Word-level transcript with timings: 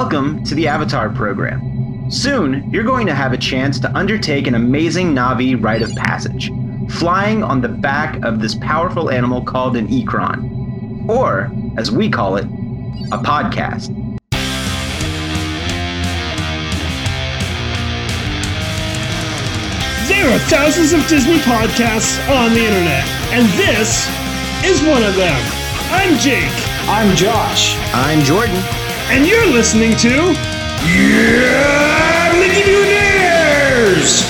Welcome 0.00 0.44
to 0.44 0.54
the 0.54 0.68
Avatar 0.68 1.10
program. 1.10 2.08
Soon, 2.08 2.70
you're 2.70 2.84
going 2.84 3.04
to 3.08 3.14
have 3.16 3.32
a 3.32 3.36
chance 3.36 3.80
to 3.80 3.92
undertake 3.96 4.46
an 4.46 4.54
amazing 4.54 5.12
Na'vi 5.12 5.60
rite 5.60 5.82
of 5.82 5.92
passage, 5.96 6.52
flying 6.88 7.42
on 7.42 7.60
the 7.60 7.68
back 7.68 8.22
of 8.24 8.40
this 8.40 8.54
powerful 8.54 9.10
animal 9.10 9.42
called 9.42 9.76
an 9.76 9.88
ikran, 9.88 11.08
or, 11.08 11.50
as 11.76 11.90
we 11.90 12.08
call 12.08 12.36
it, 12.36 12.44
a 12.44 13.18
podcast. 13.18 13.88
There 20.06 20.32
are 20.32 20.38
thousands 20.46 20.92
of 20.92 21.04
Disney 21.08 21.38
podcasts 21.38 22.20
on 22.30 22.54
the 22.54 22.60
internet, 22.60 23.04
and 23.32 23.48
this 23.58 24.08
is 24.64 24.80
one 24.88 25.02
of 25.02 25.16
them. 25.16 25.42
I'm 25.90 26.16
Jake, 26.20 26.52
I'm 26.86 27.16
Josh. 27.16 27.74
I'm 27.92 28.22
Jordan. 28.22 28.77
And 29.10 29.26
you're 29.26 29.46
listening 29.46 29.96
to 29.96 30.08
Yeah, 30.84 32.32
Mickey 32.38 32.62
Mutineers! 32.70 34.22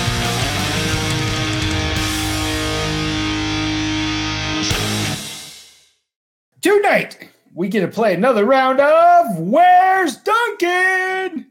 Tonight, 6.61 7.29
we 7.55 7.67
get 7.69 7.81
to 7.81 7.89
play 7.89 8.15
another 8.15 8.45
round 8.45 8.79
of 8.81 9.41
Where's 9.41 10.17
Duncan? 10.17 11.47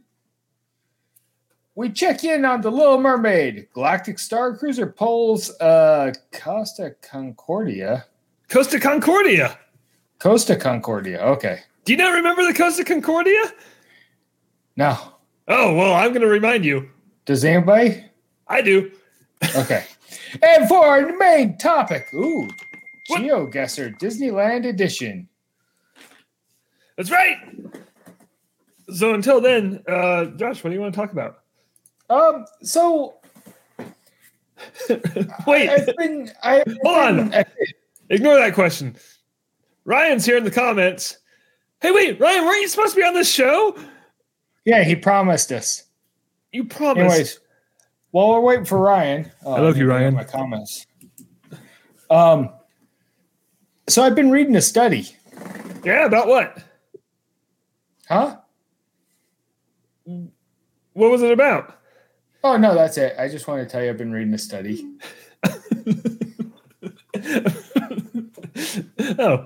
We 1.75 1.89
check 1.91 2.23
in 2.23 2.45
on 2.45 2.61
the 2.61 2.71
Little 2.71 2.97
Mermaid. 2.97 3.67
Galactic 3.73 4.19
Star 4.19 4.55
Cruiser 4.55 4.87
pulls 4.87 5.49
uh, 5.59 6.13
Costa 6.31 6.95
Concordia. 7.01 8.05
Costa 8.49 8.79
Concordia. 8.79 9.59
Costa 10.17 10.55
Concordia. 10.55 11.19
Okay. 11.19 11.59
Do 11.87 11.93
you 11.93 11.97
not 11.99 12.15
remember 12.15 12.45
the 12.45 12.53
Costa 12.53 12.83
Concordia? 12.83 13.41
No. 14.75 14.97
Oh, 15.47 15.73
well, 15.73 15.93
I'm 15.93 16.09
going 16.09 16.19
to 16.21 16.27
remind 16.27 16.65
you. 16.65 16.89
Does 17.25 17.45
anybody? 17.45 18.03
I 18.45 18.61
do. 18.61 18.91
Okay. 19.55 19.85
and 20.43 20.67
for 20.67 20.85
our 20.85 21.15
main 21.15 21.57
topic, 21.57 22.07
ooh, 22.13 22.49
What? 23.07 23.21
GeoGuessr 23.21 23.97
Disneyland 23.99 24.65
Edition. 24.67 25.29
That's 26.97 27.09
right. 27.09 27.37
So 28.93 29.13
until 29.13 29.39
then, 29.39 29.81
uh, 29.87 30.25
Josh, 30.25 30.65
what 30.65 30.71
do 30.71 30.75
you 30.75 30.81
want 30.81 30.93
to 30.93 30.99
talk 30.99 31.13
about? 31.13 31.39
Um, 32.09 32.43
so 32.63 33.15
Wait, 35.47 35.69
I've 35.69 35.95
been, 35.95 36.31
I've 36.43 36.63
Hold 36.83 36.97
on. 36.97 37.29
been- 37.29 37.45
ignore 38.09 38.35
that 38.39 38.55
question. 38.55 38.97
Ryan's 39.85 40.25
here 40.25 40.35
in 40.35 40.43
the 40.43 40.51
comments. 40.51 41.19
Hey, 41.81 41.91
wait, 41.91 42.19
Ryan, 42.19 42.45
weren't 42.45 42.61
you 42.61 42.67
supposed 42.67 42.95
to 42.95 43.01
be 43.01 43.05
on 43.05 43.13
this 43.13 43.31
show? 43.31 43.77
yeah, 44.65 44.83
he 44.83 44.95
promised 44.95 45.51
us. 45.51 45.83
You 46.51 46.65
promised. 46.65 46.99
Anyways, 46.99 47.39
while 48.11 48.29
we're 48.29 48.41
waiting 48.41 48.65
for 48.65 48.79
Ryan, 48.79 49.31
uh, 49.45 49.51
I 49.53 49.59
love 49.59 49.77
you, 49.77 49.87
Ryan. 49.87 50.15
My 50.15 50.23
comments. 50.23 50.85
Um, 52.09 52.49
so 53.87 54.01
I've 54.03 54.15
been 54.15 54.31
reading 54.31 54.55
a 54.55 54.61
study, 54.61 55.07
Yeah, 55.83 56.05
about 56.05 56.27
what? 56.27 56.57
huh? 58.09 58.37
What 60.05 61.11
was 61.11 61.21
it 61.21 61.31
about? 61.31 61.77
Oh 62.43 62.57
no, 62.57 62.73
that's 62.73 62.97
it. 62.97 63.15
I 63.19 63.27
just 63.27 63.47
wanted 63.47 63.65
to 63.65 63.69
tell 63.69 63.83
you 63.83 63.89
I've 63.89 63.97
been 63.97 64.11
reading 64.11 64.33
a 64.33 64.37
study. 64.37 64.89
oh, 69.19 69.45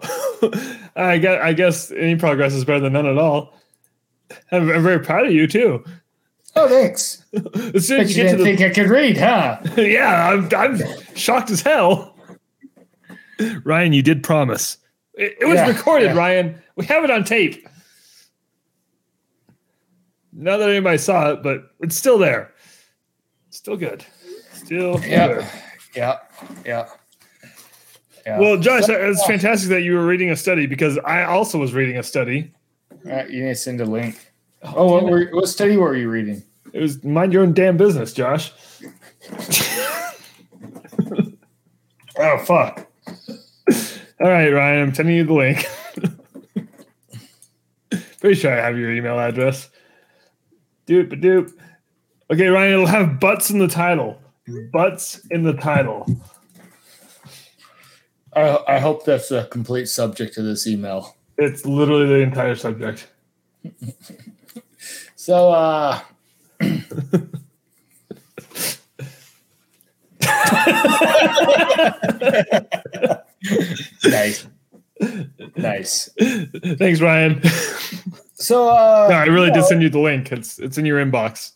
I 0.95 1.17
guess, 1.17 1.41
I 1.41 1.53
guess 1.53 1.91
any 1.91 2.15
progress 2.15 2.53
is 2.53 2.65
better 2.65 2.79
than 2.79 2.93
none 2.93 3.05
at 3.05 3.17
all. 3.17 3.53
I'm, 4.51 4.69
I'm 4.69 4.83
very 4.83 4.99
proud 4.99 5.25
of 5.25 5.33
you 5.33 5.47
too. 5.47 5.83
Oh, 6.55 6.67
thanks. 6.67 7.23
As 7.73 7.87
soon 7.87 8.01
as 8.01 8.15
you 8.15 8.23
you 8.23 8.29
get 8.29 8.31
didn't 8.31 8.31
to 8.31 8.37
the, 8.37 8.43
think 8.43 8.61
I 8.61 8.69
could 8.73 8.89
read, 8.89 9.17
huh? 9.17 9.59
yeah, 9.77 10.29
I'm, 10.29 10.49
I'm 10.55 10.81
shocked 11.15 11.49
as 11.49 11.61
hell. 11.61 12.15
Ryan, 13.63 13.93
you 13.93 14.01
did 14.01 14.23
promise. 14.23 14.77
It, 15.13 15.37
it 15.41 15.45
was 15.45 15.55
Yeah, 15.55 15.67
recorded, 15.67 16.07
yeah. 16.07 16.13
Ryan. 16.17 16.61
We 16.75 16.85
have 16.85 17.03
it 17.03 17.09
on 17.11 17.23
tape. 17.23 17.67
Not 20.33 20.57
that 20.57 20.69
anybody 20.69 20.97
saw 20.97 21.31
it, 21.31 21.43
but 21.43 21.71
it's 21.81 21.95
still 21.95 22.17
there. 22.17 22.53
Still 23.49 23.77
good. 23.77 24.05
Still. 24.53 24.99
Yeah, 25.05 25.47
yeah, 25.95 26.19
yeah. 26.65 26.87
Yeah. 28.25 28.39
Well, 28.39 28.57
Josh, 28.57 28.83
it's 28.87 29.25
fantastic 29.25 29.69
that 29.69 29.81
you 29.81 29.95
were 29.95 30.05
reading 30.05 30.29
a 30.29 30.35
study 30.35 30.67
because 30.67 30.97
I 30.99 31.23
also 31.23 31.57
was 31.57 31.73
reading 31.73 31.97
a 31.97 32.03
study. 32.03 32.51
All 33.05 33.11
right, 33.11 33.29
you 33.29 33.43
need 33.43 33.49
to 33.49 33.55
send 33.55 33.81
a 33.81 33.85
link. 33.85 34.31
Oh, 34.63 34.73
oh 34.75 34.85
what, 34.93 35.03
were, 35.05 35.25
what 35.31 35.47
study 35.47 35.77
were 35.77 35.95
you 35.95 36.09
reading? 36.09 36.43
It 36.73 36.79
was 36.79 37.03
mind 37.03 37.33
your 37.33 37.43
own 37.43 37.53
damn 37.53 37.77
business, 37.77 38.13
Josh. 38.13 38.51
Oh, 42.23 42.37
fuck. 42.37 42.87
All 43.07 44.29
right, 44.29 44.49
Ryan, 44.49 44.83
I'm 44.83 44.93
sending 44.93 45.15
you 45.15 45.23
the 45.23 45.33
link. 45.33 45.65
Pretty 48.19 48.39
sure 48.39 48.51
I 48.51 48.63
have 48.63 48.77
your 48.77 48.91
email 48.91 49.17
address. 49.19 49.69
Doop 50.85 51.13
a 51.13 51.15
doop. 51.15 51.51
Okay, 52.31 52.47
Ryan, 52.47 52.73
it'll 52.73 52.85
have 52.85 53.19
butts 53.19 53.49
in 53.49 53.57
the 53.57 53.67
title. 53.67 54.19
Butts 54.71 55.25
in 55.31 55.41
the 55.41 55.53
title. 55.53 56.05
I, 58.33 58.59
I 58.67 58.79
hope 58.79 59.05
that's 59.05 59.29
the 59.29 59.45
complete 59.45 59.87
subject 59.87 60.37
of 60.37 60.45
this 60.45 60.67
email. 60.67 61.15
It's 61.37 61.65
literally 61.65 62.07
the 62.07 62.19
entire 62.19 62.55
subject. 62.55 63.07
So, 65.15 65.51
uh, 65.51 65.99
nice, 74.03 74.47
nice. 75.55 76.09
Thanks, 76.19 77.01
Ryan. 77.01 77.41
So, 78.33 78.69
uh, 78.69 79.07
no, 79.11 79.15
I 79.15 79.25
really 79.25 79.47
you 79.49 79.53
did 79.53 79.65
send 79.65 79.83
you 79.83 79.89
the 79.89 79.99
link. 79.99 80.31
It's 80.31 80.57
it's 80.57 80.79
in 80.79 80.85
your 80.85 81.03
inbox. 81.05 81.51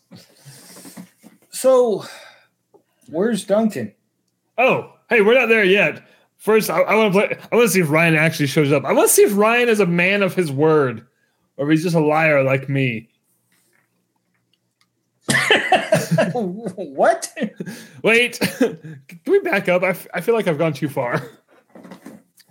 So, 1.50 2.04
where's 3.08 3.44
Duncan? 3.44 3.92
Oh, 4.58 4.92
hey, 5.08 5.22
we're 5.22 5.34
not 5.34 5.48
there 5.48 5.64
yet. 5.64 6.06
First, 6.38 6.70
I, 6.70 6.80
I 6.80 6.94
want 6.94 7.12
to 7.14 7.18
play. 7.20 7.36
I 7.50 7.56
want 7.56 7.66
to 7.68 7.72
see 7.72 7.80
if 7.80 7.90
Ryan 7.90 8.14
actually 8.16 8.46
shows 8.46 8.70
up. 8.72 8.84
I 8.84 8.92
want 8.92 9.08
to 9.08 9.14
see 9.14 9.22
if 9.22 9.36
Ryan 9.36 9.68
is 9.68 9.80
a 9.80 9.86
man 9.86 10.22
of 10.22 10.34
his 10.34 10.52
word, 10.52 11.06
or 11.56 11.66
if 11.66 11.70
he's 11.76 11.82
just 11.82 11.96
a 11.96 12.00
liar 12.00 12.42
like 12.44 12.68
me. 12.68 13.08
what? 16.32 17.32
Wait, 18.02 18.38
can 18.58 18.98
we 19.26 19.38
back 19.40 19.68
up? 19.68 19.82
I, 19.82 19.88
f- 19.88 20.06
I 20.14 20.20
feel 20.20 20.34
like 20.34 20.46
I've 20.46 20.58
gone 20.58 20.72
too 20.72 20.88
far. 20.88 21.22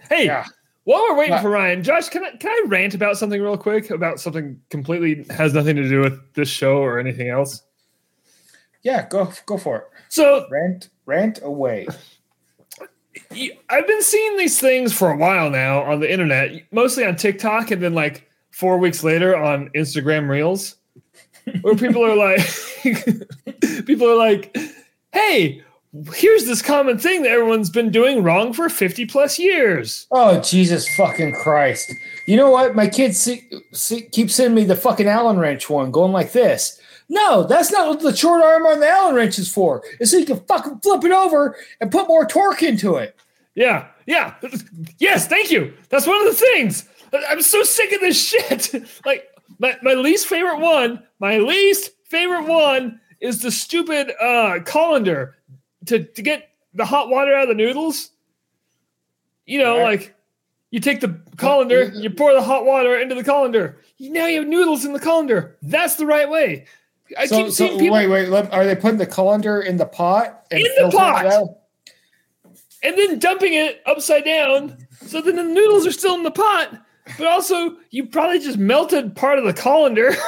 Hey, 0.09 0.25
Yeah. 0.25 0.45
while 0.83 1.01
we're 1.09 1.15
waiting 1.17 1.33
Yeah. 1.35 1.41
for 1.41 1.49
Ryan, 1.49 1.83
Josh, 1.83 2.09
can 2.09 2.23
I 2.25 2.31
can 2.35 2.51
I 2.51 2.63
rant 2.67 2.93
about 2.93 3.17
something 3.17 3.41
real 3.41 3.57
quick 3.57 3.89
about 3.91 4.19
something 4.19 4.59
completely 4.69 5.25
has 5.33 5.53
nothing 5.53 5.75
to 5.77 5.87
do 5.87 6.01
with 6.01 6.19
this 6.33 6.49
show 6.49 6.77
or 6.77 6.99
anything 6.99 7.29
else? 7.29 7.63
Yeah, 8.83 9.07
go 9.07 9.31
go 9.45 9.57
for 9.57 9.77
it. 9.77 9.83
So 10.09 10.45
Rant, 10.51 10.89
rant 11.05 11.39
away. 11.41 11.87
I've 13.69 13.87
been 13.87 14.01
seeing 14.01 14.37
these 14.37 14.59
things 14.59 14.93
for 14.93 15.11
a 15.11 15.17
while 15.17 15.49
now 15.49 15.83
on 15.83 15.99
the 15.99 16.11
internet, 16.11 16.51
mostly 16.71 17.05
on 17.05 17.15
TikTok, 17.15 17.71
and 17.71 17.81
then 17.81 17.93
like 17.93 18.29
four 18.51 18.77
weeks 18.77 19.03
later 19.03 19.35
on 19.35 19.69
Instagram 19.69 20.29
Reels, 20.29 20.75
where 21.61 21.75
people 21.75 22.03
are 22.03 22.15
like, 22.15 22.39
people 23.85 24.09
are 24.09 24.15
like, 24.15 24.55
"Hey, 25.11 25.63
here's 26.13 26.45
this 26.45 26.61
common 26.61 26.97
thing 26.97 27.23
that 27.23 27.31
everyone's 27.31 27.69
been 27.69 27.91
doing 27.91 28.23
wrong 28.23 28.53
for 28.53 28.69
fifty 28.69 29.05
plus 29.05 29.37
years." 29.37 30.07
Oh 30.11 30.39
Jesus 30.41 30.87
fucking 30.95 31.33
Christ! 31.35 31.91
You 32.27 32.37
know 32.37 32.49
what? 32.49 32.75
My 32.75 32.87
kids 32.87 33.17
see, 33.17 33.47
see, 33.73 34.01
keep 34.01 34.31
sending 34.31 34.55
me 34.55 34.63
the 34.63 34.75
fucking 34.75 35.07
Allen 35.07 35.37
wrench 35.37 35.69
one, 35.69 35.91
going 35.91 36.11
like 36.11 36.31
this. 36.31 36.79
No, 37.07 37.43
that's 37.43 37.71
not 37.71 37.87
what 37.87 37.99
the 37.99 38.15
short 38.15 38.41
arm 38.41 38.65
on 38.65 38.79
the 38.79 38.89
Allen 38.89 39.15
wrench 39.15 39.37
is 39.37 39.51
for. 39.51 39.83
It's 39.99 40.11
so 40.11 40.17
you 40.17 40.25
can 40.25 40.39
fucking 40.47 40.79
flip 40.79 41.03
it 41.03 41.11
over 41.11 41.55
and 41.79 41.91
put 41.91 42.07
more 42.07 42.25
torque 42.25 42.63
into 42.63 42.95
it. 42.95 43.15
Yeah, 43.55 43.87
yeah, 44.05 44.35
yes, 44.99 45.27
thank 45.27 45.49
you. 45.49 45.73
That's 45.89 46.05
one 46.05 46.19
of 46.19 46.25
the 46.27 46.33
things. 46.39 46.87
I'm 47.29 47.41
so 47.41 47.63
sick 47.63 47.91
of 47.93 48.01
this 48.01 48.21
shit. 48.21 48.73
like 49.05 49.27
my, 49.59 49.77
my 49.81 49.93
least 49.93 50.27
favorite 50.27 50.59
one, 50.59 51.01
my 51.19 51.37
least 51.37 51.91
favorite 52.05 52.43
one 52.45 52.99
is 53.21 53.41
the 53.41 53.51
stupid 53.51 54.11
uh 54.21 54.59
colander 54.65 55.35
to 55.85 56.03
to 56.03 56.21
get 56.21 56.49
the 56.73 56.85
hot 56.85 57.09
water 57.09 57.33
out 57.33 57.43
of 57.43 57.49
the 57.49 57.55
noodles. 57.55 58.11
You 59.45 59.59
know, 59.59 59.77
Right. 59.77 59.99
like 60.01 60.15
you 60.71 60.79
take 60.81 60.99
the 60.99 61.17
colander, 61.37 61.85
you 61.95 62.09
pour 62.09 62.33
the 62.33 62.41
hot 62.41 62.65
water 62.65 62.99
into 62.99 63.15
the 63.15 63.23
colander. 63.23 63.77
Now 63.99 64.25
you 64.27 64.39
have 64.39 64.49
noodles 64.49 64.83
in 64.83 64.91
the 64.91 64.99
colander. 64.99 65.55
That's 65.61 65.95
the 65.95 66.05
right 66.05 66.29
way. 66.29 66.65
I 67.17 67.27
so, 67.27 67.37
keep 67.37 67.45
so 67.47 67.51
seeing 67.51 67.79
people 67.79 67.95
wait, 67.95 68.07
wait. 68.09 68.49
Are 68.51 68.65
they 68.65 68.75
putting 68.75 68.97
the 68.97 69.05
colander 69.05 69.61
in 69.61 69.77
the 69.77 69.85
pot? 69.85 70.45
and 70.51 70.59
In 70.59 70.67
the 70.77 70.91
pot! 70.91 71.23
And 72.85 72.97
then 72.97 73.19
dumping 73.19 73.53
it 73.53 73.81
upside 73.85 74.23
down 74.23 74.77
so 75.01 75.21
then 75.21 75.35
the 75.35 75.43
noodles 75.43 75.85
are 75.85 75.91
still 75.91 76.15
in 76.15 76.23
the 76.23 76.31
pot 76.31 76.69
But 77.17 77.27
also, 77.27 77.77
you 77.91 78.07
probably 78.07 78.39
just 78.39 78.57
melted 78.57 79.15
part 79.15 79.37
of 79.37 79.45
the 79.45 79.53
colander. 79.53 80.11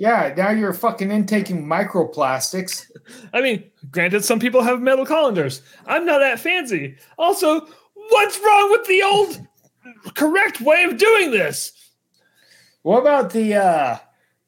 Yeah, 0.00 0.32
now 0.36 0.50
you're 0.50 0.72
fucking 0.72 1.10
intaking 1.10 1.66
microplastics. 1.66 2.88
I 3.32 3.40
mean, 3.40 3.64
granted, 3.90 4.24
some 4.24 4.38
people 4.38 4.62
have 4.62 4.80
metal 4.80 5.04
colanders. 5.04 5.60
I'm 5.86 6.06
not 6.06 6.20
that 6.20 6.38
fancy. 6.38 6.96
Also, 7.18 7.66
what's 7.94 8.38
wrong 8.38 8.70
with 8.70 8.86
the 8.86 9.02
old 9.02 9.44
correct 10.14 10.60
way 10.60 10.84
of 10.84 10.98
doing 10.98 11.32
this? 11.32 11.72
What 12.82 13.00
about 13.00 13.30
the 13.32 13.56
uh 13.56 13.98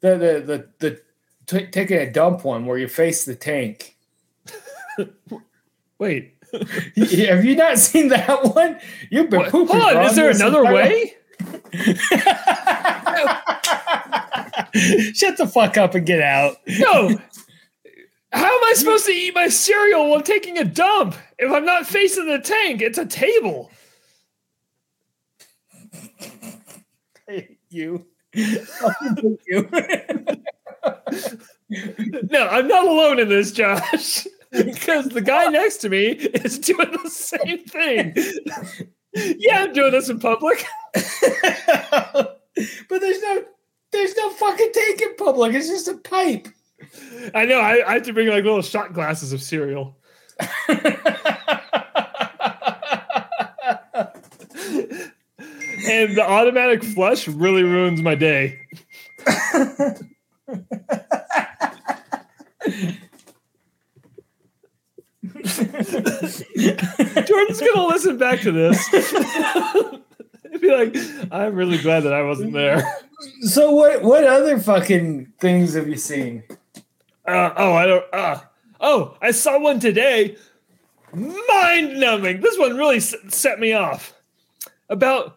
the 0.02 0.10
the 0.10 0.40
the, 0.46 0.68
the 0.78 1.00
t- 1.46 1.66
taking 1.66 1.96
a 1.96 2.12
dump 2.12 2.44
one 2.44 2.64
where 2.64 2.78
you 2.78 2.86
face 2.86 3.24
the 3.24 3.34
tank? 3.34 3.96
Wait, 5.98 6.36
Have 7.28 7.44
you 7.44 7.56
not 7.56 7.78
seen 7.78 8.08
that 8.08 8.54
one? 8.54 8.78
You've 9.10 9.30
been 9.30 9.40
what? 9.40 9.50
pooping. 9.50 9.80
hold 9.80 9.96
on. 9.96 10.06
Is 10.06 10.16
there 10.16 10.30
another 10.30 10.64
way? 10.64 11.14
Shut 15.14 15.36
the 15.36 15.50
fuck 15.52 15.76
up 15.76 15.94
and 15.94 16.06
get 16.06 16.20
out. 16.20 16.56
No. 16.66 17.08
How 18.32 18.46
am 18.46 18.64
I 18.64 18.74
supposed 18.76 19.06
to 19.06 19.12
eat 19.12 19.34
my 19.34 19.48
cereal 19.48 20.08
while 20.08 20.22
taking 20.22 20.58
a 20.58 20.64
dump 20.64 21.16
if 21.38 21.50
I'm 21.50 21.64
not 21.64 21.86
facing 21.86 22.26
the 22.26 22.38
tank? 22.38 22.80
It's 22.80 22.98
a 22.98 23.06
table. 23.06 23.70
You. 27.70 28.06
You. 28.32 29.66
No, 32.30 32.48
I'm 32.48 32.68
not 32.68 32.86
alone 32.86 33.20
in 33.20 33.28
this, 33.28 33.52
Josh, 33.52 34.26
because 34.50 35.08
the 35.08 35.20
guy 35.20 35.46
next 35.46 35.78
to 35.78 35.88
me 35.88 36.08
is 36.08 36.58
doing 36.58 36.90
the 37.02 37.10
same 37.10 37.64
thing. 37.64 38.14
Yeah, 39.14 39.64
I'm 39.64 39.72
doing 39.72 39.92
this 39.92 40.08
in 40.08 40.20
public. 40.20 40.64
but 40.94 42.40
there's 42.88 43.22
no 43.22 43.44
there's 43.92 44.16
no 44.16 44.30
fucking 44.30 44.70
tank 44.72 45.02
in 45.02 45.16
public. 45.16 45.54
It's 45.54 45.68
just 45.68 45.88
a 45.88 45.96
pipe. 45.96 46.48
I 47.34 47.44
know. 47.44 47.60
I, 47.60 47.88
I 47.88 47.94
have 47.94 48.02
to 48.04 48.12
bring 48.12 48.28
like 48.28 48.44
little 48.44 48.62
shot 48.62 48.92
glasses 48.92 49.32
of 49.32 49.42
cereal. 49.42 49.96
And 55.88 56.16
the 56.16 56.22
automatic 56.22 56.84
flush 56.84 57.26
really 57.26 57.62
ruins 57.62 58.02
my 58.02 58.14
day. 58.14 58.60
Jordan's 67.26 67.60
gonna 67.60 67.86
listen 67.86 68.16
back 68.18 68.40
to 68.40 68.52
this. 68.52 68.86
He'd 68.88 70.60
be 70.60 70.70
like, 70.70 70.96
I'm 71.32 71.54
really 71.54 71.78
glad 71.78 72.00
that 72.00 72.12
I 72.12 72.22
wasn't 72.22 72.52
there. 72.52 72.82
so 73.42 73.70
what 73.72 74.02
what 74.02 74.24
other 74.24 74.58
fucking 74.58 75.32
things 75.40 75.74
have 75.74 75.88
you 75.88 75.96
seen? 75.96 76.42
Uh, 77.26 77.52
oh, 77.56 77.72
I 77.74 77.86
don't. 77.86 78.04
Uh, 78.14 78.40
oh, 78.80 79.16
I 79.20 79.30
saw 79.30 79.58
one 79.60 79.80
today. 79.80 80.36
Mind 81.12 81.98
numbing. 82.00 82.40
This 82.40 82.58
one 82.58 82.76
really 82.76 82.96
s- 82.98 83.14
set 83.28 83.58
me 83.58 83.72
off. 83.72 84.14
About, 84.88 85.36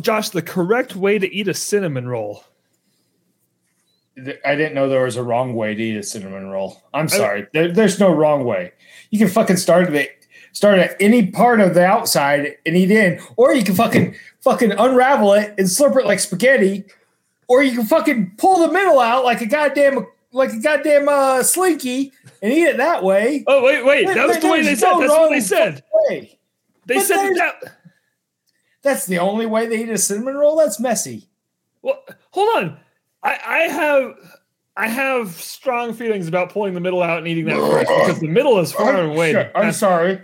Josh, 0.00 0.30
the 0.30 0.42
correct 0.42 0.94
way 0.96 1.18
to 1.18 1.30
eat 1.34 1.48
a 1.48 1.54
cinnamon 1.54 2.08
roll. 2.08 2.44
I 4.46 4.54
didn't 4.54 4.74
know 4.74 4.88
there 4.88 5.04
was 5.04 5.16
a 5.16 5.22
wrong 5.22 5.54
way 5.54 5.74
to 5.74 5.82
eat 5.82 5.96
a 5.96 6.02
cinnamon 6.02 6.48
roll. 6.48 6.82
I'm 6.94 7.08
sorry. 7.08 7.46
There, 7.52 7.70
there's 7.70 8.00
no 8.00 8.10
wrong 8.10 8.44
way. 8.44 8.72
You 9.10 9.18
can 9.18 9.28
fucking 9.28 9.56
start 9.56 9.92
at 9.92 10.08
start 10.52 10.78
at 10.78 10.96
any 11.00 11.26
part 11.26 11.60
of 11.60 11.74
the 11.74 11.84
outside 11.84 12.56
and 12.64 12.76
eat 12.76 12.90
in, 12.90 13.20
or 13.36 13.54
you 13.54 13.62
can 13.62 13.74
fucking 13.74 14.14
fucking 14.40 14.72
unravel 14.72 15.34
it 15.34 15.54
and 15.58 15.66
slurp 15.66 15.96
it 15.96 16.06
like 16.06 16.20
spaghetti, 16.20 16.84
or 17.48 17.62
you 17.62 17.76
can 17.76 17.86
fucking 17.86 18.32
pull 18.38 18.66
the 18.66 18.72
middle 18.72 19.00
out 19.00 19.24
like 19.24 19.40
a 19.40 19.46
goddamn 19.46 20.06
like 20.32 20.52
a 20.52 20.60
goddamn 20.60 21.08
uh, 21.08 21.42
slinky 21.42 22.12
and 22.42 22.52
eat 22.52 22.64
it 22.64 22.76
that 22.76 23.02
way. 23.02 23.44
Oh, 23.46 23.62
wait, 23.62 23.84
wait. 23.84 24.06
That 24.06 24.28
was 24.28 24.38
the 24.38 24.48
way 24.48 24.62
they 24.62 24.74
said. 24.74 24.98
That's 24.98 25.10
what 25.10 25.30
they 25.30 25.40
said. 25.40 25.82
Way. 25.92 26.38
They 26.86 26.96
but 26.96 27.04
said 27.04 27.34
that. 27.34 27.54
That's 28.82 29.06
the 29.06 29.18
only 29.18 29.46
way 29.46 29.66
they 29.66 29.82
eat 29.82 29.88
a 29.88 29.98
cinnamon 29.98 30.36
roll. 30.36 30.56
That's 30.56 30.78
messy. 30.78 31.28
Well, 31.82 32.04
hold 32.30 32.56
on. 32.56 32.78
I, 33.22 33.38
I 33.44 33.58
have. 33.62 34.14
I 34.76 34.88
have 34.88 35.30
strong 35.30 35.94
feelings 35.94 36.28
about 36.28 36.50
pulling 36.50 36.74
the 36.74 36.80
middle 36.80 37.02
out 37.02 37.18
and 37.18 37.26
eating 37.26 37.46
that 37.46 37.56
first 37.56 37.88
because 37.88 38.20
the 38.20 38.28
middle 38.28 38.58
is 38.58 38.72
far 38.72 38.94
and 38.94 39.12
away 39.12 39.50
I'm 39.54 39.72
sorry. 39.72 40.20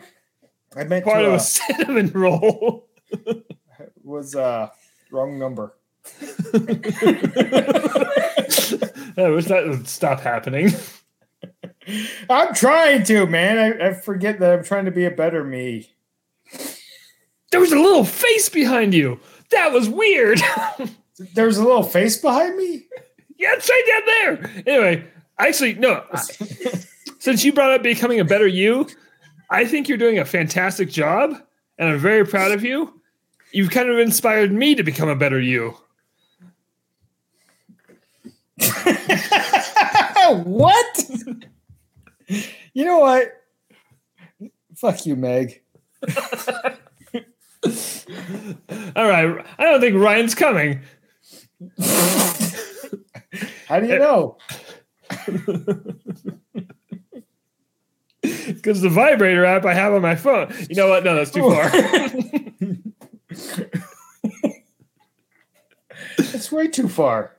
I 0.77 0.85
meant 0.85 1.05
part 1.05 1.21
to, 1.21 1.27
of 1.27 1.33
uh, 1.33 1.37
a 1.37 1.41
cinnamon 1.41 2.11
roll. 2.15 2.89
was 4.03 4.35
uh 4.35 4.69
wrong 5.11 5.39
number. 5.39 5.75
I 9.15 9.29
wish 9.29 9.47
that 9.47 9.65
would 9.69 9.89
stop 9.89 10.21
happening. 10.21 10.71
I'm 12.29 12.55
trying 12.55 13.05
to, 13.05 13.27
man. 13.27 13.59
I, 13.59 13.89
I 13.89 13.93
forget 13.95 14.39
that 14.41 14.53
I'm 14.53 14.65
trying 14.65 14.85
to 14.87 14.91
be 14.91 15.05
a 15.05 15.11
better 15.11 15.45
me. 15.45 15.95
There 17.51 17.61
was 17.61 17.73
a 17.73 17.79
little 17.79 18.05
face 18.05 18.49
behind 18.49 18.95
you. 18.95 19.21
That 19.51 19.73
was 19.73 19.89
weird. 19.89 20.41
There's 21.35 21.59
a 21.59 21.65
little 21.65 21.83
face 21.83 22.17
behind 22.17 22.57
me. 22.57 22.87
Yeah, 23.43 23.55
it's 23.55 23.69
right 23.69 23.85
down 23.89 24.03
there. 24.07 24.63
Anyway, 24.67 25.05
actually, 25.39 25.75
no. 25.75 26.05
Since 27.19 27.45
you 27.45 27.53
brought 27.53 27.73
up 27.73 27.83
becoming 27.83 28.21
a 28.21 28.25
better 28.25 28.47
you, 28.47 28.87
I 29.51 29.65
think 29.65 29.89
you're 29.89 29.99
doing 29.99 30.21
a 30.21 30.25
fantastic 30.25 30.89
job, 30.89 31.35
and 31.77 31.89
I'm 31.89 31.99
very 31.99 32.25
proud 32.25 32.53
of 32.53 32.63
you. 32.63 33.01
You've 33.53 33.71
kind 33.71 33.91
of 33.91 33.99
inspired 33.99 34.53
me 34.53 34.77
to 34.77 34.85
become 34.85 35.09
a 35.09 35.17
better 35.17 35.41
you. 35.41 35.77
what? 40.45 41.05
you 42.73 42.85
know 42.85 43.01
what? 43.01 43.33
Fuck 44.77 45.05
you, 45.05 45.17
Meg. 45.17 45.61
All 48.97 49.09
right, 49.09 49.45
I 49.59 49.65
don't 49.65 49.81
think 49.81 49.97
Ryan's 49.97 50.37
coming. 50.37 50.81
How 53.67 53.81
do 53.81 53.87
you 53.87 53.99
know? 53.99 54.39
Because 58.47 58.81
the 58.81 58.89
vibrator 58.89 59.45
app 59.45 59.65
I 59.65 59.75
have 59.75 59.93
on 59.93 60.01
my 60.01 60.15
phone. 60.15 60.55
You 60.71 60.77
know 60.77 60.89
what? 60.89 61.03
No, 61.03 61.17
that's 61.17 61.33
too 61.33 61.51
far. 61.51 61.71
It's 66.19 66.51
way 66.51 66.69
too 66.69 66.89
far. 66.89 67.37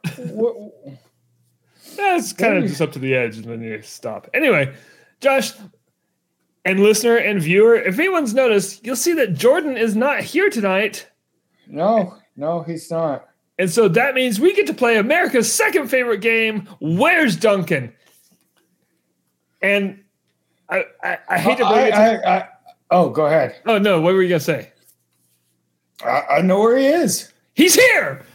That's 1.98 2.34
kind 2.34 2.58
of 2.58 2.66
just 2.66 2.82
up 2.82 2.92
to 2.94 3.00
the 3.00 3.14
edge, 3.16 3.38
and 3.38 3.46
then 3.46 3.62
you 3.62 3.82
stop. 3.82 4.30
Anyway, 4.34 4.74
Josh, 5.20 5.52
and 6.66 6.80
listener 6.80 7.18
and 7.18 7.42
viewer, 7.42 7.76
if 7.76 8.00
anyone's 8.00 8.34
noticed, 8.34 8.86
you'll 8.86 8.96
see 8.96 9.14
that 9.14 9.34
Jordan 9.34 9.78
is 9.78 9.96
not 9.96 10.22
here 10.22 10.50
tonight. 10.50 11.10
No, 11.68 12.16
no, 12.36 12.62
he's 12.62 12.90
not. 12.90 13.28
And 13.60 13.70
so 13.70 13.88
that 13.88 14.16
means 14.16 14.40
we 14.40 14.54
get 14.56 14.68
to 14.68 14.74
play 14.74 14.98
America's 14.98 15.52
second 15.52 15.88
favorite 15.88 16.22
game, 16.22 16.68
Where's 16.80 17.36
Duncan? 17.36 17.94
And 19.62 20.04
I, 20.70 20.86
I, 21.04 21.18
I 21.30 21.38
hate 21.38 21.58
to 21.58 21.66
bring 21.66 21.78
I, 21.78 21.88
it 21.88 21.92
to. 21.92 22.28
I, 22.28 22.38
I, 22.38 22.48
oh, 22.92 23.10
go 23.10 23.26
ahead. 23.28 23.56
oh, 23.66 23.78
no, 23.78 24.02
what 24.02 24.14
were 24.14 24.24
you 24.24 24.30
going 24.30 24.40
to 24.40 24.46
say? 24.46 24.72
I, 26.04 26.24
I 26.38 26.42
know 26.42 26.60
where 26.60 26.78
he 26.78 26.86
is. 26.86 27.32
He's 27.54 27.76
here! 27.76 28.26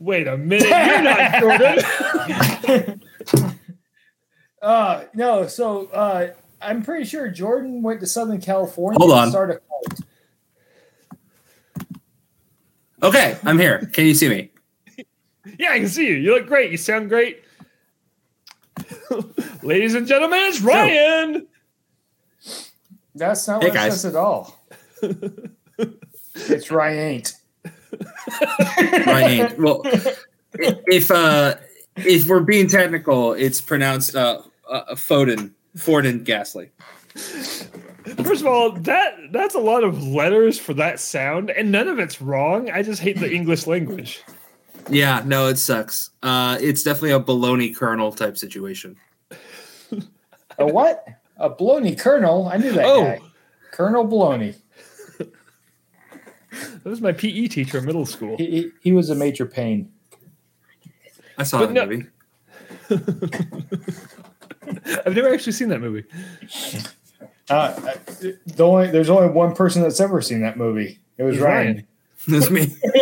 Wait 0.00 0.26
a 0.26 0.36
minute, 0.36 0.68
you're 0.68 1.02
not 1.02 1.40
Jordan. 2.60 3.00
Uh, 4.62 5.06
no, 5.12 5.48
so 5.48 5.86
uh, 5.88 6.28
I'm 6.60 6.84
pretty 6.84 7.04
sure 7.04 7.28
Jordan 7.28 7.82
went 7.82 7.98
to 7.98 8.06
Southern 8.06 8.40
California 8.40 8.96
Hold 8.98 9.24
to 9.24 9.30
start 9.30 9.50
a 9.50 9.54
cult. 9.54 10.08
Okay, 13.02 13.36
I'm 13.44 13.58
here. 13.58 13.90
Can 13.92 14.06
you 14.06 14.14
see 14.14 14.28
me? 14.28 14.50
yeah, 15.58 15.72
I 15.72 15.78
can 15.80 15.88
see 15.88 16.06
you. 16.06 16.14
You 16.14 16.34
look 16.34 16.46
great. 16.46 16.70
You 16.70 16.76
sound 16.76 17.08
great. 17.08 17.42
Ladies 19.62 19.94
and 19.94 20.06
gentlemen, 20.06 20.38
it's 20.42 20.60
Ryan. 20.60 21.48
That's 23.14 23.46
not 23.48 23.62
Hey, 23.62 23.70
what 23.70 23.76
it 23.76 23.92
says 23.92 24.04
at 24.06 24.16
all. 24.16 24.64
it's 26.34 26.70
Ryan. 26.70 27.22
My 29.06 29.20
name. 29.26 29.54
Well, 29.58 29.82
if 30.54 31.10
uh, 31.10 31.56
if 31.96 32.28
we're 32.28 32.40
being 32.40 32.68
technical, 32.68 33.32
it's 33.32 33.60
pronounced 33.60 34.14
uh, 34.14 34.42
uh 34.70 34.94
Foden, 34.94 35.50
Forden 35.76 36.22
Ghastly. 36.22 36.70
First 38.24 38.42
of 38.42 38.46
all, 38.46 38.72
that 38.72 39.16
that's 39.32 39.54
a 39.54 39.58
lot 39.60 39.84
of 39.84 40.02
letters 40.06 40.58
for 40.58 40.74
that 40.74 41.00
sound, 41.00 41.50
and 41.50 41.72
none 41.72 41.88
of 41.88 41.98
it's 41.98 42.20
wrong. 42.20 42.70
I 42.70 42.82
just 42.82 43.00
hate 43.00 43.18
the 43.18 43.32
English 43.32 43.66
language. 43.66 44.22
Yeah, 44.90 45.22
no, 45.24 45.46
it 45.48 45.56
sucks. 45.58 46.10
Uh, 46.22 46.58
it's 46.60 46.82
definitely 46.82 47.12
a 47.12 47.20
baloney 47.20 47.74
kernel 47.74 48.12
type 48.12 48.36
situation. 48.36 48.96
A 50.58 50.66
what? 50.66 51.04
A 51.38 51.48
Baloney 51.50 51.98
Colonel. 51.98 52.46
I 52.48 52.56
knew 52.58 52.72
that 52.72 52.84
Oh. 52.84 53.02
guy. 53.04 53.20
Colonel 53.70 54.06
Baloney. 54.06 54.54
That 55.18 56.84
was 56.84 57.00
my 57.00 57.12
PE 57.12 57.48
teacher 57.48 57.78
in 57.78 57.86
middle 57.86 58.04
school. 58.04 58.36
He, 58.36 58.46
he, 58.50 58.70
he 58.82 58.92
was 58.92 59.08
a 59.08 59.14
major 59.14 59.46
pain. 59.46 59.90
I 61.38 61.44
saw 61.44 61.60
But 61.60 61.68
that 61.68 61.72
no- 61.74 61.86
movie. 61.86 62.06
I've 65.06 65.14
never 65.16 65.32
actually 65.32 65.52
seen 65.52 65.68
that 65.68 65.80
movie. 65.80 66.04
Uh, 67.50 67.54
uh, 67.54 67.94
the 68.46 68.64
only 68.64 68.90
there's 68.90 69.10
only 69.10 69.28
one 69.28 69.54
person 69.54 69.82
that's 69.82 70.00
ever 70.00 70.22
seen 70.22 70.40
that 70.42 70.56
movie. 70.56 70.98
It 71.18 71.24
was 71.24 71.36
It's 71.36 71.44
Ryan. 71.44 71.86
That's 72.28 72.50
me. 72.50 72.68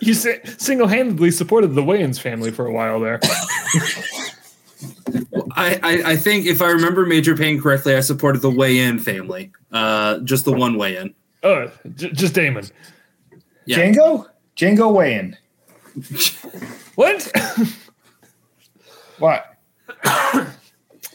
You 0.00 0.14
si- 0.14 0.38
single-handedly 0.58 1.30
supported 1.32 1.74
the 1.74 1.82
Wayans 1.82 2.20
family 2.20 2.50
for 2.50 2.66
a 2.66 2.72
while 2.72 3.00
there. 3.00 3.18
I, 5.52 5.78
I, 5.82 6.02
I 6.12 6.16
think 6.16 6.46
if 6.46 6.62
I 6.62 6.70
remember 6.70 7.04
Major 7.06 7.36
Payne 7.36 7.60
correctly, 7.60 7.94
I 7.96 8.00
supported 8.00 8.40
the 8.40 8.50
Way 8.50 8.78
In 8.78 8.98
family. 8.98 9.50
Uh, 9.72 10.18
just 10.20 10.44
the 10.44 10.52
one 10.52 10.76
Way 10.76 10.96
In. 10.96 11.14
Oh, 11.42 11.70
j- 11.96 12.12
just 12.12 12.34
Damon. 12.34 12.66
Yeah. 13.66 13.78
Django? 13.78 14.28
Django 14.56 14.92
Wayne. 14.94 15.36
What? 16.94 17.30
What? 19.18 19.56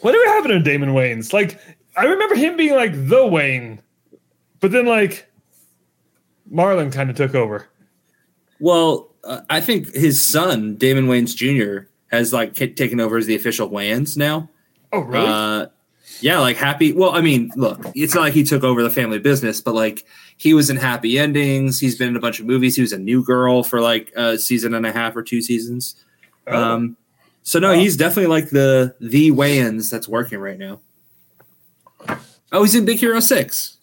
Whatever 0.05 0.23
happened 0.25 0.51
to 0.53 0.59
Damon 0.59 0.89
Wayans? 0.89 1.33
Like, 1.33 1.59
I 1.97 2.05
remember 2.05 2.35
him 2.35 2.55
being 2.55 2.75
like 2.75 2.91
the 3.07 3.25
Wayne, 3.25 3.81
but 4.59 4.71
then 4.71 4.85
like 4.85 5.25
Marlon 6.53 6.93
kind 6.93 7.09
of 7.09 7.15
took 7.15 7.33
over. 7.33 7.67
Well, 8.59 9.09
uh, 9.23 9.41
I 9.49 9.61
think 9.61 9.91
his 9.95 10.21
son, 10.21 10.75
Damon 10.75 11.07
Wayans 11.07 11.35
Jr., 11.35 11.87
has 12.11 12.31
like 12.31 12.53
k- 12.53 12.71
taken 12.71 12.99
over 12.99 13.17
as 13.17 13.25
the 13.25 13.33
official 13.33 13.67
Wayans 13.67 14.15
now. 14.15 14.47
Oh, 14.93 14.99
really? 14.99 15.25
Uh, 15.25 15.65
yeah, 16.19 16.37
like 16.37 16.57
happy. 16.57 16.93
Well, 16.93 17.09
I 17.09 17.21
mean, 17.21 17.51
look, 17.55 17.83
it's 17.95 18.13
not 18.13 18.21
like 18.21 18.33
he 18.33 18.43
took 18.43 18.63
over 18.63 18.83
the 18.83 18.91
family 18.91 19.17
business, 19.17 19.59
but 19.59 19.73
like 19.73 20.05
he 20.37 20.53
was 20.53 20.69
in 20.69 20.77
Happy 20.77 21.17
Endings. 21.17 21.79
He's 21.79 21.97
been 21.97 22.09
in 22.09 22.15
a 22.15 22.19
bunch 22.19 22.39
of 22.39 22.45
movies. 22.45 22.75
He 22.75 22.81
was 22.83 22.93
a 22.93 22.99
New 22.99 23.23
Girl 23.23 23.63
for 23.63 23.81
like 23.81 24.13
a 24.15 24.37
season 24.37 24.75
and 24.75 24.85
a 24.85 24.91
half 24.91 25.15
or 25.15 25.23
two 25.23 25.41
seasons. 25.41 25.95
Oh. 26.45 26.55
Um, 26.55 26.97
so 27.45 27.59
no, 27.59 27.73
he's 27.73 27.95
definitely 27.95 28.27
like 28.27 28.49
the 28.49 28.95
the 28.99 29.31
Wayans 29.31 29.91
that's 29.91 30.07
working 30.07 30.39
right 30.39 30.57
now. 30.57 30.79
Oh, 32.51 32.63
he's 32.63 32.73
in 32.73 32.85
Big 32.85 32.97
Hero 32.97 33.19
Six. 33.19 33.77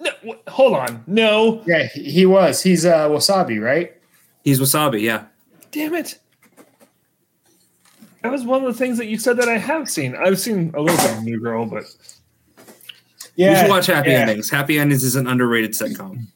no, 0.00 0.10
wh- 0.26 0.50
hold 0.50 0.74
on. 0.74 1.04
No. 1.06 1.62
Yeah, 1.66 1.84
he 1.94 2.10
he 2.10 2.26
was. 2.26 2.62
He's 2.62 2.84
uh, 2.84 3.08
Wasabi, 3.08 3.62
right? 3.62 3.92
He's 4.44 4.58
Wasabi. 4.60 5.00
Yeah. 5.02 5.26
Damn 5.70 5.94
it. 5.94 6.18
That 8.22 8.32
was 8.32 8.44
one 8.44 8.64
of 8.64 8.72
the 8.72 8.76
things 8.78 8.98
that 8.98 9.06
you 9.06 9.18
said 9.18 9.36
that 9.36 9.48
I 9.48 9.56
have 9.58 9.88
seen. 9.88 10.16
I've 10.16 10.40
seen 10.40 10.72
a 10.74 10.80
little 10.80 10.96
bit 10.96 11.16
of 11.18 11.22
New 11.22 11.38
Girl, 11.40 11.64
but 11.66 11.84
Yeah. 13.36 13.50
you 13.52 13.56
should 13.58 13.70
watch 13.70 13.86
Happy 13.86 14.10
yeah. 14.10 14.20
Endings. 14.20 14.50
Happy 14.50 14.78
Endings 14.80 15.04
is 15.04 15.14
an 15.14 15.26
underrated 15.28 15.72
sitcom. 15.72 16.26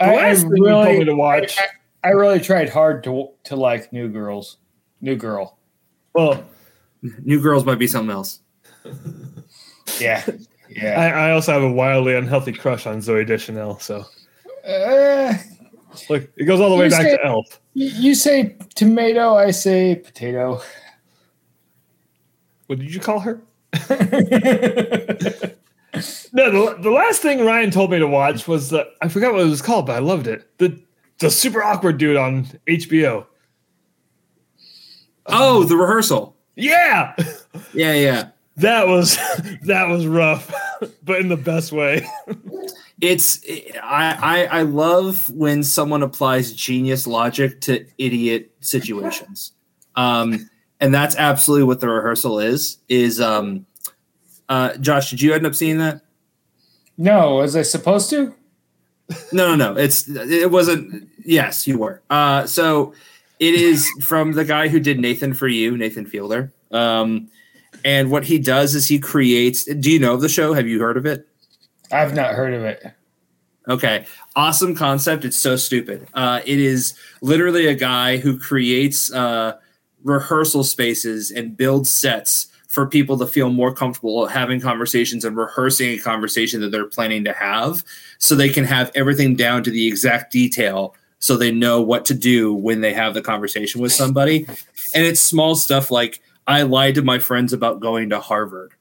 I, 0.00 0.10
I 0.12 0.16
last 0.16 0.42
you 0.42 0.48
told 0.66 0.86
me 0.86 0.92
really, 0.92 1.04
to 1.04 1.14
watch. 1.14 1.56
I, 2.02 2.08
I 2.08 2.12
really 2.12 2.40
tried 2.40 2.68
hard 2.68 3.04
to 3.04 3.28
to 3.44 3.56
like 3.56 3.92
New 3.92 4.08
Girls. 4.08 4.56
New 5.00 5.16
Girl. 5.16 5.58
Well, 6.14 6.44
New 7.22 7.40
Girls 7.40 7.64
might 7.64 7.78
be 7.78 7.86
something 7.86 8.10
else. 8.12 8.40
Yeah. 10.00 10.24
Yeah. 10.68 11.00
I 11.00 11.30
also 11.30 11.52
have 11.52 11.62
a 11.62 11.70
wildly 11.72 12.16
unhealthy 12.16 12.52
crush 12.52 12.86
on 12.86 12.98
Zooey 12.98 13.24
Deschanel. 13.26 13.78
So 13.78 14.04
Uh, 14.68 15.32
look, 16.10 16.28
it 16.36 16.44
goes 16.44 16.60
all 16.60 16.68
the 16.70 16.76
way 16.76 16.88
back 16.88 17.02
say- 17.02 17.16
to 17.16 17.24
Elf. 17.24 17.60
you 17.72 17.86
you 17.86 18.14
say 18.14 18.56
tomato, 18.74 19.36
I 19.36 19.52
say 19.52 19.94
potato. 19.94 20.60
What 22.66 22.78
did 22.80 22.92
you 22.92 23.00
call 23.00 23.20
her? 23.20 23.40
No, 26.32 26.50
the, 26.50 26.82
the 26.82 26.90
last 26.90 27.22
thing 27.22 27.42
Ryan 27.46 27.70
told 27.70 27.90
me 27.90 27.98
to 27.98 28.06
watch 28.06 28.46
was 28.46 28.68
the 28.68 28.86
I 29.00 29.08
forgot 29.08 29.32
what 29.32 29.40
it 29.42 29.48
was 29.48 29.62
called, 29.62 29.86
but 29.86 29.96
I 29.96 30.00
loved 30.00 30.26
it. 30.26 30.46
The 30.58 30.78
the 31.20 31.30
super 31.30 31.62
awkward 31.62 31.96
dude 31.96 32.18
on 32.18 32.44
HBO. 32.66 33.24
Oh, 35.28 35.64
the 35.64 35.76
rehearsal. 35.76 36.36
Yeah, 36.54 37.14
Yeah, 37.74 37.92
yeah. 37.94 38.28
that 38.56 38.86
was 38.86 39.16
that 39.64 39.88
was 39.88 40.06
rough, 40.06 40.50
but 41.04 41.20
in 41.20 41.28
the 41.28 41.36
best 41.36 41.72
way. 41.72 42.06
It's 43.00 43.40
I, 43.82 44.46
I 44.50 44.58
I 44.60 44.62
love 44.62 45.28
when 45.30 45.62
someone 45.62 46.02
applies 46.02 46.52
genius 46.52 47.06
logic 47.06 47.60
to 47.62 47.84
idiot 47.98 48.50
situations. 48.60 49.52
Um, 49.96 50.48
and 50.80 50.94
that's 50.94 51.16
absolutely 51.16 51.64
what 51.64 51.80
the 51.80 51.88
rehearsal 51.88 52.38
is. 52.40 52.78
Is 52.88 53.20
um, 53.20 53.66
uh, 54.48 54.76
Josh? 54.78 55.10
Did 55.10 55.20
you 55.20 55.34
end 55.34 55.46
up 55.46 55.54
seeing 55.54 55.78
that? 55.78 56.00
no, 56.96 57.34
was 57.36 57.54
I 57.56 57.62
supposed 57.62 58.08
to? 58.10 58.32
No, 59.32 59.54
no, 59.54 59.56
no. 59.74 59.76
It's 59.80 60.08
it 60.08 60.50
wasn't. 60.50 61.08
Yes, 61.24 61.66
you 61.66 61.78
were. 61.78 62.02
Uh, 62.08 62.46
so 62.46 62.94
it 63.38 63.54
is 63.54 63.86
from 64.02 64.32
the 64.32 64.44
guy 64.44 64.68
who 64.68 64.80
did 64.80 64.98
Nathan 64.98 65.34
for 65.34 65.48
You, 65.48 65.76
Nathan 65.76 66.06
Fielder. 66.06 66.52
Um, 66.70 67.28
and 67.84 68.10
what 68.10 68.24
he 68.24 68.38
does 68.38 68.74
is 68.74 68.88
he 68.88 68.98
creates. 68.98 69.64
Do 69.64 69.90
you 69.90 69.98
know 69.98 70.14
of 70.14 70.20
the 70.20 70.28
show? 70.28 70.52
Have 70.52 70.66
you 70.66 70.80
heard 70.80 70.96
of 70.96 71.06
it? 71.06 71.26
I've 71.92 72.14
not 72.14 72.34
heard 72.34 72.54
of 72.54 72.64
it. 72.64 72.92
Okay. 73.68 74.06
Awesome 74.34 74.74
concept. 74.74 75.24
It's 75.24 75.36
so 75.36 75.56
stupid. 75.56 76.08
Uh, 76.14 76.40
it 76.44 76.58
is 76.58 76.94
literally 77.20 77.66
a 77.66 77.74
guy 77.74 78.16
who 78.16 78.38
creates 78.38 79.12
uh, 79.12 79.58
rehearsal 80.04 80.64
spaces 80.64 81.30
and 81.30 81.56
builds 81.56 81.90
sets 81.90 82.48
for 82.68 82.86
people 82.86 83.16
to 83.18 83.26
feel 83.26 83.50
more 83.50 83.72
comfortable 83.72 84.26
having 84.26 84.60
conversations 84.60 85.24
and 85.24 85.36
rehearsing 85.36 85.90
a 85.90 85.98
conversation 85.98 86.60
that 86.60 86.70
they're 86.70 86.86
planning 86.86 87.24
to 87.24 87.32
have 87.32 87.82
so 88.18 88.34
they 88.34 88.48
can 88.48 88.64
have 88.64 88.90
everything 88.94 89.34
down 89.34 89.62
to 89.62 89.70
the 89.70 89.86
exact 89.86 90.30
detail 90.32 90.94
so 91.18 91.36
they 91.36 91.50
know 91.50 91.80
what 91.80 92.04
to 92.06 92.14
do 92.14 92.54
when 92.54 92.80
they 92.80 92.92
have 92.92 93.14
the 93.14 93.22
conversation 93.22 93.80
with 93.80 93.92
somebody. 93.92 94.46
And 94.94 95.04
it's 95.04 95.20
small 95.20 95.54
stuff 95.54 95.90
like 95.90 96.20
I 96.46 96.62
lied 96.62 96.94
to 96.96 97.02
my 97.02 97.18
friends 97.18 97.52
about 97.52 97.80
going 97.80 98.10
to 98.10 98.20
Harvard. 98.20 98.72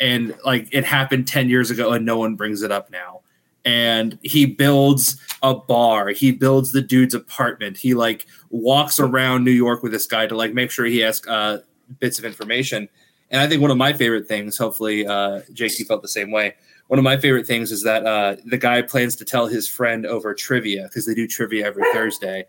And 0.00 0.36
like 0.44 0.68
it 0.72 0.84
happened 0.84 1.28
10 1.28 1.48
years 1.48 1.70
ago 1.70 1.92
and 1.92 2.04
no 2.04 2.18
one 2.18 2.34
brings 2.34 2.62
it 2.62 2.72
up 2.72 2.90
now. 2.90 3.20
And 3.64 4.18
he 4.22 4.44
builds 4.44 5.18
a 5.42 5.54
bar. 5.54 6.08
He 6.08 6.32
builds 6.32 6.72
the 6.72 6.82
dude's 6.82 7.14
apartment. 7.14 7.78
He 7.78 7.94
like 7.94 8.26
walks 8.50 9.00
around 9.00 9.44
new 9.44 9.50
york 9.50 9.82
with 9.82 9.92
this 9.92 10.06
guy 10.06 10.26
to 10.26 10.36
like 10.36 10.52
make 10.52 10.70
sure 10.70 10.84
he 10.84 11.02
asks 11.02 11.26
uh, 11.28 11.60
bits 12.00 12.18
of 12.18 12.24
information. 12.24 12.88
And 13.30 13.40
i 13.40 13.48
think 13.48 13.62
one 13.62 13.70
of 13.70 13.78
my 13.78 13.92
favorite 13.92 14.28
things 14.28 14.58
hopefully 14.58 15.06
uh, 15.06 15.40
you 15.48 15.84
felt 15.86 16.02
the 16.02 16.08
same 16.08 16.30
way 16.30 16.54
one 16.88 16.98
of 16.98 17.04
my 17.04 17.16
favorite 17.16 17.46
things 17.46 17.72
is 17.72 17.82
that 17.82 18.06
uh, 18.06 18.36
the 18.44 18.58
guy 18.58 18.82
plans 18.82 19.16
to 19.16 19.24
tell 19.24 19.46
his 19.46 19.68
friend 19.68 20.06
over 20.06 20.34
trivia 20.34 20.84
because 20.84 21.06
they 21.06 21.14
do 21.14 21.26
trivia 21.26 21.66
every 21.66 21.84
thursday 21.92 22.44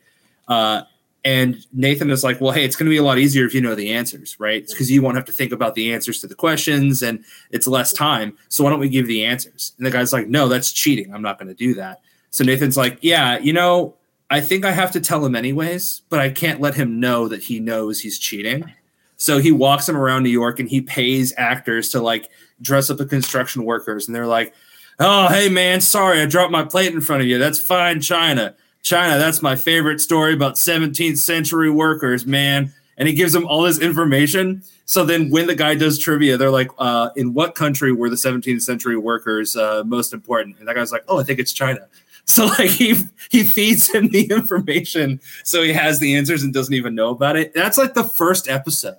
uh, 0.48 0.82
and 1.25 1.65
Nathan 1.74 2.12
is 2.12 2.24
like, 2.24 2.39
well, 2.39 2.51
hey, 2.51 2.63
it's 2.63 2.75
going 2.75 2.86
to 2.86 2.92
be 2.92 2.98
a 2.98 3.04
lot 3.04 3.18
easier 3.18 3.46
if 3.46 3.54
you 3.56 3.60
know 3.60 3.74
the 3.74 3.92
answers, 3.92 4.39
right? 4.39 4.65
Because 4.65 4.92
you 4.92 5.01
won't 5.01 5.15
have 5.15 5.25
to 5.25 5.32
think 5.32 5.51
about 5.51 5.74
the 5.74 5.92
answers 5.92 6.22
to 6.22 6.27
the 6.27 6.36
questions 6.36 7.01
and 7.01 7.25
it's 7.50 7.65
less 7.65 7.92
time. 7.92 8.38
So 8.50 8.63
why 8.63 8.70
don't 8.70 8.80
we 8.80 8.89
give 8.89 9.08
the 9.08 9.25
answers? 9.25 9.74
And 9.77 9.88
the 9.88 9.92
guy's 9.92 10.13
like, 10.13 10.27
no, 10.27 10.48
that's 10.48 10.72
cheating. 10.72 11.12
I'm 11.12 11.24
not 11.24 11.39
going 11.39 11.48
to 11.48 11.56
do 11.56 11.74
that. 11.74 12.01
So 12.30 12.44
Nathan's 12.44 12.77
like, 12.77 13.00
yeah, 13.01 13.39
you 13.39 13.54
know, 13.54 13.96
I 14.30 14.39
think 14.39 14.65
I 14.65 14.72
have 14.72 14.92
to 14.92 15.00
tell 15.00 15.25
him 15.25 15.36
anyways, 15.36 16.04
but 16.10 16.20
I 16.20 16.30
can't 16.30 16.62
let 16.62 16.75
him 16.75 17.00
know 17.00 17.27
that 17.27 17.42
he 17.42 17.60
knows 17.60 18.00
he's 18.00 18.20
cheating. 18.20 18.72
So 19.18 19.39
he 19.39 19.51
walks 19.51 19.89
him 19.89 19.98
around 19.98 20.24
New 20.24 20.30
York 20.30 20.60
and 20.60 20.70
he 20.70 20.82
pays 20.82 21.34
actors 21.38 21.89
to 21.89 22.01
like 22.01 22.30
dress 22.62 22.90
up 22.90 22.98
the 22.98 23.06
construction 23.06 23.64
workers. 23.64 24.08
And 24.08 24.16
they're 24.16 24.28
like, 24.28 24.54
oh, 25.00 25.28
hey, 25.28 25.50
man, 25.50 25.82
sorry, 25.82 26.22
I 26.22 26.26
dropped 26.26 26.52
my 26.52 26.64
plate 26.64 26.94
in 26.94 27.02
front 27.02 27.22
of 27.22 27.28
you. 27.28 27.38
That's 27.38 27.60
fine, 27.60 28.02
China. 28.02 28.56
China, 28.82 29.18
that's 29.18 29.42
my 29.42 29.56
favorite 29.56 30.00
story 30.00 30.34
about 30.34 30.56
17th 30.56 31.18
century 31.18 31.72
workers, 31.72 32.26
man. 32.26 32.72
And 32.98 33.08
he 33.08 33.16
gives 33.16 33.34
them 33.34 33.48
all 33.48 33.64
this 33.64 33.80
information. 33.80 34.62
So 34.86 35.04
then 35.04 35.32
when 35.32 35.48
the 35.48 35.56
guy 35.56 35.76
does 35.76 35.98
trivia, 35.98 36.38
they're 36.38 36.52
like, 36.52 36.70
uh, 36.78 37.10
in 37.16 37.34
what 37.34 37.56
country 37.56 37.92
were 37.92 38.10
the 38.10 38.16
17th 38.16 38.62
century 38.62 38.96
workers 38.96 39.56
uh, 39.56 39.84
most 39.86 40.14
important? 40.14 40.60
And 40.60 40.68
that 40.68 40.76
guy's 40.76 40.92
like, 40.92 41.04
oh, 41.08 41.20
I 41.20 41.24
think 41.24 41.40
it's 41.40 41.54
China. 41.54 41.88
So 42.28 42.48
like 42.48 42.72
he 42.72 42.96
he 43.30 43.44
feeds 43.44 43.88
him 43.94 44.10
the 44.10 44.24
information 44.32 45.22
so 45.44 45.62
he 45.62 45.72
has 45.74 46.00
the 46.00 46.16
answers 46.16 46.42
and 46.42 46.52
doesn't 46.52 46.74
even 46.74 46.96
know 46.96 47.12
about 47.12 47.36
it. 47.36 47.54
That's 47.54 47.78
like 47.78 47.94
the 47.94 48.04
first 48.04 48.50
episode. 48.50 48.98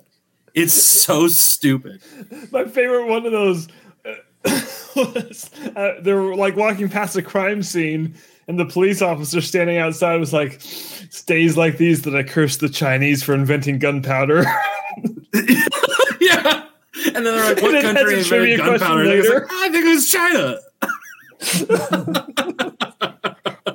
It's 0.57 0.73
so 0.73 1.27
stupid. 1.27 2.01
My 2.51 2.65
favorite 2.65 3.07
one 3.07 3.25
of 3.25 3.31
those 3.31 3.67
uh, 4.05 4.15
was 4.95 5.49
uh, 5.75 5.93
they 6.01 6.13
were 6.13 6.35
like 6.35 6.55
walking 6.55 6.89
past 6.89 7.15
a 7.15 7.21
crime 7.21 7.63
scene, 7.63 8.15
and 8.47 8.59
the 8.59 8.65
police 8.65 9.01
officer 9.01 9.41
standing 9.41 9.77
outside 9.77 10.19
was 10.19 10.33
like, 10.33 10.59
"Stays 10.61 11.57
like 11.57 11.77
these 11.77 12.01
that 12.03 12.15
I 12.15 12.23
curse 12.23 12.57
the 12.57 12.69
Chinese 12.69 13.23
for 13.23 13.33
inventing 13.33 13.79
gunpowder." 13.79 14.45
yeah. 16.19 16.63
And 17.13 17.23
then 17.25 17.35
they're 17.35 17.53
like, 17.53 17.61
what 17.61 17.75
And 17.75 17.95
country 17.95 18.15
has 18.15 18.31
a 18.31 18.35
invented 18.35 18.57
gunpowder? 18.57 19.01
And 19.01 19.09
later. 19.09 19.41
like, 19.41 19.51
I 19.51 19.69
think 19.69 19.85
it 19.85 19.93
was 19.93 20.11
China. 20.11 20.57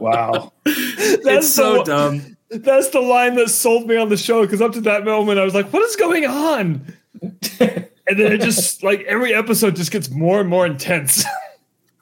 Wow. 0.03 0.53
That's 0.65 1.27
it's 1.27 1.55
so 1.55 1.75
the, 1.75 1.85
dumb. 1.85 2.37
That's 2.53 2.91
the 2.91 3.01
line 3.01 3.35
that 3.37 3.51
sold 3.51 3.87
me 3.87 3.97
on 3.97 4.09
the 4.09 4.17
show 4.17 4.43
because 4.43 4.61
up 4.61 4.73
to 4.73 4.81
that 4.83 5.05
moment 5.05 5.39
I 5.39 5.45
was 5.45 5.55
like, 5.55 5.73
"What 5.73 5.83
is 5.83 5.97
going 5.97 6.27
on?" 6.27 6.95
and 7.61 7.89
then 8.07 8.33
it 8.33 8.41
just 8.41 8.83
like 8.83 9.03
every 9.03 9.35
episode 9.35 9.77
just 9.77 9.91
gets 9.91 10.11
more 10.11 10.41
and 10.41 10.49
more 10.49 10.67
intense. 10.67 11.25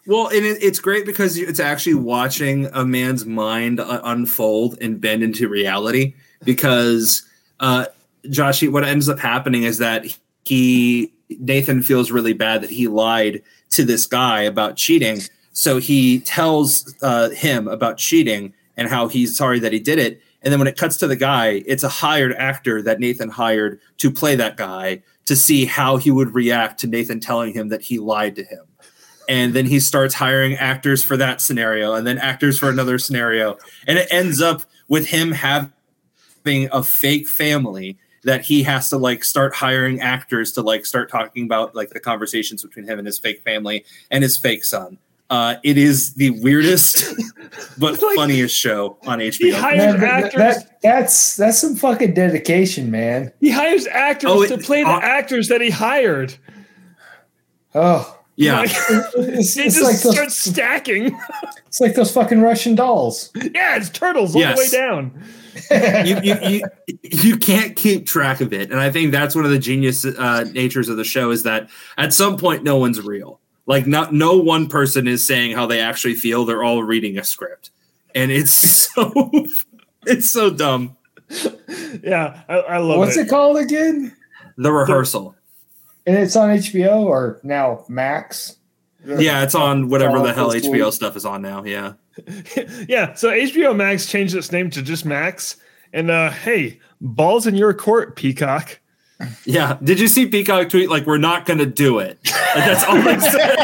Well, 0.07 0.27
and 0.29 0.45
it, 0.45 0.61
it's 0.61 0.81
great 0.81 1.07
because 1.07 1.37
it's 1.37 1.61
actually 1.61 1.95
watching 1.95 2.67
a 2.73 2.85
man's 2.85 3.27
mind 3.27 3.79
uh, 3.79 4.01
unfold 4.03 4.77
and 4.81 5.01
bend 5.01 5.23
into 5.23 5.49
reality. 5.49 6.15
Because 6.43 7.23
uh, 7.61 7.87
Josh, 8.29 8.63
what 8.65 8.83
ends 8.83 9.09
up 9.09 9.21
happening 9.21 9.63
is 9.63 9.79
that 9.79 10.07
he 10.45 11.13
Nathan 11.39 11.83
feels 11.83 12.11
really 12.11 12.33
bad 12.33 12.63
that 12.63 12.71
he 12.71 12.89
lied 12.89 13.43
to 13.71 13.85
this 13.85 14.07
guy 14.07 14.43
about 14.43 14.77
cheating. 14.77 15.21
So 15.53 15.79
he 15.79 16.21
tells 16.21 16.93
uh, 17.03 17.31
him 17.31 17.69
about 17.69 17.99
cheating 17.99 18.53
and 18.77 18.89
how 18.89 19.07
he's 19.07 19.37
sorry 19.37 19.61
that 19.61 19.73
he 19.73 19.79
did 19.79 19.99
it. 19.99 20.21
And 20.43 20.53
then 20.53 20.59
when 20.59 20.69
it 20.69 20.77
cuts 20.77 20.97
to 20.99 21.07
the 21.07 21.17
guy, 21.17 21.63
it's 21.67 21.83
a 21.83 21.89
hired 21.89 22.33
actor 22.35 22.83
that 22.83 23.01
Nathan 23.01 23.29
hired 23.29 23.81
to 23.99 24.11
play 24.11 24.37
that 24.37 24.57
guy 24.57 25.03
to 25.27 25.37
see 25.37 25.65
how 25.65 25.97
he 25.97 26.11
would 26.11 26.35
react 26.35 26.81
to 26.81 26.87
Nathan 26.87 27.21
telling 27.21 27.53
him 27.53 27.69
that 27.69 27.83
he 27.83 27.99
lied 27.99 28.37
to 28.37 28.45
him. 28.45 28.65
And 29.29 29.55
then 29.55 29.67
he 29.67 29.79
starts 29.79 30.15
hiring 30.15 30.55
actors 30.55 31.05
for 31.05 31.17
that 31.17 31.41
scenario 31.41 31.95
and 31.95 32.07
then 32.07 32.19
actors 32.19 32.59
for 32.59 32.69
another 32.69 32.99
scenario. 32.99 33.59
And 33.87 33.99
it 33.99 34.09
ends 34.11 34.41
up 34.41 34.63
with 34.89 35.07
him 35.07 35.31
having 35.31 35.71
a 36.73 36.83
fake 36.83 37.29
family 37.29 37.97
that 38.25 38.43
he 38.45 38.63
has 38.65 38.91
to 38.91 38.97
like 38.97 39.25
start 39.25 39.55
hiring 39.55 40.01
actors 40.01 40.53
to 40.53 40.63
like 40.63 40.85
start 40.85 41.11
talking 41.11 41.45
about 41.45 41.75
like 41.75 41.91
the 41.91 42.01
conversations 42.01 42.63
between 42.63 42.87
him 42.87 42.99
and 42.99 43.07
his 43.07 43.19
fake 43.19 43.43
family 43.43 43.85
and 44.11 44.23
his 44.23 44.37
fake 44.37 44.65
son. 44.65 44.99
Uh, 45.31 45.57
it 45.63 45.79
is 45.79 46.15
the 46.15 46.31
weirdest 46.43 47.15
but 47.79 48.03
like, 48.03 48.17
funniest 48.17 48.55
show 48.55 48.99
on 49.07 49.21
HBO. 49.21 49.39
He 49.39 49.51
hires 49.53 50.01
man, 50.01 50.05
actors. 50.05 50.35
That, 50.35 50.81
that's 50.83 51.37
that's 51.37 51.59
some 51.59 51.77
fucking 51.77 52.15
dedication, 52.15 52.91
man. 52.91 53.33
He 53.41 53.51
hires 53.51 53.87
actors 53.87 54.31
oh, 54.31 54.43
it, 54.43 54.49
to 54.49 54.59
play 54.59 54.83
the 54.83 54.91
uh, 54.91 55.01
actors 55.01 55.49
that 55.49 55.61
he 55.61 55.71
hired. 55.71 56.37
Oh. 57.75 58.17
Yeah, 58.37 58.61
like, 58.61 58.71
it's, 58.91 59.55
he 59.55 59.63
it's 59.63 59.77
just 59.77 59.83
like 59.83 59.97
starts 59.97 60.45
those, 60.45 60.55
stacking. 60.55 61.19
It's 61.67 61.81
like 61.81 61.95
those 61.95 62.11
fucking 62.11 62.41
Russian 62.41 62.75
dolls. 62.75 63.31
Yeah, 63.35 63.77
it's 63.77 63.91
turtles 63.91 64.35
all 64.35 64.41
yes. 64.41 64.57
the 64.57 64.65
way 64.65 64.71
down 64.71 65.23
you, 65.71 66.21
you, 66.23 66.49
you, 66.49 66.63
you 67.03 67.37
can't 67.37 67.77
keep 67.77 68.07
track 68.07 68.41
of 68.41 68.53
it. 68.53 68.71
And 68.71 68.81
I 68.81 68.91
think 68.91 69.13
that's 69.13 69.35
one 69.35 69.45
of 69.45 69.51
the 69.51 69.59
genius 69.59 70.05
uh, 70.05 70.45
natures 70.53 70.89
of 70.89 70.97
the 70.97 71.05
show 71.05 71.31
is 71.31 71.43
that 71.45 71.69
at 71.99 72.13
some 72.13 72.37
point, 72.37 72.63
no 72.63 72.77
one's 72.77 73.01
real. 73.01 73.40
Like, 73.71 73.87
not, 73.87 74.13
no 74.13 74.37
one 74.37 74.69
person 74.69 75.07
is 75.07 75.25
saying 75.25 75.55
how 75.55 75.65
they 75.65 75.79
actually 75.79 76.15
feel. 76.15 76.45
They're 76.45 76.65
all 76.65 76.83
reading 76.83 77.19
a 77.19 77.23
script. 77.23 77.71
And 78.17 78.33
it's 78.33 78.51
so, 78.51 79.31
it's 80.07 80.29
so 80.29 80.51
dumb. 80.51 80.97
Yeah, 82.03 82.43
I, 82.49 82.55
I 82.57 82.79
love 82.79 82.99
What's 82.99 83.17
it. 83.17 83.29
it 83.29 83.31
called 83.31 83.59
again? 83.59 84.17
The 84.57 84.73
rehearsal. 84.73 85.37
And 86.05 86.19
it's 86.19 86.35
on 86.35 86.49
HBO 86.49 87.03
or 87.03 87.39
now 87.45 87.85
Max? 87.89 88.57
Yeah, 89.05 89.45
it's 89.45 89.55
on 89.55 89.89
whatever 89.89 90.19
the 90.19 90.33
hell 90.33 90.51
HBO 90.51 90.93
stuff 90.93 91.15
is 91.15 91.25
on 91.25 91.41
now. 91.41 91.63
Yeah. 91.63 91.93
yeah. 92.89 93.15
So 93.15 93.31
HBO 93.31 93.77
Max 93.77 94.07
changed 94.07 94.35
its 94.35 94.51
name 94.51 94.71
to 94.71 94.83
just 94.83 95.05
Max. 95.05 95.59
And 95.93 96.11
uh, 96.11 96.31
hey, 96.31 96.81
balls 97.01 97.47
in 97.47 97.55
your 97.55 97.73
court, 97.73 98.17
Peacock. 98.17 98.80
Yeah. 99.45 99.79
Did 99.83 100.01
you 100.01 100.09
see 100.09 100.27
Peacock 100.27 100.69
tweet 100.69 100.91
like 100.91 101.07
we're 101.07 101.19
not 101.19 101.47
gonna 101.47 101.67
do 101.67 101.99
it? 101.99 102.19
Like, 102.25 102.65
that's 102.65 102.85
all 102.85 103.01
they 103.03 103.19
said. 103.19 103.57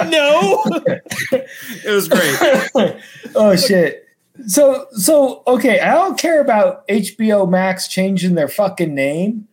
no. 0.10 0.62
it 1.84 1.90
was 1.90 2.08
great. 2.08 3.00
oh 3.34 3.56
shit. 3.56 4.06
So 4.46 4.86
so 4.92 5.42
okay, 5.46 5.80
I 5.80 5.94
don't 5.94 6.18
care 6.18 6.40
about 6.40 6.86
HBO 6.88 7.48
Max 7.48 7.88
changing 7.88 8.34
their 8.34 8.48
fucking 8.48 8.94
name. 8.94 9.46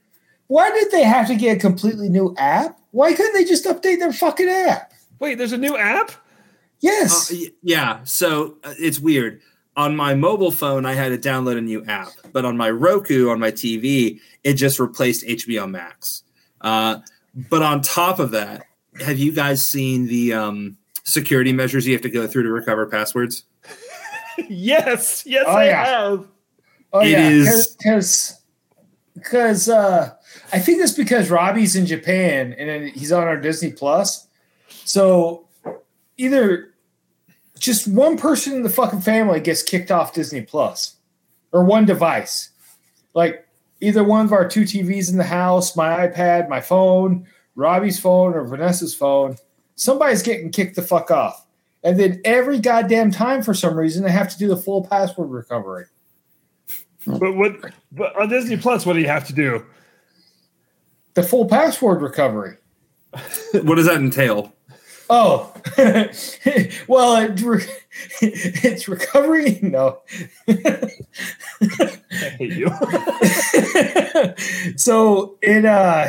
Why 0.48 0.70
did 0.70 0.92
they 0.92 1.04
have 1.04 1.28
to 1.28 1.36
get 1.36 1.58
a 1.58 1.60
completely 1.60 2.10
new 2.10 2.34
app? 2.38 2.80
Why 2.92 3.14
couldn't 3.14 3.34
they 3.34 3.44
just 3.44 3.66
update 3.66 4.00
their 4.00 4.14
fucking 4.14 4.48
app? 4.48 4.94
Wait, 5.20 5.38
there's 5.38 5.52
a 5.52 5.58
new 5.58 5.76
app? 5.76 6.12
Yes. 6.80 7.32
Uh, 7.32 7.50
yeah. 7.62 8.00
So 8.06 8.58
uh, 8.64 8.74
it's 8.78 9.00
weird. 9.00 9.42
On 9.78 9.96
my 9.96 10.16
mobile 10.16 10.52
phone, 10.52 10.86
I 10.86 10.94
had 10.94 11.10
to 11.10 11.30
download 11.30 11.58
a 11.58 11.62
new 11.62 11.86
app, 11.86 12.10
but 12.34 12.44
on 12.44 12.58
my 12.58 12.70
Roku, 12.70 13.30
on 13.30 13.40
my 13.40 13.52
TV, 13.52 14.20
it 14.44 14.54
just 14.54 14.80
replaced 14.80 15.26
HBO 15.26 15.70
Max. 15.70 16.24
Uh, 16.62 17.00
but 17.50 17.62
on 17.62 17.82
top 17.82 18.20
of 18.20 18.32
that, 18.32 18.66
have 19.00 19.18
you 19.18 19.32
guys 19.32 19.64
seen 19.64 20.08
the 20.08 20.34
um, 20.34 20.78
security 21.04 21.54
measures 21.54 21.86
you 21.86 21.94
have 21.94 22.02
to 22.02 22.10
go 22.10 22.28
through 22.28 22.44
to 22.44 22.52
recover 22.52 22.88
passwords? 22.88 23.44
yes. 24.50 25.24
Yes, 25.26 25.46
oh, 25.48 25.56
I 25.56 25.66
yeah. 25.66 25.86
have. 25.86 26.28
Oh, 26.94 27.00
it 27.02 27.10
yeah. 27.10 27.30
Because 27.78 28.42
because 29.14 29.70
uh, 29.70 30.14
I 30.54 30.60
think 30.60 30.82
it's 30.82 30.94
because 30.94 31.30
Robbie's 31.30 31.76
in 31.76 31.86
Japan 31.86 32.54
and 32.54 32.90
he's 32.90 33.12
on 33.12 33.24
our 33.24 33.38
Disney 33.38 33.72
Plus. 33.72 34.28
So 34.68 35.48
either 36.18 36.74
just 37.60 37.88
one 37.88 38.18
person 38.18 38.54
in 38.54 38.64
the 38.64 38.70
fucking 38.70 39.02
family 39.02 39.40
gets 39.40 39.64
kicked 39.64 39.92
off 39.92 40.14
Disney 40.14 40.42
Plus 40.42 40.96
or 41.52 41.64
one 41.64 41.86
device. 41.86 42.50
Like 43.14 43.48
either 43.82 44.04
one 44.04 44.26
of 44.26 44.32
our 44.32 44.48
two 44.48 44.64
TVs 44.64 45.12
in 45.12 45.18
the 45.18 45.24
house, 45.24 45.76
my 45.76 46.08
iPad, 46.08 46.50
my 46.50 46.62
phone, 46.62 47.28
Robbie's 47.56 48.00
phone, 48.00 48.34
or 48.34 48.46
Vanessa's 48.46 48.94
phone, 48.94 49.38
somebody's 49.76 50.22
getting 50.22 50.52
kicked 50.52 50.76
the 50.76 50.82
fuck 50.82 51.12
off. 51.12 51.46
And 51.84 52.00
then 52.00 52.22
every 52.26 52.60
goddamn 52.60 53.12
time, 53.12 53.42
for 53.42 53.54
some 53.54 53.78
reason, 53.78 54.04
they 54.04 54.12
have 54.12 54.30
to 54.32 54.38
do 54.38 54.48
the 54.48 54.58
full 54.58 54.84
password 54.86 55.30
recovery. 55.30 55.86
But 57.06 57.36
what? 57.36 57.56
But 57.92 58.16
on 58.20 58.30
Disney 58.30 58.58
Plus, 58.58 58.86
what 58.86 58.94
do 58.94 59.00
you 59.00 59.08
have 59.08 59.26
to 59.28 59.34
do? 59.34 59.66
The 61.14 61.24
full 61.24 61.48
password 61.48 62.02
recovery. 62.02 62.58
what 63.54 63.76
does 63.76 63.86
that 63.86 63.96
entail? 63.96 64.54
Oh, 65.10 65.54
well, 66.88 67.16
it 67.18 67.42
re- 67.42 67.64
it's 68.22 68.88
recovery. 68.88 69.60
No, 69.62 70.00
I 70.48 70.92
hate 72.38 72.54
you. 72.54 72.70
so 74.78 75.38
it 75.42 75.66
uh, 75.66 76.08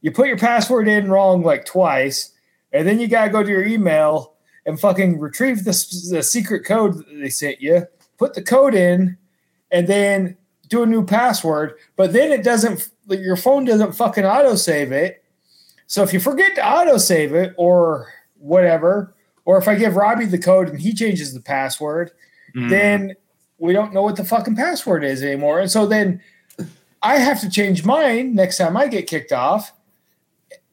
you 0.00 0.12
put 0.12 0.28
your 0.28 0.38
password 0.38 0.86
in 0.86 1.10
wrong 1.10 1.42
like 1.42 1.64
twice, 1.64 2.30
and 2.72 2.86
then 2.86 3.00
you 3.00 3.08
gotta 3.08 3.30
go 3.30 3.42
to 3.42 3.48
your 3.48 3.64
email 3.64 4.34
and 4.64 4.78
fucking 4.78 5.18
retrieve 5.18 5.64
the, 5.64 5.72
the 6.10 6.22
secret 6.22 6.64
code 6.64 6.98
that 6.98 7.06
they 7.20 7.30
sent 7.30 7.60
you. 7.60 7.86
Put 8.16 8.34
the 8.34 8.42
code 8.42 8.74
in, 8.74 9.18
and 9.72 9.88
then 9.88 10.36
do 10.68 10.84
a 10.84 10.86
new 10.86 11.04
password. 11.04 11.74
But 11.96 12.12
then 12.12 12.30
it 12.30 12.44
doesn't. 12.44 12.90
Your 13.08 13.36
phone 13.36 13.64
doesn't 13.64 13.92
fucking 13.92 14.24
autosave 14.24 14.92
it. 14.92 15.24
So 15.88 16.04
if 16.04 16.12
you 16.12 16.20
forget 16.20 16.54
to 16.54 16.60
autosave 16.60 17.32
it, 17.32 17.54
or 17.56 18.12
whatever. 18.40 19.14
Or 19.44 19.58
if 19.58 19.68
I 19.68 19.74
give 19.74 19.96
Robbie 19.96 20.26
the 20.26 20.38
code 20.38 20.68
and 20.68 20.80
he 20.80 20.92
changes 20.92 21.32
the 21.32 21.40
password, 21.40 22.12
mm. 22.54 22.68
then 22.68 23.14
we 23.58 23.72
don't 23.72 23.92
know 23.92 24.02
what 24.02 24.16
the 24.16 24.24
fucking 24.24 24.56
password 24.56 25.04
is 25.04 25.22
anymore. 25.22 25.60
And 25.60 25.70
so 25.70 25.86
then 25.86 26.20
I 27.02 27.18
have 27.18 27.40
to 27.40 27.50
change 27.50 27.84
mine 27.84 28.34
next 28.34 28.58
time 28.58 28.76
I 28.76 28.86
get 28.86 29.06
kicked 29.06 29.32
off. 29.32 29.72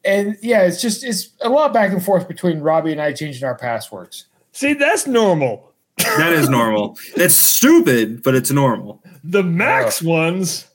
And 0.04 0.38
yeah, 0.42 0.62
it's 0.62 0.82
just 0.82 1.04
it's 1.04 1.30
a 1.42 1.50
lot 1.50 1.74
back 1.74 1.92
and 1.92 2.04
forth 2.04 2.28
between 2.28 2.60
Robbie 2.60 2.94
and 2.94 3.02
I 3.02 3.14
changing 3.14 3.44
our 3.44 3.58
passwords. 3.58 4.26
See, 4.54 4.74
that's 4.74 5.06
normal. 5.06 5.74
that 5.98 6.34
is 6.34 6.50
normal. 6.50 6.98
It's 7.16 7.36
stupid, 7.36 8.24
but 8.24 8.36
it's 8.36 8.52
normal. 8.52 9.04
The 9.24 9.44
Max 9.44 10.02
ones, 10.02 10.68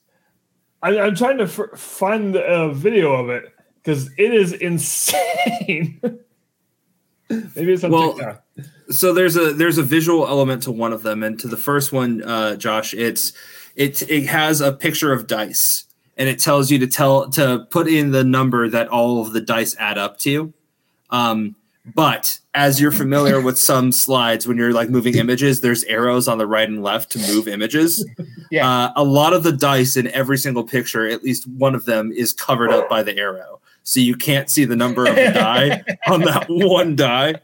I, 0.83 0.95
am 0.97 1.15
trying 1.15 1.39
to 1.39 1.45
f- 1.45 1.79
find 1.79 2.37
a 2.37 2.73
video 2.73 3.13
of 3.13 3.31
it 3.31 3.55
because 3.77 4.11
it 4.19 4.35
is 4.35 4.53
insane. 4.53 6.01
Maybe 7.57 7.73
it's 7.73 7.85
on 7.85 7.91
well, 7.91 8.15
TikTok. 8.15 8.45
So 8.91 9.13
there's 9.13 9.37
a 9.37 9.53
there's 9.53 9.79
a 9.79 9.83
visual 9.83 10.27
element 10.27 10.63
to 10.65 10.73
one 10.73 10.93
of 10.93 11.03
them, 11.03 11.23
and 11.23 11.39
to 11.41 11.49
the 11.49 11.57
first 11.57 11.93
one, 11.93 12.23
uh, 12.23 12.57
Josh, 12.57 12.95
it's 12.95 13.33
it 13.77 14.09
it 14.11 14.27
has 14.27 14.61
a 14.61 14.73
picture 14.73 15.13
of 15.13 15.27
dice, 15.27 15.85
and 16.17 16.29
it 16.29 16.39
tells 16.39 16.71
you 16.71 16.79
to 16.79 16.87
tell 16.87 17.31
to 17.31 17.67
put 17.71 17.89
in 17.89 18.11
the 18.13 18.25
number 18.25 18.69
that 18.69 18.89
all 18.89 19.21
of 19.23 19.33
the 19.33 19.41
dice 19.41 19.75
add 19.79 19.99
up 19.99 20.19
to. 20.21 20.53
Um, 21.11 21.57
but 21.95 22.39
as 22.55 22.81
you're 22.81 22.93
familiar 22.93 23.41
with 23.41 23.59
some 23.59 23.91
slides, 23.91 24.47
when 24.47 24.57
you're 24.57 24.73
like 24.73 24.89
moving 24.89 25.17
images, 25.17 25.63
there's 25.63 25.83
arrows 25.85 26.29
on 26.29 26.39
the 26.39 26.47
right 26.47 26.69
and 26.69 26.83
left 26.83 27.11
to 27.13 27.19
move 27.19 27.49
images. 27.49 28.07
Yeah. 28.53 28.69
Uh, 28.69 28.93
a 28.97 29.03
lot 29.03 29.33
of 29.33 29.43
the 29.43 29.53
dice 29.53 29.97
in 29.97 30.09
every 30.09 30.39
single 30.39 30.63
picture, 30.63 31.09
at 31.09 31.25
least 31.25 31.49
one 31.49 31.75
of 31.75 31.85
them, 31.87 32.13
is 32.13 32.33
covered 32.33 32.71
up 32.71 32.89
by 32.89 33.03
the 33.03 33.17
arrow 33.17 33.62
so 33.83 34.01
you 34.01 34.15
can't 34.15 34.49
see 34.49 34.65
the 34.65 34.77
number 34.77 35.07
of 35.07 35.15
the 35.15 35.31
die 35.33 35.83
on 36.07 36.21
that 36.23 36.47
one 36.49 36.97
die. 36.97 37.35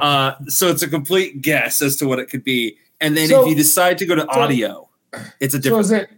Uh, 0.00 0.34
so 0.46 0.68
it's 0.68 0.82
a 0.82 0.88
complete 0.88 1.40
guess 1.40 1.80
as 1.80 1.96
to 1.96 2.06
what 2.06 2.18
it 2.18 2.26
could 2.26 2.44
be. 2.44 2.76
And 3.00 3.16
then 3.16 3.28
so, 3.28 3.42
if 3.42 3.48
you 3.48 3.54
decide 3.54 3.98
to 3.98 4.06
go 4.06 4.14
to 4.14 4.22
so, 4.22 4.40
audio, 4.40 4.88
it's 5.40 5.54
a 5.54 5.58
different. 5.58 5.86
So 5.86 5.96
is 5.96 6.02
it 6.02 6.10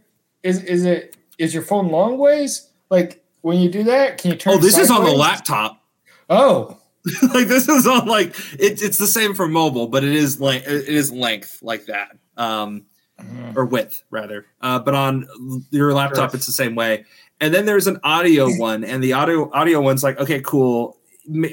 is 0.42 0.62
is 0.64 0.84
it 0.84 1.16
is 1.38 1.54
your 1.54 1.62
phone 1.62 1.88
long 1.88 2.18
ways? 2.18 2.68
Like 2.90 3.24
when 3.42 3.58
you 3.58 3.70
do 3.70 3.84
that, 3.84 4.18
can 4.18 4.32
you 4.32 4.36
turn? 4.36 4.54
Oh, 4.54 4.58
this 4.58 4.78
is 4.78 4.90
on 4.90 5.04
the 5.04 5.12
laptop. 5.12 5.82
Oh, 6.30 6.78
like 7.34 7.48
this 7.48 7.68
is 7.68 7.86
on 7.86 8.06
like 8.06 8.28
it, 8.58 8.82
it's 8.82 8.98
the 8.98 9.06
same 9.06 9.34
for 9.34 9.48
mobile, 9.48 9.88
but 9.88 10.04
it 10.04 10.12
is 10.12 10.40
like 10.40 10.62
it 10.62 10.88
is 10.88 11.12
length 11.12 11.60
like 11.62 11.86
that. 11.86 12.16
Um, 12.36 12.86
mm. 13.20 13.56
or 13.56 13.64
width 13.64 14.04
rather. 14.10 14.46
Uh, 14.60 14.78
but 14.78 14.94
on 14.94 15.26
your 15.70 15.92
laptop, 15.92 16.34
it's 16.34 16.46
the 16.46 16.52
same 16.52 16.74
way. 16.74 17.04
And 17.40 17.54
then 17.54 17.66
there's 17.66 17.86
an 17.86 18.00
audio 18.02 18.50
one, 18.56 18.84
and 18.84 19.02
the 19.02 19.12
audio 19.12 19.50
audio 19.52 19.80
one's 19.80 20.02
like, 20.02 20.18
okay, 20.18 20.40
cool. 20.40 20.96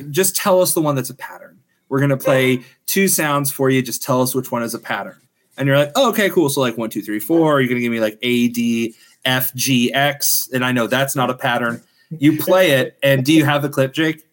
Just 0.09 0.35
tell 0.35 0.61
us 0.61 0.73
the 0.73 0.81
one 0.81 0.95
that's 0.95 1.09
a 1.09 1.15
pattern. 1.15 1.59
We're 1.89 1.99
gonna 1.99 2.17
play 2.17 2.63
two 2.87 3.07
sounds 3.07 3.51
for 3.51 3.69
you. 3.69 3.81
Just 3.81 4.01
tell 4.01 4.21
us 4.21 4.33
which 4.33 4.51
one 4.51 4.63
is 4.63 4.73
a 4.73 4.79
pattern. 4.79 5.19
And 5.57 5.67
you're 5.67 5.77
like, 5.77 5.91
oh, 5.95 6.09
okay, 6.09 6.29
cool. 6.29 6.49
So 6.49 6.61
like 6.61 6.77
one, 6.77 6.89
two, 6.89 7.01
three, 7.01 7.19
four. 7.19 7.61
You're 7.61 7.69
gonna 7.69 7.81
give 7.81 7.91
me 7.91 7.99
like 7.99 8.17
A, 8.21 8.47
D, 8.49 8.95
F, 9.25 9.53
G, 9.53 9.93
X, 9.93 10.49
and 10.53 10.65
I 10.65 10.71
know 10.71 10.87
that's 10.87 11.15
not 11.15 11.29
a 11.29 11.35
pattern. 11.35 11.81
You 12.09 12.37
play 12.37 12.71
it, 12.71 12.97
and 13.03 13.23
do 13.25 13.33
you 13.33 13.45
have 13.45 13.61
the 13.61 13.69
clip, 13.69 13.93
Jake? 13.93 14.25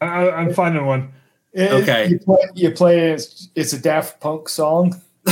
I, 0.00 0.30
I'm 0.30 0.52
finding 0.54 0.86
one. 0.86 1.12
It- 1.52 1.70
Okay. 1.72 2.08
You 2.08 2.18
play, 2.20 2.38
you 2.54 2.70
play 2.70 2.98
it, 3.10 3.12
it's, 3.14 3.48
it's 3.54 3.72
a 3.72 3.78
Daft 3.78 4.20
Punk 4.20 4.48
song. 4.48 5.00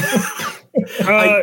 Uh, 1.04 1.42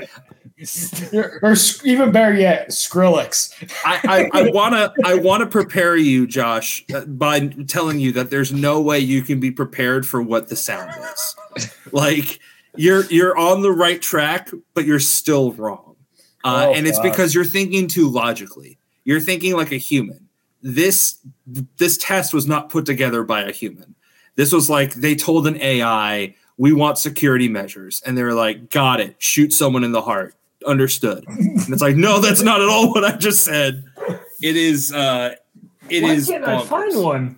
or, 1.13 1.39
or 1.43 1.55
even 1.83 2.11
better 2.11 2.33
yet, 2.33 2.69
Skrillex. 2.69 3.51
I, 3.85 4.29
I, 4.33 4.41
I 4.41 4.49
wanna 4.51 4.93
I 5.03 5.15
wanna 5.15 5.47
prepare 5.47 5.97
you, 5.97 6.25
Josh, 6.25 6.85
uh, 6.93 7.05
by 7.05 7.47
telling 7.67 7.99
you 7.99 8.13
that 8.13 8.29
there's 8.29 8.53
no 8.53 8.79
way 8.79 8.99
you 8.99 9.21
can 9.21 9.39
be 9.39 9.51
prepared 9.51 10.07
for 10.07 10.21
what 10.21 10.47
the 10.47 10.55
sound 10.55 10.91
is. 11.57 11.69
Like 11.91 12.39
you're 12.75 13.03
you're 13.05 13.37
on 13.37 13.63
the 13.63 13.71
right 13.71 14.01
track, 14.01 14.49
but 14.73 14.85
you're 14.85 14.99
still 14.99 15.51
wrong. 15.53 15.95
Uh, 16.45 16.67
Oh, 16.69 16.73
and 16.73 16.87
it's 16.87 16.99
God. 16.99 17.03
because 17.11 17.35
you're 17.35 17.43
thinking 17.43 17.87
too 17.87 18.07
logically. 18.09 18.77
You're 19.03 19.19
thinking 19.19 19.55
like 19.55 19.71
a 19.71 19.77
human. 19.77 20.29
This 20.61 21.19
this 21.77 21.97
test 21.97 22.33
was 22.33 22.47
not 22.47 22.69
put 22.69 22.85
together 22.85 23.23
by 23.23 23.41
a 23.43 23.51
human. 23.51 23.93
This 24.35 24.53
was 24.53 24.69
like 24.69 24.93
they 24.93 25.15
told 25.15 25.47
an 25.47 25.59
AI, 25.61 26.33
we 26.57 26.71
want 26.71 26.97
security 26.97 27.49
measures, 27.49 28.01
and 28.05 28.17
they 28.17 28.23
were 28.23 28.33
like, 28.33 28.69
got 28.69 29.01
it, 29.01 29.15
shoot 29.19 29.51
someone 29.51 29.83
in 29.83 29.91
the 29.91 30.01
heart. 30.01 30.33
Understood. 30.65 31.25
And 31.28 31.69
it's 31.69 31.82
like, 31.82 31.95
no, 31.95 32.19
that's 32.19 32.41
not 32.41 32.62
at 32.62 32.67
all 32.69 32.91
what 32.91 33.04
I 33.04 33.15
just 33.17 33.43
said. 33.43 33.84
It 34.41 34.56
is 34.56 34.91
uh 34.91 35.36
it 35.89 36.04
why 36.04 36.10
is 36.12 36.28
can't 36.28 36.43
I 36.45 36.62
find 36.63 37.04
one? 37.04 37.38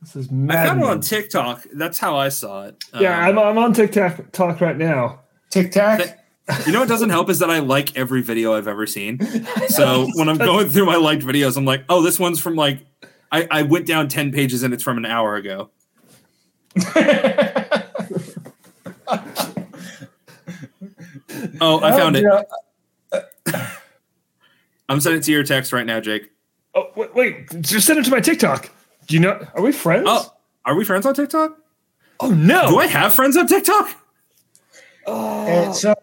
This 0.00 0.16
is 0.16 0.28
I 0.30 0.32
mad. 0.34 0.66
found 0.68 0.80
it 0.80 0.86
on 0.86 1.00
TikTok. 1.00 1.66
That's 1.74 1.98
how 1.98 2.16
I 2.16 2.28
saw 2.30 2.64
it. 2.64 2.82
yeah, 2.98 3.26
Um, 3.28 3.38
I'm, 3.38 3.46
I'm 3.46 3.58
on 3.58 3.72
TikTok 3.72 4.32
talk 4.32 4.60
right 4.60 4.76
now. 4.76 5.20
TikTok. 5.50 5.98
Tac. 6.00 6.66
you 6.66 6.72
know 6.72 6.80
what 6.80 6.88
doesn't 6.88 7.10
help 7.10 7.30
is 7.30 7.38
that 7.38 7.50
I 7.50 7.60
like 7.60 7.96
every 7.96 8.20
video 8.22 8.54
I've 8.54 8.68
ever 8.68 8.86
seen. 8.86 9.18
So 9.68 10.08
when 10.14 10.28
I'm 10.28 10.36
going 10.38 10.68
through 10.68 10.84
my 10.86 10.96
liked 10.96 11.22
videos, 11.22 11.56
I'm 11.56 11.64
like, 11.64 11.84
oh, 11.88 12.02
this 12.02 12.18
one's 12.20 12.38
from 12.40 12.54
like 12.54 12.80
I, 13.32 13.46
I 13.50 13.62
went 13.62 13.86
down 13.86 14.08
10 14.08 14.30
pages 14.32 14.62
and 14.62 14.72
it's 14.74 14.82
from 14.82 14.98
an 14.98 15.06
hour 15.06 15.36
ago. 15.36 15.70
Oh, 21.60 21.80
I 21.82 21.92
found 21.92 22.16
it. 22.16 22.24
I'm 24.88 25.00
sending 25.00 25.20
it 25.20 25.24
to 25.24 25.32
your 25.32 25.42
text 25.44 25.72
right 25.72 25.86
now, 25.86 26.00
Jake. 26.00 26.30
Oh 26.74 26.90
wait, 26.96 27.14
wait, 27.14 27.60
just 27.62 27.86
send 27.86 27.98
it 27.98 28.04
to 28.04 28.10
my 28.10 28.20
TikTok. 28.20 28.70
Do 29.06 29.14
you 29.14 29.20
know? 29.20 29.46
Are 29.54 29.62
we 29.62 29.72
friends? 29.72 30.06
Oh, 30.08 30.32
are 30.64 30.74
we 30.74 30.84
friends 30.84 31.06
on 31.06 31.14
TikTok? 31.14 31.56
Oh, 32.20 32.30
no. 32.30 32.68
Do 32.68 32.78
I 32.78 32.86
have 32.86 33.12
friends 33.12 33.36
on 33.36 33.46
TikTok? 33.46 33.90
Oh, 35.06 35.46
And 35.46 35.74
so, 35.74 35.94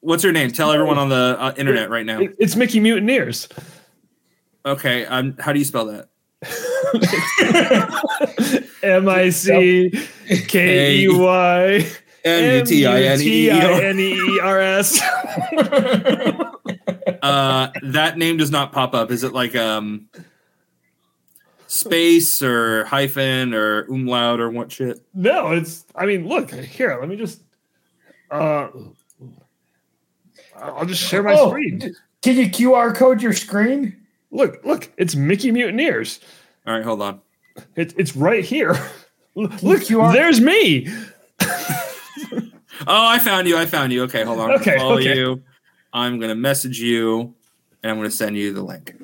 What's 0.00 0.22
your 0.24 0.32
name? 0.32 0.50
Tell 0.50 0.72
everyone 0.72 0.98
on 0.98 1.08
the 1.08 1.36
uh, 1.38 1.52
internet 1.56 1.90
right 1.90 2.06
now. 2.06 2.20
it- 2.20 2.36
it's 2.38 2.56
Mickey 2.56 2.80
Mutineers. 2.80 3.48
Okay, 4.64 5.04
um, 5.06 5.36
how 5.40 5.52
do 5.52 5.58
you 5.58 5.64
spell 5.64 5.86
that? 5.86 6.08
M 8.82 9.08
I 9.08 9.30
C 9.30 9.90
K 10.48 10.96
E 11.02 11.08
Y 11.08 11.86
N 12.24 12.58
U 12.60 12.64
T 12.66 12.86
I 12.86 13.02
N 13.02 13.20
E 13.20 13.46
E 13.46 13.50
R. 13.50 13.82
N 13.82 13.98
E 13.98 14.12
E 14.12 14.40
R 14.42 14.60
S. 14.60 15.00
Uh, 17.22 17.70
that 17.82 18.18
name 18.18 18.36
does 18.36 18.50
not 18.50 18.72
pop 18.72 18.94
up. 18.94 19.10
Is 19.12 19.22
it 19.22 19.32
like 19.32 19.54
um 19.54 20.08
space 21.68 22.42
or 22.42 22.84
hyphen 22.84 23.54
or 23.54 23.82
umlaut 23.84 24.40
or 24.40 24.50
what 24.50 24.72
shit? 24.72 25.00
No, 25.14 25.52
it's. 25.52 25.84
I 25.94 26.06
mean, 26.06 26.26
look 26.28 26.50
here. 26.52 26.96
Let 26.98 27.08
me 27.08 27.16
just. 27.16 27.40
Uh, 28.30 28.68
I'll 30.60 30.84
just 30.86 31.02
share 31.02 31.22
my 31.22 31.34
Oh, 31.34 31.50
screen. 31.50 31.94
can 32.22 32.36
you 32.36 32.46
QR 32.48 32.94
code 32.94 33.22
your 33.22 33.32
screen? 33.32 33.96
Look, 34.32 34.64
look. 34.64 34.90
It's 34.96 35.14
Mickey 35.14 35.50
Mutineers. 35.52 36.18
All 36.66 36.74
right, 36.74 36.84
hold 36.84 37.02
on. 37.02 37.20
It's 37.76 37.94
it's 37.96 38.16
right 38.16 38.44
here. 38.44 38.74
Look, 39.34 39.52
QR 39.52 40.12
there's 40.12 40.40
me. 40.42 40.88
Oh, 42.86 43.06
I 43.06 43.18
found 43.18 43.46
you. 43.48 43.56
I 43.56 43.66
found 43.66 43.92
you. 43.92 44.02
Okay, 44.04 44.24
hold 44.24 44.38
on. 44.38 44.50
I'm 44.50 44.58
gonna 44.58 44.60
Okay, 44.70 44.78
follow 44.78 44.98
okay. 44.98 45.16
you. 45.16 45.42
I'm 45.92 46.18
gonna 46.18 46.34
message 46.34 46.80
you, 46.80 47.34
and 47.82 47.90
I'm 47.90 47.96
gonna 47.98 48.10
send 48.10 48.36
you 48.36 48.52
the 48.52 48.62
link. 48.62 48.94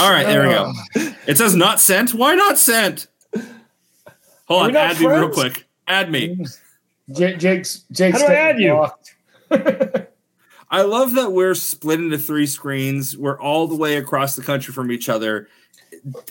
All 0.00 0.10
right, 0.10 0.26
there 0.26 0.42
we 0.42 0.54
go. 0.54 0.72
Oh. 0.96 1.16
It 1.26 1.36
says 1.38 1.54
not 1.54 1.80
sent. 1.80 2.14
Why 2.14 2.34
not 2.34 2.58
sent? 2.58 3.08
Hold 4.46 4.60
Are 4.62 4.64
on, 4.64 4.66
we 4.68 4.72
not 4.72 4.90
add 4.90 5.00
me 5.00 5.06
real 5.06 5.28
quick. 5.30 5.66
Add 5.88 6.10
me. 6.10 6.44
Jake, 7.12 7.38
Jake's 7.38 7.84
Jake's 7.90 8.20
How 8.20 8.26
do 8.28 8.32
I 8.32 8.36
add 8.36 8.58
you? 8.60 8.86
I 10.70 10.82
love 10.82 11.12
that 11.14 11.30
we're 11.32 11.54
split 11.54 12.00
into 12.00 12.16
three 12.18 12.46
screens. 12.46 13.16
We're 13.16 13.38
all 13.40 13.66
the 13.68 13.76
way 13.76 13.96
across 13.96 14.36
the 14.36 14.42
country 14.42 14.72
from 14.72 14.90
each 14.90 15.08
other. 15.08 15.48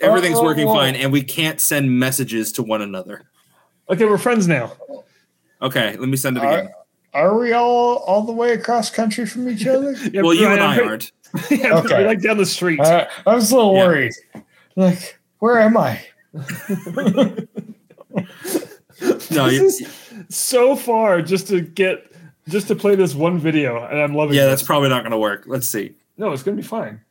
Everything's 0.02 0.40
Oh, 0.40 0.44
working 0.44 0.68
oh, 0.68 0.72
oh. 0.72 0.76
fine, 0.76 0.96
and 0.96 1.12
we 1.12 1.22
can't 1.22 1.60
send 1.62 2.00
messages 2.00 2.52
to 2.54 2.64
one 2.64 2.82
another. 2.82 3.30
Okay, 3.90 4.06
we're 4.06 4.18
friends 4.18 4.48
now. 4.48 4.72
Okay, 5.62 5.96
let 5.98 6.10
me 6.10 6.18
send 6.18 6.38
it 6.38 6.44
again. 6.44 6.70
are 7.14 7.38
we 7.38 7.54
all 7.54 7.98
all 7.98 8.24
the 8.24 8.32
way 8.32 8.54
across 8.54 8.90
country 8.90 9.26
from 9.26 9.48
each 9.50 9.66
other? 9.68 9.96
Yeah, 10.14 10.22
well, 10.22 10.34
you 10.34 10.48
and 10.48 10.60
I 10.62 10.76
I'm 10.78 10.88
aren't. 10.88 11.12
yeah, 11.52 11.78
Okay. 11.80 12.02
we're 12.02 12.08
like 12.08 12.22
down 12.22 12.38
the 12.38 12.46
street. 12.46 12.80
Uh, 12.80 13.08
I 13.26 13.36
was 13.36 13.52
a 13.52 13.56
little 13.56 13.76
Yeah. 13.76 13.86
worried. 13.88 14.14
Like, 14.76 15.20
where 15.40 15.60
am 15.60 15.78
I? 15.78 16.02
No, 19.32 19.50
this 19.50 19.80
you, 19.82 19.88
is 19.88 19.94
so 20.30 20.76
far 20.76 21.22
just 21.24 21.48
to 21.48 21.62
get 21.62 22.12
just 22.48 22.68
to 22.68 22.76
play 22.76 22.96
this 22.96 23.16
one 23.16 23.40
video, 23.40 23.84
and 23.84 24.00
I'm 24.00 24.14
loving. 24.14 24.36
It. 24.36 24.40
Yeah, 24.40 24.46
it. 24.46 24.50
that's 24.50 24.62
probably 24.64 24.90
not 24.90 25.02
going 25.04 25.12
to 25.12 25.18
work. 25.18 25.46
Let's 25.48 25.66
see. 25.68 25.96
no, 26.18 26.32
it's 26.34 26.44
gonna 26.44 26.58
be 26.58 26.62
fine. 26.64 27.02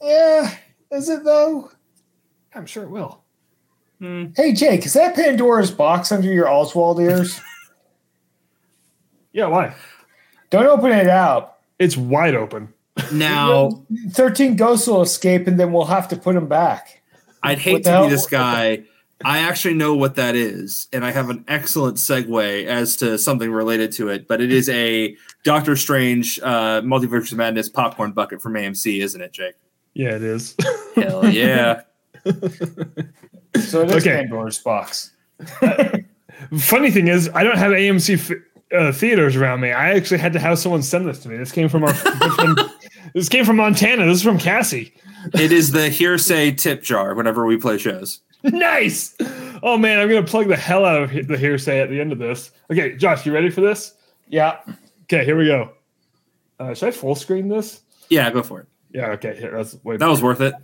Yeah, 0.00 0.54
is 0.92 1.08
it 1.10 1.24
though? 1.24 1.70
I'm 2.54 2.64
sure 2.66 2.84
it 2.84 2.90
will. 2.90 3.22
Hmm. 3.98 4.26
Hey, 4.36 4.52
Jake, 4.52 4.86
is 4.86 4.92
that 4.92 5.14
Pandora's 5.16 5.70
box 5.70 6.12
under 6.12 6.32
your 6.32 6.48
Oswald 6.48 7.00
ears? 7.00 7.40
Yeah, 9.32 9.46
why? 9.46 9.74
Don't 10.50 10.66
open 10.66 10.90
it 10.90 11.06
out. 11.06 11.58
It's 11.78 11.96
wide 11.96 12.34
open. 12.34 12.72
Now, 13.12 13.84
13 14.10 14.56
ghosts 14.56 14.88
will 14.88 15.02
escape 15.02 15.46
and 15.46 15.60
then 15.60 15.72
we'll 15.72 15.84
have 15.84 16.08
to 16.08 16.16
put 16.16 16.34
them 16.34 16.48
back. 16.48 17.02
I'd 17.42 17.58
hate 17.58 17.84
to 17.84 17.90
hell? 17.90 18.04
be 18.04 18.10
this 18.10 18.26
guy. 18.26 18.82
I 19.24 19.40
actually 19.40 19.74
know 19.74 19.94
what 19.94 20.14
that 20.16 20.34
is, 20.34 20.88
and 20.92 21.04
I 21.04 21.10
have 21.10 21.28
an 21.28 21.44
excellent 21.46 21.96
segue 21.96 22.66
as 22.66 22.96
to 22.96 23.18
something 23.18 23.50
related 23.50 23.92
to 23.92 24.08
it. 24.08 24.26
But 24.26 24.40
it 24.40 24.50
is 24.50 24.68
a 24.68 25.16
Doctor 25.44 25.76
Strange 25.76 26.40
uh, 26.40 26.82
Multiverse 26.82 27.30
of 27.30 27.38
Madness 27.38 27.68
popcorn 27.68 28.12
bucket 28.12 28.40
from 28.40 28.54
AMC, 28.54 29.00
isn't 29.02 29.20
it, 29.20 29.32
Jake? 29.32 29.54
Yeah, 29.94 30.16
it 30.16 30.22
is. 30.22 30.56
Hell 30.94 31.28
yeah! 31.28 31.82
So 33.58 33.82
it 33.82 33.90
is 33.90 34.06
Okay. 34.06 34.16
Pandora's 34.22 34.58
box. 34.58 35.12
Funny 36.58 36.90
thing 36.90 37.08
is, 37.08 37.28
I 37.34 37.42
don't 37.44 37.58
have 37.58 37.72
AMC 37.72 38.14
f- 38.30 38.38
uh, 38.78 38.92
theaters 38.92 39.36
around 39.36 39.60
me. 39.60 39.72
I 39.72 39.90
actually 39.94 40.18
had 40.18 40.32
to 40.34 40.38
have 40.38 40.58
someone 40.58 40.82
send 40.82 41.08
this 41.08 41.18
to 41.20 41.28
me. 41.28 41.36
This 41.36 41.52
came 41.52 41.68
from 41.68 41.84
our. 41.84 41.92
this, 43.14 43.28
came 43.28 43.44
from 43.44 43.56
Montana. 43.56 44.04
This 44.06 44.18
is 44.18 44.22
from 44.22 44.38
Cassie. 44.38 44.92
it 45.34 45.52
is 45.52 45.72
the 45.72 45.88
hearsay 45.88 46.52
tip 46.52 46.82
jar 46.82 47.14
whenever 47.14 47.44
we 47.46 47.56
play 47.56 47.78
shows. 47.78 48.20
nice. 48.44 49.16
Oh 49.62 49.76
man, 49.76 49.98
I'm 49.98 50.08
gonna 50.08 50.22
plug 50.24 50.46
the 50.48 50.56
hell 50.56 50.84
out 50.84 51.02
of 51.02 51.26
the 51.28 51.36
hearsay 51.36 51.80
at 51.80 51.90
the 51.90 52.00
end 52.00 52.12
of 52.12 52.18
this. 52.18 52.52
Okay, 52.70 52.94
Josh, 52.96 53.26
you 53.26 53.32
ready 53.32 53.50
for 53.50 53.60
this? 53.60 53.94
Yeah. 54.28 54.58
Okay, 55.04 55.24
here 55.24 55.36
we 55.36 55.46
go. 55.46 55.72
Uh, 56.60 56.74
should 56.74 56.88
I 56.88 56.90
full 56.92 57.14
screen 57.16 57.48
this? 57.48 57.80
Yeah, 58.10 58.30
go 58.30 58.42
for 58.42 58.60
it. 58.60 58.66
Yeah. 58.92 59.08
Okay. 59.12 59.36
Here, 59.38 59.50
that's 59.56 59.76
wait. 59.82 59.98
That 59.98 60.08
was 60.08 60.22
worth 60.22 60.40
it. 60.40 60.54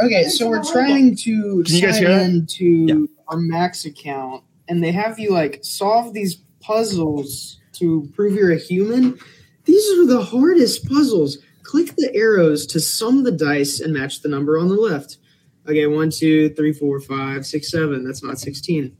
Okay, 0.00 0.24
so 0.28 0.48
we're 0.48 0.62
trying 0.64 1.16
to 1.16 1.62
Can 1.64 1.74
you 1.74 1.82
guys 1.82 1.94
sign 1.94 2.02
hear 2.06 2.18
that? 2.18 2.26
into 2.26 3.08
our 3.28 3.38
Max 3.38 3.84
account, 3.84 4.44
and 4.68 4.82
they 4.82 4.92
have 4.92 5.18
you 5.18 5.30
like 5.32 5.60
solve 5.62 6.12
these 6.12 6.36
puzzles 6.60 7.60
to 7.74 8.08
prove 8.14 8.34
you're 8.34 8.52
a 8.52 8.58
human. 8.58 9.18
These 9.64 9.98
are 9.98 10.06
the 10.06 10.22
hardest 10.22 10.86
puzzles. 10.88 11.38
Click 11.62 11.94
the 11.96 12.14
arrows 12.14 12.66
to 12.66 12.80
sum 12.80 13.24
the 13.24 13.32
dice 13.32 13.80
and 13.80 13.92
match 13.92 14.20
the 14.20 14.28
number 14.28 14.58
on 14.58 14.68
the 14.68 14.74
left. 14.74 15.18
Okay, 15.66 15.86
one, 15.86 16.10
two, 16.10 16.50
three, 16.50 16.74
four, 16.74 17.00
five, 17.00 17.46
six, 17.46 17.70
seven. 17.70 18.04
That's 18.04 18.22
not 18.22 18.38
sixteen. 18.38 18.94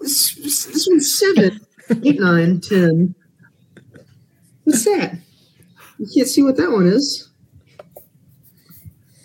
This, 0.00 0.34
this 0.34 0.66
this 0.66 0.86
one's 0.88 1.18
seven, 1.18 1.60
eight, 2.04 2.20
nine, 2.20 2.60
ten. 2.60 3.14
What's 4.64 4.84
that? 4.84 5.16
You 5.98 6.06
can't 6.14 6.28
see 6.28 6.42
what 6.42 6.56
that 6.58 6.70
one 6.70 6.86
is. 6.86 7.23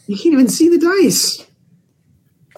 You 0.10 0.18
can't 0.18 0.34
even 0.34 0.50
see 0.50 0.68
the 0.70 0.80
dice. 0.80 1.46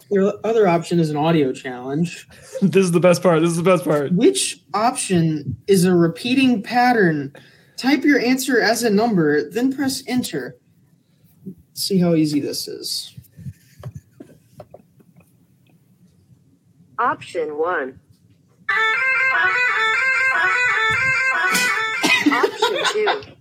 Your 0.10 0.36
other 0.46 0.70
option 0.70 1.02
is 1.02 1.10
an 1.10 1.18
audio 1.18 1.52
challenge. 1.52 2.30
this 2.62 2.86
is 2.86 2.94
the 2.94 3.02
best 3.02 3.22
part. 3.22 3.42
This 3.42 3.52
is 3.52 3.58
the 3.58 3.64
best 3.64 3.84
part. 3.84 4.14
Which 4.14 4.64
option 4.74 5.58
is 5.68 5.84
a 5.84 5.94
repeating 5.94 6.64
pattern? 6.64 7.36
Type 7.76 8.06
your 8.06 8.22
answer 8.22 8.62
as 8.62 8.84
a 8.84 8.90
number, 8.90 9.50
then 9.50 9.74
press 9.74 10.02
enter. 10.08 10.56
see 11.74 12.00
how 12.00 12.16
easy 12.16 12.40
this 12.40 12.70
is. 12.70 13.14
Option 17.00 17.58
1. 17.58 18.00
Option 22.32 23.36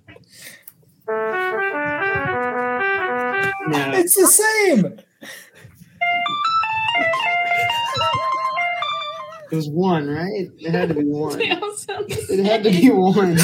2. 1.06 1.39
No. 3.70 3.92
It's 3.92 4.16
the 4.16 4.26
same. 4.26 4.98
It 9.52 9.56
was 9.56 9.68
one, 9.68 10.08
right? 10.08 10.50
It 10.58 10.72
had 10.72 10.88
to 10.88 10.94
be 10.94 11.04
one. 11.04 11.40
It 11.40 12.44
had 12.44 12.64
to 12.64 12.70
be 12.70 12.90
one. 12.90 13.38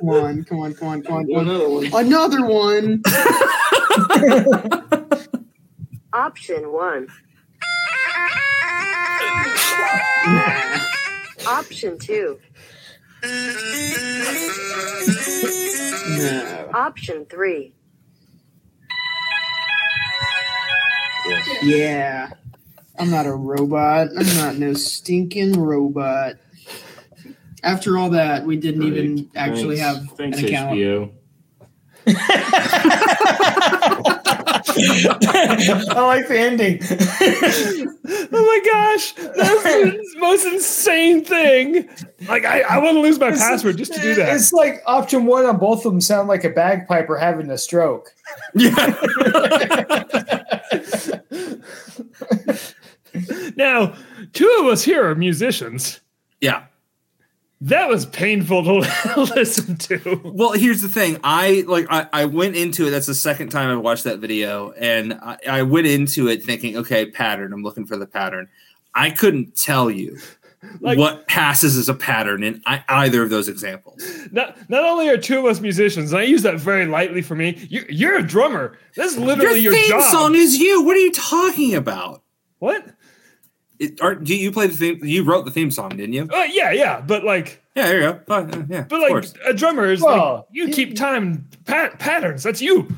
One. 0.00 0.44
Come 0.44 0.60
on, 0.60 0.74
come 0.74 0.88
on, 0.88 1.02
come 1.02 1.16
on, 1.16 1.26
come 1.26 1.36
on. 1.36 1.46
Another 1.46 1.68
one. 1.68 1.86
Another 1.92 2.44
one. 2.46 3.02
Option 6.12 6.72
1. 6.72 7.08
Nah. 10.26 10.78
Option 11.46 11.98
2. 11.98 12.38
No. 16.18 16.70
Option 16.74 17.26
3. 17.26 17.74
Yeah. 21.62 22.30
I'm 22.98 23.10
not 23.10 23.26
a 23.26 23.32
robot. 23.34 24.08
I'm 24.16 24.36
not 24.36 24.56
no 24.56 24.72
stinking 24.74 25.58
robot. 25.60 26.34
After 27.62 27.96
all 27.98 28.10
that, 28.10 28.44
we 28.44 28.56
didn't 28.56 28.82
even 28.82 29.30
actually 29.34 29.78
Thanks. 29.78 30.00
have 30.06 30.16
Thanks, 30.16 30.38
an 30.38 30.44
account. 30.44 30.76
HBO. 30.78 31.10
I 34.76 36.00
like 36.06 36.28
the 36.28 36.38
ending. 36.38 36.80
Oh 38.36 38.42
my 38.42 38.60
gosh, 38.70 39.12
that's 39.12 39.62
the 39.62 40.04
most 40.18 40.44
insane 40.44 41.24
thing. 41.24 41.88
Like 42.28 42.44
I, 42.44 42.60
I 42.62 42.78
want 42.78 42.96
to 42.96 43.00
lose 43.00 43.18
my 43.18 43.28
It's- 43.28 43.40
password 43.40 43.78
just 43.78 43.94
to 43.94 44.00
do 44.00 44.14
that. 44.16 44.34
It's 44.34 44.52
like 44.52 44.82
option 44.86 45.24
one 45.26 45.46
on 45.46 45.58
both 45.58 45.84
of 45.86 45.92
them 45.92 46.00
sound 46.00 46.28
like 46.28 46.44
a 46.44 46.50
bagpiper 46.50 47.16
having 47.16 47.50
a 47.50 47.58
stroke. 47.58 48.12
Yeah. 48.54 48.72
Now, 53.56 53.94
two 54.32 54.56
of 54.60 54.66
us 54.66 54.82
here 54.82 55.08
are 55.08 55.14
musicians. 55.14 56.00
yeah. 56.40 56.64
That 57.60 57.88
was 57.88 58.04
painful 58.04 58.64
to 58.64 58.80
listen 59.36 59.76
to. 59.76 60.20
Well, 60.24 60.52
here's 60.52 60.82
the 60.82 60.88
thing. 60.88 61.18
I 61.24 61.64
like 61.66 61.86
I, 61.88 62.08
I 62.12 62.24
went 62.26 62.56
into 62.56 62.86
it. 62.86 62.90
That's 62.90 63.06
the 63.06 63.14
second 63.14 63.48
time 63.50 63.70
I 63.70 63.76
watched 63.76 64.04
that 64.04 64.18
video, 64.18 64.72
and 64.72 65.14
I, 65.14 65.38
I 65.48 65.62
went 65.62 65.86
into 65.86 66.28
it 66.28 66.42
thinking, 66.42 66.76
okay, 66.76 67.10
pattern. 67.10 67.54
I'm 67.54 67.62
looking 67.62 67.86
for 67.86 67.96
the 67.96 68.06
pattern. 68.06 68.48
I 68.94 69.10
couldn't 69.10 69.56
tell 69.56 69.90
you 69.90 70.18
Like- 70.80 70.98
what 70.98 71.26
passes 71.26 71.76
as 71.76 71.88
a 71.88 71.94
pattern 71.94 72.42
in 72.42 72.62
I, 72.66 72.82
either 72.88 73.22
of 73.22 73.30
those 73.30 73.48
examples. 73.48 74.02
Not, 74.32 74.56
not 74.68 74.84
only 74.84 75.08
are 75.08 75.16
two 75.16 75.38
of 75.38 75.44
us 75.46 75.60
musicians, 75.60 76.12
and 76.12 76.20
I 76.20 76.24
use 76.24 76.42
that 76.42 76.58
very 76.60 76.86
lightly 76.86 77.22
for 77.22 77.34
me. 77.34 77.66
You, 77.68 77.84
you're 77.88 78.16
a 78.18 78.22
drummer. 78.22 78.78
That's 78.96 79.16
literally 79.16 79.60
your, 79.60 79.72
your 79.72 79.82
theme 79.82 80.00
job. 80.00 80.10
song 80.10 80.34
is 80.34 80.56
you. 80.56 80.82
What 80.84 80.96
are 80.96 81.00
you 81.00 81.12
talking 81.12 81.74
about? 81.74 82.22
what? 82.58 82.86
It, 83.78 84.00
are, 84.00 84.14
do 84.14 84.34
you 84.36 84.52
play 84.52 84.68
the 84.68 84.76
theme? 84.76 85.00
You 85.02 85.24
wrote 85.24 85.44
the 85.44 85.50
theme 85.50 85.70
song, 85.70 85.90
didn't 85.90 86.12
you? 86.12 86.28
Uh, 86.32 86.46
yeah, 86.50 86.70
yeah, 86.70 87.00
but 87.00 87.24
like, 87.24 87.60
Yeah, 87.74 87.88
there 87.88 88.00
you 88.00 88.12
go. 88.12 88.20
Fine, 88.26 88.54
uh, 88.54 88.66
yeah, 88.68 88.82
but 88.88 89.00
like 89.00 89.10
course. 89.10 89.34
a 89.44 89.52
drummer 89.52 89.90
is 89.90 90.00
Well, 90.00 90.34
like 90.36 90.44
you 90.52 90.68
keep 90.68 90.94
time 90.96 91.48
pat, 91.64 91.98
patterns. 91.98 92.42
That's 92.44 92.62
you. 92.62 92.96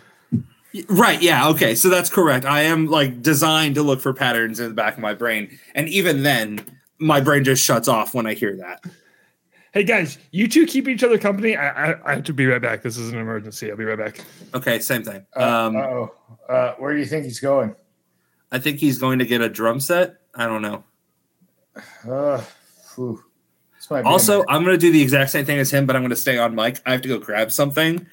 Right. 0.89 1.23
Yeah. 1.23 1.49
Okay. 1.49 1.75
So 1.75 1.89
that's 1.89 2.11
correct. 2.11 2.45
I 2.45 2.63
am 2.63 2.87
like 2.89 3.23
designed 3.23 3.77
to 3.77 3.83
look 3.83 4.01
for 4.03 4.13
patterns 4.13 4.61
in 4.61 4.69
the 4.69 4.75
back 4.75 4.95
of 4.95 5.01
my 5.01 5.15
brain, 5.15 5.59
and 5.75 5.89
even 5.89 6.23
then, 6.23 6.61
my 6.99 7.21
brain 7.21 7.45
just 7.45 7.65
shuts 7.65 7.89
off 7.89 8.15
when 8.15 8.27
I 8.27 8.35
hear 8.35 8.57
that. 8.57 8.85
Hey 9.73 9.85
guys, 9.85 10.17
you 10.31 10.49
two 10.49 10.65
keep 10.67 10.89
each 10.89 11.05
other 11.05 11.19
company. 11.19 11.55
I, 11.57 11.91
I, 11.93 12.11
I 12.13 12.15
have 12.15 12.25
to 12.25 12.33
be 12.33 12.47
right 12.47 12.63
back. 12.63 12.83
This 12.83 12.97
is 12.97 13.13
an 13.13 13.19
emergency. 13.19 13.71
I'll 13.71 13.77
be 13.77 13.85
right 13.85 13.99
back. 13.99 14.25
Okay. 14.55 14.79
Same 14.79 15.03
thing. 15.03 15.27
Uh, 15.37 15.41
Um, 15.67 15.77
oh. 15.77 16.15
Uh, 16.49 16.73
where 16.79 16.95
do 16.95 16.99
you 16.99 17.05
think 17.05 17.25
he's 17.25 17.41
going? 17.41 17.75
I 18.51 18.59
think 18.59 18.79
he's 18.79 18.99
going 18.99 19.19
to 19.19 19.27
get 19.27 19.43
a 19.43 19.49
drum 19.51 19.81
set. 19.81 20.17
I 20.35 20.47
don't 20.47 20.63
know. 20.63 20.85
Uh, 22.09 22.43
phew. 22.95 23.23
This 23.77 23.91
might 23.91 24.01
be 24.03 24.09
a 24.09 24.11
Also. 24.11 24.43
I'm 24.49 24.65
going 24.65 24.75
to 24.75 24.81
do 24.81 24.91
the 24.91 25.03
exact 25.03 25.31
same 25.31 25.45
thing 25.45 25.59
as 25.59 25.71
him, 25.71 25.85
but 25.85 25.95
I'm 25.95 26.01
going 26.03 26.09
to 26.11 26.17
stay 26.17 26.39
on 26.39 26.55
mic. 26.55 26.81
I 26.87 26.93
have 26.93 27.03
to 27.03 27.09
go 27.09 27.19
grab 27.19 27.53
something 27.53 27.99
to 27.99 28.07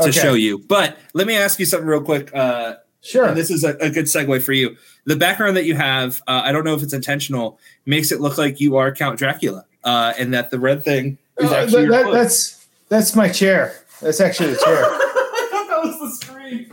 Okay. 0.00 0.10
show 0.12 0.32
you. 0.32 0.58
But 0.60 0.96
let 1.12 1.26
me 1.26 1.36
ask 1.36 1.58
you 1.58 1.66
something 1.66 1.86
real 1.86 2.00
quick. 2.00 2.34
Uh, 2.34 2.76
sure. 3.04 3.26
and 3.26 3.36
this 3.36 3.50
is 3.50 3.62
a, 3.62 3.74
a 3.76 3.90
good 3.90 4.06
segue 4.06 4.42
for 4.42 4.52
you. 4.52 4.76
The 5.04 5.16
background 5.16 5.56
that 5.56 5.64
you 5.66 5.76
have, 5.76 6.20
uh, 6.26 6.42
I 6.44 6.50
don't 6.52 6.64
know 6.64 6.74
if 6.74 6.82
it's 6.82 6.92
intentional, 6.94 7.58
makes 7.86 8.10
it 8.10 8.20
look 8.20 8.38
like 8.38 8.60
you 8.60 8.76
are 8.76 8.92
Count 8.92 9.18
Dracula, 9.18 9.64
uh, 9.84 10.14
and 10.18 10.32
that 10.34 10.50
the 10.50 10.58
red 10.58 10.82
thing 10.82 11.18
is 11.38 11.50
Uh, 11.50 11.54
actually 11.54 11.82
that- 11.82 11.82
your 11.82 11.90
that- 11.92 12.04
foot. 12.06 12.12
that's 12.14 12.66
that's 12.88 13.14
my 13.16 13.28
chair. 13.28 13.74
That's 14.00 14.20
actually 14.20 14.50
the 14.54 14.60
chair. 14.64 14.84
I 14.84 15.48
thought 15.50 15.68
that 15.68 15.80
was 15.84 16.00
the 16.20 16.26
screen. 16.26 16.72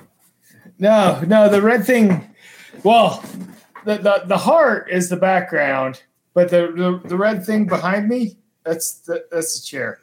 No, 0.80 1.22
no, 1.28 1.48
the 1.50 1.62
red 1.62 1.86
thing. 1.86 2.28
Well, 2.84 3.24
the 3.86 3.98
the, 3.98 4.24
the 4.26 4.38
heart 4.38 4.90
is 4.90 5.10
the 5.10 5.18
background, 5.18 6.02
but 6.34 6.50
the, 6.50 6.72
the 6.76 7.08
the 7.10 7.18
red 7.18 7.46
thing 7.46 7.68
behind 7.68 8.08
me 8.10 8.38
that's 8.64 8.94
the, 9.02 9.26
that's 9.32 9.60
the 9.60 9.66
chair. 9.68 10.00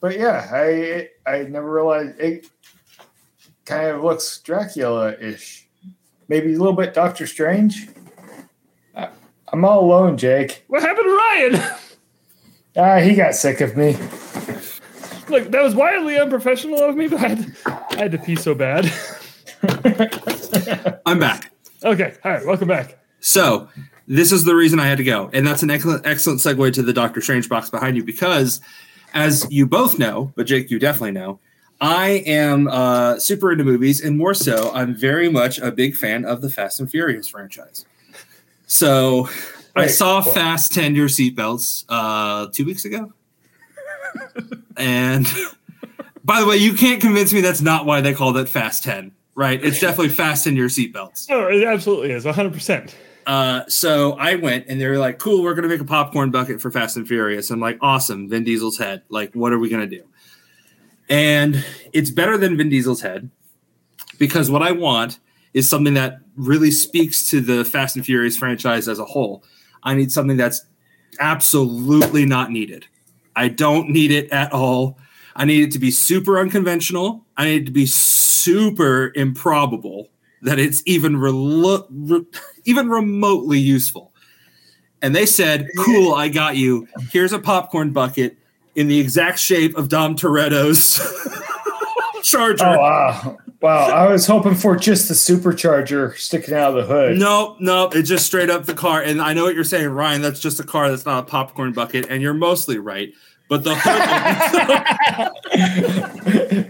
But 0.00 0.18
yeah, 0.18 0.48
I 0.52 1.08
I 1.26 1.42
never 1.42 1.70
realized 1.72 2.18
it 2.20 2.46
kind 3.68 3.88
of 3.88 4.02
looks 4.02 4.40
Dracula-ish. 4.40 5.68
Maybe 6.28 6.54
a 6.54 6.58
little 6.58 6.72
bit 6.72 6.94
Doctor 6.94 7.26
Strange. 7.26 7.88
I, 8.96 9.08
I'm 9.52 9.64
all 9.64 9.84
alone, 9.84 10.16
Jake. 10.16 10.64
What 10.68 10.82
happened 10.82 11.06
to 11.06 11.16
Ryan? 11.16 11.72
Ah, 12.76 12.98
he 12.98 13.16
got 13.16 13.34
sick 13.34 13.60
of 13.60 13.76
me. 13.76 13.96
Look, 15.28 15.50
that 15.50 15.62
was 15.64 15.74
wildly 15.74 16.16
unprofessional 16.16 16.80
of 16.80 16.94
me, 16.94 17.08
but 17.08 17.18
I 17.18 17.28
had, 17.28 17.56
I 17.66 17.96
had 17.96 18.12
to 18.12 18.18
pee 18.18 18.36
so 18.36 18.54
bad. 18.54 18.84
I'm 21.04 21.18
back. 21.18 21.50
okay, 21.82 22.14
all 22.24 22.30
right, 22.30 22.46
welcome 22.46 22.68
back. 22.68 22.96
So 23.18 23.68
this 24.06 24.30
is 24.30 24.44
the 24.44 24.54
reason 24.54 24.78
I 24.78 24.86
had 24.86 24.98
to 24.98 25.02
go, 25.02 25.28
and 25.32 25.44
that's 25.44 25.64
an 25.64 25.70
excellent, 25.70 26.06
excellent 26.06 26.38
segue 26.38 26.72
to 26.74 26.82
the 26.82 26.92
Doctor 26.92 27.20
Strange 27.20 27.48
box 27.48 27.68
behind 27.68 27.96
you 27.96 28.04
because, 28.04 28.60
as 29.12 29.44
you 29.50 29.66
both 29.66 29.98
know, 29.98 30.32
but 30.36 30.46
Jake, 30.46 30.70
you 30.70 30.78
definitely 30.78 31.12
know, 31.12 31.40
I 31.80 32.22
am 32.26 32.66
uh, 32.68 33.18
super 33.18 33.52
into 33.52 33.64
movies, 33.64 34.00
and 34.00 34.18
more 34.18 34.34
so, 34.34 34.70
I'm 34.72 34.94
very 34.94 35.28
much 35.28 35.58
a 35.58 35.70
big 35.70 35.94
fan 35.94 36.24
of 36.24 36.42
the 36.42 36.50
Fast 36.50 36.80
and 36.80 36.90
Furious 36.90 37.28
franchise. 37.28 37.86
So 38.66 39.28
I 39.76 39.86
saw 39.86 40.24
what? 40.24 40.34
Fast 40.34 40.72
Ten 40.72 40.94
Your 40.94 41.08
Seatbelts 41.08 41.84
uh, 41.88 42.48
two 42.52 42.64
weeks 42.64 42.84
ago, 42.84 43.12
and 44.76 45.26
by 46.24 46.40
the 46.40 46.46
way, 46.46 46.56
you 46.56 46.74
can't 46.74 47.00
convince 47.00 47.32
me 47.32 47.40
that's 47.40 47.62
not 47.62 47.86
why 47.86 48.00
they 48.00 48.12
called 48.12 48.36
it 48.36 48.48
Fast 48.48 48.84
Ten. 48.84 49.12
Right? 49.34 49.64
It's 49.64 49.78
definitely 49.78 50.08
fasten 50.08 50.56
your 50.56 50.68
seatbelts. 50.68 51.28
No, 51.28 51.46
it 51.46 51.62
absolutely 51.62 52.10
is, 52.10 52.24
100%. 52.24 52.92
Uh, 53.24 53.62
so 53.68 54.14
I 54.14 54.34
went 54.34 54.66
and 54.66 54.80
they 54.80 54.88
were 54.88 54.98
like, 54.98 55.20
cool, 55.20 55.44
we're 55.44 55.54
going 55.54 55.62
to 55.62 55.68
make 55.68 55.80
a 55.80 55.84
popcorn 55.84 56.32
bucket 56.32 56.60
for 56.60 56.72
Fast 56.72 56.96
and 56.96 57.06
Furious. 57.06 57.48
I'm 57.52 57.60
like, 57.60 57.78
awesome, 57.80 58.28
Vin 58.28 58.42
Diesel's 58.42 58.78
head. 58.78 59.02
Like, 59.10 59.32
what 59.34 59.52
are 59.52 59.58
we 59.60 59.68
going 59.68 59.88
to 59.88 59.96
do? 59.96 60.02
And 61.08 61.64
it's 61.92 62.10
better 62.10 62.36
than 62.36 62.56
Vin 62.56 62.68
Diesel's 62.68 63.00
head 63.00 63.30
because 64.18 64.50
what 64.50 64.62
I 64.62 64.72
want 64.72 65.18
is 65.54 65.68
something 65.68 65.94
that 65.94 66.18
really 66.36 66.70
speaks 66.70 67.28
to 67.30 67.40
the 67.40 67.64
Fast 67.64 67.96
and 67.96 68.04
Furious 68.04 68.36
franchise 68.36 68.88
as 68.88 68.98
a 68.98 69.04
whole. 69.04 69.42
I 69.82 69.94
need 69.94 70.12
something 70.12 70.36
that's 70.36 70.64
absolutely 71.20 72.26
not 72.26 72.50
needed. 72.50 72.86
I 73.34 73.48
don't 73.48 73.90
need 73.90 74.10
it 74.10 74.30
at 74.30 74.52
all. 74.52 74.98
I 75.36 75.44
need 75.44 75.62
it 75.62 75.72
to 75.72 75.78
be 75.78 75.90
super 75.90 76.38
unconventional. 76.38 77.24
I 77.36 77.44
need 77.44 77.62
it 77.62 77.66
to 77.66 77.72
be 77.72 77.86
super 77.86 79.12
improbable 79.14 80.08
that 80.42 80.58
it's 80.58 80.82
even 80.86 81.16
relo- 81.16 81.86
re- 81.90 82.26
even 82.64 82.88
remotely 82.88 83.58
useful. 83.58 84.12
And 85.00 85.14
they 85.14 85.26
said, 85.26 85.68
"Cool, 85.78 86.14
I 86.14 86.28
got 86.28 86.56
you. 86.56 86.88
Here's 87.12 87.32
a 87.32 87.38
popcorn 87.38 87.92
bucket 87.92 88.36
in 88.78 88.88
the 88.88 88.98
exact 88.98 89.38
shape 89.38 89.76
of 89.76 89.88
Dom 89.88 90.14
Toretto's 90.16 90.98
Charger." 92.22 92.64
Oh 92.64 92.78
wow, 92.78 93.38
wow! 93.60 93.86
I 93.88 94.10
was 94.10 94.26
hoping 94.26 94.54
for 94.54 94.76
just 94.76 95.08
the 95.08 95.14
supercharger 95.14 96.16
sticking 96.16 96.54
out 96.54 96.76
of 96.76 96.86
the 96.88 96.94
hood. 96.94 97.18
Nope, 97.18 97.56
nope. 97.60 97.94
It's 97.96 98.08
just 98.08 98.26
straight 98.26 98.50
up 98.50 98.64
the 98.64 98.74
car. 98.74 99.02
And 99.02 99.20
I 99.20 99.32
know 99.34 99.44
what 99.44 99.54
you're 99.54 99.64
saying, 99.64 99.88
Ryan. 99.88 100.22
That's 100.22 100.40
just 100.40 100.60
a 100.60 100.64
car. 100.64 100.88
That's 100.90 101.04
not 101.06 101.24
a 101.24 101.26
popcorn 101.26 101.72
bucket. 101.72 102.06
And 102.08 102.22
you're 102.22 102.34
mostly 102.34 102.78
right. 102.78 103.12
But 103.48 103.64
the 103.64 103.74
hood, 103.74 103.92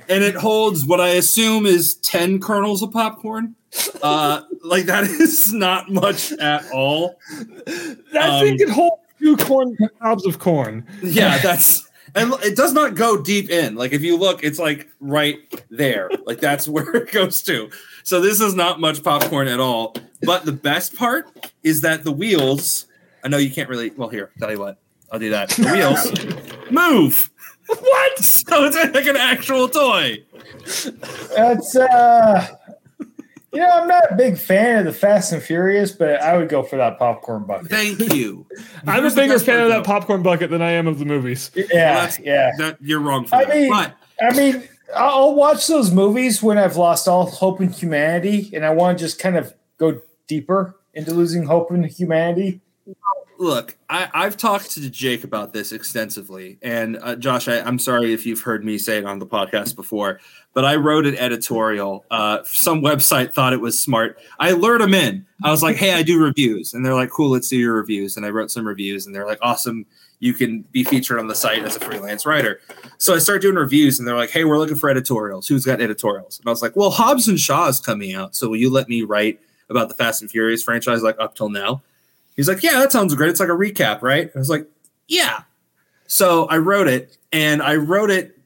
and 0.09 0.23
it 0.25 0.37
holds 0.37 0.85
what 0.87 1.01
I 1.01 1.09
assume 1.11 1.66
is 1.66 1.94
ten 1.94 2.40
kernels 2.40 2.83
of 2.83 2.92
popcorn. 2.92 3.57
Uh, 4.03 4.42
like 4.62 4.85
that 4.87 5.05
is 5.21 5.53
not 5.53 5.90
much 5.90 6.33
at 6.35 6.71
all. 6.73 7.16
That 8.12 8.31
Um, 8.31 8.40
thing 8.44 8.59
could 8.59 8.71
hold 8.71 9.01
two 9.18 9.37
corn 9.38 9.77
cobs 10.01 10.25
of 10.25 10.38
corn. 10.38 10.87
Yeah, 11.03 11.38
that's 11.38 11.88
And 12.14 12.33
it 12.42 12.57
does 12.57 12.73
not 12.73 12.94
go 12.94 13.21
deep 13.21 13.51
in. 13.51 13.75
Like 13.75 13.92
if 13.92 14.03
you 14.03 14.16
look, 14.16 14.42
it's 14.42 14.59
like 14.59 14.88
right 15.01 15.38
there. 15.71 16.11
Like 16.27 16.40
that's 16.40 16.68
where 16.68 16.97
it 16.97 17.12
goes 17.12 17.42
to. 17.42 17.71
So 18.03 18.21
this 18.21 18.40
is 18.40 18.55
not 18.55 18.81
much 18.81 19.03
popcorn 19.03 19.49
at 19.49 19.61
all. 19.61 19.94
But 20.23 20.44
the 20.44 20.53
best 20.53 20.97
part 20.97 21.53
is 21.62 21.81
that 21.83 22.05
the 22.05 22.12
wheels. 22.12 22.87
I 23.25 23.29
know 23.29 23.38
you 23.38 23.51
can't 23.51 23.68
really. 23.68 23.90
Well, 23.90 24.09
here, 24.09 24.31
tell 24.38 24.51
you 24.51 24.59
what. 24.59 24.79
I'll 25.11 25.18
do 25.18 25.31
that. 25.31 25.51
The 25.51 25.73
wheels 25.73 26.71
move. 26.71 27.31
What? 27.66 28.18
So 28.18 28.64
it's 28.64 28.77
like 28.77 29.07
an 29.07 29.16
actual 29.16 29.68
toy. 29.68 30.25
That's 31.35 31.77
uh 31.77 32.58
you 33.53 33.61
know, 33.61 33.69
I'm 33.71 33.89
not 33.89 34.13
a 34.13 34.15
big 34.17 34.37
fan 34.39 34.81
of 34.81 34.85
the 34.85 34.93
Fast 34.93 35.33
and 35.33 35.43
Furious, 35.43 35.93
but 35.93 36.21
I 36.21 36.37
would 36.37 36.49
go 36.49 36.63
for 36.63 36.77
that 36.77 36.99
popcorn 36.99 37.45
bucket. 37.45 37.69
Thank 37.71 38.13
you. 38.15 38.47
I'm 38.87 38.99
a 38.99 39.01
Here's 39.01 39.15
the 39.15 39.23
bigger 39.23 39.35
best 39.35 39.47
fan 39.47 39.61
of 39.61 39.69
that 39.69 39.85
popcorn 39.85 40.23
bucket 40.23 40.51
than 40.51 40.61
I 40.63 40.73
am 40.73 40.87
of 40.87 40.99
the 40.99 41.05
movies. 41.05 41.51
Yeah, 41.55 41.65
that's- 41.95 42.19
yeah. 42.21 42.51
That 42.59 42.77
you're 42.81 43.01
wrong 43.01 43.27
for 43.27 43.37
I 43.37 43.45
that. 43.45 43.57
mean- 43.57 43.71
but 43.71 43.95
I 44.21 44.37
mean, 44.37 44.69
I'll 44.95 45.09
I'll 45.29 45.35
watch 45.35 45.67
those 45.67 45.91
movies 45.91 46.43
when 46.43 46.59
I've 46.59 46.77
lost 46.77 47.09
all 47.09 47.27
hope 47.27 47.61
in 47.61 47.71
humanity, 47.71 48.51
and 48.55 48.65
I 48.65 48.71
want 48.71 48.99
to 48.99 49.05
just 49.05 49.19
kind 49.19 49.37
of 49.37 49.55
go 49.79 50.01
deeper 50.27 50.77
into 50.95 51.13
losing 51.15 51.45
hope 51.45 51.71
in 51.73 51.85
humanity. 51.85 52.61
Look, 53.38 53.77
I, 53.88 54.09
I've 54.12 54.37
talked 54.37 54.72
to 54.72 54.90
Jake 54.90 55.24
about 55.24 55.53
this 55.53 55.72
extensively, 55.72 56.59
and 56.61 56.98
uh, 57.01 57.16
Josh, 57.16 57.48
I, 57.48 57.61
I'm 57.61 57.79
sorry 57.79 58.12
if 58.12 58.27
you've 58.27 58.40
heard 58.40 58.64
me 58.64 58.79
say 58.79 58.98
it 58.98 59.05
on 59.05 59.18
the 59.18 59.27
podcast 59.27 59.77
before, 59.77 60.20
but 60.55 60.64
I 60.64 60.74
wrote 60.74 61.07
an 61.07 61.16
editorial. 61.16 62.05
Uh, 62.11 62.40
some 62.44 62.83
website 62.83 63.33
thought 63.33 63.53
it 63.53 63.61
was 63.61 63.79
smart. 63.79 64.18
I 64.40 64.53
lured 64.53 64.81
them 64.81 64.92
in. 64.92 65.24
I 65.44 65.51
was 65.51 65.62
like, 65.62 65.77
"Hey, 65.77 65.92
I 65.94 66.03
do 66.03 66.22
reviews," 66.22 66.74
and 66.74 66.85
they're 66.85 66.94
like, 66.94 67.11
"Cool, 67.11 67.31
let's 67.31 67.48
do 67.48 67.57
your 67.57 67.74
reviews." 67.74 68.16
And 68.16 68.27
I 68.27 68.31
wrote 68.31 68.51
some 68.51 68.66
reviews, 68.66 69.07
and 69.07 69.14
they're 69.14 69.27
like, 69.27 69.38
"Awesome." 69.40 69.87
You 70.20 70.35
can 70.35 70.62
be 70.72 70.83
featured 70.83 71.20
on 71.20 71.29
the 71.29 71.35
site 71.37 71.62
as 71.62 71.77
a 71.77 71.81
freelance 71.81 72.27
writer. 72.27 72.59
So 72.98 73.14
I 73.14 73.18
started 73.18 73.42
doing 73.42 73.55
reviews, 73.55 74.01
and 74.01 74.09
they're 74.09 74.16
like, 74.16 74.31
"Hey, 74.31 74.44
we're 74.44 74.59
looking 74.59 74.77
for 74.77 74.90
editorials. 74.90 75.46
Who's 75.46 75.64
got 75.64 75.81
editorials?" 75.81 76.40
And 76.40 76.48
I 76.48 76.51
was 76.51 76.61
like, 76.61 76.74
"Well, 76.74 76.90
Hobbs 76.90 77.29
and 77.29 77.38
Shaw 77.38 77.68
is 77.68 77.79
coming 77.79 78.14
out, 78.14 78.35
so 78.35 78.48
will 78.48 78.57
you 78.57 78.68
let 78.68 78.88
me 78.88 79.03
write 79.03 79.38
about 79.70 79.88
the 79.88 79.94
Fast 79.94 80.22
and 80.22 80.31
Furious 80.31 80.62
franchise 80.64 81.03
like 81.03 81.16
up 81.20 81.37
till 81.37 81.51
now?" 81.51 81.83
He's 82.38 82.48
like, 82.48 82.62
Yeah, 82.62 82.79
that 82.79 82.90
sounds 82.92 83.14
great. 83.14 83.29
It's 83.31 83.40
like 83.40 83.48
a 83.51 83.53
recap, 83.53 84.01
right? 84.01 84.31
I 84.35 84.38
was 84.38 84.48
like, 84.48 84.66
Yeah. 85.09 85.42
So 86.07 86.46
I 86.46 86.57
wrote 86.57 86.88
it 86.88 87.18
and 87.33 87.61
I 87.61 87.74
wrote 87.77 88.11
it. 88.11 88.38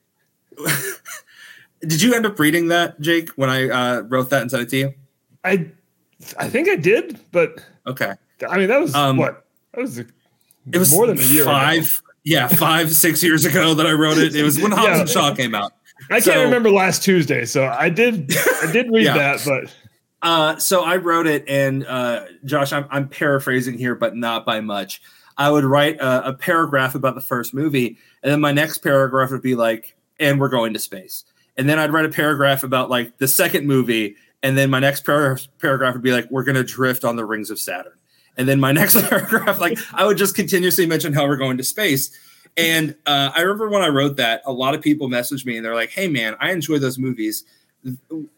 Did 1.80 2.00
you 2.00 2.14
end 2.14 2.26
up 2.26 2.38
reading 2.38 2.68
that, 2.68 3.00
Jake, 3.00 3.30
when 3.30 3.50
I 3.50 3.68
uh, 3.68 4.00
wrote 4.02 4.30
that 4.30 4.42
and 4.42 4.50
sent 4.50 4.62
it 4.64 4.68
to 4.70 4.76
you? 4.76 4.94
I 5.44 5.68
I 6.38 6.48
think 6.48 6.68
I 6.68 6.76
did, 6.76 7.18
but 7.32 7.58
Okay. 7.86 8.14
I 8.48 8.56
mean 8.58 8.68
that 8.68 8.80
was 8.80 8.94
Um, 8.94 9.16
what 9.16 9.44
that 9.74 9.80
was. 9.80 9.98
A, 9.98 10.06
It 10.72 10.78
was 10.78 10.92
more 10.92 11.06
than 11.06 11.18
a 11.18 11.22
year. 11.22 11.42
ago. 11.42 11.50
Five. 11.52 12.02
Yeah, 12.24 12.46
five, 12.46 12.92
six 12.94 13.22
years 13.22 13.44
ago 13.44 13.74
that 13.74 13.86
I 13.86 13.92
wrote 13.92 14.16
it. 14.18 14.36
It 14.36 14.44
was 14.44 14.60
when 14.60 14.70
Hobbs 14.72 14.86
Yeah. 14.86 15.00
and 15.00 15.08
Shaw 15.08 15.34
came 15.34 15.54
out. 15.54 15.72
I 16.10 16.20
can't 16.20 16.44
remember 16.44 16.70
last 16.70 17.02
Tuesday, 17.02 17.44
so 17.44 17.64
I 17.66 17.88
did 17.88 18.32
I 18.62 18.70
did 18.72 18.90
read 18.92 19.04
Yeah. 19.06 19.16
that, 19.36 19.42
but 19.44 19.74
Uh, 20.22 20.56
so 20.56 20.84
I 20.84 20.96
wrote 20.96 21.26
it, 21.26 21.44
and 21.48 21.84
uh, 21.84 22.26
Josh, 22.44 22.72
I'm, 22.72 22.86
I'm 22.90 23.08
paraphrasing 23.08 23.76
here, 23.76 23.96
but 23.96 24.16
not 24.16 24.46
by 24.46 24.60
much. 24.60 25.02
I 25.36 25.50
would 25.50 25.64
write 25.64 25.96
a, 25.96 26.28
a 26.28 26.32
paragraph 26.34 26.94
about 26.94 27.16
the 27.16 27.20
first 27.20 27.52
movie, 27.52 27.98
and 28.22 28.30
then 28.30 28.40
my 28.40 28.52
next 28.52 28.78
paragraph 28.78 29.30
would 29.30 29.42
be 29.42 29.56
like, 29.56 29.96
"And 30.20 30.38
we're 30.38 30.48
going 30.48 30.72
to 30.74 30.78
space." 30.78 31.24
And 31.56 31.68
then 31.68 31.78
I'd 31.78 31.92
write 31.92 32.04
a 32.04 32.10
paragraph 32.10 32.62
about 32.62 32.88
like 32.88 33.18
the 33.18 33.26
second 33.26 33.66
movie, 33.66 34.14
and 34.42 34.56
then 34.56 34.70
my 34.70 34.78
next 34.78 35.04
par- 35.04 35.38
paragraph 35.60 35.94
would 35.94 36.02
be 36.02 36.12
like, 36.12 36.30
"We're 36.30 36.44
going 36.44 36.56
to 36.56 36.64
drift 36.64 37.04
on 37.04 37.16
the 37.16 37.24
rings 37.24 37.50
of 37.50 37.58
Saturn." 37.58 37.98
And 38.36 38.48
then 38.48 38.60
my 38.60 38.72
next 38.80 39.00
paragraph, 39.08 39.58
like 39.58 39.78
I 39.92 40.06
would 40.06 40.18
just 40.18 40.36
continuously 40.36 40.86
mention 40.86 41.12
how 41.12 41.26
we're 41.26 41.36
going 41.36 41.56
to 41.56 41.64
space. 41.64 42.16
And 42.56 42.94
uh, 43.06 43.32
I 43.34 43.40
remember 43.40 43.70
when 43.70 43.82
I 43.82 43.88
wrote 43.88 44.16
that, 44.18 44.42
a 44.44 44.52
lot 44.52 44.74
of 44.74 44.82
people 44.82 45.08
messaged 45.08 45.46
me 45.46 45.56
and 45.56 45.64
they're 45.64 45.74
like, 45.74 45.90
"Hey, 45.90 46.06
man, 46.06 46.36
I 46.38 46.52
enjoy 46.52 46.78
those 46.78 46.98
movies. 46.98 47.44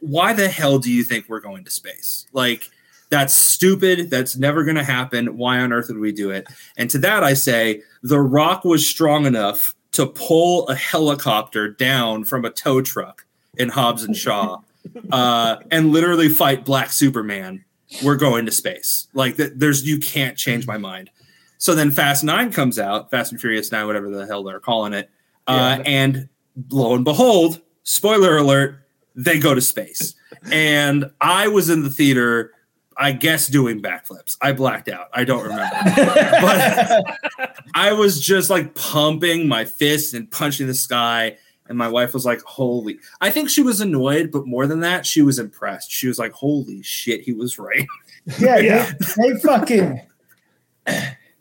Why 0.00 0.33
the 0.33 0.48
hell 0.48 0.78
do 0.78 0.92
you 0.92 1.04
think 1.04 1.28
we're 1.28 1.40
going 1.40 1.64
to 1.64 1.70
space? 1.70 2.26
Like, 2.33 2.70
that's 3.11 3.35
stupid. 3.35 4.11
That's 4.11 4.37
never 4.37 4.64
going 4.64 4.76
to 4.76 4.85
happen. 4.85 5.37
Why 5.37 5.61
on 5.61 5.72
earth 5.72 5.88
would 5.88 5.98
we 5.98 6.12
do 6.12 6.30
it?" 6.30 6.46
And 6.76 6.90
to 6.90 6.98
that, 6.98 7.22
I 7.22 7.35
say, 7.35 7.83
The 8.02 8.20
Rock 8.20 8.64
was 8.64 8.87
strong 8.87 9.26
enough 9.26 9.74
to 9.92 10.07
pull 10.07 10.66
a 10.68 10.74
helicopter 10.74 11.68
down 11.68 12.24
from 12.24 12.44
a 12.44 12.50
tow 12.50 12.83
truck 12.83 13.24
in 13.57 13.68
Hobbs 13.68 14.02
and 14.02 14.16
Shaw, 14.16 14.61
uh, 15.12 15.57
and 15.70 15.92
literally 15.92 16.28
fight 16.28 16.64
Black 16.64 16.90
Superman. 16.90 17.64
We're 18.02 18.16
going 18.16 18.46
to 18.46 18.52
space. 18.52 19.07
Like, 19.14 19.37
th- 19.37 19.52
there's 19.54 19.87
you 19.87 19.98
can't 19.98 20.37
change 20.37 20.66
my 20.66 20.78
mind. 20.78 21.11
So 21.59 21.74
then 21.74 21.90
Fast 21.90 22.24
Nine 22.24 22.52
comes 22.52 22.78
out, 22.78 23.11
Fast 23.11 23.33
and 23.33 23.40
Furious 23.40 23.70
Nine, 23.70 23.87
whatever 23.87 24.11
the 24.11 24.26
hell 24.26 24.42
they're 24.42 24.61
calling 24.61 24.92
it, 24.92 25.09
uh, 25.46 25.78
and 25.87 26.28
lo 26.70 26.94
and 26.94 27.04
behold, 27.04 27.61
spoiler 27.85 28.37
alert, 28.37 28.83
they 29.14 29.38
go 29.38 29.55
to 29.55 29.61
space. 29.61 30.14
And 30.50 31.11
I 31.20 31.48
was 31.48 31.70
in 31.70 31.83
the 31.83 31.90
theater, 31.90 32.53
I 32.96 33.12
guess, 33.12 33.48
doing 33.48 33.81
backflips. 33.81 34.37
I 34.40 34.53
blacked 34.53 34.88
out. 34.88 35.09
I 35.12 35.24
don't 35.24 35.42
remember. 35.42 35.70
but 35.96 37.57
I 37.74 37.92
was 37.92 38.20
just 38.20 38.50
like 38.50 38.74
pumping 38.74 39.48
my 39.48 39.64
fist 39.64 40.14
and 40.14 40.31
punching 40.31 40.66
the 40.66 40.74
sky. 40.74 41.37
And 41.66 41.79
my 41.79 41.88
wife 41.88 42.12
was 42.12 42.27
like, 42.27 42.42
Holy, 42.42 42.98
I 43.20 43.31
think 43.31 43.48
she 43.48 43.62
was 43.62 43.81
annoyed, 43.81 44.31
but 44.31 44.46
more 44.46 44.66
than 44.66 44.81
that, 44.81 45.07
she 45.07 45.22
was 45.22 45.38
impressed. 45.38 45.90
She 45.90 46.09
was 46.09 46.18
like, 46.18 46.33
Holy 46.33 46.83
shit, 46.83 47.22
he 47.22 47.33
was 47.33 47.59
right. 47.59 47.87
Yeah, 48.38 48.59
Yeah. 48.59 48.92
They, 49.16 49.33
they 49.33 49.38
fucking 49.40 50.00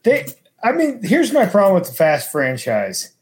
they. 0.03 0.25
I 0.63 0.71
mean, 0.71 1.03
here's 1.03 1.33
my 1.33 1.45
problem 1.45 1.75
with 1.75 1.89
the 1.89 1.95
Fast 1.95 2.31
franchise. 2.31 3.13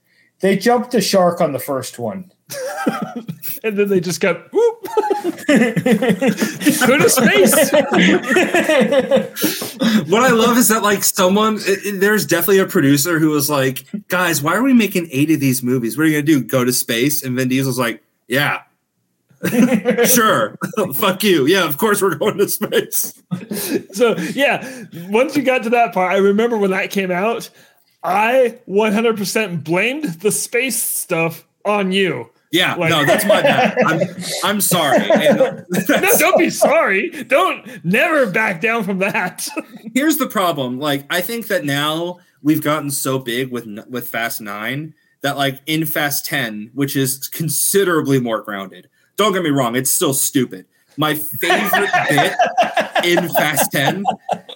They 0.42 0.58
jumped 0.58 0.92
the 0.92 1.02
shark 1.02 1.42
on 1.42 1.54
the 1.54 1.60
first 1.60 1.98
one. 1.98 2.32
and 3.64 3.78
then 3.78 3.90
they 3.90 4.00
just 4.00 4.22
got 4.22 4.52
whoop 4.52 4.84
go 5.48 6.98
to 6.98 7.10
space. 7.10 7.72
what 10.10 10.24
I 10.24 10.30
love 10.32 10.58
is 10.58 10.68
that 10.70 10.82
like 10.84 11.04
someone 11.04 11.56
it- 11.58 11.86
it- 11.86 12.00
there's 12.00 12.26
definitely 12.26 12.60
a 12.60 12.66
producer 12.66 13.20
who 13.20 13.30
was 13.30 13.50
like, 13.50 13.86
guys, 14.08 14.42
why 14.42 14.56
are 14.56 14.64
we 14.64 14.74
making 14.74 15.08
eight 15.12 15.32
of 15.32 15.40
these 15.40 15.64
movies? 15.64 15.98
What 15.98 16.04
are 16.04 16.08
you 16.08 16.14
gonna 16.18 16.24
do? 16.24 16.44
Go 16.44 16.64
to 16.64 16.74
space? 16.74 17.24
And 17.24 17.36
Vin 17.36 17.48
Diesel's 17.50 17.80
like, 17.80 18.04
yeah. 18.28 18.64
sure. 20.06 20.56
Fuck 20.94 21.24
you. 21.24 21.48
Yeah, 21.48 21.68
of 21.68 21.78
course 21.80 22.00
we're 22.02 22.16
going 22.16 22.38
to 22.38 22.48
space. 22.48 23.22
so 23.92 24.16
yeah, 24.36 24.86
once 25.10 25.36
you 25.36 25.42
got 25.44 25.64
to 25.64 25.70
that 25.72 25.94
part, 25.94 26.14
I 26.14 26.18
remember 26.18 26.58
when 26.58 26.70
that 26.72 26.92
came 26.92 27.10
out, 27.10 27.50
I 28.04 28.60
100% 28.68 29.64
blamed 29.64 30.06
the 30.22 30.32
space 30.32 30.82
stuff 30.82 31.44
on 31.66 31.92
you. 31.92 32.30
Yeah, 32.52 32.76
Like- 32.76 32.90
no, 32.90 33.06
that's 33.06 33.26
my 33.26 33.42
bad. 33.42 33.78
I'm 33.86 34.02
I'm 34.44 34.62
sorry. 34.62 34.98
And 35.10 35.40
uh, 35.42 35.62
No, 35.90 36.10
don't 36.20 36.38
be 36.38 36.50
sorry. 36.50 37.10
Don't 37.10 37.84
never 37.86 38.30
back 38.30 38.60
down 38.62 38.84
from 38.84 39.00
that. 39.00 39.48
here's 39.94 40.18
the 40.18 40.28
problem. 40.28 40.78
Like, 40.80 41.06
I 41.10 41.22
think 41.22 41.48
that 41.48 41.64
now 41.64 42.20
we've 42.44 42.62
gotten 42.62 42.92
so 42.92 43.20
big 43.20 43.52
with 43.52 43.68
with 43.90 44.10
Fast 44.10 44.42
Nine 44.42 44.94
that 45.22 45.38
like 45.38 45.62
in 45.66 45.86
Fast 45.86 46.26
Ten, 46.26 46.72
which 46.74 46.96
is 46.96 47.28
considerably 47.30 48.20
more 48.20 48.42
grounded. 48.42 48.90
Don't 49.16 49.32
get 49.34 49.44
me 49.44 49.50
wrong; 49.50 49.76
it's 49.76 49.92
still 49.92 50.14
stupid. 50.14 50.66
My 50.98 51.14
favorite 51.16 51.90
bit 52.10 52.34
in 53.06 53.30
Fast 53.30 53.72
Ten, 53.72 54.04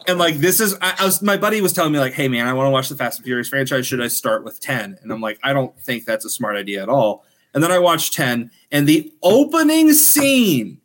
and 0.08 0.20
like 0.20 0.36
this 0.38 0.60
is, 0.60 0.76
I, 0.82 0.96
I 1.00 1.06
was 1.06 1.22
my 1.22 1.38
buddy 1.38 1.62
was 1.62 1.72
telling 1.72 1.94
me 1.94 2.00
like, 2.00 2.14
"Hey 2.14 2.28
man, 2.28 2.46
I 2.48 2.52
want 2.54 2.68
to 2.68 2.72
watch 2.72 2.90
the 2.90 2.96
Fast 2.98 3.20
and 3.20 3.26
Furious 3.26 3.48
franchise. 3.48 3.88
Should 3.88 4.02
I 4.02 4.08
start 4.10 4.44
with 4.44 4.60
10? 4.60 4.98
And 5.02 5.12
I'm 5.14 5.22
like, 5.22 5.40
I 5.44 5.54
don't 5.54 5.80
think 5.80 6.04
that's 6.06 6.26
a 6.26 6.30
smart 6.30 6.58
idea 6.58 6.84
at 6.84 6.90
all. 6.90 7.24
And 7.56 7.64
then 7.64 7.72
I 7.72 7.80
watched 7.80 8.14
10, 8.14 8.52
and 8.72 8.86
the 8.88 9.12
opening 9.24 9.94
scene 9.94 10.80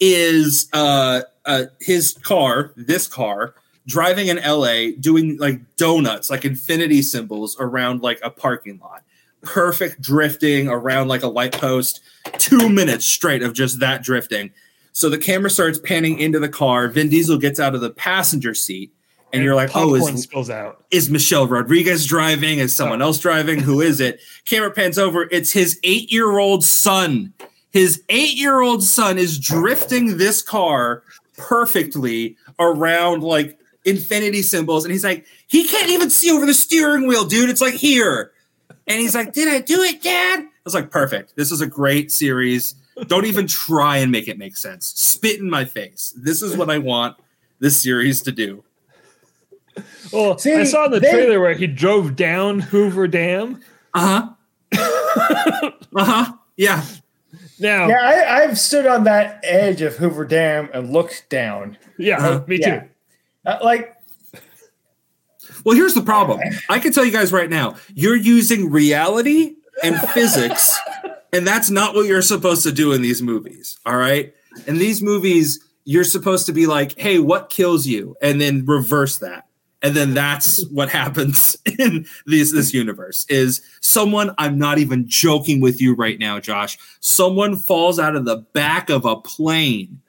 is 0.00 0.68
uh, 0.72 1.20
uh 1.44 1.66
his 1.80 2.14
car, 2.22 2.72
this 2.76 3.06
car, 3.06 3.54
driving 3.86 4.28
in 4.28 4.38
LA 4.38 4.92
doing 4.98 5.36
like 5.38 5.60
donuts, 5.76 6.30
like 6.30 6.44
infinity 6.44 7.02
symbols 7.02 7.56
around 7.60 8.02
like 8.02 8.18
a 8.22 8.30
parking 8.30 8.80
lot. 8.82 9.02
Perfect 9.42 10.00
drifting 10.00 10.68
around 10.68 11.08
like 11.08 11.22
a 11.22 11.28
light 11.28 11.52
post. 11.52 12.00
Two 12.38 12.68
minutes 12.68 13.04
straight 13.04 13.42
of 13.42 13.52
just 13.52 13.80
that 13.80 14.02
drifting. 14.02 14.50
So 14.92 15.10
the 15.10 15.18
camera 15.18 15.50
starts 15.50 15.78
panning 15.78 16.18
into 16.18 16.38
the 16.38 16.48
car. 16.48 16.88
Vin 16.88 17.08
Diesel 17.08 17.36
gets 17.36 17.60
out 17.60 17.74
of 17.74 17.80
the 17.80 17.90
passenger 17.90 18.54
seat, 18.54 18.92
and, 19.34 19.44
you're 19.44 19.54
like, 19.54 19.70
"Oh, 19.74 19.94
is 19.94 20.22
spills 20.22 20.50
out. 20.50 20.84
is 20.90 21.10
Michelle 21.10 21.46
Rodriguez 21.46 22.06
driving? 22.06 22.58
Is 22.58 22.74
someone 22.74 23.02
uh. 23.02 23.06
else 23.06 23.18
driving? 23.18 23.60
Who 23.60 23.80
is 23.80 24.00
it? 24.00 24.20
Camera 24.44 24.70
pans 24.70 24.98
over. 24.98 25.28
It's 25.30 25.52
his 25.52 25.78
eight 25.82 26.12
year 26.12 26.38
old 26.38 26.64
son. 26.64 27.32
His 27.70 28.02
eight 28.08 28.34
year 28.34 28.60
old 28.60 28.82
son 28.82 29.18
is 29.18 29.38
drifting 29.38 30.16
this 30.16 30.42
car 30.42 31.02
perfectly 31.36 32.36
around 32.58 33.22
like 33.22 33.58
infinity 33.84 34.42
symbols. 34.42 34.84
And 34.84 34.92
he's 34.92 35.04
like, 35.04 35.26
he 35.46 35.66
can't 35.66 35.90
even 35.90 36.10
see 36.10 36.30
over 36.30 36.46
the 36.46 36.54
steering 36.54 37.06
wheel, 37.06 37.24
dude. 37.24 37.50
It's 37.50 37.60
like 37.60 37.74
here. 37.74 38.32
And 38.86 39.00
he's 39.00 39.14
like, 39.14 39.32
Did 39.32 39.48
I 39.48 39.60
do 39.60 39.82
it, 39.82 40.02
Dad? 40.02 40.40
I 40.40 40.48
was 40.64 40.74
like, 40.74 40.90
Perfect. 40.90 41.36
This 41.36 41.50
is 41.50 41.60
a 41.60 41.66
great 41.66 42.10
series. 42.10 42.74
Don't 43.06 43.24
even 43.24 43.46
try 43.46 43.98
and 43.98 44.12
make 44.12 44.28
it 44.28 44.38
make 44.38 44.56
sense. 44.56 44.86
Spit 44.96 45.40
in 45.40 45.50
my 45.50 45.64
face. 45.64 46.14
This 46.16 46.42
is 46.42 46.56
what 46.56 46.70
I 46.70 46.78
want 46.78 47.16
this 47.58 47.80
series 47.80 48.22
to 48.22 48.32
do. 48.32 48.62
Well, 50.12 50.38
See, 50.38 50.54
I 50.54 50.64
saw 50.64 50.84
in 50.86 50.92
the 50.92 51.00
they- 51.00 51.10
trailer 51.10 51.40
where 51.40 51.54
he 51.54 51.66
drove 51.66 52.14
down 52.14 52.60
Hoover 52.60 53.08
Dam. 53.08 53.60
Uh 53.92 54.34
huh. 54.72 55.70
Uh 55.96 56.04
huh. 56.04 56.32
Yeah. 56.56 56.84
Now, 57.60 57.88
Yeah, 57.88 58.00
I, 58.00 58.42
I've 58.42 58.58
stood 58.58 58.86
on 58.86 59.04
that 59.04 59.40
edge 59.44 59.80
of 59.80 59.94
Hoover 59.96 60.24
Dam 60.24 60.68
and 60.74 60.92
looked 60.92 61.28
down. 61.30 61.78
yeah, 61.98 62.18
Uh-huh. 62.18 62.44
me 62.48 62.58
Yeah. 62.60 62.80
too. 62.80 62.86
Uh, 63.46 63.58
like, 63.62 63.94
Well, 65.64 65.76
here's 65.76 65.94
the 65.94 66.02
problem. 66.02 66.40
I 66.68 66.78
can 66.78 66.92
tell 66.92 67.04
you 67.04 67.12
guys 67.12 67.32
right 67.32 67.48
now, 67.48 67.76
you're 67.94 68.16
using 68.16 68.70
reality 68.70 69.54
and 69.82 69.96
physics, 70.10 70.76
and 71.32 71.46
that's 71.46 71.70
not 71.70 71.94
what 71.94 72.06
you're 72.06 72.22
supposed 72.22 72.62
to 72.64 72.72
do 72.72 72.92
in 72.92 73.02
these 73.02 73.22
movies. 73.22 73.78
All 73.86 73.96
right. 73.96 74.34
In 74.66 74.78
these 74.78 75.00
movies, 75.02 75.60
you're 75.84 76.04
supposed 76.04 76.46
to 76.46 76.52
be 76.52 76.66
like, 76.66 76.98
hey, 76.98 77.18
what 77.18 77.50
kills 77.50 77.86
you? 77.86 78.16
And 78.20 78.40
then 78.40 78.64
reverse 78.66 79.18
that. 79.18 79.43
And 79.84 79.94
then 79.94 80.14
that's 80.14 80.66
what 80.68 80.88
happens 80.88 81.58
in 81.78 82.06
this 82.24 82.52
this 82.52 82.72
universe 82.72 83.26
is 83.28 83.60
someone 83.80 84.34
I'm 84.38 84.58
not 84.58 84.78
even 84.78 85.06
joking 85.06 85.60
with 85.60 85.78
you 85.78 85.94
right 85.94 86.18
now, 86.18 86.40
Josh. 86.40 86.78
Someone 87.00 87.58
falls 87.58 87.98
out 87.98 88.16
of 88.16 88.24
the 88.24 88.38
back 88.38 88.88
of 88.88 89.04
a 89.04 89.16
plane 89.16 90.00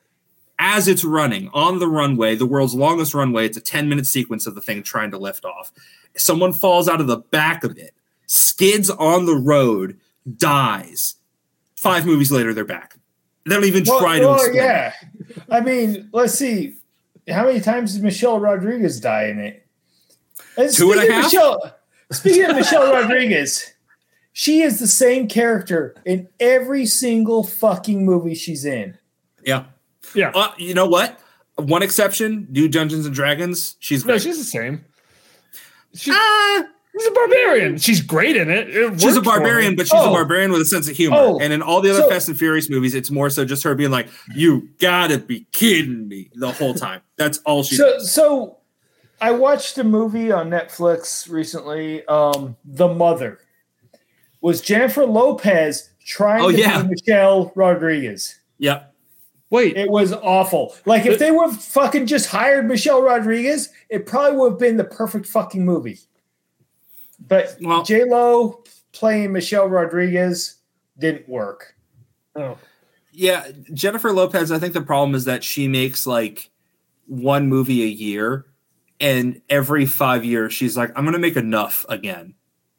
as 0.59 0.87
it's 0.87 1.03
running 1.03 1.49
on 1.53 1.79
the 1.79 1.89
runway, 1.89 2.35
the 2.35 2.45
world's 2.45 2.73
longest 2.73 3.13
runway. 3.13 3.45
It's 3.45 3.57
a 3.57 3.61
10 3.61 3.89
minute 3.89 4.07
sequence 4.07 4.47
of 4.47 4.55
the 4.55 4.61
thing 4.61 4.81
trying 4.81 5.11
to 5.11 5.17
lift 5.17 5.43
off. 5.43 5.73
Someone 6.15 6.53
falls 6.53 6.87
out 6.87 7.01
of 7.01 7.07
the 7.07 7.17
back 7.17 7.65
of 7.65 7.77
it, 7.77 7.93
skids 8.27 8.89
on 8.89 9.25
the 9.25 9.35
road, 9.35 9.99
dies. 10.37 11.15
Five 11.75 12.05
movies 12.05 12.31
later, 12.31 12.53
they're 12.53 12.63
back. 12.63 12.95
They 13.45 13.55
don't 13.55 13.65
even 13.65 13.83
well, 13.85 13.99
try 13.99 14.19
to 14.19 14.25
well, 14.25 14.35
explain. 14.35 14.55
it. 14.55 14.63
yeah. 14.63 14.93
I 15.51 15.59
mean, 15.59 16.09
let's 16.13 16.33
see. 16.33 16.77
How 17.29 17.45
many 17.45 17.59
times 17.59 17.93
did 17.93 18.03
Michelle 18.03 18.39
Rodriguez 18.39 19.01
die 19.01 19.25
in 19.25 19.39
it? 19.39 19.64
And 20.57 20.73
Two 20.73 20.91
and 20.91 21.01
a 21.01 21.03
speaking 21.03 21.17
of? 21.17 21.23
Michelle, 21.23 21.75
speaking 22.11 22.43
of 22.45 22.55
Michelle 22.55 22.91
Rodriguez, 22.93 23.73
she 24.33 24.61
is 24.61 24.79
the 24.79 24.87
same 24.87 25.27
character 25.27 25.95
in 26.05 26.27
every 26.39 26.85
single 26.85 27.43
fucking 27.43 28.05
movie 28.05 28.35
she's 28.35 28.65
in. 28.65 28.97
Yeah. 29.43 29.65
Yeah. 30.13 30.31
Uh, 30.33 30.51
you 30.57 30.73
know 30.73 30.85
what? 30.87 31.19
One 31.55 31.83
exception, 31.83 32.47
New 32.49 32.67
Dungeons 32.67 33.05
and 33.05 33.15
Dragons. 33.15 33.75
She's 33.79 34.05
No, 34.05 34.17
she's 34.17 34.37
the 34.37 34.43
same. 34.43 34.83
She's, 35.93 36.13
Ah, 36.13 36.65
she's 36.97 37.07
a 37.07 37.11
barbarian. 37.11 37.77
She's 37.77 38.01
great 38.01 38.35
in 38.35 38.49
it. 38.49 38.69
It 38.69 38.99
she's 38.99 39.13
a 39.15 39.19
worked 39.19 39.25
for 39.25 39.31
her. 39.33 39.39
barbarian, 39.39 39.75
but 39.77 39.85
she's 39.87 39.93
a 39.93 40.03
Oh. 40.03 40.11
barbarian 40.11 40.51
with 40.51 40.61
a 40.61 40.65
sense 40.65 40.89
of 40.89 40.97
humor. 40.97 41.15
Oh. 41.17 41.39
And 41.39 41.53
in 41.53 41.61
all 41.61 41.79
the 41.79 41.89
other 41.91 42.01
So- 42.01 42.09
Fast 42.09 42.27
and 42.27 42.37
Furious 42.37 42.69
movies, 42.69 42.93
it's 42.93 43.09
more 43.09 43.29
so 43.29 43.45
just 43.45 43.63
her 43.63 43.73
being 43.75 43.91
like, 43.91 44.09
"You 44.35 44.67
gotta 44.81 45.17
be 45.17 45.47
kidding 45.53 46.09
me!" 46.09 46.29
the 46.35 46.51
whole 46.51 46.73
time. 46.73 46.99
That's 47.15 47.37
all 47.45 47.63
she. 47.63 47.75
So, 47.77 47.99
so 47.99 48.57
I 49.25 49.31
watched 49.31 49.79
a 49.79 49.83
movie 49.83 50.31
on 50.31 50.51
Netflix 50.51 51.27
recently, 51.27 52.05
um, 52.05 52.55
The 52.63 52.87
Mother. 52.87 53.39
Was 54.41 54.61
Jennifer 54.61 55.03
Lopez 55.03 55.89
trying 56.05 56.43
Oh, 56.43 56.51
to 56.51 56.57
yeah. 56.57 56.83
be 56.83 56.89
Michelle 56.89 57.51
Rodriguez? 57.55 58.39
Yep. 58.59 58.93
Wait, 59.49 59.75
It 59.77 59.89
was 59.89 60.13
awful. 60.13 60.75
Like 60.85 61.07
if 61.07 61.17
they 61.17 61.31
would 61.31 61.49
have 61.51 61.59
fucking 61.63 62.05
just 62.05 62.29
hired 62.29 62.67
Michelle 62.67 63.01
Rodriguez, 63.01 63.69
it 63.89 64.05
probably 64.05 64.37
would 64.37 64.51
have 64.51 64.59
been 64.59 64.77
the 64.77 64.83
perfect 64.83 65.25
fucking 65.25 65.65
movie. 65.65 65.97
But 67.27 67.57
Well- 67.61 67.81
J 67.83 68.03
Lo 68.03 68.63
playing 68.91 69.31
Michelle 69.31 69.67
Rodriguez 69.67 70.57
didn't 70.99 71.27
work. 71.27 71.73
oh, 72.35 72.59
Yeah, 73.11 73.47
Jennifer 73.73 74.11
Lopez. 74.11 74.51
I 74.51 74.59
think 74.59 74.73
the 74.73 74.81
problem 74.81 75.15
is 75.15 75.25
that 75.25 75.43
she 75.43 75.67
makes 75.67 76.05
like 76.05 76.51
one 77.07 77.47
movie 77.47 77.81
a 77.81 77.87
year, 77.87 78.45
and 78.99 79.41
every 79.49 79.85
five 79.85 80.23
years 80.25 80.53
she's 80.53 80.75
like, 80.77 80.91
"I'm 80.95 81.05
gonna 81.05 81.19
make 81.19 81.35
enough 81.37 81.85
again," 81.89 82.35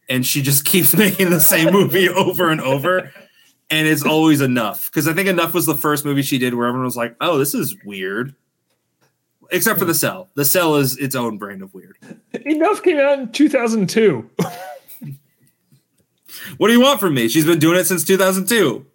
and 0.08 0.26
she 0.26 0.42
just 0.42 0.64
keeps 0.66 0.94
making 0.96 1.30
the 1.30 1.40
same 1.40 1.72
movie 1.72 2.08
over 2.10 2.48
and 2.50 2.60
over, 2.60 3.12
and 3.70 3.86
it's 3.88 4.04
always 4.04 4.40
enough. 4.40 4.86
Because 4.86 5.06
I 5.08 5.12
think 5.12 5.28
enough 5.28 5.54
was 5.54 5.66
the 5.66 5.74
first 5.76 6.04
movie 6.04 6.22
she 6.22 6.38
did 6.38 6.54
where 6.54 6.66
everyone 6.68 6.84
was 6.86 6.96
like, 6.96 7.16
"Oh, 7.20 7.38
this 7.38 7.54
is 7.54 7.76
weird," 7.84 8.34
except 9.50 9.78
for 9.78 9.84
the 9.84 9.94
Cell. 9.94 10.28
The 10.34 10.44
Cell 10.44 10.76
is 10.76 10.96
its 10.98 11.14
own 11.14 11.38
brand 11.38 11.62
of 11.62 11.72
weird. 11.74 11.96
Enough 12.32 12.82
came 12.82 12.98
out 12.98 13.18
in 13.18 13.32
2002. 13.32 14.30
What 16.58 16.68
do 16.68 16.72
you 16.74 16.80
want 16.80 17.00
from 17.00 17.14
me? 17.14 17.28
She's 17.28 17.46
been 17.46 17.58
doing 17.58 17.78
it 17.78 17.84
since 17.86 18.04
2002, 18.04 18.86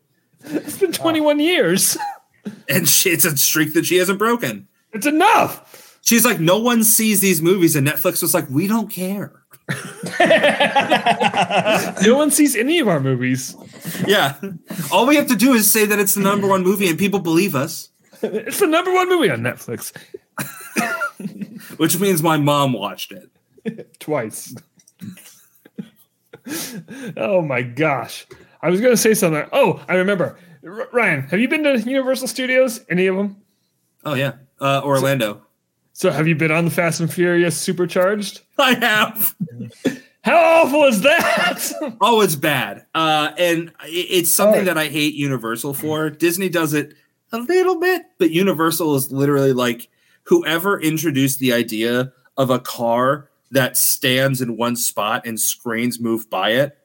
It's 0.45 0.77
been 0.77 0.91
21 0.91 1.39
years. 1.39 1.97
and 2.69 2.87
she, 2.87 3.09
it's 3.09 3.25
a 3.25 3.35
streak 3.35 3.73
that 3.73 3.85
she 3.85 3.97
hasn't 3.97 4.19
broken. 4.19 4.67
It's 4.93 5.05
enough. 5.05 5.80
She's 6.01 6.25
like, 6.25 6.39
no 6.39 6.57
one 6.59 6.83
sees 6.83 7.21
these 7.21 7.41
movies, 7.41 7.75
and 7.75 7.87
Netflix 7.87 8.21
was 8.21 8.33
like, 8.33 8.49
we 8.49 8.67
don't 8.67 8.89
care. 8.89 9.33
No 12.03 12.15
one 12.17 12.31
sees 12.31 12.55
any 12.55 12.79
of 12.79 12.87
our 12.87 12.99
movies. 12.99 13.55
Yeah. 14.07 14.35
All 14.91 15.05
we 15.07 15.15
have 15.15 15.27
to 15.27 15.35
do 15.35 15.53
is 15.53 15.69
say 15.69 15.85
that 15.85 15.99
it's 15.99 16.15
the 16.15 16.21
number 16.21 16.47
one 16.47 16.63
movie 16.63 16.89
and 16.89 16.97
people 16.97 17.19
believe 17.19 17.55
us, 17.55 17.89
It's 18.21 18.59
the 18.59 18.67
number 18.67 18.91
one 18.93 19.07
movie 19.09 19.29
on 19.29 19.39
Netflix 19.41 19.91
which 21.77 21.99
means 21.99 22.21
my 22.23 22.37
mom 22.37 22.73
watched 22.73 23.11
it. 23.13 23.29
twice. 23.99 24.55
oh 27.17 27.41
my 27.41 27.61
gosh. 27.61 28.25
I 28.61 28.69
was 28.69 28.79
going 28.81 28.93
to 28.93 28.97
say 28.97 29.13
something. 29.13 29.47
Oh, 29.51 29.83
I 29.87 29.95
remember. 29.95 30.37
R- 30.65 30.87
Ryan, 30.91 31.21
have 31.23 31.39
you 31.39 31.47
been 31.47 31.63
to 31.63 31.79
Universal 31.79 32.27
Studios? 32.27 32.81
Any 32.89 33.07
of 33.07 33.15
them? 33.15 33.37
Oh, 34.05 34.13
yeah. 34.15 34.33
Uh, 34.59 34.81
Orlando. 34.83 35.33
So 35.35 35.41
have 36.09 36.27
you 36.27 36.35
been 36.35 36.51
on 36.51 36.65
the 36.65 36.71
Fast 36.71 36.99
and 36.99 37.11
Furious 37.11 37.55
Supercharged? 37.57 38.41
I 38.57 38.73
have. 38.75 39.35
How 40.23 40.37
awful 40.63 40.85
is 40.85 41.01
that? 41.01 41.95
Oh, 42.01 42.21
it's 42.21 42.35
bad. 42.35 42.85
Uh, 42.95 43.31
and 43.37 43.71
it's 43.85 44.31
something 44.31 44.61
Oh. 44.61 44.65
that 44.65 44.77
I 44.77 44.87
hate 44.87 45.13
Universal 45.15 45.73
for. 45.75 46.09
Disney 46.09 46.49
does 46.49 46.73
it 46.73 46.93
a 47.31 47.37
little 47.39 47.79
bit, 47.79 48.03
but 48.17 48.31
Universal 48.31 48.95
is 48.95 49.11
literally 49.11 49.53
like 49.53 49.87
whoever 50.23 50.79
introduced 50.81 51.39
the 51.39 51.53
idea 51.53 52.11
of 52.37 52.49
a 52.49 52.59
car 52.59 53.29
that 53.51 53.75
stands 53.77 54.41
in 54.41 54.57
one 54.57 54.75
spot 54.75 55.25
and 55.25 55.39
screens 55.39 55.99
move 55.99 56.29
by 56.29 56.51
it. 56.51 56.77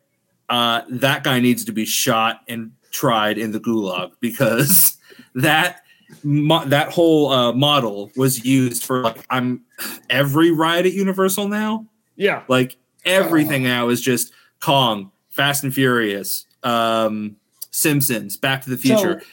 Uh, 0.49 0.83
that 0.91 1.25
guy 1.25 1.41
needs 1.41 1.65
to 1.65 1.73
be 1.73 1.85
shot 1.85 2.41
and 2.49 2.73
tried 2.91 3.39
in 3.39 3.53
the 3.53 3.61
gulag 3.61 4.13
because 4.21 4.97
that 5.35 5.83
mo- 6.23 6.65
that 6.67 6.93
whole 6.93 7.31
uh, 7.33 7.53
model 7.53 8.11
was 8.17 8.45
used 8.45 8.85
for 8.85 9.03
like 9.03 9.25
I'm 9.31 9.63
every 10.11 10.51
ride 10.51 10.87
at 10.87 10.93
Universal 10.93 11.49
now. 11.49 11.87
yeah. 12.17 12.43
Like 12.49 12.77
everything 13.05 13.63
now 13.63 13.89
is 13.89 14.01
just 14.01 14.33
Kong, 14.61 15.11
Fast 15.31 15.63
and 15.65 15.73
Furious, 15.75 16.47
um, 16.63 17.37
Simpsons, 17.71 18.37
Back 18.37 18.63
to 18.63 18.71
the 18.71 18.77
Future. 18.79 19.21
So- 19.21 19.27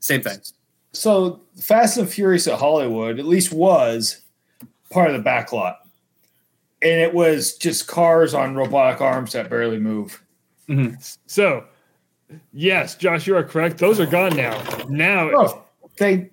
Same 0.00 0.22
thing. 0.22 0.38
So 0.92 1.42
Fast 1.60 1.98
and 1.98 2.08
Furious 2.08 2.48
at 2.48 2.58
Hollywood 2.58 3.18
at 3.20 3.26
least 3.26 3.52
was 3.52 4.22
part 4.90 5.10
of 5.10 5.22
the 5.22 5.28
backlot. 5.28 5.76
And 6.82 6.98
it 7.00 7.12
was 7.14 7.56
just 7.58 7.86
cars 7.86 8.32
on 8.34 8.54
robotic 8.56 9.00
arms 9.02 9.32
that 9.34 9.50
barely 9.50 9.78
move. 9.78 10.20
So, 11.26 11.64
yes, 12.52 12.94
Josh, 12.96 13.26
you 13.26 13.36
are 13.36 13.42
correct. 13.44 13.78
Those 13.78 14.00
are 14.00 14.06
gone 14.06 14.34
now. 14.36 14.60
Now, 14.88 15.30
Oh, 15.34 15.62
they 16.00 16.30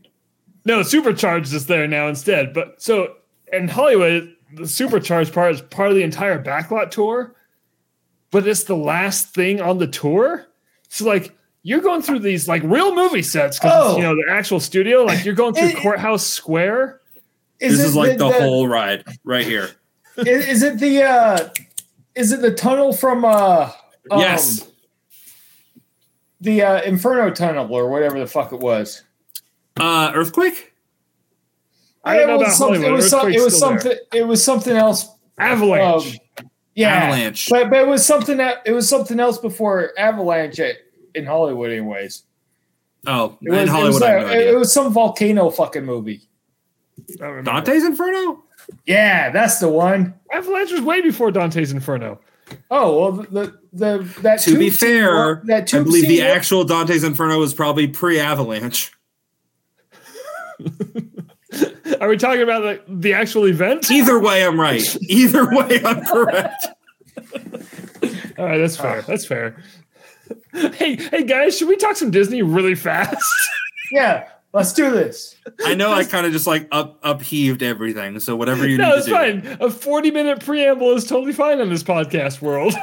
no, 0.65 0.82
Supercharged 0.84 1.53
is 1.53 1.68
there 1.68 1.88
now 1.88 2.07
instead. 2.07 2.53
But 2.53 2.82
so 2.82 3.13
in 3.53 3.68
Hollywood, 3.68 4.34
the 4.53 4.68
Supercharged 4.68 5.34
part 5.34 5.53
is 5.55 5.61
part 5.61 5.89
of 5.89 5.95
the 5.95 6.03
entire 6.03 6.43
backlot 6.43 6.91
tour, 6.91 7.36
but 8.32 8.45
it's 8.47 8.65
the 8.65 8.76
last 8.76 9.34
thing 9.34 9.61
on 9.61 9.78
the 9.78 9.88
tour. 9.88 10.45
So, 10.89 11.05
like, 11.05 11.34
you're 11.63 11.80
going 11.82 12.01
through 12.01 12.20
these 12.20 12.47
like 12.47 12.63
real 12.63 12.93
movie 12.95 13.22
sets 13.22 13.59
because 13.59 13.93
Oh. 13.93 13.97
you 13.97 14.03
know 14.03 14.15
the 14.15 14.30
actual 14.32 14.59
studio. 14.59 15.03
Like, 15.03 15.24
you're 15.24 15.36
going 15.36 15.53
through 15.53 15.68
It- 15.70 15.78
Courthouse 15.78 16.26
Square. 16.26 16.99
is 17.59 17.78
this 17.78 17.88
is 17.88 17.95
like 17.95 18.18
the, 18.18 18.28
the 18.30 18.39
whole 18.39 18.68
ride 18.68 19.03
right 19.24 19.45
here. 19.45 19.70
is, 20.18 20.47
is 20.47 20.63
it 20.63 20.80
the 20.80 21.03
uh 21.03 21.49
is 22.15 22.32
it 22.32 22.41
the 22.41 22.53
tunnel 22.53 22.91
from 22.93 23.24
uh 23.24 23.72
um, 24.11 24.20
yes. 24.20 24.68
the 26.41 26.61
uh, 26.61 26.82
Inferno 26.84 27.30
tunnel 27.32 27.74
or 27.74 27.89
whatever 27.89 28.20
the 28.20 28.28
fuck 28.28 28.53
it 28.53 28.59
was? 28.59 29.03
Uh, 29.80 30.11
Earthquake? 30.13 30.73
I 32.03 32.13
don't 32.17 32.23
It 32.23 32.28
know 32.28 32.38
was 32.38 32.41
about 32.47 32.53
something- 32.55 32.82
Hollywood. 32.82 32.91
It 32.91 32.95
was, 32.95 33.09
some, 33.09 33.19
it 33.32 33.43
was 33.43 33.55
still 33.55 33.69
there. 33.69 33.80
something. 33.82 33.97
It 34.13 34.28
was 34.28 34.43
something 34.43 34.75
else. 34.75 35.07
Avalanche. 35.38 36.19
Um, 36.39 36.49
yeah, 36.75 36.89
Avalanche. 36.89 37.49
But 37.49 37.69
but 37.69 37.80
it 37.80 37.88
was 37.88 38.05
something 38.05 38.38
that 38.38 38.61
it 38.65 38.71
was 38.71 38.88
something 38.88 39.19
else 39.19 39.38
before 39.39 39.91
Avalanche 39.97 40.59
at, 40.59 40.75
in 41.15 41.25
Hollywood, 41.25 41.71
anyways. 41.71 42.23
Oh, 43.05 43.38
It 43.41 43.49
was, 43.49 43.59
in 43.59 43.63
it 43.67 43.69
Hollywood, 43.69 43.93
was, 43.93 44.01
I 44.03 44.17
like- 44.17 44.25
no 44.28 44.32
it, 44.34 44.47
it 44.47 44.55
was 44.57 44.71
some 44.73 44.93
volcano 44.93 45.49
fucking 45.49 45.86
movie. 45.86 46.21
I 46.99 47.13
don't 47.17 47.30
remember. 47.30 47.51
Dante's 47.51 47.84
Inferno? 47.84 48.43
Yeah, 48.86 49.30
that's 49.32 49.59
the 49.59 49.69
one. 49.69 50.13
Avalanche 50.32 50.71
was 50.71 50.82
way 50.82 51.01
before 51.01 51.32
Dante's 51.32 51.71
Inferno. 51.71 52.19
Oh 52.71 52.99
well, 52.99 53.11
the 53.11 53.28
the, 53.32 53.57
the 53.73 54.21
that 54.21 54.39
To 54.41 54.57
be 54.57 54.65
tube 54.69 54.73
scene 54.80 54.89
fair, 54.89 55.41
that 55.45 55.73
I 55.73 55.80
believe 55.84 56.07
the 56.07 56.17
scene 56.17 56.25
actual 56.25 56.63
Dante's 56.63 57.03
Inferno 57.03 57.38
was 57.39 57.53
probably 57.53 57.88
pre 57.88 58.19
Avalanche. 58.19 58.91
Are 62.01 62.10
we 62.10 62.18
talking 62.18 62.41
about 62.41 62.62
the, 62.62 62.82
the 62.88 63.14
actual 63.14 63.47
event? 63.47 63.89
Either 63.89 64.20
way, 64.20 64.45
I'm 64.45 64.60
right. 64.60 64.97
Either 65.10 65.49
way, 65.49 65.82
I'm 65.84 66.03
correct. 66.05 66.68
All 68.38 68.45
right, 68.45 68.58
that's 68.58 68.78
fair. 68.78 69.01
That's 69.01 69.26
fair. 69.26 69.64
Hey, 70.53 70.95
hey 70.95 71.24
guys, 71.24 71.58
should 71.58 71.68
we 71.68 71.76
talk 71.78 71.95
some 71.95 72.12
Disney 72.12 72.41
really 72.41 72.76
fast? 72.76 73.16
Yeah, 73.89 74.28
let's 74.51 74.74
do 74.74 74.91
this. 74.91 75.38
I 75.66 75.74
know 75.74 75.93
I 75.93 76.03
kind 76.03 76.26
of 76.26 76.34
just 76.34 76.45
like 76.45 76.68
up 76.74 76.99
upheaved 77.03 77.64
everything. 77.64 78.20
So 78.20 78.36
whatever 78.36 78.68
you 78.68 78.78
no, 78.78 78.89
need 78.89 78.95
it's 78.97 79.05
to 79.05 79.12
do. 79.12 79.41
fine. 79.41 79.58
A 79.62 79.70
40 79.70 80.12
minute 80.12 80.43
preamble 80.43 80.91
is 80.91 81.05
totally 81.08 81.32
fine 81.32 81.62
in 81.62 81.70
this 81.70 81.84
podcast 81.84 82.41
world. 82.41 82.74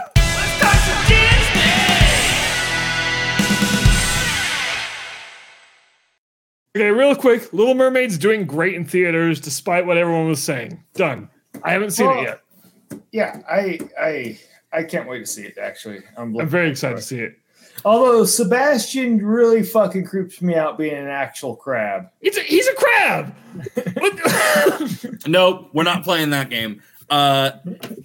Okay, 6.76 6.90
real 6.90 7.14
quick. 7.14 7.52
Little 7.52 7.74
Mermaid's 7.74 8.18
doing 8.18 8.46
great 8.46 8.74
in 8.74 8.84
theaters 8.84 9.40
despite 9.40 9.86
what 9.86 9.96
everyone 9.96 10.28
was 10.28 10.42
saying. 10.42 10.82
Done. 10.94 11.28
I 11.62 11.70
haven't 11.72 11.90
seen 11.92 12.06
Well, 12.06 12.20
it 12.20 12.22
yet. 12.24 13.00
Yeah, 13.12 13.40
I 13.48 13.78
I 14.00 14.38
I 14.72 14.82
can't 14.82 15.08
wait 15.08 15.20
to 15.20 15.26
see 15.26 15.42
it. 15.44 15.56
Actually, 15.56 16.00
I'm, 16.16 16.36
I'm 16.36 16.48
very 16.48 16.68
excited 16.70 16.96
to 16.96 17.02
see 17.02 17.20
it. 17.20 17.36
Although 17.84 18.24
Sebastian 18.24 19.24
really 19.24 19.62
fucking 19.62 20.04
creeps 20.04 20.40
me 20.42 20.54
out 20.54 20.78
being 20.78 20.94
an 20.96 21.08
actual 21.08 21.54
crab. 21.54 22.08
He's 22.20 22.36
a, 22.36 22.40
he's 22.40 22.66
a 22.66 22.74
crab. 22.74 23.34
What- 23.94 25.06
No, 25.28 25.68
we're 25.72 25.82
not 25.84 26.02
playing 26.02 26.30
that 26.30 26.50
game. 26.50 26.82
Uh, 27.10 27.52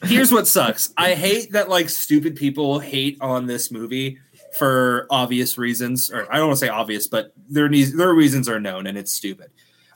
here's 0.04 0.32
what 0.32 0.48
sucks. 0.48 0.94
I 0.98 1.14
hate 1.16 1.54
that 1.54 1.70
like 1.70 1.90
stupid 1.90 2.36
people 2.36 2.80
hate 2.80 3.18
on 3.22 3.46
this 3.48 3.72
movie 3.72 4.20
for 4.58 5.08
obvious 5.10 5.58
reasons, 5.58 6.12
or 6.12 6.32
I 6.32 6.38
don't 6.38 6.48
want 6.48 6.60
to 6.60 6.66
say 6.66 6.70
obvious, 6.70 7.08
but 7.08 7.34
their 7.50 7.70
needs, 7.70 7.96
their 7.96 8.14
reasons 8.14 8.50
are 8.50 8.60
known, 8.60 8.88
and 8.88 8.98
it's 8.98 9.12
stupid. 9.12 9.52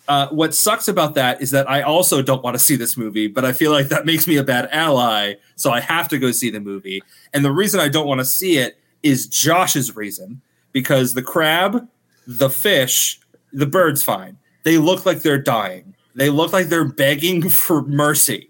Uh, 0.08 0.28
what 0.30 0.54
sucks 0.54 0.88
about 0.88 1.16
that 1.16 1.41
is 1.41 1.51
that 1.51 1.70
I 1.70 1.82
also 1.82 2.22
don't 2.22 2.43
want 2.43 2.56
to 2.56 2.60
see 2.60 2.76
this 2.76 2.97
movie, 2.97 3.28
but 3.28 3.45
I 3.45 3.54
feel 3.54 3.72
like 3.72 3.88
that 3.88 4.06
makes 4.06 4.28
me 4.28 4.36
a 4.38 4.43
bad 4.43 4.68
ally, 4.72 5.36
so 5.56 5.72
I 5.72 5.80
have 5.80 6.10
to 6.10 6.20
go 6.20 6.32
see 6.32 6.49
the 6.49 6.60
movie. 6.60 7.01
And 7.34 7.45
the 7.45 7.51
reason 7.51 7.80
I 7.80 7.88
don't 7.88 8.08
want 8.08 8.20
to 8.20 8.26
see 8.26 8.58
it 8.58 8.78
is 9.01 9.28
Josh's 9.28 9.95
reason, 9.95 10.41
because 10.72 11.14
the 11.14 11.22
crab, 11.22 11.88
the 12.28 12.49
fish, 12.49 13.20
the 13.54 13.66
bird's 13.66 14.04
fine. 14.04 14.38
They 14.64 14.78
look 14.78 15.06
like 15.06 15.22
they're 15.22 15.38
dying. 15.38 15.95
They 16.16 16.30
look 16.30 16.54
like 16.54 16.68
they're 16.68 16.86
begging 16.86 17.49
for 17.49 17.82
mercy. 17.84 18.49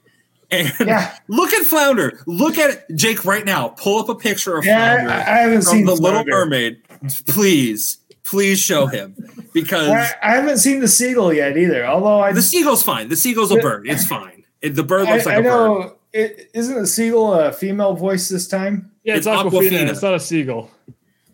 And 0.54 0.88
Yeah, 0.88 1.16
look 1.28 1.54
at 1.54 1.66
Flounder. 1.66 2.20
Look 2.28 2.58
at 2.58 2.90
Jake 2.96 3.26
right 3.26 3.46
now. 3.46 3.70
Pull 3.70 4.00
up 4.00 4.10
a 4.10 4.16
picture 4.16 4.56
of 4.58 4.66
yeah. 4.66 4.96
Flounder 4.98 5.12
I, 5.12 5.18
I 5.20 5.38
haven't 5.40 5.62
from 5.64 5.72
seen 5.72 5.86
the 5.86 5.96
Little 5.96 6.24
Mermaid. 6.26 6.82
Please, 7.28 7.98
please 8.24 8.60
show 8.60 8.86
him 8.86 9.16
because 9.54 9.90
I, 9.90 10.12
I 10.22 10.32
haven't 10.36 10.58
seen 10.60 10.80
the 10.80 10.88
seagull 10.88 11.34
yet 11.34 11.58
either. 11.58 11.86
Although 11.86 12.22
I 12.22 12.32
the 12.34 12.42
seagull's 12.42 12.84
fine. 12.84 13.10
The 13.10 13.16
seagull's 13.16 13.52
a 13.52 13.58
bird. 13.58 13.88
It's 13.88 14.06
fine. 14.06 14.44
It, 14.62 14.76
the 14.76 14.84
bird 14.84 15.08
I, 15.08 15.14
looks 15.14 15.26
like 15.26 15.36
I 15.36 15.40
a 15.40 15.44
bird. 15.44 15.50
know 15.50 15.96
it 16.14 16.50
isn't 16.54 16.76
the 16.80 16.88
seagull 16.88 17.34
a 17.34 17.52
female 17.52 17.94
voice 17.96 18.30
this 18.30 18.48
time. 18.48 18.92
yeah, 19.04 19.16
it's, 19.16 19.26
It's 19.26 19.36
Awkwafina. 19.36 19.70
Awkwafina. 19.72 19.90
It's 19.90 20.02
not 20.02 20.14
a 20.14 20.20
seagull. 20.20 20.72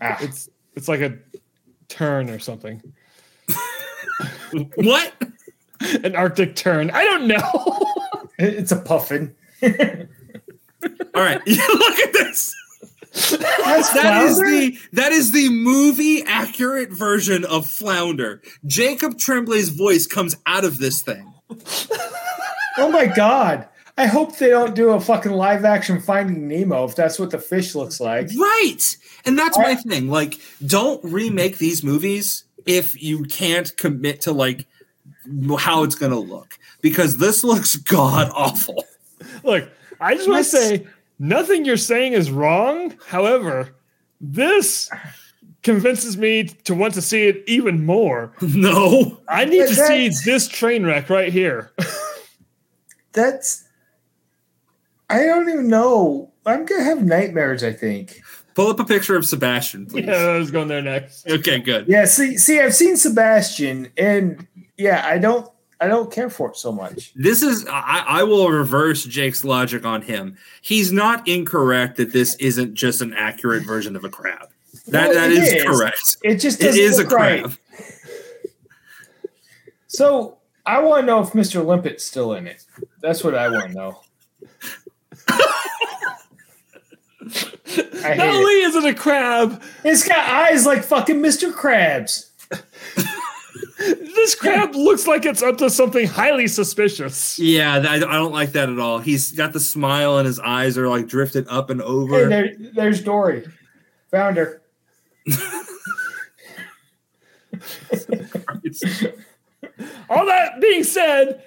Ah, 0.01 0.17
It's 0.21 0.49
it's 0.75 0.87
like 0.87 1.01
a 1.01 1.17
tern 1.89 2.29
or 2.29 2.39
something. 2.39 2.81
What? 4.75 5.13
An 6.03 6.15
Arctic 6.15 6.55
tern. 6.55 6.89
I 6.91 7.03
don't 7.05 7.27
know. 7.27 7.37
it- 8.39 8.55
it's 8.55 8.71
a 8.71 8.77
puffin. 8.79 9.35
All 9.63 9.69
right, 11.23 11.41
look 11.47 11.99
at 11.99 12.13
this. 12.13 12.55
That's 13.11 13.91
That 13.93 14.23
is 14.23 14.37
Flounder? 14.37 14.49
the 14.49 14.79
that 14.93 15.11
is 15.11 15.31
the 15.31 15.49
movie 15.49 16.23
accurate 16.23 16.91
version 16.91 17.43
of 17.43 17.67
Flounder. 17.67 18.41
Jacob 18.65 19.17
Tremblay's 19.17 19.69
voice 19.69 20.05
comes 20.07 20.37
out 20.45 20.63
of 20.63 20.77
this 20.79 21.01
thing. 21.01 21.33
Oh 22.77 22.89
my 22.89 23.07
god! 23.07 23.67
I 23.97 24.05
hope 24.05 24.37
they 24.37 24.49
don't 24.49 24.73
do 24.73 24.91
a 24.91 25.01
fucking 25.01 25.33
live 25.33 25.65
action 25.65 25.99
Finding 25.99 26.47
Nemo 26.47 26.85
if 26.85 26.95
that's 26.95 27.19
what 27.19 27.29
the 27.31 27.39
fish 27.39 27.75
looks 27.75 27.99
like. 27.99 28.29
Right. 28.39 28.95
And 29.25 29.37
that's 29.37 29.57
my 29.57 29.75
thing. 29.75 30.07
Like, 30.07 30.39
don't 30.65 31.03
remake 31.03 31.57
these 31.57 31.83
movies 31.83 32.45
if 32.65 33.01
you 33.03 33.23
can't 33.25 33.75
commit 33.75 34.21
to 34.21 34.31
like 34.31 34.65
how 35.57 35.83
it's 35.83 35.95
gonna 35.95 36.19
look. 36.19 36.57
Because 36.81 37.17
this 37.17 37.43
looks 37.43 37.75
god 37.75 38.31
awful. 38.33 38.85
Look, 39.43 39.69
I 39.99 40.15
just 40.15 40.29
want 40.29 40.45
to 40.45 40.49
say 40.49 40.87
nothing 41.19 41.65
you're 41.65 41.77
saying 41.77 42.13
is 42.13 42.31
wrong. 42.31 42.95
However, 43.07 43.75
this 44.21 44.89
convinces 45.61 46.17
me 46.17 46.45
to 46.45 46.73
want 46.73 46.93
to 46.93 47.01
see 47.01 47.27
it 47.27 47.43
even 47.47 47.85
more. 47.85 48.33
No. 48.41 49.19
I 49.27 49.45
need 49.45 49.67
to 49.67 49.75
see 49.75 50.09
this 50.25 50.47
train 50.47 50.85
wreck 50.85 51.09
right 51.09 51.31
here. 51.31 51.71
That's. 53.13 53.65
I 55.09 55.23
don't 55.25 55.49
even 55.49 55.67
know. 55.67 56.31
I'm 56.45 56.65
gonna 56.65 56.83
have 56.83 57.03
nightmares. 57.03 57.63
I 57.63 57.73
think. 57.73 58.21
Pull 58.55 58.67
up 58.67 58.79
a 58.79 58.85
picture 58.85 59.15
of 59.15 59.25
Sebastian, 59.25 59.85
please. 59.85 60.05
yeah, 60.05 60.13
I 60.13 60.37
was 60.37 60.51
going 60.51 60.67
there 60.67 60.81
next. 60.81 61.29
Okay, 61.29 61.59
good. 61.59 61.87
Yeah. 61.87 62.05
See, 62.05 62.37
see, 62.37 62.59
I've 62.59 62.73
seen 62.75 62.97
Sebastian, 62.97 63.89
and 63.97 64.45
yeah, 64.77 65.03
I 65.05 65.17
don't, 65.17 65.49
I 65.81 65.87
don't 65.87 66.11
care 66.11 66.29
for 66.29 66.49
it 66.49 66.57
so 66.57 66.71
much. 66.71 67.13
This 67.15 67.41
is 67.41 67.65
I, 67.67 68.03
I 68.05 68.23
will 68.23 68.49
reverse 68.49 69.05
Jake's 69.05 69.45
logic 69.45 69.85
on 69.85 70.01
him. 70.01 70.37
He's 70.61 70.91
not 70.91 71.25
incorrect 71.27 71.95
that 71.97 72.11
this 72.11 72.35
isn't 72.35 72.73
just 72.73 73.01
an 73.01 73.13
accurate 73.13 73.63
version 73.65 73.95
of 73.95 74.03
a 74.03 74.09
crab. 74.09 74.49
That 74.87 75.09
Well, 75.09 75.13
that 75.15 75.31
it 75.31 75.37
is, 75.37 75.53
is. 75.53 75.63
correct. 75.63 76.17
It 76.23 76.35
just 76.35 76.61
It 76.61 76.75
a 76.75 76.97
look 76.97 77.11
right. 77.11 77.43
crab. 77.43 77.57
So 79.87 80.37
I 80.65 80.79
want 80.81 81.01
to 81.03 81.05
know 81.05 81.21
if 81.21 81.29
Mr. 81.29 81.63
Limpet's 81.65 82.03
still 82.03 82.33
in 82.33 82.45
it. 82.45 82.65
That's 83.01 83.23
what 83.23 83.33
I 83.35 83.49
want 83.49 83.69
to 83.71 83.73
know. 83.77 84.01
I 88.03 88.15
Not 88.15 88.27
only 88.35 88.53
is 88.61 88.75
it 88.75 88.85
a 88.85 88.93
crab, 88.93 89.61
It's 89.83 90.07
got 90.07 90.17
eyes 90.27 90.65
like 90.65 90.83
fucking 90.83 91.17
Mr. 91.21 91.51
Krabs. 91.51 92.25
this 93.79 94.35
crab 94.35 94.75
looks 94.75 95.07
like 95.07 95.25
it's 95.25 95.41
up 95.41 95.57
to 95.57 95.69
something 95.69 96.05
highly 96.05 96.47
suspicious. 96.47 97.39
Yeah, 97.39 97.79
that, 97.79 98.03
I 98.03 98.13
don't 98.13 98.33
like 98.33 98.51
that 98.51 98.69
at 98.69 98.77
all. 98.79 98.99
He's 98.99 99.31
got 99.31 99.53
the 99.53 99.59
smile 99.59 100.17
and 100.17 100.27
his 100.27 100.39
eyes 100.39 100.77
are 100.77 100.87
like 100.89 101.07
drifted 101.07 101.47
up 101.47 101.69
and 101.69 101.79
Hey, 101.81 101.87
over. 101.87 102.27
there, 102.27 102.53
there's 102.73 103.01
Dory. 103.01 103.45
Found 104.11 104.37
her. 104.37 104.61
All 110.09 110.25
that 110.25 110.59
being 110.59 110.83
said, 110.83 111.43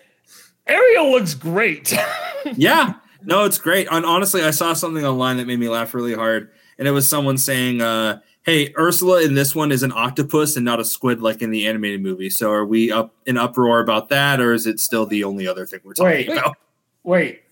Ariel 0.66 1.10
looks 1.10 1.34
great. 1.34 1.92
yeah, 2.54 2.94
no, 3.24 3.44
it's 3.44 3.58
great. 3.58 3.88
And 3.90 4.06
honestly, 4.06 4.42
I 4.42 4.50
saw 4.52 4.72
something 4.72 5.04
online 5.04 5.36
that 5.38 5.46
made 5.46 5.58
me 5.58 5.68
laugh 5.68 5.94
really 5.94 6.14
hard, 6.14 6.50
and 6.78 6.86
it 6.88 6.92
was 6.92 7.06
someone 7.08 7.38
saying, 7.38 7.80
uh, 7.80 8.20
"Hey, 8.44 8.72
Ursula 8.78 9.22
in 9.22 9.34
this 9.34 9.54
one 9.54 9.70
is 9.72 9.82
an 9.82 9.92
octopus 9.92 10.56
and 10.56 10.64
not 10.64 10.80
a 10.80 10.84
squid 10.84 11.22
like 11.22 11.42
in 11.42 11.50
the 11.50 11.66
animated 11.66 12.02
movie." 12.02 12.30
So, 12.30 12.50
are 12.50 12.64
we 12.64 12.90
up 12.92 13.14
in 13.26 13.36
uproar 13.38 13.80
about 13.80 14.08
that, 14.10 14.40
or 14.40 14.52
is 14.52 14.66
it 14.66 14.80
still 14.80 15.06
the 15.06 15.24
only 15.24 15.46
other 15.46 15.66
thing 15.66 15.80
we're 15.84 15.94
talking 15.94 16.10
Wait. 16.10 16.28
about? 16.28 16.56
Wait. 17.04 17.42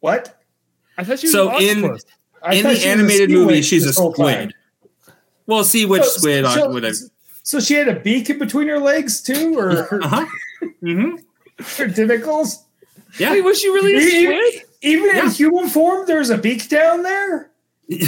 What? 0.00 0.40
I 0.96 1.04
thought 1.04 1.18
she 1.18 1.26
was 1.26 1.32
So 1.32 1.50
an 1.50 1.62
in- 1.62 1.98
I 2.42 2.54
in 2.54 2.62
the 2.64 2.70
she 2.70 2.76
was 2.76 2.84
a 2.84 2.88
animated 2.88 3.30
movie, 3.30 3.62
she's 3.62 3.84
a 3.84 3.88
this 3.88 3.98
whole 3.98 4.12
time. 4.12 4.50
squid. 4.50 5.14
Well, 5.46 5.64
see 5.64 5.86
which 5.86 6.04
So- 6.04 6.20
squid 6.20 6.44
I 6.44 6.54
so- 6.54 6.70
would 6.70 6.84
have. 6.84 6.94
So 7.42 7.60
she 7.60 7.74
had 7.74 7.88
a 7.88 7.98
beak 7.98 8.28
in 8.30 8.38
between 8.38 8.68
her 8.68 8.78
legs 8.78 9.22
too, 9.22 9.58
or 9.58 9.84
her, 9.84 10.00
Uh 10.04 10.08
huh. 10.08 10.26
hmm 10.80 11.16
her 11.76 11.88
tentacles? 11.88 12.64
Yeah. 13.18 13.32
Wait, 13.32 13.40
was 13.42 13.58
she 13.60 13.68
really 13.70 13.94
a 13.94 13.98
Even, 13.98 14.50
squid? 14.52 14.64
even 14.82 15.06
Yeah. 15.16 15.24
in 15.24 15.30
human 15.30 15.68
form, 15.68 16.06
there's 16.06 16.30
a 16.30 16.38
beak 16.38 16.68
down 16.68 17.02
there. 17.02 17.50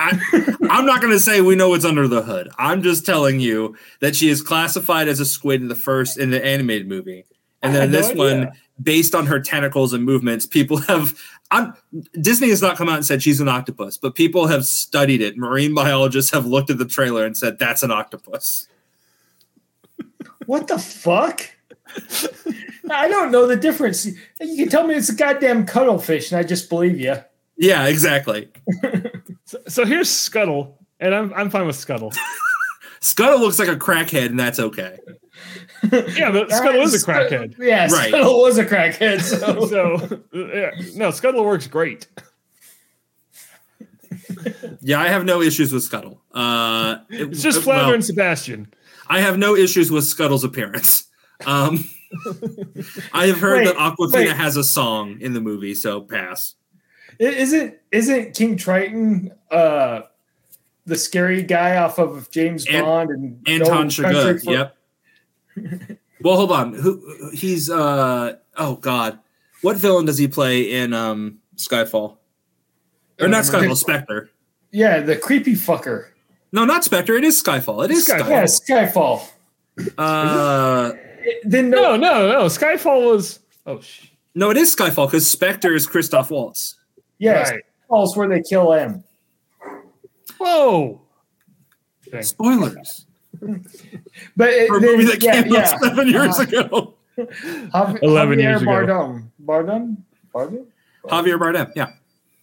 I, 0.00 0.56
I'm 0.70 0.86
not 0.86 1.02
going 1.02 1.12
to 1.12 1.20
say 1.20 1.42
we 1.42 1.56
know 1.56 1.68
what's 1.68 1.84
under 1.84 2.08
the 2.08 2.22
hood. 2.22 2.48
I'm 2.56 2.82
just 2.82 3.04
telling 3.04 3.38
you 3.38 3.76
that 4.00 4.16
she 4.16 4.30
is 4.30 4.40
classified 4.40 5.08
as 5.08 5.20
a 5.20 5.26
squid 5.26 5.60
in 5.60 5.68
the 5.68 5.74
first 5.74 6.18
in 6.18 6.30
the 6.30 6.42
animated 6.42 6.88
movie, 6.88 7.26
and 7.62 7.74
then 7.74 7.82
had 7.82 7.90
no 7.90 7.98
this 7.98 8.16
one, 8.16 8.52
based 8.82 9.14
on 9.14 9.26
her 9.26 9.38
tentacles 9.38 9.92
and 9.92 10.04
movements, 10.04 10.46
people 10.46 10.78
have. 10.78 11.20
I'm, 11.50 11.74
Disney 12.20 12.48
has 12.48 12.62
not 12.62 12.76
come 12.76 12.88
out 12.88 12.96
and 12.96 13.04
said 13.04 13.22
she's 13.22 13.40
an 13.40 13.48
octopus, 13.48 13.98
but 13.98 14.14
people 14.14 14.46
have 14.46 14.64
studied 14.64 15.20
it. 15.20 15.36
Marine 15.36 15.74
biologists 15.74 16.30
have 16.30 16.46
looked 16.46 16.70
at 16.70 16.78
the 16.78 16.86
trailer 16.86 17.26
and 17.26 17.36
said 17.36 17.58
that's 17.58 17.82
an 17.82 17.90
octopus. 17.90 18.68
What 20.46 20.68
the 20.68 20.78
fuck? 20.78 21.42
I 22.90 23.08
don't 23.08 23.30
know 23.32 23.46
the 23.46 23.56
difference. 23.56 24.06
You 24.06 24.56
can 24.56 24.68
tell 24.68 24.86
me 24.86 24.94
it's 24.94 25.08
a 25.08 25.14
goddamn 25.14 25.66
cuttlefish, 25.66 26.30
and 26.32 26.38
I 26.38 26.44
just 26.44 26.70
believe 26.70 26.98
you. 26.98 27.16
Yeah, 27.62 27.86
exactly. 27.88 28.48
So, 29.44 29.58
so 29.68 29.84
here's 29.84 30.08
Scuttle, 30.08 30.78
and 30.98 31.14
I'm 31.14 31.32
I'm 31.34 31.50
fine 31.50 31.66
with 31.66 31.76
Scuttle. 31.76 32.10
Scuttle 33.00 33.38
looks 33.40 33.58
like 33.58 33.68
a 33.68 33.76
crackhead, 33.76 34.26
and 34.26 34.40
that's 34.40 34.58
okay. 34.58 34.98
Yeah, 35.92 36.30
but 36.32 36.50
Scuttle 36.50 36.80
is 36.82 36.94
a 37.02 37.06
crackhead. 37.06 37.56
Yeah, 37.58 37.82
Right. 37.90 38.08
Scuttle 38.08 38.40
was 38.40 38.56
a 38.58 38.64
crackhead. 38.64 39.20
So. 39.20 39.66
So 39.68 40.22
yeah, 40.32 40.70
no, 40.96 41.10
Scuttle 41.10 41.44
works 41.44 41.66
great. 41.66 42.06
Yeah, 44.80 45.00
I 45.00 45.08
have 45.08 45.24
no 45.24 45.40
issues 45.42 45.72
with 45.72 45.82
Scuttle. 45.82 46.22
Uh, 46.32 46.98
it- 47.10 47.28
It's 47.30 47.42
just 47.42 47.64
well, 47.66 47.76
Flounder 47.78 47.94
and 47.94 48.04
Sebastian. 48.04 48.72
I 49.08 49.20
have 49.20 49.38
no 49.38 49.56
issues 49.56 49.90
with 49.90 50.04
Scuttle's 50.04 50.44
appearance. 50.44 51.04
Um, 51.46 51.84
I 53.12 53.26
have 53.26 53.38
heard 53.38 53.58
Wait, 53.58 53.64
that 53.66 53.76
Awkwafina 53.76 54.12
wait. 54.12 54.36
has 54.36 54.56
a 54.56 54.64
song 54.64 55.18
in 55.20 55.32
the 55.32 55.40
movie, 55.40 55.74
so 55.74 56.00
pass. 56.00 56.54
I- 57.20 57.24
Isn't 57.24 57.74
isn't 57.92 58.34
King 58.34 58.56
Triton 58.56 59.32
uh 59.50 60.02
the 60.86 60.96
scary 60.96 61.42
guy 61.42 61.76
off 61.76 61.98
of 61.98 62.30
James 62.30 62.66
An- 62.66 62.82
Bond 62.84 63.10
and 63.10 63.42
Anton 63.48 63.82
No 63.82 63.88
Chigurh. 63.88 64.42
for- 64.44 64.50
Yep. 64.50 64.76
well, 66.22 66.36
hold 66.36 66.52
on. 66.52 66.72
Who 66.74 67.30
he's 67.32 67.68
uh 67.70 68.36
oh 68.56 68.76
god. 68.76 69.18
What 69.62 69.76
villain 69.76 70.06
does 70.06 70.16
he 70.18 70.26
play 70.28 70.72
in 70.80 70.92
um 70.94 71.38
Skyfall? 71.56 72.16
Or 73.20 73.28
not 73.28 73.40
Uh, 73.40 73.52
Skyfall, 73.52 73.76
Spectre. 73.76 74.30
Yeah, 74.72 75.00
the 75.00 75.16
creepy 75.16 75.54
fucker. 75.54 76.06
No, 76.52 76.64
not 76.64 76.84
Spectre. 76.84 77.16
It 77.16 77.24
is 77.24 77.40
Skyfall. 77.42 77.84
It 77.84 77.90
is 77.90 78.08
Skyfall. 78.08 78.24
Skyfall. 78.46 79.28
Yeah, 79.78 79.86
Skyfall. 79.86 79.92
Uh 79.98 80.92
then 81.44 81.68
no, 81.70 81.96
No, 81.96 81.96
no, 81.96 82.28
no. 82.32 82.44
Skyfall 82.46 83.12
was. 83.12 83.40
Oh, 83.66 83.80
sh- 83.80 84.06
no, 84.34 84.50
it 84.50 84.56
is 84.56 84.74
Skyfall 84.74 85.06
because 85.06 85.26
Spectre 85.30 85.74
is 85.74 85.86
Christoph 85.86 86.30
Waltz. 86.30 86.76
Yes, 87.20 87.50
right. 87.50 87.62
Skyfall's 87.88 88.16
where 88.16 88.28
they 88.28 88.40
kill 88.42 88.72
him. 88.72 89.04
Whoa. 90.38 91.00
Okay. 92.08 92.22
Spoilers. 92.22 93.06
But 94.36 94.50
it, 94.50 94.68
For 94.68 94.76
a 94.78 94.80
movie 94.80 95.04
that 95.04 95.22
yeah, 95.22 95.42
came 95.42 95.52
yeah. 95.54 95.60
out 95.60 95.80
seven 95.80 96.08
years 96.08 96.38
Uh, 96.38 96.42
ago. 96.42 96.94
Jav- 97.72 97.98
11 98.02 98.38
Javier 98.38 98.42
years 98.42 98.62
ago. 98.62 98.70
Bardem. 98.70 99.28
Bardem? 99.44 99.96
Bardem? 100.34 100.66
Javier 101.04 101.38
Bardem. 101.38 101.72
Yeah. 101.74 101.92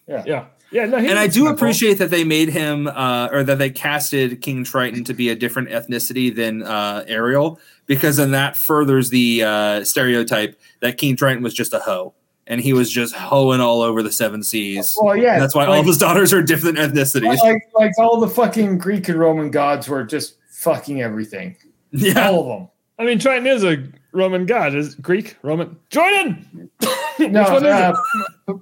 Yeah. 0.08 0.46
Yeah. 0.72 0.86
No, 0.86 0.98
and 0.98 1.20
I 1.20 1.28
do 1.28 1.44
Skyfall. 1.46 1.52
appreciate 1.54 1.94
that 1.96 2.10
they 2.10 2.24
made 2.24 2.50
him, 2.50 2.88
uh, 2.88 3.30
or 3.32 3.44
that 3.44 3.58
they 3.60 3.70
casted 3.70 4.42
King 4.42 4.64
Triton 4.64 5.04
to 5.04 5.14
be 5.14 5.30
a 5.30 5.36
different 5.36 5.70
ethnicity 5.70 6.34
than 6.36 6.64
uh, 6.64 7.04
Ariel, 7.08 7.60
because 7.86 8.18
then 8.18 8.32
that 8.32 8.58
furthers 8.58 9.10
the 9.10 9.44
uh, 9.44 9.84
stereotype 9.84 10.60
that 10.82 10.98
King 10.98 11.16
Triton 11.16 11.44
was 11.44 11.54
just 11.54 11.74
a 11.74 11.80
hoe, 11.80 12.14
and 12.48 12.60
he 12.62 12.74
was 12.74 12.90
just 12.92 13.14
hoeing 13.14 13.60
all 13.62 13.82
over 13.82 14.02
the 14.02 14.12
seven 14.12 14.42
seas. 14.44 14.98
Well, 15.00 15.16
yeah. 15.16 15.34
And 15.34 15.42
that's 15.42 15.54
why 15.56 15.66
all 15.66 15.72
like, 15.72 15.82
of 15.82 15.88
his 15.88 15.98
daughters 15.98 16.34
are 16.34 16.42
different 16.42 16.78
ethnicities. 16.78 17.38
like 17.40 17.62
like 17.76 17.92
all 18.00 18.20
the 18.20 18.30
fucking 18.30 18.78
Greek 18.78 19.08
and 19.10 19.20
Roman 19.20 19.52
gods 19.52 19.88
were 19.88 20.04
just 20.04 20.36
fucking 20.50 21.02
everything. 21.02 21.56
yeah, 21.92 22.30
All 22.30 22.40
of 22.40 22.48
them. 22.60 22.70
I 23.00 23.04
mean, 23.06 23.20
Triton 23.20 23.46
is 23.48 23.64
a 23.64 23.88
Roman 24.12 24.46
god. 24.48 24.74
Is 24.74 24.94
it 24.96 25.02
Greek, 25.02 25.38
Roman? 25.44 25.78
Jordan. 25.90 26.70
No, 27.20 27.42
Which 27.42 27.50
one 27.50 27.66
is 27.66 27.74
uh, 27.74 27.94
it? 28.50 28.58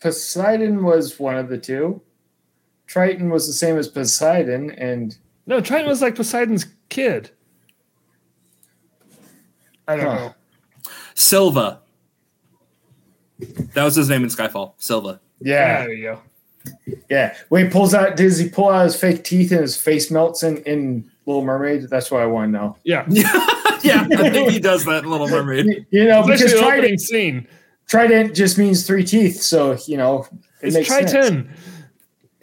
Poseidon 0.00 0.82
was 0.82 1.18
one 1.20 1.36
of 1.36 1.50
the 1.50 1.58
two. 1.58 2.00
Triton 2.86 3.28
was 3.28 3.46
the 3.46 3.52
same 3.52 3.76
as 3.76 3.88
Poseidon, 3.88 4.70
and 4.70 5.18
No, 5.46 5.60
Triton 5.60 5.86
was 5.86 6.00
like 6.00 6.14
Poseidon's 6.14 6.64
kid. 6.88 7.30
I 9.86 9.96
don't 9.96 10.06
Huh. 10.06 10.14
know. 10.14 10.34
Silva. 11.14 11.79
That 13.74 13.84
was 13.84 13.94
his 13.94 14.08
name 14.08 14.22
in 14.24 14.28
Skyfall. 14.30 14.72
Silva. 14.78 15.20
yeah, 15.40 15.80
There 15.86 15.92
you 15.92 16.02
go. 16.02 16.22
yeah. 17.08 17.36
When 17.48 17.64
he 17.66 17.70
pulls 17.70 17.94
out, 17.94 18.16
does 18.16 18.38
he 18.38 18.48
pull 18.48 18.68
out 18.68 18.84
his 18.84 18.96
fake 18.96 19.24
teeth 19.24 19.50
and 19.52 19.60
his 19.62 19.76
face 19.76 20.10
melts 20.10 20.42
in 20.42 20.58
in 20.64 21.10
Little 21.26 21.44
Mermaid? 21.44 21.88
That's 21.88 22.10
what 22.10 22.22
I 22.22 22.26
want 22.26 22.52
to 22.52 22.58
know. 22.58 22.76
Yeah. 22.84 23.04
yeah, 23.08 24.06
I 24.10 24.30
think 24.30 24.50
he 24.50 24.58
does 24.58 24.84
that 24.84 25.04
in 25.04 25.10
Little 25.10 25.28
Mermaid. 25.28 25.66
You- 25.66 25.86
You 25.90 26.04
know, 26.04 26.20
Especially 26.20 26.46
because 26.46 26.60
Trident, 26.60 27.00
scene. 27.00 27.48
Trident 27.88 28.34
just 28.34 28.58
means 28.58 28.86
three 28.86 29.04
teeth, 29.04 29.40
so 29.42 29.76
you 29.86 29.96
know 29.96 30.26
it 30.62 30.66
It's 30.68 30.74
makes 30.76 30.88
sense. 30.88 31.10
Triton. 31.12 31.50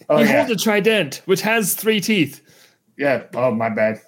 Oh 0.10 0.18
he 0.18 0.24
yeah, 0.26 0.38
holds 0.46 0.52
a 0.52 0.56
trident, 0.64 1.22
which 1.26 1.42
has 1.42 1.74
three 1.76 2.00
teeth. 2.02 2.42
yeah. 2.98 3.24
Oh 3.36 3.52
my 3.52 3.70
bad. 3.70 4.02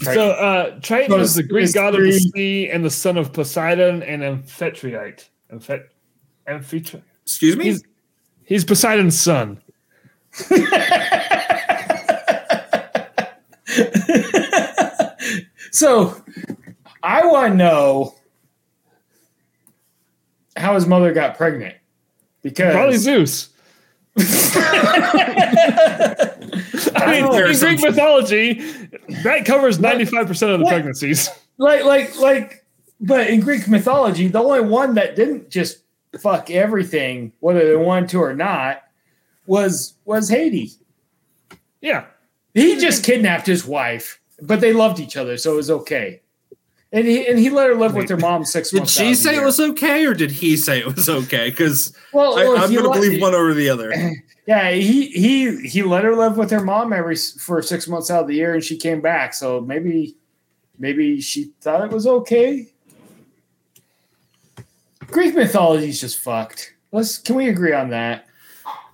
So 0.00 0.30
uh, 0.30 0.78
Triton 0.80 1.10
So 1.10 1.18
is 1.18 1.34
the 1.34 1.42
Greek 1.42 1.64
it's 1.64 1.74
god 1.74 1.94
of 1.94 2.00
the 2.02 2.12
sea 2.18 2.70
and 2.70 2.82
the 2.84 2.90
son 2.90 3.18
of 3.18 3.32
Poseidon 3.34 4.02
and 4.02 4.22
Amphitrite. 4.22 5.28
Amphet- 6.50 6.60
Amphitrite. 6.60 7.02
Excuse 7.24 7.56
me? 7.56 7.64
He's 7.64 7.82
he's 8.44 8.64
Poseidon's 8.64 9.20
son. 9.20 9.60
so 15.70 16.22
I 17.02 17.26
want 17.26 17.52
to 17.52 17.56
know 17.56 18.14
how 20.56 20.74
his 20.74 20.86
mother 20.86 21.12
got 21.12 21.36
pregnant 21.36 21.76
because 22.42 22.74
Probably 22.74 22.96
Zeus. 22.96 23.48
I 24.18 24.26
mean, 27.06 27.24
in 27.50 27.58
Greek 27.58 27.80
mythology, 27.80 28.54
that 29.22 29.44
covers 29.46 29.78
ninety-five 29.78 30.26
percent 30.26 30.52
of 30.52 30.58
the 30.58 30.64
What? 30.64 30.72
pregnancies. 30.72 31.30
like 31.58 31.84
like 31.84 32.18
like 32.18 32.64
but 33.00 33.28
in 33.28 33.40
Greek 33.40 33.68
mythology, 33.68 34.26
the 34.28 34.40
only 34.42 34.60
one 34.60 34.94
that 34.94 35.16
didn't 35.16 35.48
just 35.48 35.78
fuck 36.18 36.50
everything, 36.50 37.32
whether 37.40 37.66
they 37.66 37.76
wanted 37.76 38.08
to 38.10 38.20
or 38.22 38.34
not, 38.34 38.82
was 39.46 39.94
was 40.04 40.28
Hades. 40.28 40.78
Yeah, 41.80 42.06
He 42.54 42.78
just 42.78 43.04
kidnapped 43.04 43.46
his 43.46 43.66
wife, 43.66 44.20
but 44.42 44.60
they 44.60 44.72
loved 44.72 45.00
each 45.00 45.16
other, 45.16 45.36
so 45.38 45.52
it 45.54 45.56
was 45.56 45.70
okay. 45.70 46.20
And 46.92 47.06
he 47.06 47.26
and 47.26 47.38
he 47.38 47.50
let 47.50 47.68
her 47.68 47.74
live 47.76 47.94
with 47.94 48.08
her 48.10 48.16
mom 48.16 48.44
six 48.44 48.70
Did 48.70 48.78
months. 48.78 48.98
out 48.98 49.04
she 49.04 49.10
of 49.12 49.16
say 49.16 49.36
it 49.36 49.44
was 49.44 49.60
okay, 49.60 50.04
or 50.04 50.12
did 50.12 50.32
he 50.32 50.56
say 50.56 50.80
it 50.80 50.94
was 50.96 51.08
okay? 51.08 51.50
Because 51.50 51.96
Well, 52.12 52.34
well, 52.34 52.58
I'm 52.58 52.72
going 52.72 52.84
to 52.84 52.90
believe 52.90 53.20
one 53.22 53.34
over 53.34 53.54
the 53.54 53.68
other. 53.68 53.92
Yeah, 54.46 54.72
he 54.72 55.06
he 55.10 55.68
he 55.68 55.82
let 55.84 56.02
her 56.02 56.16
live 56.16 56.36
with 56.36 56.50
her 56.50 56.64
mom 56.64 56.92
every 56.92 57.14
for 57.14 57.62
six 57.62 57.86
months 57.86 58.10
out 58.10 58.22
of 58.22 58.26
the 58.26 58.34
year, 58.34 58.54
and 58.54 58.64
she 58.64 58.76
came 58.76 59.00
back. 59.00 59.32
So 59.32 59.60
maybe 59.60 60.16
maybe 60.76 61.20
she 61.20 61.52
thought 61.60 61.84
it 61.84 61.92
was 61.92 62.04
okay. 62.08 62.69
Greek 65.10 65.34
mythology 65.34 65.88
is 65.88 66.00
just 66.00 66.18
fucked. 66.18 66.74
Let's 66.92 67.18
can 67.18 67.36
we 67.36 67.48
agree 67.48 67.72
on 67.72 67.90
that? 67.90 68.26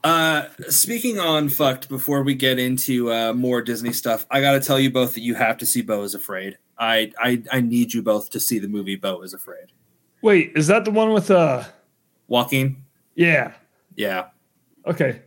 Uh, 0.05 0.49
speaking 0.69 1.19
on 1.19 1.49
fucked, 1.49 1.89
before 1.89 2.23
we 2.23 2.35
get 2.35 2.59
into 2.59 3.13
uh, 3.13 3.33
more 3.33 3.61
Disney 3.61 3.93
stuff, 3.93 4.25
I 4.31 4.41
got 4.41 4.53
to 4.53 4.61
tell 4.61 4.79
you 4.79 4.91
both 4.91 5.15
that 5.15 5.23
you 5.23 5.35
have 5.35 5.59
to 5.59 5.67
see 5.67 5.83
Beau 5.83 6.03
is 6.03 6.15
Afraid. 6.15 6.59
I, 6.79 7.13
I 7.19 7.43
I 7.53 7.61
need 7.61 7.93
you 7.95 8.03
both 8.03 8.31
to 8.31 8.41
see 8.41 8.59
the 8.59 8.69
movie 8.69 8.97
Beau 8.97 9.23
is 9.23 9.35
Afraid. 9.35 9.67
wait, 10.23 10.53
is 10.55 10.67
that 10.69 10.85
the 10.85 10.91
one 10.91 11.13
with 11.13 11.31
uh? 11.31 11.65
Walking, 12.29 12.83
Yeah. 13.15 13.53
yeah. 13.95 14.27
Okay. 14.87 15.21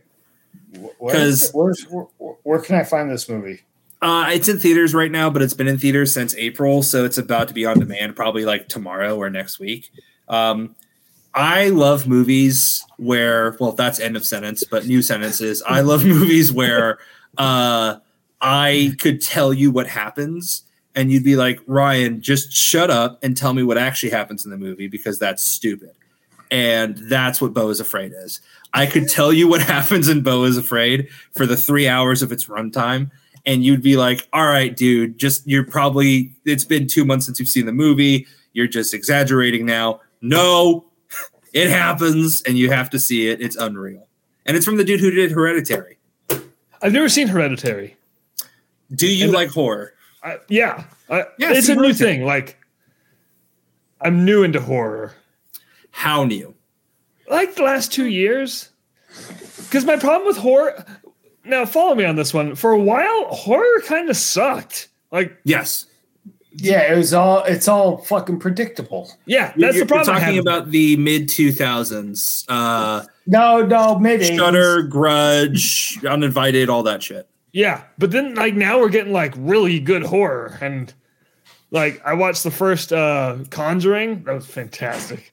Where- 0.98 1.14
'Cause- 1.14 1.50
where's, 1.54 1.82
where, 1.84 2.04
where 2.42 2.60
can 2.60 2.76
I 2.76 2.84
find 2.84 3.10
this 3.10 3.26
movie? 3.28 3.62
Uh, 4.02 4.30
it's 4.32 4.48
in 4.48 4.58
theaters 4.58 4.94
right 4.94 5.10
now, 5.10 5.28
but 5.30 5.40
it's 5.42 5.54
been 5.54 5.66
in 5.68 5.78
theaters 5.78 6.12
since 6.12 6.34
April, 6.36 6.82
so 6.82 7.04
it's 7.06 7.16
about 7.18 7.48
to 7.48 7.54
be 7.54 7.64
on 7.66 7.78
demand 7.78 8.16
probably 8.16 8.44
like 8.44 8.68
tomorrow 8.68 9.16
or 9.16 9.28
next 9.30 9.58
week. 9.58 9.90
Um, 10.28 10.74
I 11.34 11.68
love 11.68 12.06
movies 12.08 12.84
where, 12.96 13.56
well, 13.60 13.72
that's 13.72 14.00
end 14.00 14.16
of 14.16 14.24
sentence, 14.24 14.64
but 14.64 14.86
new 14.86 15.02
sentences. 15.02 15.62
I 15.66 15.80
love 15.80 16.04
movies 16.04 16.52
where 16.52 16.98
uh, 17.38 17.96
I 18.40 18.96
could 18.98 19.20
tell 19.20 19.52
you 19.52 19.70
what 19.70 19.86
happens, 19.86 20.64
and 20.94 21.10
you'd 21.12 21.24
be 21.24 21.36
like, 21.36 21.60
Ryan, 21.66 22.20
just 22.20 22.52
shut 22.52 22.90
up 22.90 23.18
and 23.22 23.36
tell 23.36 23.54
me 23.54 23.62
what 23.62 23.78
actually 23.78 24.10
happens 24.10 24.44
in 24.44 24.50
the 24.50 24.56
movie 24.56 24.88
because 24.88 25.18
that's 25.18 25.42
stupid. 25.42 25.92
And 26.50 26.96
that's 26.96 27.40
what 27.40 27.54
Beau 27.54 27.68
is 27.68 27.78
Afraid 27.78 28.12
is. 28.12 28.40
I 28.74 28.86
could 28.86 29.08
tell 29.08 29.32
you 29.32 29.46
what 29.46 29.60
happens 29.76 30.08
in 30.08 30.22
Beau 30.22 30.44
is 30.44 30.56
Afraid 30.56 31.08
for 31.32 31.46
the 31.46 31.56
three 31.56 31.86
hours 31.86 32.22
of 32.22 32.32
its 32.32 32.46
runtime, 32.46 33.10
and 33.46 33.64
you'd 33.64 33.82
be 33.82 33.96
like, 33.96 34.26
all 34.32 34.46
right, 34.46 34.76
dude, 34.76 35.16
just 35.16 35.46
you're 35.46 35.64
probably, 35.64 36.34
it's 36.44 36.64
been 36.64 36.88
two 36.88 37.04
months 37.04 37.26
since 37.26 37.38
you've 37.38 37.48
seen 37.48 37.66
the 37.66 37.72
movie. 37.72 38.26
You're 38.52 38.66
just 38.66 38.92
exaggerating 38.92 39.64
now. 39.64 40.00
No, 40.20 40.84
it 41.52 41.68
happens, 41.70 42.42
and 42.42 42.56
you 42.58 42.70
have 42.70 42.90
to 42.90 42.98
see 42.98 43.28
it. 43.28 43.40
It's 43.40 43.56
unreal. 43.56 44.06
And 44.46 44.56
it's 44.56 44.64
from 44.66 44.76
the 44.76 44.84
dude 44.84 45.00
who 45.00 45.10
did 45.10 45.30
Hereditary. 45.32 45.98
I've 46.82 46.92
never 46.92 47.08
seen 47.08 47.28
Hereditary. 47.28 47.96
Do 48.94 49.06
you 49.06 49.24
And- 49.24 49.32
like 49.32 49.50
horror? 49.50 49.94
I, 50.22 50.38
yeah. 50.48 50.84
I, 51.08 51.24
Yeah, 51.38 51.52
it's 51.52 51.68
a 51.68 51.74
new 51.74 51.94
thing. 51.94 52.24
Like, 52.24 52.58
I'm 54.00 54.24
new 54.24 54.42
into 54.42 54.60
horror. 54.60 55.14
How 55.90 56.24
new? 56.24 56.54
Like 57.28 57.54
the 57.54 57.62
last 57.62 57.92
two 57.92 58.06
years. 58.06 58.70
Because 59.56 59.84
my 59.84 59.96
problem 59.96 60.26
with 60.26 60.36
horror. 60.36 60.84
Now, 61.44 61.64
follow 61.64 61.94
me 61.94 62.04
on 62.04 62.16
this 62.16 62.34
one. 62.34 62.54
For 62.54 62.72
a 62.72 62.78
while, 62.78 63.26
horror 63.28 63.80
kind 63.86 64.08
of 64.10 64.16
sucked. 64.16 64.88
Like, 65.10 65.36
Yes. 65.44 65.86
Yeah, 66.60 66.92
it 66.92 66.96
was 66.96 67.14
all 67.14 67.42
it's 67.44 67.68
all 67.68 67.98
fucking 67.98 68.38
predictable. 68.38 69.10
yeah, 69.26 69.52
that's 69.56 69.76
you're, 69.76 69.84
the 69.84 69.86
problem. 69.86 70.16
I 70.16 70.18
You're 70.18 70.26
talking 70.26 70.38
about 70.38 70.70
the 70.70 70.96
mid 70.96 71.28
2000s. 71.28 72.44
Uh, 72.48 73.04
No, 73.26 73.64
no, 73.64 73.98
mid 73.98 74.24
Shutter, 74.24 74.82
Grudge, 74.82 75.98
Uninvited, 76.04 76.68
all 76.68 76.82
that 76.84 77.02
shit. 77.02 77.28
Yeah, 77.52 77.82
but 77.98 78.10
then 78.10 78.34
like 78.34 78.54
now 78.54 78.78
we're 78.78 78.88
getting 78.88 79.12
like 79.12 79.34
really 79.36 79.80
good 79.80 80.02
horror, 80.04 80.58
and 80.60 80.92
like 81.70 82.00
I 82.04 82.14
watched 82.14 82.44
the 82.44 82.50
first 82.50 82.92
uh 82.92 83.38
Conjuring. 83.50 84.24
That 84.24 84.34
was 84.34 84.46
fantastic. 84.46 85.32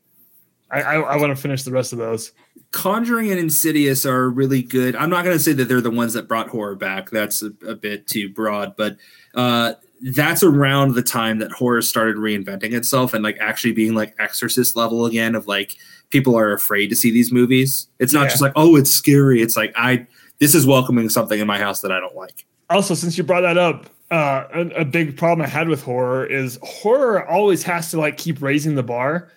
I 0.72 0.82
I, 0.82 0.96
I 0.96 1.18
want 1.18 1.36
to 1.36 1.42
finish 1.42 1.64
the 1.64 1.72
rest 1.72 1.94
of 1.94 2.00
those. 2.00 2.32
Conjuring 2.72 3.32
and 3.32 3.40
Insidious 3.40 4.06
are 4.06 4.30
really 4.30 4.62
good. 4.62 4.96
I'm 4.96 5.10
not 5.10 5.24
going 5.24 5.38
to 5.38 5.44
say 5.44 5.54
that 5.54 5.66
they're 5.66 5.80
the 5.80 5.90
ones 5.90 6.14
that 6.14 6.28
brought 6.28 6.50
horror 6.50 6.76
back. 6.76 7.10
That's 7.10 7.42
a, 7.42 7.52
a 7.66 7.76
bit 7.76 8.08
too 8.08 8.30
broad, 8.30 8.76
but 8.76 8.98
uh, 9.36 9.76
that's 10.02 10.44
around 10.44 10.94
the 10.94 11.02
time 11.02 11.40
that 11.40 11.52
horror 11.52 11.82
started 11.82 12.18
reinventing 12.18 12.74
itself 12.74 13.14
and 13.14 13.24
like 13.24 13.38
actually 13.40 13.74
being 13.74 13.94
like 13.96 14.14
Exorcist 14.20 14.76
level 14.76 15.06
again. 15.06 15.36
Of 15.36 15.48
like 15.48 15.76
people 16.10 16.38
are 16.38 16.54
afraid 16.54 16.88
to 16.88 16.96
see 16.96 17.12
these 17.12 17.32
movies. 17.32 17.88
It's 18.00 18.14
not 18.14 18.24
Yeah. 18.24 18.30
just 18.30 18.42
like 18.42 18.54
oh, 18.56 18.76
it's 18.76 18.92
scary. 18.92 19.42
It's 19.42 19.58
like 19.58 19.74
I 19.76 20.06
this 20.40 20.54
is 20.54 20.66
welcoming 20.68 21.10
something 21.10 21.40
in 21.40 21.48
my 21.48 21.58
house 21.58 21.82
that 21.82 21.92
I 21.92 22.00
don't 22.00 22.16
like. 22.16 22.46
Also, 22.70 22.94
since 22.94 23.18
you 23.18 23.24
brought 23.24 23.42
that 23.42 23.58
up, 23.58 23.90
uh, 24.12 24.44
a, 24.54 24.82
a 24.82 24.86
big 24.86 25.18
problem 25.18 25.46
I 25.46 25.50
had 25.50 25.68
with 25.68 25.82
horror 25.84 26.26
is 26.26 26.60
horror 26.64 27.28
always 27.28 27.64
has 27.64 27.92
to 27.92 28.00
like 28.00 28.18
keep 28.18 28.42
raising 28.42 28.76
the 28.76 28.84
bar. 28.84 29.32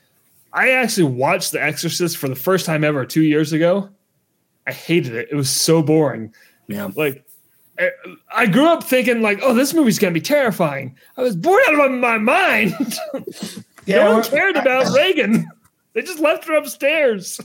I 0.52 0.70
actually 0.70 1.04
watched 1.12 1.52
The 1.52 1.62
Exorcist 1.62 2.16
for 2.16 2.28
the 2.28 2.34
first 2.34 2.66
time 2.66 2.82
ever 2.84 3.06
two 3.06 3.22
years 3.22 3.52
ago. 3.52 3.88
I 4.66 4.72
hated 4.72 5.14
it. 5.14 5.28
It 5.30 5.36
was 5.36 5.48
so 5.48 5.80
boring. 5.82 6.34
Yeah. 6.66 6.90
Like, 6.94 7.24
I- 7.80 8.16
I 8.34 8.46
grew 8.46 8.66
up 8.68 8.84
thinking 8.84 9.22
like, 9.22 9.40
oh, 9.42 9.54
this 9.54 9.72
movie's 9.74 9.98
gonna 9.98 10.12
be 10.12 10.20
terrifying. 10.20 10.96
I 11.16 11.22
was 11.22 11.34
bored 11.36 11.62
out 11.68 11.86
of 11.86 11.92
my 11.92 12.18
mind. 12.18 12.74
no 13.86 14.12
one 14.14 14.22
cared 14.24 14.56
about 14.56 14.92
Reagan. 14.96 15.48
They 15.94 16.02
just 16.02 16.20
left 16.20 16.46
her 16.46 16.54
upstairs. 16.56 17.40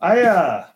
I 0.00 0.20
uh, 0.22 0.66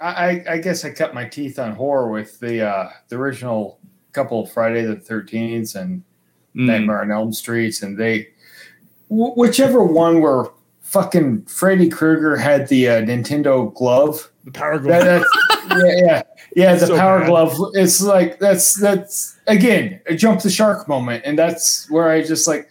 I 0.00 0.08
I- 0.30 0.44
I 0.50 0.58
guess 0.58 0.84
I 0.84 0.90
cut 0.90 1.14
my 1.14 1.24
teeth 1.24 1.58
on 1.58 1.72
horror 1.72 2.10
with 2.10 2.38
the 2.40 2.62
uh, 2.68 2.90
the 3.08 3.16
original 3.16 3.78
couple 4.12 4.42
of 4.44 4.52
Friday 4.52 4.82
the 4.84 4.96
Thirteenth 4.96 5.74
and 5.74 6.02
Mm. 6.54 6.66
Nightmare 6.66 7.00
on 7.00 7.10
Elm 7.10 7.32
Streets, 7.32 7.80
and 7.82 7.96
they 7.96 8.28
wh- 9.08 9.34
whichever 9.38 9.82
one 9.82 10.20
where 10.20 10.44
fucking 10.82 11.46
Freddy 11.46 11.88
Krueger 11.88 12.36
had 12.36 12.68
the 12.68 12.88
uh, 12.90 13.00
Nintendo 13.00 13.72
glove. 13.72 14.30
The 14.44 14.50
power 14.50 14.78
That, 14.78 15.02
glove. 15.02 15.24
that's, 15.70 15.82
yeah, 15.82 16.04
yeah, 16.06 16.22
yeah. 16.56 16.74
The 16.74 16.86
So 16.86 16.96
power 16.96 17.20
bad. 17.20 17.28
glove. 17.28 17.56
It's 17.74 18.00
like 18.02 18.38
that's 18.38 18.74
that's 18.74 19.36
again 19.46 20.00
a 20.06 20.14
jump 20.14 20.40
the 20.42 20.50
shark 20.50 20.88
moment, 20.88 21.24
and 21.24 21.38
that's 21.38 21.90
where 21.90 22.10
I 22.10 22.22
just 22.22 22.46
like, 22.48 22.68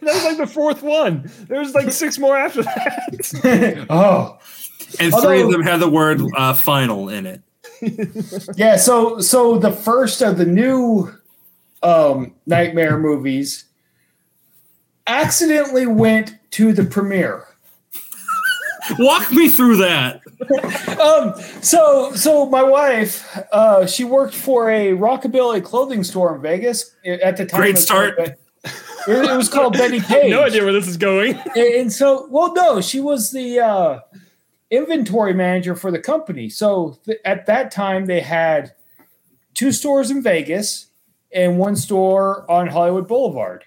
That 0.00 0.14
was 0.14 0.24
like 0.24 0.36
the 0.38 0.46
fourth 0.46 0.82
one. 0.82 1.30
There 1.48 1.58
was 1.60 1.74
like 1.74 1.90
six 2.02 2.18
more 2.18 2.36
after 2.36 2.62
that. 2.62 3.86
oh 3.90 4.38
And 5.00 5.12
three 5.22 5.42
of 5.42 5.50
them 5.50 5.62
had 5.62 5.80
the 5.80 5.88
word 5.88 6.20
uh, 6.36 6.54
"final" 6.54 7.08
in 7.08 7.26
it. 7.26 7.40
yeah. 8.56 8.76
So 8.76 9.20
so 9.20 9.58
the 9.58 9.72
first 9.72 10.22
of 10.22 10.38
the 10.38 10.46
new 10.46 11.12
um, 11.82 12.34
Nightmare 12.46 12.98
movies 12.98 13.64
accidentally 15.06 15.86
went 15.86 16.36
to 16.52 16.72
the 16.72 16.84
premiere. 16.84 17.46
Walk 18.98 19.30
me 19.32 19.48
through 19.48 19.76
that. 19.78 20.20
Um, 21.00 21.34
so 21.62 22.12
so 22.14 22.46
my 22.46 22.62
wife, 22.62 23.38
uh, 23.52 23.86
she 23.86 24.04
worked 24.04 24.34
for 24.34 24.70
a 24.70 24.90
rockabilly 24.90 25.62
clothing 25.62 26.04
store 26.04 26.34
in 26.34 26.42
Vegas 26.42 26.94
at 27.04 27.36
the 27.36 27.46
time. 27.46 27.60
Great 27.60 27.78
start. 27.78 28.18
It, 28.18 28.38
it 29.08 29.36
was 29.36 29.48
called 29.48 29.72
Bettie 29.74 29.96
I 29.98 30.00
have 30.00 30.22
Page. 30.22 30.30
no 30.30 30.44
idea 30.44 30.62
where 30.64 30.72
this 30.72 30.86
is 30.86 30.96
going. 30.96 31.36
And, 31.56 31.74
and 31.74 31.92
so, 31.92 32.28
well, 32.30 32.52
no, 32.54 32.80
she 32.80 33.00
was 33.00 33.32
the 33.32 33.58
uh, 33.60 34.00
inventory 34.70 35.34
manager 35.34 35.74
for 35.74 35.90
the 35.90 35.98
company. 35.98 36.48
So 36.48 36.98
th- 37.04 37.18
at 37.24 37.46
that 37.46 37.70
time, 37.72 38.06
they 38.06 38.20
had 38.20 38.72
two 39.54 39.72
stores 39.72 40.10
in 40.10 40.22
Vegas 40.22 40.86
and 41.32 41.58
one 41.58 41.74
store 41.76 42.48
on 42.50 42.68
Hollywood 42.68 43.08
Boulevard. 43.08 43.64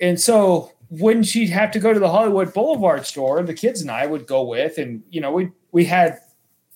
And 0.00 0.20
so 0.20 0.72
when 0.98 1.22
she'd 1.22 1.50
have 1.50 1.70
to 1.72 1.78
go 1.78 1.92
to 1.92 2.00
the 2.00 2.08
Hollywood 2.08 2.52
Boulevard 2.52 3.06
store, 3.06 3.42
the 3.42 3.54
kids 3.54 3.80
and 3.80 3.90
I 3.90 4.06
would 4.06 4.26
go 4.26 4.44
with, 4.44 4.78
and 4.78 5.02
you 5.10 5.20
know, 5.20 5.32
we 5.32 5.50
we 5.72 5.84
had 5.84 6.18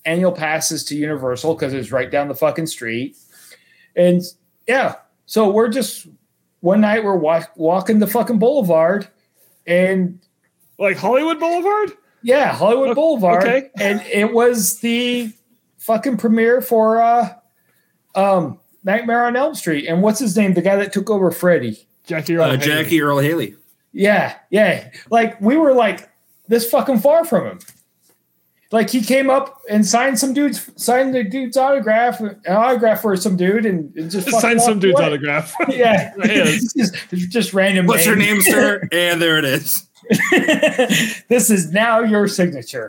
annual 0.04 0.32
passes 0.32 0.84
to 0.84 0.96
Universal 0.96 1.54
because 1.54 1.74
it 1.74 1.76
was 1.78 1.92
right 1.92 2.10
down 2.10 2.28
the 2.28 2.34
fucking 2.34 2.66
street. 2.66 3.16
And 3.96 4.22
yeah, 4.66 4.96
so 5.26 5.50
we're 5.50 5.68
just 5.68 6.06
one 6.60 6.80
night 6.80 7.04
we're 7.04 7.16
wa- 7.16 7.44
walking 7.56 7.98
the 7.98 8.06
fucking 8.06 8.38
boulevard, 8.38 9.08
and 9.66 10.18
Like 10.78 10.96
Hollywood 10.96 11.38
Boulevard? 11.40 11.92
yeah, 12.22 12.52
Hollywood 12.52 12.90
O- 12.90 12.94
Boulevard, 12.94 13.44
okay. 13.44 13.70
and 13.78 14.00
it 14.02 14.32
was 14.32 14.80
the 14.80 15.32
fucking 15.78 16.16
premiere 16.16 16.60
for 16.60 17.00
uh, 17.00 17.28
um, 18.14 18.58
Nightmare 18.84 19.26
on 19.26 19.36
Elm 19.36 19.54
Street. 19.54 19.86
And 19.86 20.02
what's 20.02 20.18
his 20.18 20.36
name? 20.36 20.54
The 20.54 20.62
guy 20.62 20.76
that 20.76 20.92
took 20.92 21.10
over 21.10 21.30
Freddy. 21.30 21.86
Jackie 22.06 22.36
Earl 22.36 22.44
Uh, 22.44 22.50
Haley. 22.56 22.58
Jackie 22.66 23.00
Earle 23.02 23.18
Haley. 23.18 23.54
Yeah, 23.98 24.36
yeah. 24.50 24.90
Like 25.10 25.40
we 25.40 25.56
were 25.56 25.72
like 25.74 26.08
this 26.46 26.70
fucking 26.70 27.00
far 27.00 27.24
from 27.24 27.46
him. 27.46 27.58
Like 28.70 28.90
he 28.90 29.02
came 29.02 29.28
up 29.28 29.60
and 29.68 29.84
signed 29.84 30.18
some 30.20 30.32
dude's 30.34 30.70
signed 30.76 31.14
the 31.14 31.24
dude's 31.24 31.56
autograph, 31.56 32.20
an 32.20 32.38
autograph 32.48 33.00
for 33.02 33.16
some 33.16 33.36
dude, 33.36 33.66
and, 33.66 33.92
and 33.96 34.08
just 34.10 34.28
Just 34.28 34.40
signed 34.40 34.60
some 34.60 34.78
dude's 34.78 35.00
away. 35.00 35.06
autograph. 35.08 35.52
Yeah, 35.68 36.12
Yes. 36.24 36.72
just, 36.74 36.94
just 37.30 37.54
random. 37.54 37.86
What's 37.86 38.06
your 38.06 38.14
name, 38.14 38.40
sir? 38.40 38.86
and 38.92 39.20
there 39.20 39.36
it 39.38 39.44
is. 39.44 39.84
this 41.28 41.50
is 41.50 41.72
now 41.72 42.00
your 42.00 42.28
signature. 42.28 42.88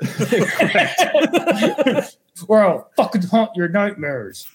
or 2.47 2.61
I'll 2.63 2.89
fucking 2.97 3.23
haunt 3.23 3.51
your 3.55 3.67
nightmares. 3.69 4.47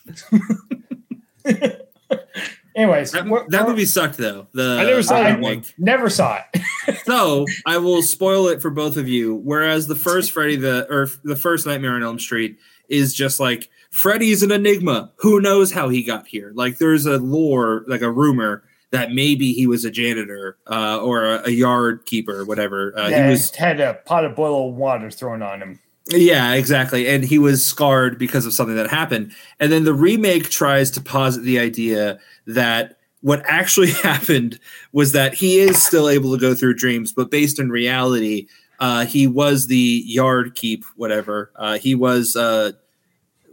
Anyways, 2.76 3.12
That, 3.12 3.24
that 3.50 3.68
movie 3.68 3.84
sucked 3.84 4.16
though. 4.16 4.48
The 4.52 4.78
I 4.80 4.84
never 4.84 5.02
saw 5.02 5.20
that 5.22 5.36
remake. 5.38 5.72
never 5.78 6.10
saw 6.10 6.38
it. 6.52 6.62
So 7.04 7.46
I 7.66 7.78
will 7.78 8.02
spoil 8.02 8.48
it 8.48 8.60
for 8.62 8.70
both 8.70 8.96
of 8.96 9.08
you. 9.08 9.34
Whereas 9.36 9.86
the 9.86 9.94
first 9.94 10.32
Freddy, 10.32 10.56
the 10.56 10.86
or 10.90 11.08
the 11.22 11.36
first 11.36 11.66
Nightmare 11.66 11.92
on 11.92 12.02
Elm 12.02 12.18
Street, 12.18 12.58
is 12.88 13.14
just 13.14 13.40
like 13.40 13.70
Freddy's 13.90 14.42
an 14.42 14.50
enigma. 14.50 15.12
Who 15.16 15.40
knows 15.40 15.70
how 15.72 15.88
he 15.88 16.02
got 16.02 16.26
here? 16.26 16.52
Like 16.54 16.78
there's 16.78 17.06
a 17.06 17.18
lore, 17.18 17.84
like 17.88 18.00
a 18.02 18.10
rumor 18.10 18.64
that 18.90 19.12
maybe 19.12 19.52
he 19.52 19.66
was 19.66 19.84
a 19.84 19.90
janitor 19.90 20.56
uh, 20.70 20.98
or 21.00 21.24
a, 21.24 21.48
a 21.48 21.50
yard 21.50 22.04
keeper, 22.06 22.44
whatever. 22.44 22.96
Uh, 22.98 23.08
yeah, 23.08 23.24
he 23.24 23.30
was 23.30 23.54
had 23.54 23.80
a 23.80 23.94
pot 23.94 24.24
of 24.24 24.34
boiled 24.34 24.76
water 24.76 25.10
thrown 25.10 25.42
on 25.42 25.60
him. 25.60 25.80
Yeah, 26.10 26.52
exactly. 26.52 27.08
And 27.08 27.24
he 27.24 27.38
was 27.38 27.64
scarred 27.64 28.18
because 28.18 28.44
of 28.44 28.52
something 28.52 28.76
that 28.76 28.90
happened. 28.90 29.32
And 29.58 29.72
then 29.72 29.84
the 29.84 29.94
remake 29.94 30.50
tries 30.50 30.90
to 30.92 31.00
posit 31.00 31.42
the 31.44 31.58
idea 31.58 32.18
that 32.46 32.98
what 33.22 33.42
actually 33.46 33.90
happened 34.02 34.58
was 34.92 35.12
that 35.12 35.34
he 35.34 35.58
is 35.58 35.82
still 35.82 36.08
able 36.08 36.32
to 36.34 36.40
go 36.40 36.54
through 36.54 36.74
dreams, 36.74 37.12
but 37.12 37.30
based 37.30 37.58
in 37.58 37.70
reality, 37.70 38.48
uh, 38.80 39.06
he 39.06 39.26
was 39.26 39.66
the 39.66 40.02
yard 40.04 40.54
keep, 40.54 40.84
whatever. 40.96 41.50
Uh, 41.56 41.78
he 41.78 41.94
was 41.94 42.36
uh, 42.36 42.72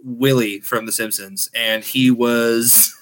Willie 0.04 0.60
from 0.60 0.86
The 0.86 0.91
Simpsons, 0.91 1.49
and 1.56 1.84
he 1.84 2.12
was 2.12 2.93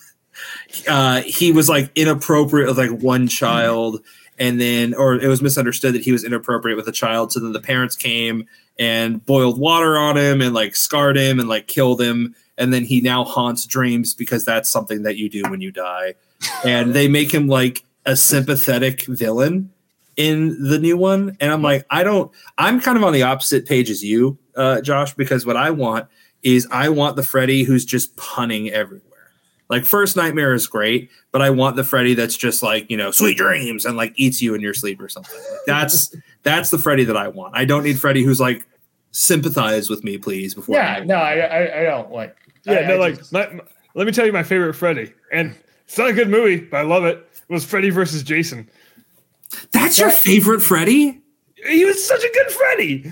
uh, 0.88 1.22
he 1.22 1.52
was 1.52 1.70
like 1.70 1.92
inappropriate 1.96 2.68
with 2.68 2.78
like 2.78 3.02
one 3.02 3.28
child, 3.28 4.04
and 4.38 4.60
then 4.60 4.94
or 4.94 5.16
it 5.16 5.28
was 5.28 5.42
misunderstood 5.42 5.96
that 5.96 6.04
he 6.04 6.12
was 6.12 6.24
inappropriate 6.24 6.78
with 6.78 6.88
a 6.88 6.92
child. 6.92 7.32
So 7.32 7.40
then 7.40 7.54
the 7.54 7.62
parents 7.62 7.96
came 7.96 8.46
and 8.80 9.24
boiled 9.26 9.60
water 9.60 9.98
on 9.98 10.18
him 10.18 10.42
and 10.42 10.54
like 10.54 10.76
scarred 10.76 11.18
him 11.18 11.40
and 11.40 11.50
like 11.50 11.68
killed 11.68 12.02
him. 12.02 12.34
And 12.58 12.74
then 12.74 12.84
he 12.84 13.02
now 13.02 13.26
haunts 13.26 13.66
dreams 13.66 14.14
because 14.14 14.46
that's 14.46 14.70
something 14.70 15.04
that 15.04 15.18
you 15.18 15.30
do 15.30 15.44
when 15.50 15.62
you 15.62 15.72
die. 15.72 16.16
And 16.66 16.94
they 16.94 17.08
make 17.08 17.32
him 17.32 17.48
like 17.48 17.84
a 18.06 18.16
sympathetic 18.16 19.04
villain 19.04 19.72
in 20.16 20.62
the 20.64 20.80
new 20.80 20.98
one. 20.98 21.38
And 21.40 21.52
I'm 21.52 21.62
like, 21.62 21.86
I 21.90 22.04
don't, 22.04 22.32
I'm 22.58 22.80
kind 22.80 22.98
of 22.98 23.04
on 23.04 23.14
the 23.14 23.24
opposite 23.24 23.66
page 23.66 23.90
as 23.90 24.04
you, 24.04 24.38
uh, 24.56 24.82
Josh, 24.82 25.14
because 25.14 25.46
what 25.46 25.58
I 25.58 25.72
want 25.72 26.08
is 26.42 26.68
I 26.72 26.90
want 26.90 27.18
the 27.18 27.24
Freddy 27.24 27.64
who's 27.64 27.86
just 27.86 28.16
punning 28.16 28.70
everywhere. 28.70 29.04
Like 29.70 29.86
first 29.86 30.16
nightmare 30.16 30.54
is 30.54 30.68
great, 30.68 31.12
but 31.32 31.42
I 31.42 31.52
want 31.52 31.76
the 31.76 31.84
Freddy 31.84 32.16
that's 32.16 32.36
just 32.36 32.64
like, 32.64 32.90
you 32.90 32.98
know, 32.98 33.12
sweet 33.12 33.38
dreams 33.38 33.86
and 33.86 33.96
like 33.96 34.14
eats 34.16 34.42
you 34.42 34.56
in 34.56 34.62
your 34.62 34.74
sleep 34.74 35.00
or 35.02 35.10
something. 35.10 35.36
Like 35.52 35.60
that's 35.68 36.16
that's 36.44 36.72
the 36.72 36.80
Freddy 36.80 37.04
that 37.04 37.18
I 37.18 37.28
want. 37.28 37.56
I 37.56 37.66
don't 37.66 37.84
need 37.84 38.00
Freddy 38.00 38.24
who's 38.24 38.40
like 38.40 38.66
sympathize 39.12 39.90
with 39.90 40.04
me, 40.04 40.18
please. 40.18 40.54
Before 40.56 40.76
Yeah, 40.76 41.04
no, 41.06 41.16
I, 41.16 41.40
I, 41.40 41.80
I 41.82 41.84
don't 41.84 42.12
like. 42.12 42.36
Yeah, 42.66 42.74
I- 42.80 42.88
no, 42.88 42.94
I 42.96 42.98
like 42.98 43.18
just- 43.18 43.34
my, 43.34 43.48
my- 43.50 43.64
let 43.96 44.06
me 44.06 44.14
tell 44.14 44.26
you 44.26 44.32
my 44.34 44.44
favorite 44.44 44.74
Freddy, 44.76 45.12
and 45.32 45.56
it's 45.86 45.98
not 45.98 46.10
a 46.10 46.14
good 46.14 46.30
movie, 46.30 46.58
but 46.58 46.78
I 46.78 46.82
love 46.84 47.06
it. 47.06 47.18
It 47.50 47.54
was 47.54 47.66
Freddy 47.66 47.90
versus 47.90 48.22
Jason. 48.24 48.70
That's 49.72 49.98
your 49.98 50.12
favorite 50.12 50.62
Freddy? 50.62 51.20
He 51.68 51.84
was 51.86 52.04
such 52.06 52.24
a 52.24 52.30
good 52.32 52.52
Freddy. 52.52 53.12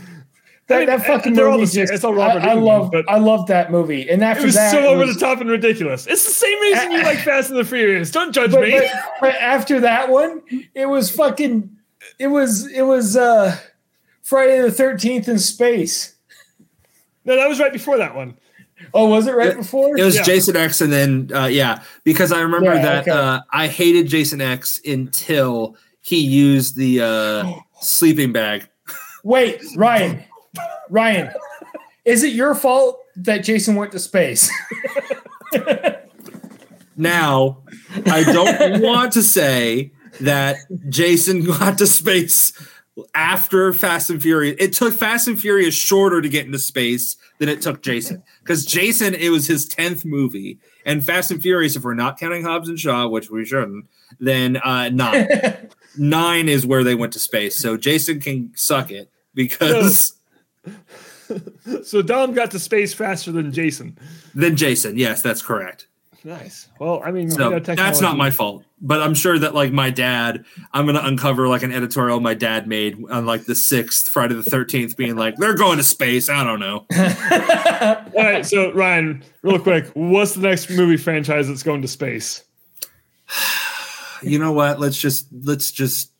that, 0.67 0.75
I 0.75 0.77
mean, 0.79 0.85
that 0.87 1.05
fucking 1.05 1.33
they're 1.33 1.49
all 1.49 1.57
movie 1.57 1.65
the 1.65 1.71
just, 1.81 1.93
It's 1.93 2.03
all 2.03 2.13
Robert 2.13 2.43
I, 2.43 2.51
I 2.51 2.53
love 2.53 2.91
but- 2.91 3.09
I 3.09 3.17
love 3.17 3.47
that 3.47 3.71
movie, 3.71 4.07
and 4.09 4.23
after 4.23 4.43
It 4.43 4.45
was 4.45 4.55
that, 4.55 4.71
so 4.71 4.79
it 4.79 4.85
over 4.85 5.05
was- 5.05 5.15
the 5.15 5.19
top 5.19 5.41
and 5.41 5.49
ridiculous. 5.49 6.05
It's 6.05 6.23
the 6.25 6.31
same 6.31 6.59
reason 6.61 6.91
you 6.91 7.01
like 7.01 7.17
Fast 7.19 7.49
and 7.49 7.57
the 7.59 7.65
Furious. 7.65 8.11
Don't 8.11 8.31
judge 8.31 8.51
but, 8.51 8.61
me. 8.61 8.71
but, 8.79 8.91
but 9.19 9.35
after 9.35 9.79
that 9.81 10.09
one, 10.09 10.43
it 10.75 10.85
was 10.85 11.09
fucking. 11.09 11.75
It 12.19 12.27
was 12.27 12.67
it 12.71 12.83
was 12.83 13.17
uh 13.17 13.57
Friday 14.27 14.59
the 14.59 14.71
Thirteenth 14.71 15.29
in 15.29 15.39
space. 15.39 16.15
No, 17.23 17.37
that 17.37 17.47
was 17.47 17.61
right 17.61 17.71
before 17.71 17.97
that 17.97 18.13
one. 18.13 18.37
Oh, 18.93 19.07
was 19.07 19.25
it 19.25 19.31
right 19.35 19.51
It- 19.51 19.57
before? 19.57 19.97
It 19.97 20.03
was 20.03 20.15
Yeah. 20.15 20.23
Jason 20.23 20.57
X, 20.57 20.81
and 20.81 20.91
then 20.91 21.31
uh, 21.33 21.45
yeah, 21.45 21.81
because 22.03 22.33
I 22.33 22.41
remember 22.41 22.73
Yeah, 22.75 22.81
that 22.81 23.01
okay. 23.07 23.11
uh, 23.11 23.39
I 23.51 23.67
hated 23.67 24.07
Jason 24.07 24.41
X 24.41 24.81
until 24.85 25.77
he 26.01 26.17
used 26.17 26.75
the 26.75 27.01
uh, 27.01 27.51
sleeping 27.81 28.33
bag. 28.33 28.67
Wait, 29.23 29.61
Ryan, 29.77 30.23
Ryan, 30.89 31.31
is 32.03 32.23
it 32.23 32.33
your 32.33 32.53
fault 32.53 32.99
that 33.15 33.45
Jason 33.45 33.75
went 33.75 33.93
to 33.93 33.99
space? 33.99 34.51
Now, 36.99 37.59
I 38.07 38.23
don't 38.23 38.81
want 38.81 39.13
to 39.13 39.21
say 39.23 39.91
that 40.19 40.57
Jason 40.89 41.43
got 41.45 41.77
to 41.77 41.85
space 41.85 42.51
after 43.13 43.73
Fast 43.73 44.09
and 44.09 44.21
Furious. 44.21 44.55
It 44.59 44.73
took 44.73 44.93
Fast 44.93 45.27
and 45.27 45.39
Furious 45.39 45.75
shorter 45.75 46.21
to 46.21 46.29
get 46.29 46.45
into 46.45 46.59
space 46.59 47.17
than 47.37 47.49
it 47.49 47.61
took 47.61 47.81
Jason. 47.81 48.23
Because 48.41 48.65
Jason, 48.65 49.13
it 49.13 49.29
was 49.29 49.47
his 49.47 49.67
10th 49.69 50.05
movie. 50.05 50.59
And 50.85 51.03
Fast 51.03 51.31
and 51.31 51.41
Furious, 51.41 51.75
if 51.75 51.83
we're 51.83 51.93
not 51.93 52.19
counting 52.19 52.43
Hobbs 52.43 52.69
and 52.69 52.79
Shaw, 52.79 53.07
which 53.07 53.29
we 53.29 53.45
shouldn't, 53.45 53.85
then 54.19 54.57
uh, 54.57 54.89
nine. 54.89 55.27
nine 55.97 56.49
is 56.49 56.65
where 56.65 56.83
they 56.83 56.95
went 56.95 57.13
to 57.13 57.19
space. 57.19 57.55
So 57.55 57.77
Jason 57.77 58.19
can 58.19 58.51
suck 58.55 58.91
it 58.91 59.11
because 59.33 60.17
So 61.83 62.01
Dom 62.01 62.33
got 62.33 62.51
to 62.51 62.59
space 62.59 62.93
faster 62.93 63.31
than 63.31 63.51
Jason. 63.51 63.97
Than 64.33 64.55
Jason. 64.55 64.97
Yes, 64.97 65.21
that's 65.21 65.41
correct. 65.41 65.86
Nice. 66.27 66.67
Well, 66.77 67.01
I 67.05 67.11
mean, 67.11 67.31
So 67.31 67.57
that's 67.57 68.01
not 68.01 68.17
my 68.17 68.31
fault. 68.31 68.65
But 68.81 69.01
I'm 69.01 69.13
sure 69.13 69.39
that 69.39 69.55
like 69.55 69.71
my 69.71 69.89
dad, 69.89 70.43
I'm 70.73 70.85
gonna 70.85 71.01
uncover 71.01 71.47
like 71.47 71.63
an 71.63 71.71
editorial 71.71 72.19
my 72.19 72.33
dad 72.33 72.67
made 72.67 73.01
on 73.09 73.25
like 73.25 73.45
the 73.45 73.55
sixth 73.55 74.09
Friday 74.09 74.35
the 74.35 74.43
thirteenth, 74.43 74.97
being 74.97 75.15
like, 75.15 75.37
they're 75.37 75.55
going 75.55 75.77
to 75.77 75.85
space. 75.85 76.27
I 76.27 76.43
don't 76.43 76.59
know. 76.59 76.85
All 76.97 78.23
right. 78.23 78.45
So 78.45 78.73
Ryan, 78.73 79.23
real 79.41 79.57
quick, 79.57 79.87
what's 79.93 80.33
the 80.33 80.41
next 80.41 80.69
movie 80.69 80.97
franchise 80.97 81.47
that's 81.47 81.63
going 81.63 81.81
to 81.81 81.87
space? 81.87 82.43
You 84.23 84.39
know 84.39 84.51
what? 84.51 84.79
Let's 84.79 84.97
just 84.97 85.27
let's 85.31 85.71
just 85.71 86.11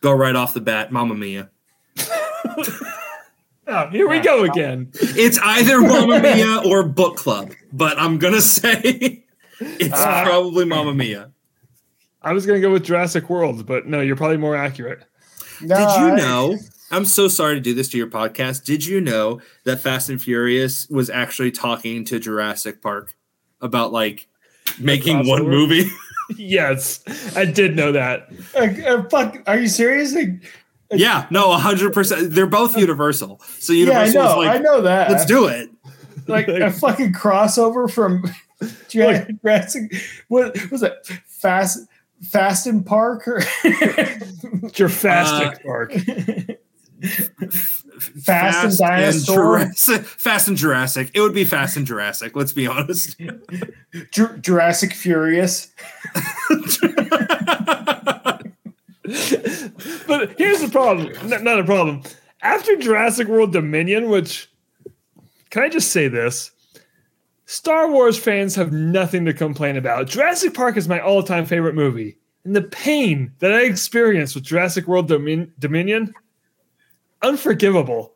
go 0.00 0.10
right 0.10 0.34
off 0.34 0.54
the 0.54 0.60
bat. 0.60 0.90
Mamma 0.90 1.14
Mia. 1.14 1.50
Oh, 3.74 3.88
here 3.88 4.08
we 4.08 4.18
go 4.20 4.44
again. 4.44 4.90
It's 4.94 5.38
either 5.38 5.80
Mamma 5.80 6.20
Mia 6.20 6.62
or 6.66 6.82
Book 6.82 7.16
Club, 7.16 7.52
but 7.72 7.98
I'm 7.98 8.18
gonna 8.18 8.40
say 8.42 9.21
it's 9.78 9.94
Ah. 9.94 10.24
probably 10.24 10.64
Mamma 10.64 10.94
Mia. 10.94 11.30
I 12.22 12.32
was 12.32 12.46
gonna 12.46 12.60
go 12.60 12.70
with 12.70 12.84
Jurassic 12.84 13.28
World, 13.28 13.66
but 13.66 13.86
no, 13.86 14.00
you're 14.00 14.16
probably 14.16 14.36
more 14.36 14.56
accurate. 14.56 15.00
No, 15.60 15.76
Did 15.76 16.00
you 16.00 16.06
I- 16.12 16.16
know? 16.16 16.58
I'm 16.90 17.04
so 17.06 17.26
sorry 17.26 17.54
to 17.54 17.60
do 17.60 17.72
this 17.72 17.88
to 17.90 17.96
your 17.96 18.06
podcast. 18.06 18.64
Did 18.64 18.84
you 18.84 19.00
know 19.00 19.40
that 19.64 19.80
Fast 19.80 20.10
and 20.10 20.20
Furious 20.20 20.86
was 20.90 21.08
actually 21.08 21.50
talking 21.50 22.04
to 22.04 22.18
Jurassic 22.18 22.82
Park 22.82 23.14
about 23.62 23.92
like 23.92 24.28
making 24.78 25.26
one 25.26 25.48
movie? 25.48 25.88
yes, 26.36 27.00
I 27.34 27.46
did 27.46 27.76
know 27.76 27.92
that. 27.92 28.28
Uh, 28.54 28.68
uh, 28.86 29.08
fuck, 29.08 29.38
are 29.46 29.58
you 29.58 29.68
serious? 29.68 30.14
Like, 30.14 30.28
yeah, 30.92 31.26
no, 31.30 31.48
100%. 31.56 32.28
They're 32.34 32.46
both 32.46 32.76
Universal. 32.76 33.40
So 33.58 33.72
Universal 33.72 34.14
yeah, 34.14 34.28
I 34.28 34.32
know. 34.32 34.36
was 34.38 34.48
I 34.48 34.58
know 34.58 34.80
that. 34.82 35.10
let's 35.10 35.24
do 35.24 35.46
it. 35.46 35.70
like 36.28 36.46
a 36.48 36.70
fucking 36.84 37.14
crossover 37.14 37.90
from 37.90 38.22
Jurassic. 38.88 39.94
What 40.28 40.70
was 40.70 40.82
it? 40.82 40.94
Fast, 41.26 41.86
Fast 42.22 42.66
and 42.66 42.84
Park, 42.86 43.26
or 43.28 43.40
Jurassic 44.72 45.58
Uh, 45.58 45.62
Park. 45.64 45.92
Fast 48.22 48.64
and 48.64 48.78
Dinosaur? 48.78 49.36
Jurassic. 49.36 50.04
Fast 50.04 50.48
and 50.48 50.56
Jurassic. 50.56 51.10
It 51.14 51.20
would 51.20 51.34
be 51.34 51.44
Fast 51.44 51.76
and 51.76 51.86
Jurassic, 51.86 52.34
let's 52.36 52.52
be 52.52 52.66
honest. 52.66 53.16
Ju- 54.12 54.38
Jurassic 54.38 54.92
Furious. 54.92 55.72
But 60.06 60.34
here's 60.38 60.60
the 60.60 60.68
problem. 60.70 61.12
N- 61.32 61.44
not 61.44 61.58
a 61.58 61.64
problem. 61.64 62.02
After 62.40 62.76
Jurassic 62.76 63.28
World 63.28 63.52
Dominion, 63.52 64.08
which 64.08 64.48
can 65.50 65.62
I 65.62 65.68
just 65.68 65.90
say 65.90 66.08
this? 66.08 66.50
Star 67.52 67.90
Wars 67.90 68.18
fans 68.18 68.54
have 68.54 68.72
nothing 68.72 69.26
to 69.26 69.34
complain 69.34 69.76
about. 69.76 70.06
Jurassic 70.06 70.54
Park 70.54 70.78
is 70.78 70.88
my 70.88 70.98
all-time 71.00 71.44
favorite 71.44 71.74
movie. 71.74 72.16
And 72.46 72.56
the 72.56 72.62
pain 72.62 73.30
that 73.40 73.52
I 73.52 73.64
experienced 73.64 74.34
with 74.34 74.44
Jurassic 74.44 74.86
World 74.88 75.10
Domin- 75.10 75.50
Dominion, 75.58 76.14
unforgivable. 77.20 78.14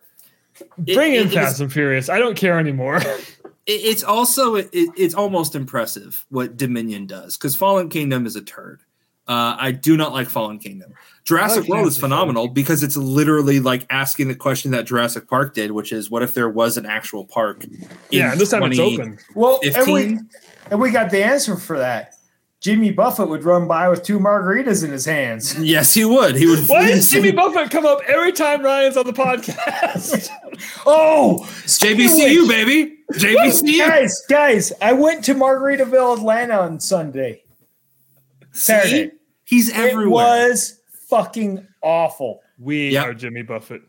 Bring 0.78 1.12
It- 1.12 1.20
in 1.20 1.26
it 1.28 1.32
Fast 1.34 1.57
is- 1.57 1.61
and 1.61 1.70
Furious. 1.72 2.09
I 2.09 2.18
don't 2.18 2.37
care 2.37 2.59
anymore. 2.59 3.03
It- 3.68 3.84
it's 3.84 4.05
also 4.05 4.55
it, 4.55 4.68
it's 4.72 5.14
almost 5.14 5.57
impressive 5.57 6.24
what 6.28 6.57
Dominion 6.57 7.05
does 7.07 7.37
because 7.37 7.57
Fallen 7.57 7.89
Kingdom 7.89 8.24
is 8.24 8.37
a 8.37 8.41
turd. 8.41 8.80
Uh, 9.29 9.57
I 9.59 9.72
do 9.72 9.97
not 9.97 10.12
like 10.12 10.29
Fallen 10.29 10.59
Kingdom. 10.59 10.93
Jurassic 11.24 11.62
like 11.62 11.70
World 11.70 11.89
is 11.89 11.99
phenomenal 11.99 12.47
because 12.47 12.85
it's 12.85 12.97
literally 12.97 13.59
like 13.59 13.85
asking 13.91 14.29
the 14.29 14.37
question 14.37 14.70
that 14.70 14.87
Jurassic 14.87 15.29
Park 15.29 15.55
did, 15.55 15.72
which 15.72 15.93
is, 15.93 16.09
what 16.09 16.22
if 16.22 16.35
there 16.35 16.49
was 16.49 16.77
an 16.77 16.87
actual 16.87 17.24
park? 17.24 17.64
in 17.64 17.89
yeah, 18.11 18.31
and 18.31 18.41
this 18.41 18.51
time 18.51 18.62
it's 18.62 18.79
open. 18.79 19.18
Well, 19.35 19.59
and 19.64 19.93
we, 19.93 20.18
and 20.70 20.81
we 20.81 20.93
got 20.93 21.11
the 21.11 21.24
answer 21.24 21.57
for 21.57 21.79
that. 21.79 22.14
Jimmy 22.61 22.91
Buffett 22.91 23.29
would 23.29 23.45
run 23.45 23.68
by 23.68 23.89
with 23.89 24.03
two 24.03 24.18
margaritas 24.18 24.85
in 24.85 24.91
his 24.91 25.05
hands. 25.05 25.57
Yes, 25.66 25.95
he 25.95 26.05
would. 26.05 26.37
He 26.37 26.47
would. 26.47 26.61
Why 26.68 26.87
does 26.89 27.11
Jimmy 27.11 27.33
Buffett 27.33 27.70
come 27.70 27.87
up 27.87 28.01
every 28.07 28.33
time 28.33 28.62
Ryan's 28.62 28.97
on 28.97 29.07
the 29.07 29.12
podcast? 29.12 30.29
Oh, 30.87 31.43
of 31.43 31.49
JBCU 31.49 32.49
baby, 32.49 32.97
JBCU. 33.12 33.77
guys, 33.79 34.22
guys! 34.27 34.72
I 34.81 34.95
went 34.95 35.22
to 35.24 35.35
Margaritaville, 35.35 36.16
Atlanta 36.16 36.59
on 36.61 36.81
Sunday, 36.81 37.43
Saturday. 38.53 39.11
See? 39.11 39.16
He's 39.47 39.71
everywhere. 39.73 40.47
It 40.47 40.51
was 40.51 40.81
fucking 41.09 41.67
awful. 41.83 42.41
we 42.59 42.91
Yep. 42.91 43.07
are 43.07 43.15
Jimmy 43.15 43.43
Buffett. 43.43 43.83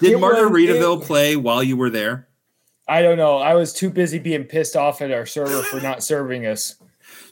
Did 0.00 0.12
it 0.12 0.20
was- 0.20 0.34
Margaritaville 0.34 1.00
it- 1.02 1.06
play 1.06 1.36
while 1.36 1.62
you 1.62 1.76
were 1.76 1.90
there? 1.90 2.28
I 2.88 3.02
don't 3.02 3.16
know. 3.16 3.38
I 3.38 3.54
was 3.54 3.72
too 3.72 3.88
busy 3.90 4.18
being 4.18 4.44
pissed 4.44 4.76
off 4.76 5.00
at 5.00 5.10
our 5.12 5.24
server 5.26 5.62
for 5.62 5.80
not 5.80 6.02
serving 6.04 6.44
us. 6.46 6.74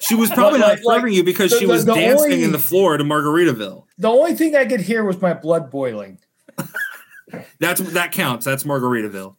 She 0.00 0.14
was 0.14 0.30
probably 0.30 0.60
not 0.60 0.78
like, 0.84 0.96
serving 1.00 1.12
you 1.14 1.24
because 1.24 1.50
the- 1.50 1.58
she 1.58 1.66
the- 1.66 1.72
was 1.72 1.84
the 1.84 1.94
dancing 1.94 2.32
only- 2.32 2.44
in 2.44 2.52
the 2.52 2.58
floor 2.58 2.96
to 2.96 3.04
Margaritaville. 3.04 3.84
The 3.98 4.08
only 4.08 4.34
thing 4.34 4.54
I 4.56 4.64
could 4.66 4.80
hear 4.80 5.04
was 5.04 5.20
my 5.20 5.34
blood 5.34 5.70
boiling. 5.70 6.18
That's 7.60 7.80
that 7.92 8.12
counts. 8.12 8.44
That's 8.46 8.62
Margaritaville. 8.64 9.34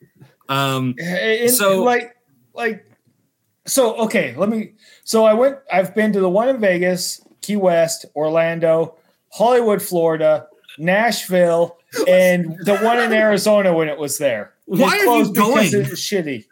Um, 0.49 0.95
And, 1.01 1.49
So- 1.51 1.83
like, 1.83 2.15
like, 2.53 2.85
so 3.65 3.95
okay. 4.01 4.35
Let 4.35 4.49
me. 4.49 4.73
So 5.03 5.23
I 5.25 5.33
went. 5.33 5.57
I've 5.71 5.95
been 5.95 6.11
to 6.13 6.19
the 6.19 6.29
one 6.29 6.49
in 6.49 6.59
Vegas, 6.59 7.21
Key 7.41 7.57
West, 7.57 8.05
Orlando, 8.15 8.95
Hollywood, 9.31 9.81
Florida, 9.81 10.47
Nashville, 10.77 11.77
and 12.07 12.55
the 12.65 12.77
one 12.79 12.99
in 12.99 13.11
Arizona 13.13 13.73
when 13.73 13.89
it 13.89 13.97
was 13.97 14.17
there. 14.17 14.53
It 14.67 14.79
Why 14.79 14.89
are 14.89 14.95
you 14.97 15.03
closed 15.03 15.33
because 15.33 15.49
going? 15.49 15.85
It 15.85 15.89
was 15.89 15.99
shitty. 15.99 16.45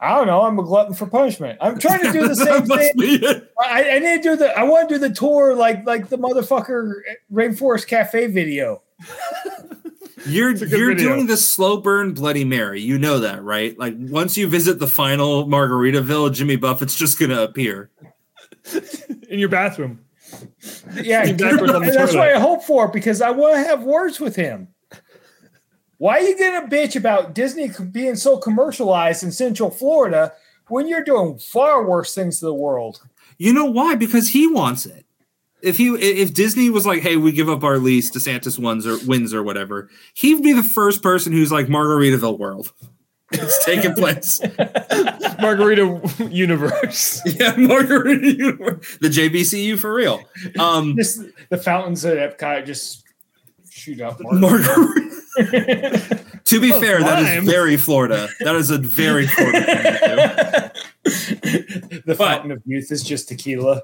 I 0.00 0.16
don't 0.16 0.26
know. 0.26 0.42
I'm 0.42 0.58
a 0.58 0.62
glutton 0.62 0.92
for 0.94 1.06
punishment. 1.06 1.58
I'm 1.62 1.78
trying 1.78 2.02
to 2.02 2.12
do 2.12 2.28
the 2.28 2.36
same 2.36 2.66
thing. 2.66 3.42
I, 3.58 3.90
I 3.92 3.98
need 4.00 4.22
to 4.22 4.30
do 4.30 4.36
the. 4.36 4.58
I 4.58 4.64
want 4.64 4.88
to 4.88 4.96
do 4.96 4.98
the 4.98 5.14
tour 5.14 5.54
like 5.54 5.86
like 5.86 6.08
the 6.08 6.18
motherfucker 6.18 6.92
Rainforest 7.32 7.86
Cafe 7.86 8.26
video. 8.26 8.82
You're 10.26 10.52
you're 10.52 10.94
video. 10.94 11.14
doing 11.14 11.26
the 11.26 11.36
slow 11.36 11.78
burn 11.78 12.14
Bloody 12.14 12.44
Mary. 12.44 12.80
You 12.80 12.98
know 12.98 13.18
that, 13.18 13.42
right? 13.42 13.78
Like 13.78 13.94
once 13.98 14.38
you 14.38 14.48
visit 14.48 14.78
the 14.78 14.86
final 14.86 15.46
Margaritaville, 15.46 16.32
Jimmy 16.32 16.56
Buffett's 16.56 16.94
just 16.94 17.18
gonna 17.18 17.42
appear. 17.42 17.90
in 19.28 19.38
your 19.38 19.50
bathroom. 19.50 20.03
Yeah, 21.02 21.24
Sitting 21.24 21.36
backwards 21.36 21.72
on 21.72 21.84
the 21.84 21.92
that's 21.92 22.14
what 22.14 22.28
I 22.28 22.38
hope 22.38 22.62
for 22.62 22.88
because 22.88 23.20
I 23.20 23.30
want 23.30 23.54
to 23.54 23.64
have 23.64 23.82
words 23.82 24.20
with 24.20 24.36
him. 24.36 24.68
Why 25.98 26.18
are 26.18 26.22
you 26.22 26.38
gonna 26.38 26.66
bitch 26.66 26.96
about 26.96 27.34
Disney 27.34 27.70
being 27.90 28.16
so 28.16 28.36
commercialized 28.36 29.22
in 29.22 29.32
Central 29.32 29.70
Florida 29.70 30.32
when 30.68 30.88
you're 30.88 31.04
doing 31.04 31.38
far 31.38 31.86
worse 31.86 32.14
things 32.14 32.40
to 32.40 32.46
the 32.46 32.54
world? 32.54 33.02
You 33.38 33.52
know 33.52 33.66
why? 33.66 33.94
Because 33.94 34.28
he 34.28 34.46
wants 34.46 34.86
it. 34.86 35.06
If 35.62 35.78
he 35.78 35.88
if 35.94 36.34
Disney 36.34 36.68
was 36.68 36.84
like, 36.84 37.00
"Hey, 37.00 37.16
we 37.16 37.32
give 37.32 37.48
up 37.48 37.64
our 37.64 37.78
lease, 37.78 38.10
DeSantis 38.10 38.58
wins 38.58 38.86
or 38.86 38.98
wins 39.06 39.32
or 39.32 39.42
whatever," 39.42 39.88
he'd 40.12 40.42
be 40.42 40.52
the 40.52 40.62
first 40.62 41.02
person 41.02 41.32
who's 41.32 41.50
like 41.50 41.68
Margaritaville 41.68 42.38
World. 42.38 42.72
It's 43.42 43.64
taking 43.64 43.94
place. 43.94 44.40
Margarita 45.40 46.00
universe. 46.30 47.20
yeah, 47.26 47.54
Margarita, 47.56 48.26
universe. 48.32 48.98
the 49.00 49.08
JBCU 49.08 49.78
for 49.78 49.92
real. 49.94 50.22
Um, 50.58 50.94
the 50.96 51.58
fountains 51.62 52.04
at 52.04 52.16
Epcot 52.38 52.66
just 52.66 53.04
shoot 53.70 54.00
up. 54.00 54.18
Margarita. 54.20 55.10
to 56.44 56.60
be 56.60 56.72
Oh, 56.72 56.80
fair, 56.80 57.00
that 57.02 57.38
is 57.38 57.44
very 57.44 57.76
Florida. 57.76 58.28
That 58.40 58.54
is 58.54 58.70
a 58.70 58.78
very 58.78 59.26
Florida 59.26 59.62
thing 59.64 59.82
to 59.82 60.70
do. 61.92 62.00
the 62.06 62.14
fountain 62.14 62.52
of 62.52 62.62
youth 62.64 62.92
is 62.92 63.02
just 63.02 63.28
tequila. 63.28 63.82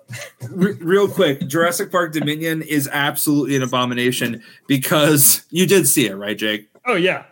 Re- 0.48 0.74
real 0.80 1.08
quick, 1.08 1.40
Jurassic 1.48 1.90
Park 1.90 2.12
Dominion 2.12 2.62
is 2.62 2.88
absolutely 2.92 3.56
an 3.56 3.62
abomination 3.62 4.42
because 4.68 5.44
you 5.50 5.66
did 5.66 5.88
see 5.88 6.06
it, 6.06 6.14
right, 6.14 6.38
Jake? 6.38 6.68
Oh 6.86 6.94
yeah. 6.94 7.24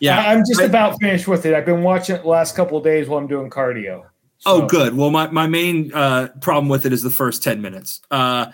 Yeah. 0.00 0.18
I- 0.18 0.32
I'm 0.32 0.40
just 0.40 0.60
I- 0.60 0.64
about 0.64 0.96
finished 1.00 1.28
with 1.28 1.46
it. 1.46 1.54
I've 1.54 1.66
been 1.66 1.82
watching 1.82 2.16
it 2.16 2.22
the 2.22 2.28
last 2.28 2.54
couple 2.54 2.78
of 2.78 2.84
days 2.84 3.08
while 3.08 3.18
I'm 3.18 3.26
doing 3.26 3.50
cardio. 3.50 4.02
Oh, 4.44 4.66
good. 4.66 4.96
Well, 4.96 5.10
my, 5.10 5.28
my 5.30 5.46
main 5.46 5.92
uh, 5.94 6.28
problem 6.40 6.68
with 6.68 6.86
it 6.86 6.92
is 6.92 7.02
the 7.02 7.10
first 7.10 7.42
10 7.42 7.60
minutes. 7.62 8.00
Uh, 8.10 8.46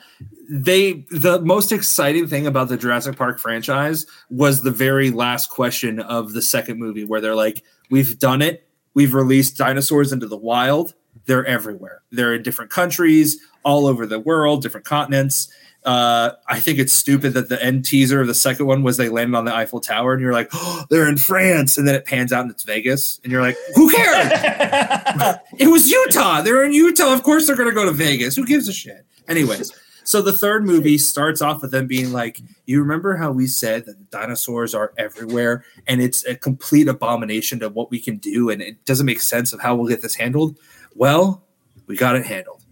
they 0.48 1.04
the 1.10 1.40
most 1.42 1.72
exciting 1.72 2.26
thing 2.28 2.46
about 2.46 2.68
the 2.68 2.76
Jurassic 2.76 3.16
Park 3.16 3.38
franchise 3.38 4.06
was 4.30 4.62
the 4.62 4.70
very 4.70 5.10
last 5.10 5.50
question 5.50 5.98
of 6.00 6.32
the 6.32 6.42
second 6.42 6.78
movie 6.78 7.04
where 7.04 7.20
they're 7.20 7.34
like, 7.34 7.62
We've 7.90 8.18
done 8.18 8.40
it. 8.42 8.66
We've 8.94 9.12
released 9.12 9.58
dinosaurs 9.58 10.12
into 10.12 10.26
the 10.26 10.36
wild. 10.36 10.94
They're 11.26 11.44
everywhere. 11.44 12.02
They're 12.10 12.34
in 12.34 12.42
different 12.42 12.70
countries, 12.70 13.38
all 13.64 13.86
over 13.86 14.06
the 14.06 14.18
world, 14.20 14.62
different 14.62 14.86
continents. 14.86 15.50
Uh, 15.84 16.32
I 16.46 16.60
think 16.60 16.78
it's 16.78 16.92
stupid 16.92 17.34
that 17.34 17.48
the 17.48 17.60
end 17.62 17.84
teaser 17.84 18.20
of 18.20 18.28
the 18.28 18.34
second 18.34 18.66
one 18.66 18.84
was 18.84 18.96
they 18.96 19.08
landed 19.08 19.36
on 19.36 19.44
the 19.44 19.54
Eiffel 19.54 19.80
Tower, 19.80 20.12
and 20.12 20.22
you're 20.22 20.32
like, 20.32 20.48
oh, 20.52 20.84
they're 20.90 21.08
in 21.08 21.16
France, 21.16 21.76
and 21.76 21.88
then 21.88 21.96
it 21.96 22.04
pans 22.04 22.32
out 22.32 22.42
and 22.42 22.50
it's 22.52 22.62
Vegas, 22.62 23.20
and 23.24 23.32
you're 23.32 23.42
like, 23.42 23.56
who 23.74 23.90
cares? 23.90 24.30
it 25.58 25.66
was 25.66 25.90
Utah. 25.90 26.40
They're 26.40 26.64
in 26.64 26.72
Utah. 26.72 27.12
Of 27.12 27.24
course, 27.24 27.46
they're 27.46 27.56
gonna 27.56 27.72
go 27.72 27.84
to 27.84 27.92
Vegas. 27.92 28.36
Who 28.36 28.46
gives 28.46 28.68
a 28.68 28.72
shit? 28.72 29.04
Anyways, 29.26 29.72
so 30.04 30.22
the 30.22 30.32
third 30.32 30.64
movie 30.64 30.98
starts 30.98 31.42
off 31.42 31.62
with 31.62 31.72
them 31.72 31.88
being 31.88 32.12
like, 32.12 32.40
"You 32.64 32.80
remember 32.80 33.16
how 33.16 33.32
we 33.32 33.48
said 33.48 33.86
that 33.86 33.98
the 33.98 34.04
dinosaurs 34.16 34.76
are 34.76 34.92
everywhere, 34.98 35.64
and 35.88 36.00
it's 36.00 36.24
a 36.26 36.36
complete 36.36 36.86
abomination 36.86 37.58
to 37.58 37.68
what 37.68 37.90
we 37.90 37.98
can 37.98 38.18
do, 38.18 38.50
and 38.50 38.62
it 38.62 38.84
doesn't 38.84 39.06
make 39.06 39.20
sense 39.20 39.52
of 39.52 39.60
how 39.60 39.74
we'll 39.74 39.88
get 39.88 40.02
this 40.02 40.14
handled." 40.14 40.58
Well, 40.94 41.42
we 41.88 41.96
got 41.96 42.14
it 42.14 42.24
handled, 42.24 42.62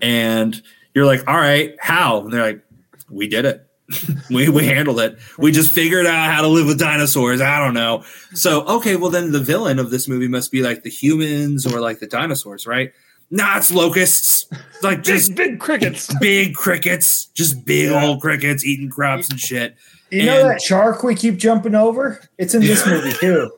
and 0.00 0.62
you're 0.94 1.06
like, 1.06 1.26
"All 1.28 1.36
right, 1.36 1.74
how?" 1.80 2.22
And 2.22 2.32
they're 2.32 2.42
like, 2.42 2.62
"We 3.10 3.28
did 3.28 3.44
it." 3.44 3.66
we 4.30 4.48
we 4.48 4.64
handled 4.66 4.98
it. 5.00 5.18
We 5.36 5.52
just 5.52 5.70
figured 5.70 6.06
out 6.06 6.32
how 6.32 6.40
to 6.40 6.48
live 6.48 6.66
with 6.66 6.78
dinosaurs. 6.78 7.40
I 7.42 7.58
don't 7.58 7.74
know. 7.74 8.02
So 8.32 8.64
okay, 8.66 8.96
well 8.96 9.10
then 9.10 9.32
the 9.32 9.40
villain 9.40 9.78
of 9.78 9.90
this 9.90 10.08
movie 10.08 10.28
must 10.28 10.50
be 10.50 10.62
like 10.62 10.82
the 10.84 10.90
humans 10.90 11.66
or 11.66 11.80
like 11.80 11.98
the 12.00 12.06
dinosaurs, 12.06 12.66
right? 12.66 12.92
Nah, 13.30 13.58
it's 13.58 13.70
locusts. 13.70 14.46
Like 14.82 15.02
just 15.02 15.28
Just 15.28 15.34
big 15.36 15.60
crickets. 15.60 16.12
big 16.20 16.54
crickets, 16.54 17.26
just 17.26 17.64
big 17.66 17.90
Yeah. 17.90 18.06
old 18.06 18.20
crickets 18.22 18.64
eating 18.64 18.88
crops 18.88 19.28
and 19.28 19.38
shit. 19.38 19.76
You 20.10 20.26
know 20.26 20.44
that 20.48 20.62
shark 20.62 21.02
we 21.02 21.14
keep 21.14 21.36
jumping 21.36 21.74
over? 21.74 22.20
It's 22.38 22.54
in 22.54 22.62
this 22.62 22.86
movie 22.86 23.12
too. 23.12 23.50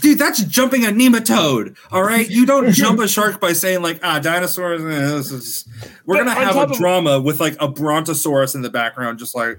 Dude, 0.00 0.18
that's 0.18 0.42
jumping 0.44 0.84
a 0.84 0.88
nematode. 0.88 1.76
All 1.90 2.02
right, 2.02 2.28
you 2.28 2.44
don't 2.46 2.70
jump 2.72 3.00
a 3.00 3.08
shark 3.08 3.40
by 3.40 3.52
saying 3.54 3.82
like 3.82 4.00
ah 4.02 4.18
dinosaurs. 4.18 4.82
eh, 4.82 5.16
this 5.16 5.30
is- 5.32 5.64
We're 6.06 6.16
But 6.16 6.24
gonna 6.24 6.34
have 6.44 6.54
top 6.54 6.68
a 6.68 6.72
of- 6.72 6.78
drama 6.78 7.20
with 7.20 7.40
like 7.40 7.56
a 7.60 7.68
brontosaurus 7.68 8.54
in 8.54 8.62
the 8.62 8.70
background, 8.70 9.18
just 9.18 9.34
like 9.34 9.58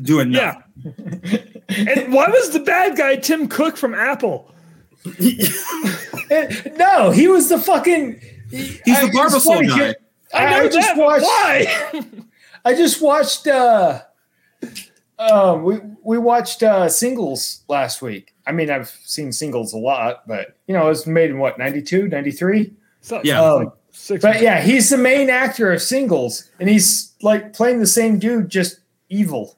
doing 0.00 0.32
Yeah. 0.32 0.62
nothing. 0.84 1.44
And 1.68 2.14
why 2.14 2.28
was 2.28 2.48
the 2.50 2.60
bad 2.60 2.96
guy 2.96 3.16
Tim 3.16 3.46
Cook 3.46 3.76
from 3.76 3.94
Apple? 3.94 4.54
No, 6.76 7.10
he 7.10 7.28
was 7.28 7.48
the 7.48 7.58
fucking. 7.58 8.20
He's 8.50 8.78
the 8.84 9.10
Barbasol 9.14 9.66
guy. 9.68 9.94
I 10.34 10.50
know 10.50 10.56
I 10.56 10.62
that. 10.64 10.72
just 10.72 10.96
watched- 10.96 11.24
Why? 11.24 12.02
I 12.64 12.74
just 12.74 13.00
watched. 13.02 13.46
uh 13.46 14.02
um, 15.18 15.62
we 15.64 15.80
we 16.08 16.16
watched 16.16 16.62
uh 16.62 16.88
singles 16.88 17.62
last 17.68 18.00
week. 18.00 18.34
I 18.46 18.52
mean, 18.52 18.70
I've 18.70 18.88
seen 19.04 19.30
singles 19.30 19.74
a 19.74 19.76
lot, 19.78 20.26
but 20.26 20.56
you 20.66 20.72
know, 20.72 20.86
it 20.86 20.88
was 20.88 21.06
made 21.06 21.28
in 21.28 21.38
what 21.38 21.58
92, 21.58 22.08
93? 22.08 22.72
So- 23.02 23.20
Yeah. 23.22 23.42
Um, 23.42 23.72
Six. 23.90 24.22
but 24.22 24.40
yeah, 24.40 24.62
he's 24.62 24.88
the 24.88 24.96
main 24.96 25.28
actor 25.28 25.70
of 25.72 25.82
singles, 25.82 26.48
and 26.60 26.68
he's 26.68 27.12
like 27.20 27.52
playing 27.52 27.80
the 27.80 27.86
same 27.86 28.18
dude, 28.18 28.48
just 28.48 28.80
evil. 29.10 29.56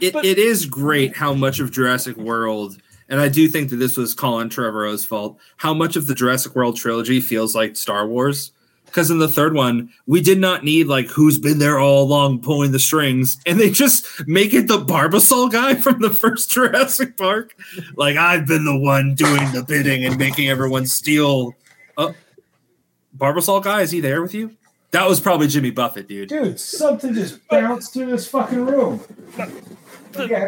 It, 0.00 0.12
But- 0.12 0.24
it 0.24 0.38
is 0.38 0.64
great 0.66 1.16
how 1.16 1.34
much 1.34 1.58
of 1.58 1.72
Jurassic 1.72 2.16
World, 2.16 2.76
and 3.08 3.20
I 3.20 3.28
do 3.28 3.48
think 3.48 3.70
that 3.70 3.76
this 3.76 3.96
was 3.96 4.14
Colin 4.14 4.50
Trevorrow's 4.50 5.04
fault, 5.04 5.38
how 5.56 5.74
much 5.74 5.96
of 5.96 6.06
the 6.06 6.14
Jurassic 6.14 6.54
World 6.54 6.76
trilogy 6.76 7.20
feels 7.20 7.54
like 7.56 7.74
Star 7.76 8.06
Wars. 8.06 8.52
Because 8.88 9.10
in 9.10 9.18
the 9.18 9.28
third 9.28 9.54
one, 9.54 9.90
we 10.06 10.20
did 10.20 10.38
not 10.38 10.64
need 10.64 10.86
like 10.86 11.06
who's 11.08 11.38
been 11.38 11.58
there 11.58 11.78
all 11.78 12.02
along 12.02 12.40
pulling 12.40 12.72
the 12.72 12.78
strings, 12.78 13.38
and 13.46 13.60
they 13.60 13.70
just 13.70 14.06
make 14.26 14.54
it 14.54 14.66
the 14.66 14.78
Barbasol 14.78 15.50
guy 15.52 15.74
from 15.80 16.00
the 16.00 16.10
first 16.10 16.50
Jurassic 16.50 17.16
Park. 17.16 17.54
Like 17.96 18.16
I've 18.16 18.46
been 18.46 18.64
the 18.64 18.76
one 18.78 19.14
doing 19.14 19.52
the 19.52 19.62
bidding 19.62 20.04
and 20.04 20.16
making 20.18 20.48
everyone 20.48 20.86
steal. 20.86 21.54
Oh, 21.96 22.14
Barbasol 23.16 23.62
guy, 23.62 23.82
is 23.82 23.90
he 23.90 24.00
there 24.00 24.22
with 24.22 24.34
you? 24.34 24.56
That 24.90 25.06
was 25.06 25.20
probably 25.20 25.48
Jimmy 25.48 25.70
Buffett, 25.70 26.08
dude. 26.08 26.30
Dude, 26.30 26.58
something 26.58 27.12
just 27.12 27.46
bounced 27.48 27.92
through 27.92 28.06
this 28.06 28.26
fucking 28.26 28.64
room. 28.64 29.00
But- 29.36 29.50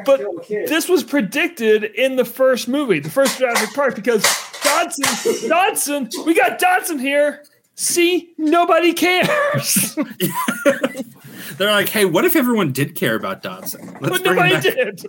but 0.07 0.21
this 0.49 0.89
was 0.89 1.05
predicted 1.05 1.85
in 1.85 2.17
the 2.17 2.25
first 2.25 2.67
movie, 2.67 2.99
the 2.99 3.11
first 3.11 3.39
Jurassic 3.39 3.73
Park, 3.75 3.95
because 3.95 4.25
Dodgson, 4.65 5.49
Dodgson, 5.49 6.09
we 6.27 6.35
got 6.35 6.59
Dodgson 6.59 6.99
here. 6.99 7.45
See, 7.81 8.35
nobody 8.37 8.93
cares. 8.93 9.97
They're 11.57 11.71
like, 11.71 11.89
hey, 11.89 12.05
what 12.05 12.27
if 12.27 12.37
everyone 12.37 12.73
did 12.73 12.95
care 12.95 13.17
about 13.17 13.43
Dodgson? 13.43 13.97
Let's 14.03 14.19
but 14.19 14.23
nobody 14.23 14.61
did. 14.61 15.07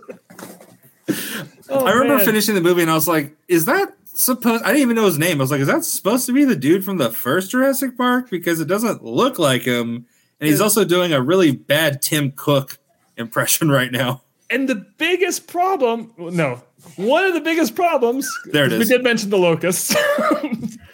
Oh, 1.68 1.84
I 1.84 1.92
remember 1.92 2.16
man. 2.16 2.24
finishing 2.24 2.54
the 2.54 2.62
movie 2.62 2.80
and 2.80 2.90
I 2.90 2.94
was 2.94 3.06
like, 3.06 3.36
is 3.46 3.66
that 3.66 3.94
supposed 4.06 4.64
I 4.64 4.68
didn't 4.68 4.82
even 4.82 4.96
know 4.96 5.04
his 5.04 5.18
name. 5.18 5.38
I 5.38 5.44
was 5.44 5.50
like, 5.50 5.60
is 5.60 5.66
that 5.66 5.84
supposed 5.84 6.24
to 6.26 6.32
be 6.32 6.46
the 6.46 6.56
dude 6.56 6.82
from 6.82 6.96
the 6.96 7.10
first 7.10 7.50
Jurassic 7.50 7.94
Park? 7.98 8.30
Because 8.30 8.58
it 8.58 8.68
doesn't 8.68 9.04
look 9.04 9.38
like 9.38 9.62
him. 9.62 10.06
And 10.40 10.48
he's 10.48 10.62
also 10.62 10.82
doing 10.82 11.12
a 11.12 11.20
really 11.20 11.52
bad 11.52 12.00
Tim 12.00 12.32
Cook 12.34 12.78
impression 13.18 13.70
right 13.70 13.92
now. 13.92 14.22
And 14.48 14.66
the 14.66 14.86
biggest 14.96 15.46
problem, 15.46 16.12
no, 16.16 16.62
one 16.96 17.24
of 17.26 17.34
the 17.34 17.40
biggest 17.42 17.74
problems, 17.74 18.26
There 18.46 18.64
it 18.64 18.72
is. 18.72 18.78
we 18.78 18.84
did 18.86 19.04
mention 19.04 19.28
the 19.28 19.38
locusts, 19.38 19.94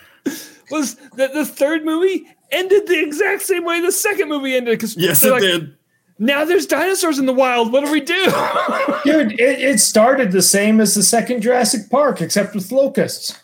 was 0.71 0.97
that 1.17 1.33
the 1.35 1.45
third 1.45 1.85
movie 1.85 2.27
ended 2.51 2.87
the 2.87 3.03
exact 3.03 3.43
same 3.43 3.65
way 3.65 3.81
the 3.81 3.93
second 3.93 4.29
movie 4.29 4.57
ended. 4.57 4.79
Because 4.79 4.97
Yes, 4.97 5.23
it 5.23 5.41
did. 5.41 5.75
Now 6.19 6.45
there's 6.45 6.67
dinosaurs 6.67 7.19
in 7.19 7.27
the 7.27 7.33
wild. 7.33 7.73
What 7.73 7.85
do 7.85 7.93
we 7.93 8.01
do? 8.01 8.15
Dude, 9.05 9.33
it, 9.41 9.61
it 9.61 9.81
started 9.81 10.33
the 10.33 10.43
same 10.43 10.81
as 10.81 10.95
the 10.95 11.03
second 11.03 11.43
Jurassic 11.43 11.89
Park, 11.91 12.21
except 12.21 12.55
with 12.55 12.73
locusts. 12.73 13.39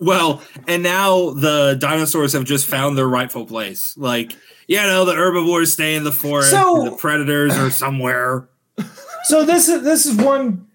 Well, 0.00 0.42
and 0.66 0.82
now 0.82 1.30
the 1.30 1.76
dinosaurs 1.78 2.32
have 2.32 2.44
just 2.44 2.66
found 2.66 2.96
their 2.96 3.08
rightful 3.08 3.44
place. 3.46 3.96
Like, 3.98 4.34
you 4.66 4.76
know, 4.76 5.04
the 5.04 5.14
herbivores 5.14 5.72
stay 5.72 5.94
in 5.96 6.04
the 6.04 6.12
forest, 6.12 6.50
So- 6.50 6.82
and 6.84 6.92
the 6.92 6.96
predators 6.96 7.56
are 7.56 7.70
somewhere. 7.70 8.48
So 9.24 9.44
this 9.44 9.68
is 9.68 9.82
this 9.82 10.06
is 10.06 10.14
one 10.16 10.66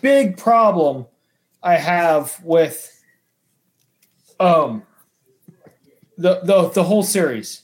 big 0.00 0.36
problem 0.38 1.06
I 1.62 1.76
have 1.76 2.36
with 2.42 2.91
um 4.42 4.82
the 6.18 6.40
the 6.44 6.68
the 6.70 6.82
whole 6.84 7.02
series. 7.02 7.62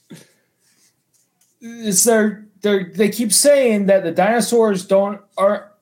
Is 1.60 2.04
there 2.04 2.46
they 2.62 2.84
they 2.84 3.08
keep 3.08 3.32
saying 3.32 3.86
that 3.86 4.04
the 4.04 4.12
dinosaurs 4.12 4.86
don't 4.86 5.20
are 5.36 5.72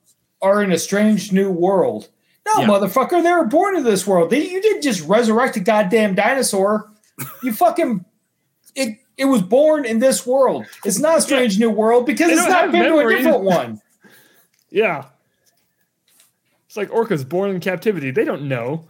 are 0.42 0.62
in 0.62 0.72
a 0.72 0.78
strange 0.78 1.32
new 1.32 1.50
world. 1.50 2.08
No, 2.46 2.60
Yeah. 2.60 2.66
motherfucker, 2.68 3.22
they 3.22 3.32
were 3.32 3.44
born 3.46 3.76
in 3.76 3.82
this 3.82 4.06
world. 4.06 4.30
They, 4.30 4.48
you 4.48 4.62
didn't 4.62 4.82
just 4.82 5.00
resurrect 5.08 5.56
a 5.56 5.60
goddamn 5.60 6.14
dinosaur. 6.14 6.90
You 7.42 7.52
fucking 7.52 8.04
it 8.74 8.98
it 9.16 9.24
was 9.24 9.42
born 9.42 9.84
in 9.84 9.98
this 9.98 10.26
world. 10.26 10.66
It's 10.84 10.98
not 10.98 11.18
a 11.18 11.20
strange 11.22 11.58
new 11.58 11.70
world 11.70 12.06
because 12.06 12.28
They 12.28 12.34
it's 12.34 12.48
not 12.48 12.70
been 12.72 12.82
to 12.84 12.88
a 12.94 12.96
memories. 12.98 13.18
different 13.24 13.42
one. 13.44 13.80
yeah. 14.70 15.06
It's 16.66 16.76
like 16.76 16.90
orcas 16.90 17.26
born 17.28 17.50
in 17.50 17.60
captivity. 17.60 18.10
They 18.10 18.24
don't 18.24 18.48
know. 18.48 18.86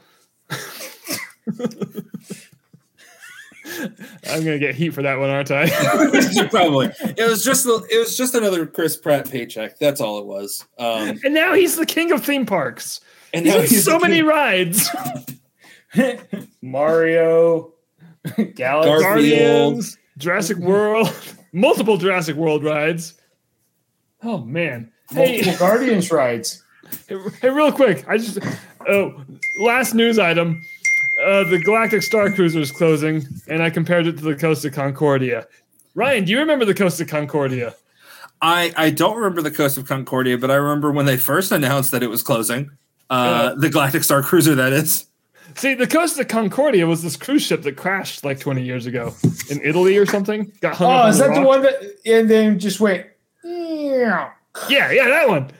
I'm 4.28 4.44
gonna 4.44 4.58
get 4.58 4.74
heat 4.74 4.90
for 4.90 5.02
that 5.02 5.18
one, 5.18 5.28
aren't 5.28 5.50
I? 5.50 5.68
Probably. 6.50 6.86
It 7.00 7.28
was 7.28 7.44
just 7.44 7.64
the, 7.64 7.84
it 7.90 7.98
was 7.98 8.16
just 8.16 8.34
another 8.34 8.64
Chris 8.66 8.96
Pratt 8.96 9.28
paycheck. 9.28 9.78
That's 9.78 10.00
all 10.00 10.18
it 10.20 10.26
was. 10.26 10.64
Um, 10.78 11.18
and 11.24 11.34
now 11.34 11.52
he's 11.54 11.76
the 11.76 11.86
king 11.86 12.12
of 12.12 12.24
theme 12.24 12.46
parks. 12.46 13.00
and 13.34 13.44
He's 13.44 13.54
now 13.54 13.60
he's 13.62 13.84
so 13.84 13.98
many 13.98 14.16
king- 14.16 14.26
rides. 14.26 14.88
Mario, 16.62 17.72
Galaxy. 18.54 19.02
Guardians, 19.02 19.98
Jurassic 20.18 20.58
World, 20.58 21.12
multiple 21.52 21.96
Jurassic 21.96 22.36
World 22.36 22.62
rides. 22.64 23.14
Oh 24.22 24.38
man. 24.38 24.92
Hey, 25.10 25.36
multiple 25.42 25.58
Guardians 25.58 26.10
rides. 26.12 26.62
hey, 27.08 27.16
hey, 27.40 27.50
real 27.50 27.72
quick. 27.72 28.04
I 28.08 28.16
just 28.18 28.38
oh, 28.88 29.24
last 29.60 29.94
news 29.94 30.18
item. 30.20 30.62
Uh, 31.26 31.42
the 31.42 31.58
Galactic 31.58 32.02
Star 32.02 32.30
Cruiser 32.30 32.60
is 32.60 32.70
closing, 32.70 33.26
and 33.48 33.60
I 33.60 33.68
compared 33.68 34.06
it 34.06 34.16
to 34.18 34.22
the 34.22 34.36
Costa 34.36 34.70
Concordia. 34.70 35.48
Ryan, 35.96 36.24
do 36.24 36.30
you 36.30 36.38
remember 36.38 36.64
the 36.64 36.74
Costa 36.74 37.04
Concordia? 37.04 37.74
I 38.40 38.72
I 38.76 38.90
don't 38.90 39.16
remember 39.16 39.42
the 39.42 39.50
Coast 39.50 39.76
of 39.76 39.88
Concordia, 39.88 40.38
but 40.38 40.52
I 40.52 40.54
remember 40.54 40.92
when 40.92 41.04
they 41.06 41.16
first 41.16 41.50
announced 41.50 41.90
that 41.90 42.02
it 42.04 42.06
was 42.08 42.22
closing. 42.22 42.70
Uh, 43.10 43.54
the 43.54 43.68
Galactic 43.70 44.04
Star 44.04 44.22
Cruiser, 44.22 44.54
that 44.54 44.72
is. 44.72 45.06
See, 45.56 45.74
the 45.74 45.86
Costa 45.86 46.24
Concordia 46.24 46.86
was 46.86 47.02
this 47.02 47.16
cruise 47.16 47.42
ship 47.42 47.62
that 47.62 47.76
crashed 47.76 48.24
like 48.24 48.38
20 48.38 48.62
years 48.62 48.86
ago 48.86 49.14
in 49.50 49.60
Italy 49.64 49.96
or 49.96 50.06
something. 50.06 50.52
Got 50.60 50.76
hung 50.76 50.92
Oh, 50.92 50.96
on 50.96 51.08
is 51.10 51.18
that 51.18 51.34
the 51.34 51.40
one 51.40 51.62
that 51.62 51.74
and 52.04 52.30
then 52.30 52.58
just 52.58 52.78
wait? 52.78 53.06
Yeah. 53.42 54.30
Yeah, 54.68 54.92
yeah, 54.92 55.08
that 55.08 55.28
one. 55.28 55.50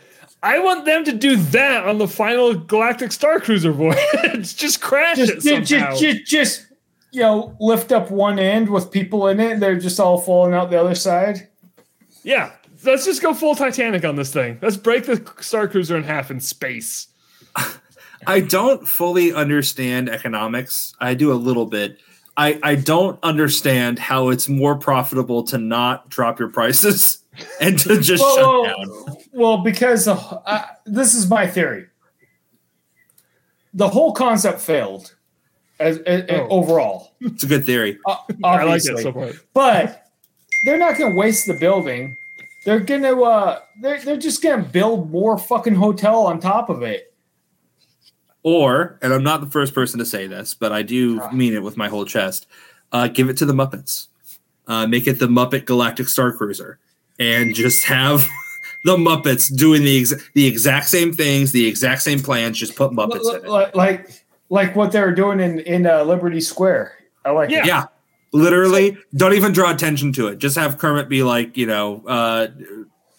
I 0.46 0.60
want 0.60 0.84
them 0.84 1.04
to 1.04 1.12
do 1.12 1.36
that 1.36 1.86
on 1.86 1.98
the 1.98 2.06
final 2.06 2.54
Galactic 2.54 3.10
Star 3.10 3.40
Cruiser 3.40 3.72
voyage. 3.72 4.56
just 4.56 4.80
crash 4.80 5.18
it 5.18 5.26
Just, 5.26 5.46
just, 5.46 5.68
somehow. 5.68 5.90
just, 5.90 6.00
just, 6.00 6.26
just, 6.26 6.66
you 7.10 7.20
know, 7.22 7.56
lift 7.60 7.90
up 7.90 8.10
one 8.12 8.38
end 8.38 8.68
with 8.68 8.92
people 8.92 9.26
in 9.26 9.40
it. 9.40 9.58
They're 9.58 9.78
just 9.78 9.98
all 9.98 10.18
falling 10.20 10.54
out 10.54 10.70
the 10.70 10.80
other 10.80 10.94
side. 10.94 11.48
yeah, 12.22 12.52
let's 12.84 13.04
just 13.04 13.22
go 13.22 13.34
full 13.34 13.56
Titanic 13.56 14.04
on 14.04 14.14
this 14.14 14.32
thing. 14.32 14.58
Let's 14.62 14.76
break 14.76 15.06
the 15.06 15.20
Star 15.40 15.66
Cruiser 15.66 15.96
in 15.96 16.04
half 16.04 16.30
in 16.30 16.38
space. 16.38 17.08
I 18.26 18.40
don't 18.40 18.86
fully 18.86 19.32
understand 19.34 20.08
economics. 20.08 20.94
I 21.00 21.14
do 21.14 21.32
a 21.32 21.34
little 21.34 21.66
bit. 21.66 21.98
I, 22.36 22.58
I 22.62 22.74
don't 22.76 23.18
understand 23.22 23.98
how 23.98 24.28
it's 24.28 24.48
more 24.48 24.76
profitable 24.76 25.42
to 25.44 25.58
not 25.58 26.08
drop 26.08 26.38
your 26.38 26.50
prices 26.50 27.18
and 27.60 27.78
to 27.80 28.00
just 28.00 28.22
well, 28.22 28.64
shut 28.64 28.76
down. 28.76 29.16
well, 29.32 29.58
because 29.58 30.08
uh, 30.08 30.14
uh, 30.46 30.62
this 30.86 31.14
is 31.14 31.28
my 31.28 31.46
theory. 31.46 31.86
The 33.74 33.88
whole 33.88 34.12
concept 34.12 34.60
failed 34.60 35.14
as, 35.78 35.98
as- 35.98 36.24
Oh. 36.30 36.48
overall. 36.48 37.14
It's 37.20 37.42
a 37.44 37.46
good 37.46 37.66
theory. 37.66 37.98
uh, 38.06 38.16
I 38.44 38.64
like 38.64 38.82
it 38.84 38.98
so 38.98 39.12
far. 39.12 39.30
but 39.52 40.06
they're 40.64 40.78
not 40.78 40.96
going 40.96 41.12
to 41.12 41.18
waste 41.18 41.46
the 41.46 41.58
building. 41.60 42.16
They're 42.64 42.80
going 42.80 43.02
to 43.02 43.22
uh 43.22 43.60
they're 43.80 44.00
they're 44.00 44.16
just 44.16 44.42
going 44.42 44.62
to 44.64 44.68
build 44.68 45.10
more 45.12 45.38
fucking 45.38 45.74
hotel 45.76 46.26
on 46.26 46.40
top 46.40 46.68
of 46.70 46.82
it. 46.82 47.14
Or, 48.42 48.98
and 49.02 49.12
I'm 49.12 49.22
not 49.24 49.40
the 49.40 49.48
first 49.50 49.74
person 49.74 49.98
to 49.98 50.04
say 50.06 50.26
this, 50.28 50.54
but 50.54 50.72
I 50.72 50.82
do 50.82 51.20
Ah. 51.20 51.30
mean 51.32 51.52
it 51.54 51.62
with 51.62 51.76
my 51.76 51.88
whole 51.88 52.04
chest. 52.04 52.46
Uh, 52.92 53.08
give 53.08 53.28
it 53.28 53.36
to 53.38 53.44
the 53.46 53.52
Muppets. 53.52 54.06
Uh, 54.68 54.86
make 54.86 55.06
it 55.06 55.18
the 55.18 55.26
Muppet 55.28 55.64
Galactic 55.64 56.08
Star 56.08 56.32
Cruiser, 56.32 56.78
and 57.18 57.54
just 57.54 57.84
have 57.84 58.28
the 58.84 58.96
Muppets 58.96 59.54
doing 59.54 59.82
the 59.84 60.00
ex- 60.00 60.14
the 60.34 60.46
exact 60.46 60.86
same 60.88 61.12
things, 61.12 61.52
the 61.52 61.66
exact 61.66 62.02
same 62.02 62.20
plans. 62.20 62.58
Just 62.58 62.76
put 62.76 62.90
Muppets 62.92 63.28
in 63.38 63.44
it. 63.44 63.48
Like 63.48 63.74
like 63.74 64.22
like 64.48 64.76
what 64.76 64.92
they 64.92 65.00
were 65.00 65.12
doing 65.14 65.40
in 65.40 65.60
in 65.60 65.86
uh, 65.86 66.02
Liberty 66.04 66.40
Square. 66.40 66.92
I 67.24 67.30
like 67.30 67.50
Yeah. 67.50 67.60
it. 67.60 67.66
Yeah, 67.66 67.84
literally. 68.32 68.96
don't 69.16 69.32
even 69.34 69.52
draw 69.52 69.70
attention 69.72 70.12
to 70.14 70.28
it. 70.28 70.38
Just 70.38 70.56
have 70.56 70.78
Kermit 70.78 71.08
be 71.08 71.22
like, 71.24 71.56
you 71.56 71.66
know, 71.66 72.02
uh, 72.06 72.46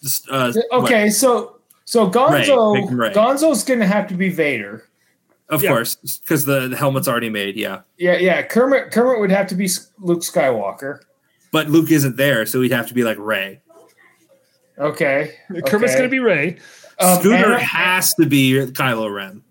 just, 0.02 0.28
uh, 0.30 0.52
what- 0.70 0.84
Okay, 0.84 1.10
so 1.10 1.56
so 1.84 2.08
Gonzo 2.10 2.74
Ray, 2.90 2.94
Ray. 2.94 3.12
Gonzo's 3.14 3.64
going 3.64 3.80
to 3.80 3.86
have 3.86 4.06
to 4.08 4.14
be 4.14 4.28
Vader. 4.30 4.84
of 5.50 5.62
Yeah. 5.62 5.70
course, 5.70 5.96
because 6.22 6.44
the, 6.44 6.68
the 6.68 6.76
helmet's 6.76 7.08
already 7.08 7.30
made. 7.30 7.56
Yeah, 7.56 7.80
Yeah, 7.98 8.16
yeah. 8.18 8.42
Kermit 8.42 8.90
Kermit 8.92 9.20
would 9.20 9.30
have 9.30 9.46
to 9.48 9.54
be 9.54 9.68
Luke 9.98 10.20
Skywalker. 10.20 11.00
but 11.52 11.68
Luke 11.70 11.90
isn't 11.90 12.16
there, 12.16 12.44
so 12.46 12.60
he'd 12.62 12.72
have 12.72 12.86
to 12.88 12.94
be 12.94 13.04
like 13.04 13.18
Ray. 13.18 13.60
Okay. 14.78 15.34
Kermit's 15.66 15.92
okay. 15.92 15.96
gonna 15.96 16.08
be 16.08 16.18
Ray. 16.20 16.58
Um, 17.00 17.18
Scooter 17.20 17.36
Anna- 17.36 17.58
has 17.58 18.14
to 18.14 18.26
be 18.26 18.52
Kylo 18.72 19.12
Ren. 19.14 19.42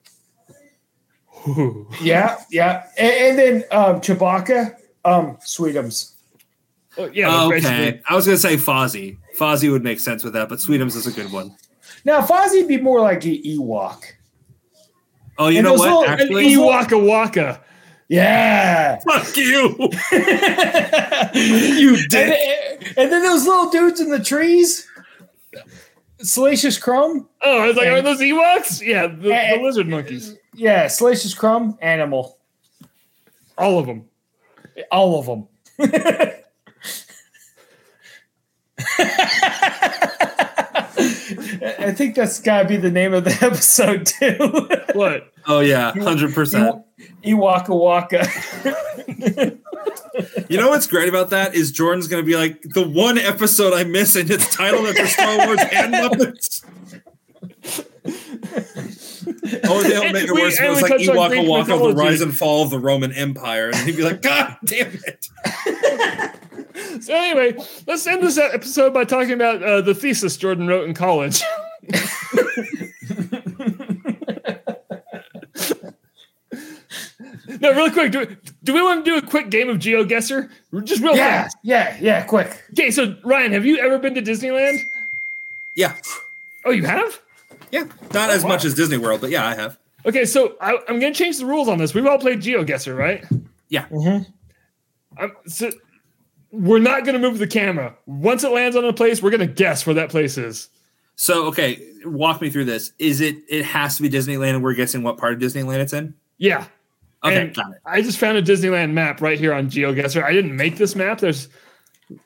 Yeah, 2.01 2.37
yeah. 2.51 2.87
And, 2.97 3.13
and 3.13 3.37
then 3.39 3.63
um, 3.71 4.01
Chewbacca, 4.01 4.75
um, 5.05 5.37
Sweetums. 5.37 6.13
Oh, 6.97 7.09
yeah, 7.13 7.29
that's 7.29 7.65
okay, 7.65 7.75
basically- 7.85 8.01
I 8.09 8.15
was 8.15 8.25
gonna 8.25 8.37
say 8.37 8.57
Fozzie. 8.57 9.17
Fozzie 9.37 9.71
would 9.71 9.83
make 9.83 9.99
sense 10.01 10.23
with 10.25 10.33
that, 10.33 10.49
but 10.49 10.59
Sweetums 10.59 10.95
is 10.97 11.07
a 11.07 11.11
good 11.11 11.31
one. 11.31 11.55
Now 12.03 12.21
Fozzie'd 12.21 12.67
be 12.67 12.77
more 12.81 12.99
like 12.99 13.23
an 13.25 13.41
Ewok. 13.43 14.03
Oh, 15.37 15.47
you 15.49 15.59
And 15.59 15.65
know 15.67 15.73
what? 15.73 15.81
little- 15.81 16.03
An 16.03 16.09
Actually, 16.09 16.49
Ewocka 16.53 16.99
Wocka. 16.99 17.59
Yeah. 18.09 18.99
fuck 18.99 19.35
you. 19.37 19.75
you 21.33 22.07
did. 22.07 22.33
And, 22.33 22.97
and 22.97 23.11
then 23.11 23.21
those 23.23 23.45
little 23.45 23.69
dudes 23.69 23.99
in 23.99 24.09
the 24.09 24.23
trees. 24.23 24.86
Salacious 26.19 26.77
Crumb. 26.79 27.27
Oh, 27.43 27.61
I 27.61 27.67
was 27.67 27.75
like, 27.75 27.87
And- 27.87 27.95
are 27.97 28.01
those 28.01 28.19
Ewoks? 28.21 28.81
Yeah, 28.85 29.07
the, 29.07 29.15
the 29.15 29.35
eh, 29.35 29.59
lizard 29.61 29.87
monkeys. 29.87 30.35
Yeah, 30.53 30.87
Salacious 30.87 31.33
Crumb, 31.33 31.77
animal. 31.81 32.37
All 33.57 33.79
of 33.79 33.85
them. 33.85 34.05
All 34.91 35.19
of 35.19 35.25
them. 35.25 35.47
I 41.87 41.93
think 41.93 42.15
that's 42.15 42.39
got 42.39 42.63
to 42.63 42.67
be 42.67 42.77
the 42.77 42.91
name 42.91 43.13
of 43.13 43.23
the 43.23 43.31
episode 43.41 44.05
too. 44.05 44.69
What? 44.97 45.31
Oh 45.45 45.59
yeah, 45.61 45.91
hundred 45.93 46.33
percent. 46.33 46.83
Ewocka 47.23 47.69
Wocka. 47.69 48.27
You 50.49 50.57
know 50.57 50.69
what's 50.69 50.87
great 50.87 51.07
about 51.09 51.29
that 51.29 51.53
is 51.55 51.71
Jordan's 51.71 52.07
gonna 52.07 52.23
be 52.23 52.35
like 52.35 52.61
the 52.63 52.87
one 52.87 53.17
episode 53.17 53.73
I 53.73 53.83
miss, 53.83 54.15
and 54.15 54.29
it's 54.29 54.53
titled 54.53 54.87
after 54.87 55.05
Star 55.07 55.45
Wars 55.47 55.59
and 55.71 55.93
Muppets. 55.93 56.63
Oh, 59.65 59.83
they'll 59.83 60.03
And 60.03 60.13
make 60.13 60.23
it 60.25 60.31
we- 60.33 60.41
worse. 60.41 60.57
and 60.57 60.67
It 60.67 60.69
was 60.69 60.81
like 60.81 60.91
touched 60.93 61.09
on 61.09 61.15
Ewocka 61.31 61.45
Wocka, 61.65 61.89
the 61.89 61.95
rise 61.95 62.21
and 62.21 62.35
fall 62.35 62.63
of 62.63 62.69
the 62.69 62.79
Roman 62.79 63.11
Empire, 63.11 63.67
and 63.69 63.75
he'd 63.87 63.97
be 63.97 64.03
like, 64.03 64.21
God 64.21 64.55
damn 64.65 64.97
it! 65.05 65.29
So 67.03 67.13
anyway, 67.13 67.55
let's 67.85 68.07
end 68.07 68.23
this 68.23 68.37
episode 68.37 68.93
by 68.93 69.03
talking 69.03 69.33
about 69.33 69.61
uh, 69.61 69.81
the 69.81 69.93
thesis 69.93 70.35
Jordan 70.37 70.67
wrote 70.67 70.87
in 70.87 70.93
college. 70.93 71.41
no, 77.61 77.71
really 77.73 77.91
quick. 77.91 78.11
Do, 78.11 78.35
do 78.63 78.73
we 78.73 78.81
want 78.81 79.05
to 79.05 79.11
do 79.11 79.17
a 79.17 79.21
quick 79.21 79.49
game 79.49 79.69
of 79.69 79.77
GeoGuessr? 79.77 80.49
Just 80.83 81.01
real 81.01 81.15
yeah, 81.15 81.43
fast. 81.43 81.57
yeah, 81.63 81.97
yeah. 81.99 82.23
Quick. 82.23 82.63
Okay, 82.71 82.91
so 82.91 83.15
Ryan, 83.23 83.51
have 83.53 83.65
you 83.65 83.77
ever 83.77 83.97
been 83.99 84.13
to 84.15 84.21
Disneyland? 84.21 84.79
Yeah, 85.75 85.95
Oh, 86.65 86.71
you 86.71 86.83
have? 86.85 87.21
yeah, 87.71 87.85
not 88.13 88.29
as 88.29 88.43
much 88.43 88.65
as 88.65 88.73
Disney 88.73 88.97
World, 88.97 89.21
but 89.21 89.29
yeah, 89.29 89.45
I 89.45 89.55
have. 89.55 89.77
Okay, 90.05 90.25
so 90.25 90.55
I, 90.59 90.77
I'm 90.87 90.99
going 90.99 91.13
to 91.13 91.17
change 91.17 91.37
the 91.37 91.45
rules 91.45 91.67
on 91.67 91.77
this. 91.77 91.93
We've 91.93 92.05
all 92.05 92.17
played 92.17 92.41
GeoGuessr, 92.41 92.97
right? 92.97 93.23
Yeah. 93.69 93.87
Mm-hmm. 93.89 94.23
I'm, 95.17 95.31
so 95.47 95.71
we're 96.51 96.79
not 96.79 97.03
going 97.05 97.13
to 97.13 97.19
move 97.19 97.39
the 97.39 97.47
camera. 97.47 97.95
Once 98.05 98.43
it 98.43 98.51
lands 98.51 98.75
on 98.75 98.85
a 98.85 98.93
place, 98.93 99.21
we're 99.21 99.31
going 99.31 99.47
to 99.47 99.53
guess 99.53 99.85
where 99.85 99.93
that 99.95 100.09
place 100.09 100.37
is. 100.37 100.69
So 101.17 101.45
okay, 101.47 101.83
walk 102.05 102.41
me 102.41 102.49
through 102.49 102.65
this. 102.65 102.93
Is 102.99 103.21
it? 103.21 103.37
It 103.49 103.65
has 103.65 103.97
to 103.97 104.03
be 104.03 104.09
Disneyland, 104.09 104.51
and 104.51 104.63
we're 104.63 104.75
guessing 104.75 105.03
what 105.03 105.17
part 105.17 105.33
of 105.33 105.39
Disneyland 105.39 105.79
it's 105.79 105.93
in. 105.93 106.13
Yeah. 106.37 106.65
Okay, 107.23 107.41
And 107.41 107.55
got 107.55 107.71
it. 107.71 107.79
I 107.85 108.01
just 108.01 108.19
found 108.19 108.37
a 108.37 108.43
Disneyland 108.43 108.91
map 108.91 109.21
right 109.21 109.39
here 109.39 109.51
on 109.51 109.67
GeoGuessr. 109.69 110.23
I 110.23 110.31
didn't 110.31 110.55
make 110.55 110.77
this 110.77 110.95
map. 110.95 111.19
There's 111.19 111.49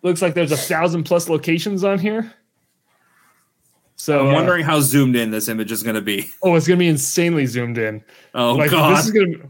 looks 0.03 0.21
like 0.21 0.33
there's 0.33 0.51
a 0.51 0.57
thousand 0.57 1.05
plus 1.05 1.29
locations 1.29 1.85
on 1.85 1.97
here. 1.97 2.33
So 3.95 4.19
I'm 4.19 4.27
uh, 4.27 4.33
wondering 4.33 4.65
how 4.65 4.81
zoomed 4.81 5.15
in 5.15 5.31
this 5.31 5.47
image 5.47 5.71
is 5.71 5.83
going 5.83 5.95
to 5.95 6.01
be. 6.01 6.29
oh, 6.43 6.55
it's 6.55 6.67
gonna 6.67 6.77
be 6.77 6.87
insanely 6.87 7.45
zoomed 7.45 7.77
in. 7.77 8.03
Oh 8.33 8.55
like 8.55 8.71
God! 8.71 8.97
this 8.97 9.05
is 9.05 9.11
gonna. 9.11 9.49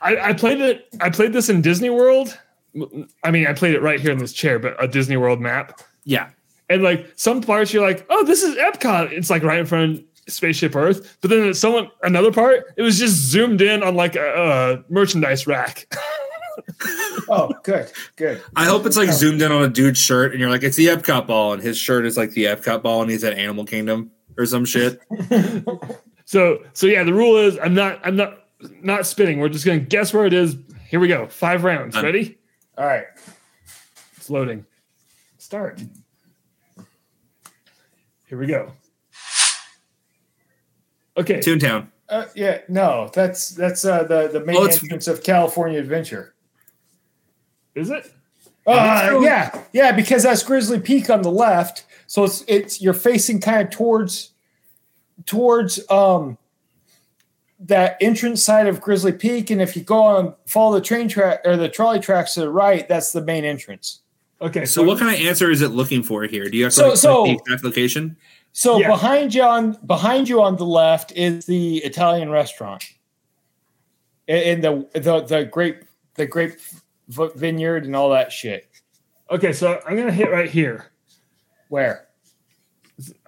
I, 0.00 0.28
I 0.28 0.32
played 0.34 0.60
it. 0.60 0.86
I 1.00 1.10
played 1.10 1.32
this 1.32 1.48
in 1.48 1.62
Disney 1.62 1.90
World. 1.90 2.38
I 3.24 3.30
mean, 3.32 3.46
I 3.46 3.54
played 3.54 3.74
it 3.74 3.82
right 3.82 3.98
here 3.98 4.12
in 4.12 4.18
this 4.18 4.32
chair, 4.32 4.58
but 4.58 4.82
a 4.82 4.86
Disney 4.86 5.16
World 5.16 5.40
map. 5.40 5.80
yeah, 6.04 6.30
And 6.68 6.82
like 6.82 7.12
some 7.16 7.40
parts, 7.40 7.72
you're 7.72 7.86
like, 7.86 8.06
oh, 8.10 8.24
this 8.24 8.42
is 8.42 8.56
Epcot. 8.56 9.12
It's 9.12 9.30
like 9.30 9.42
right 9.42 9.58
in 9.58 9.66
front 9.66 9.98
of 9.98 10.04
Spaceship 10.28 10.76
Earth. 10.76 11.18
But 11.20 11.30
then 11.30 11.54
someone, 11.54 11.90
another 12.02 12.32
part, 12.32 12.66
it 12.76 12.82
was 12.82 12.98
just 12.98 13.14
zoomed 13.14 13.62
in 13.62 13.82
on 13.82 13.94
like 13.94 14.16
a, 14.16 14.84
a 14.86 14.92
merchandise 14.92 15.46
rack. 15.46 15.92
Oh, 17.28 17.52
good, 17.62 17.90
good. 18.16 18.42
I 18.56 18.64
hope 18.64 18.86
it's 18.86 18.96
like 18.96 19.08
oh. 19.10 19.12
zoomed 19.12 19.42
in 19.42 19.52
on 19.52 19.62
a 19.62 19.68
dude's 19.68 19.98
shirt, 19.98 20.32
and 20.32 20.40
you're 20.40 20.50
like, 20.50 20.62
it's 20.62 20.76
the 20.76 20.86
Epcot 20.86 21.26
ball, 21.26 21.52
and 21.52 21.62
his 21.62 21.76
shirt 21.76 22.06
is 22.06 22.16
like 22.16 22.30
the 22.30 22.44
Epcot 22.44 22.82
ball, 22.82 23.02
and 23.02 23.10
he's 23.10 23.22
at 23.22 23.34
Animal 23.34 23.64
Kingdom 23.64 24.10
or 24.36 24.46
some 24.46 24.64
shit. 24.64 25.00
so, 26.24 26.62
so 26.72 26.86
yeah, 26.86 27.04
the 27.04 27.12
rule 27.12 27.36
is 27.36 27.58
I'm 27.58 27.74
not, 27.74 28.00
I'm 28.02 28.16
not, 28.16 28.44
not 28.82 29.06
spinning. 29.06 29.40
We're 29.40 29.48
just 29.50 29.66
gonna 29.66 29.78
guess 29.78 30.14
where 30.14 30.26
it 30.26 30.32
is. 30.32 30.56
Here 30.88 31.00
we 31.00 31.08
go. 31.08 31.26
Five 31.28 31.64
rounds. 31.64 31.94
Done. 31.94 32.04
Ready? 32.04 32.38
All 32.76 32.86
right, 32.86 33.04
It's 34.16 34.30
loading. 34.30 34.64
start. 35.38 35.80
Here 38.28 38.38
we 38.38 38.46
go. 38.46 38.72
Okay. 41.16 41.38
Toontown. 41.38 41.88
Uh, 42.08 42.26
yeah, 42.34 42.60
no, 42.68 43.10
that's 43.12 43.50
that's 43.50 43.84
uh, 43.84 44.04
the 44.04 44.28
the 44.28 44.40
main 44.40 44.56
Oh, 44.56 44.64
entrance 44.64 45.08
of 45.08 45.22
California 45.22 45.78
Adventure. 45.78 46.34
Is 47.74 47.90
it? 47.90 48.10
Uh, 48.66 49.18
yeah, 49.22 49.62
yeah, 49.72 49.92
because 49.92 50.22
that's 50.22 50.42
Grizzly 50.42 50.80
Peak 50.80 51.10
on 51.10 51.22
the 51.22 51.30
left, 51.30 51.84
so 52.06 52.24
it's 52.24 52.44
it's 52.48 52.80
you're 52.80 52.94
facing 52.94 53.40
kind 53.40 53.62
of 53.62 53.70
towards 53.70 54.32
towards 55.26 55.80
um 55.90 56.38
that 57.60 57.96
entrance 58.00 58.42
side 58.42 58.66
of 58.66 58.80
Grizzly 58.80 59.12
Peak, 59.12 59.50
and 59.50 59.60
if 59.60 59.76
you 59.76 59.82
go 59.82 60.02
on 60.02 60.34
follow 60.46 60.74
the 60.74 60.84
train 60.84 61.08
track 61.08 61.40
or 61.44 61.56
the 61.56 61.68
trolley 61.68 62.00
tracks 62.00 62.34
to 62.34 62.40
the 62.40 62.50
right, 62.50 62.88
that's 62.88 63.12
the 63.12 63.22
main 63.22 63.44
entrance. 63.44 64.00
Okay. 64.40 64.64
So, 64.64 64.82
what 64.84 64.98
kind 64.98 65.14
of 65.14 65.20
answer 65.26 65.50
is 65.50 65.62
it 65.62 65.68
looking 65.68 66.02
for 66.02 66.22
here? 66.24 66.48
Do 66.48 66.56
you 66.56 66.64
have 66.64 66.72
to 66.74 66.78
So- 66.78 66.88
like, 66.90 66.96
so- 66.98 67.24
the 67.24 67.32
exact 67.32 67.64
location? 67.64 68.16
So 68.52 68.78
Yeah. 68.78 68.88
behind 68.88 69.34
you 69.34 69.42
on 69.42 69.76
behind 69.86 70.28
you 70.28 70.40
on 70.42 70.56
the 70.56 70.64
left 70.64 71.12
is 71.12 71.44
the 71.46 71.78
Italian 71.78 72.30
restaurant, 72.30 72.82
in 74.26 74.60
the 74.62 74.88
the 74.94 75.20
the 75.22 75.44
grape 75.44 75.84
the 76.14 76.26
grape 76.26 76.58
vineyard 77.08 77.84
and 77.84 77.94
all 77.94 78.10
that 78.10 78.32
shit. 78.32 78.68
Okay. 79.30 79.52
So 79.52 79.80
I'm 79.86 79.96
gonna 79.96 80.10
hit 80.12 80.30
right 80.30 80.50
here. 80.50 80.86
Where? 81.68 82.06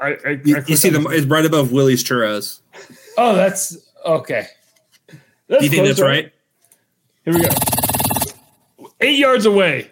I, 0.01 0.07
I, 0.09 0.17
I 0.25 0.41
You, 0.45 0.65
you 0.67 0.77
see 0.77 0.89
on 0.89 0.95
them? 1.05 1.13
It's 1.13 1.27
right 1.27 1.45
above 1.45 1.71
Willie's 1.71 2.03
Churros. 2.03 2.61
Oh, 3.17 3.37
that's 3.37 3.77
okay. 4.05 4.47
Do 5.09 5.59
you 5.61 5.69
think 5.69 5.87
that's 5.87 6.01
right? 6.01 6.33
Here 7.25 7.35
we 7.35 7.41
go. 7.43 7.49
Eight 9.01 9.19
yards 9.19 9.47
away. 9.47 9.91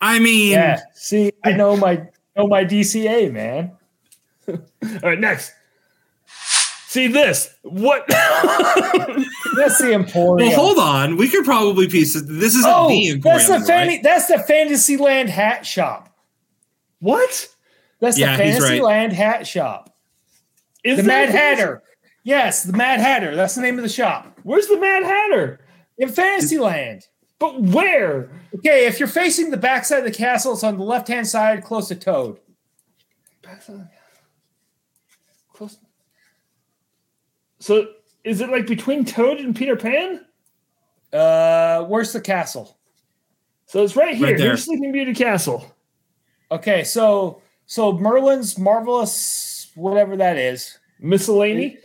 I 0.00 0.18
mean, 0.18 0.52
Yeah. 0.52 0.80
See, 0.94 1.32
I 1.44 1.52
know 1.52 1.76
my 1.76 2.06
know 2.36 2.46
my 2.46 2.64
DCA 2.64 3.32
man. 3.32 3.72
All 4.48 4.56
right, 5.02 5.18
next. 5.18 5.52
See 6.88 7.08
this? 7.08 7.54
What? 7.62 8.04
That's 8.08 9.78
the 9.78 9.92
Emporium. 9.92 10.48
Well, 10.48 10.56
hold 10.58 10.78
on. 10.78 11.16
We 11.16 11.28
could 11.28 11.44
probably 11.44 11.88
piece 11.88 12.16
it. 12.16 12.24
This 12.26 12.54
isn't 12.54 12.64
oh, 12.72 12.88
the 12.88 13.08
Emporium, 13.10 13.22
that's 13.22 13.48
the 13.48 13.60
fan- 13.66 13.88
right? 13.88 14.02
That's 14.02 14.26
the 14.28 14.38
Fantasyland 14.38 15.28
hat 15.28 15.66
shop. 15.66 16.08
what? 17.00 17.48
That's 18.00 18.16
Yeah, 18.18 18.36
the 18.36 18.44
he's 18.44 18.54
right. 18.54 18.60
Fantasyland 18.62 19.12
hat 19.12 19.46
shop. 19.46 19.94
Is 20.84 20.98
The 20.98 21.02
Mad 21.02 21.28
Hatter. 21.30 21.82
Yes, 22.22 22.62
the 22.62 22.72
Mad 22.72 23.00
Hatter. 23.00 23.34
That's 23.36 23.54
the 23.56 23.62
name 23.62 23.76
of 23.76 23.82
the 23.82 23.88
shop 23.88 24.38
Where's 24.44 24.66
the 24.68 24.78
Mad 24.78 25.02
Hatter? 25.02 25.60
in 25.98 26.08
Fantasyland. 26.08 27.06
But 27.38 27.60
where? 27.60 28.30
Okay, 28.54 28.86
if 28.86 28.98
you're 28.98 29.08
facing 29.08 29.50
the 29.50 29.56
backside 29.56 29.98
of 29.98 30.04
the 30.04 30.10
castle, 30.10 30.54
it's 30.54 30.64
on 30.64 30.78
the 30.78 30.84
left 30.84 31.08
hand 31.08 31.26
side, 31.26 31.62
close 31.62 31.88
to 31.88 31.94
Toad. 31.94 32.40
Close. 35.52 35.78
So 37.60 37.88
is 38.24 38.40
it 38.40 38.50
like 38.50 38.66
between 38.66 39.04
Toad 39.04 39.38
and 39.38 39.54
Peter 39.54 39.76
Pan? 39.76 40.24
Uh, 41.12 41.84
where's 41.84 42.12
the 42.12 42.20
castle? 42.20 42.78
So 43.66 43.82
it's 43.82 43.96
right 43.96 44.14
here. 44.14 44.28
Right 44.28 44.38
there. 44.38 44.48
Here's 44.48 44.64
Sleeping 44.64 44.92
Beauty 44.92 45.14
Castle. 45.14 45.74
Okay, 46.50 46.84
so 46.84 47.42
so 47.66 47.92
Merlin's 47.92 48.58
marvelous 48.58 49.70
whatever 49.74 50.16
that 50.16 50.36
is. 50.36 50.78
Miscellany. 51.00 51.78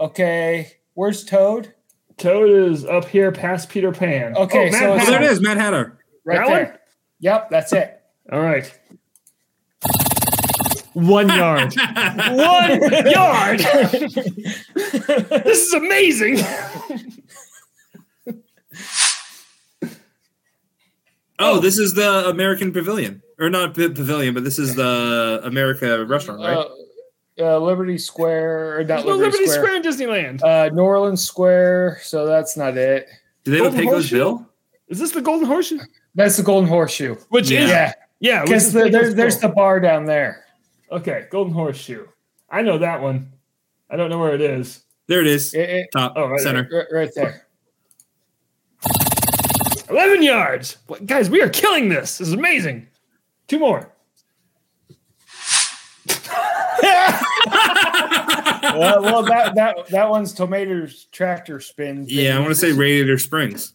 Okay, 0.00 0.72
where's 0.94 1.24
Toad? 1.24 1.74
Toad 2.18 2.50
is 2.50 2.84
up 2.84 3.04
here 3.06 3.30
past 3.32 3.68
Peter 3.68 3.92
Pan. 3.92 4.36
Okay, 4.36 4.70
Mad 4.70 4.78
so 4.80 4.86
Oh, 4.90 4.94
it's- 4.94 5.08
there 5.08 5.22
it 5.22 5.30
is, 5.30 5.40
Mad 5.40 5.56
Hatter. 5.56 5.98
Right 6.24 6.38
That 6.38 6.46
there. 6.48 6.64
one? 6.66 6.78
Yep, 7.20 7.50
that's 7.50 7.72
it. 7.72 8.00
All 8.30 8.40
right. 8.40 8.70
One 10.94 11.28
yard. 11.28 11.74
One 11.76 12.80
yard. 13.06 13.58
this 14.74 15.66
is 15.66 15.72
amazing. 15.74 16.38
Oh, 21.38 21.60
this 21.60 21.78
is 21.78 21.94
the 21.94 22.28
American 22.28 22.72
Pavilion, 22.72 23.22
or 23.38 23.48
not 23.48 23.74
P- 23.76 23.88
Pavilion, 23.90 24.34
but 24.34 24.42
this 24.42 24.58
is 24.58 24.74
the 24.74 25.40
America 25.44 26.04
restaurant, 26.04 26.40
right? 26.40 26.56
Uh, 26.56 26.68
uh, 27.40 27.58
Liberty 27.58 27.98
Square 27.98 28.78
or 28.78 28.80
not 28.80 28.86
There's 28.88 29.04
no 29.04 29.12
Liberty, 29.12 29.24
Liberty 29.38 29.46
Square. 29.46 29.62
Square 29.62 29.76
in 29.76 29.82
Disneyland. 29.82 30.42
Uh, 30.42 30.68
New 30.74 30.82
Orleans 30.82 31.24
Square. 31.24 32.00
So 32.02 32.26
that's 32.26 32.56
not 32.56 32.76
it. 32.76 33.08
Do 33.44 33.50
they 33.52 33.58
have 33.58 33.66
a 33.66 33.70
Golden 33.70 33.80
Pecos 33.84 33.92
Horseshoe? 33.94 34.16
Bill? 34.16 34.50
Is 34.88 34.98
this 34.98 35.12
the 35.12 35.20
Golden 35.22 35.46
Horseshoe? 35.46 35.78
That's 36.14 36.36
the 36.36 36.42
Golden 36.42 36.68
Horseshoe. 36.68 37.14
Which 37.28 37.50
Yeah. 37.50 37.60
is 37.64 37.70
Yeah, 37.70 37.92
yeah. 38.20 38.42
because 38.44 38.66
is 38.66 38.72
the, 38.72 38.80
Pecos 38.84 38.92
there's 38.92 39.14
there's 39.14 39.38
the 39.38 39.48
bar 39.48 39.80
down 39.80 40.04
there. 40.06 40.44
okay 40.90 41.26
Golden 41.30 41.52
Horseshoe. 41.52 42.06
I 42.50 42.62
know 42.62 42.78
that 42.78 43.00
one. 43.02 43.30
I 43.90 43.96
don't 43.96 44.10
know 44.10 44.18
where 44.18 44.34
it 44.34 44.40
is. 44.40 44.80
There 45.06 45.20
it 45.20 45.26
is, 45.26 45.54
It- 45.54 45.70
it- 45.70 45.88
top 45.92 46.12
Oh, 46.16 46.28
right 46.28 46.40
center. 46.40 46.68
right, 46.72 46.86
right 46.92 47.10
there. 47.14 47.46
Eleven 49.90 50.22
yards, 50.22 50.76
What- 50.86 51.06
guys. 51.06 51.30
We 51.30 51.40
are 51.40 51.48
killing 51.48 51.88
this. 51.88 52.18
This 52.18 52.28
is 52.28 52.34
amazing. 52.34 52.88
Two 53.46 53.58
more. 53.58 53.90
Well, 58.78 59.02
well, 59.02 59.22
that 59.24 59.54
that 59.54 59.88
that 59.88 60.08
one's 60.10 60.32
tomatoes 60.32 61.06
tractor 61.12 61.60
spin. 61.60 62.06
thing. 62.06 62.14
Yeah, 62.16 62.36
I 62.36 62.40
want 62.40 62.50
to 62.50 62.54
say 62.54 62.72
Radiator 62.72 63.18
Springs. 63.18 63.74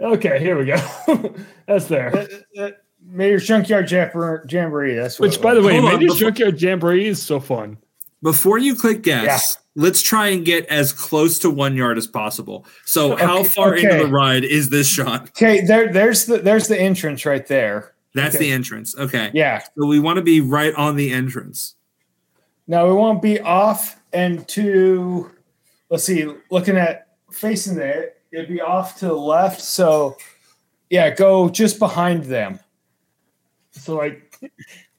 Okay, 0.00 0.38
here 0.40 0.58
we 0.58 0.64
go. 0.66 1.34
That's 1.66 1.86
there. 1.86 2.14
Uh, 2.58 2.60
uh, 2.60 2.70
Mater's 3.04 3.46
Junkyard 3.46 3.90
Jamboree. 3.90 4.40
Jamboree 4.48 4.94
that's 4.94 5.18
what 5.18 5.30
Which, 5.30 5.40
by 5.40 5.54
the 5.54 5.62
way, 5.62 5.78
Hold 5.80 5.94
on, 5.94 6.00
before- 6.00 6.16
Junkyard 6.16 6.60
Jamboree 6.60 7.06
is 7.06 7.22
so 7.22 7.40
fun. 7.40 7.76
Before 8.22 8.58
you 8.58 8.74
click 8.74 9.02
guess, 9.02 9.56
let's 9.76 10.02
try 10.02 10.28
and 10.28 10.44
get 10.44 10.66
as 10.66 10.92
close 10.92 11.38
to 11.38 11.48
one 11.48 11.74
yard 11.74 11.96
as 11.96 12.06
possible. 12.06 12.66
So, 12.84 13.16
how 13.16 13.38
Okay, 13.38 13.48
far 13.48 13.74
into 13.74 13.96
the 13.96 14.06
ride 14.06 14.44
is 14.44 14.68
this 14.68 14.86
shot? 14.86 15.28
okay, 15.30 15.62
there 15.64 15.90
there's 15.90 16.26
the 16.26 16.38
there's 16.38 16.68
the 16.68 16.78
entrance 16.78 17.24
right 17.24 17.46
there. 17.46 17.94
That's 18.14 18.34
Okay. 18.36 18.46
the 18.46 18.52
entrance. 18.52 18.94
Okay. 18.98 19.30
Yeah. 19.32 19.60
So 19.60 19.86
we 19.86 19.98
want 20.00 20.16
to 20.16 20.22
be 20.22 20.40
right 20.42 20.74
on 20.74 20.96
the 20.96 21.12
entrance. 21.12 21.76
Now 22.66 22.86
we 22.88 22.92
won't 22.94 23.22
be 23.22 23.40
off 23.40 23.99
and 24.12 24.46
to 24.48 25.30
let's 25.90 26.04
see, 26.04 26.32
looking 26.50 26.76
at 26.76 27.08
facing 27.32 27.74
there, 27.74 28.12
it'd 28.32 28.48
be 28.48 28.60
off 28.60 28.98
to 29.00 29.06
the 29.06 29.14
left. 29.14 29.60
So 29.60 30.16
yeah, 30.88 31.10
go 31.10 31.48
just 31.48 31.78
behind 31.78 32.24
them. 32.24 32.58
So 33.72 33.96
like 33.96 34.38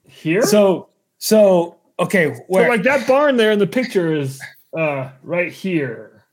here. 0.07 0.43
So, 0.43 0.47
So 0.49 0.89
so 1.17 1.77
okay, 1.99 2.35
where 2.47 2.69
like 2.69 2.83
that 2.83 3.07
barn 3.07 3.37
there 3.37 3.51
in 3.51 3.59
the 3.59 3.67
picture 3.67 4.13
is 4.13 4.41
uh 4.77 5.09
right 5.23 5.51
here, 5.51 6.23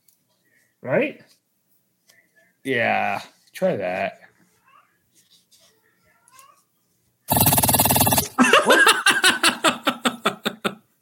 right? 0.82 1.20
yeah, 2.64 3.20
try 3.52 3.76
that. 3.76 4.20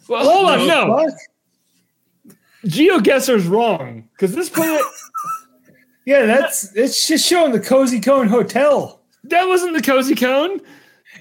Well, 0.09 0.25
hold 0.31 0.49
on, 0.49 0.67
no. 0.67 0.87
What? 0.89 1.15
GeoGuessr's 2.67 3.47
wrong 3.47 4.09
because 4.13 4.35
this 4.35 4.49
planet 4.51 4.83
Yeah, 6.05 6.25
that's 6.27 6.75
it's 6.77 7.07
just 7.09 7.27
showing 7.27 7.53
the 7.53 7.61
Cozy 7.61 8.01
Cone 8.01 8.29
Hotel. 8.29 9.01
that 9.25 9.47
wasn't 9.49 9.75
the 9.75 9.83
cozy 9.83 10.15
cone. 10.15 10.61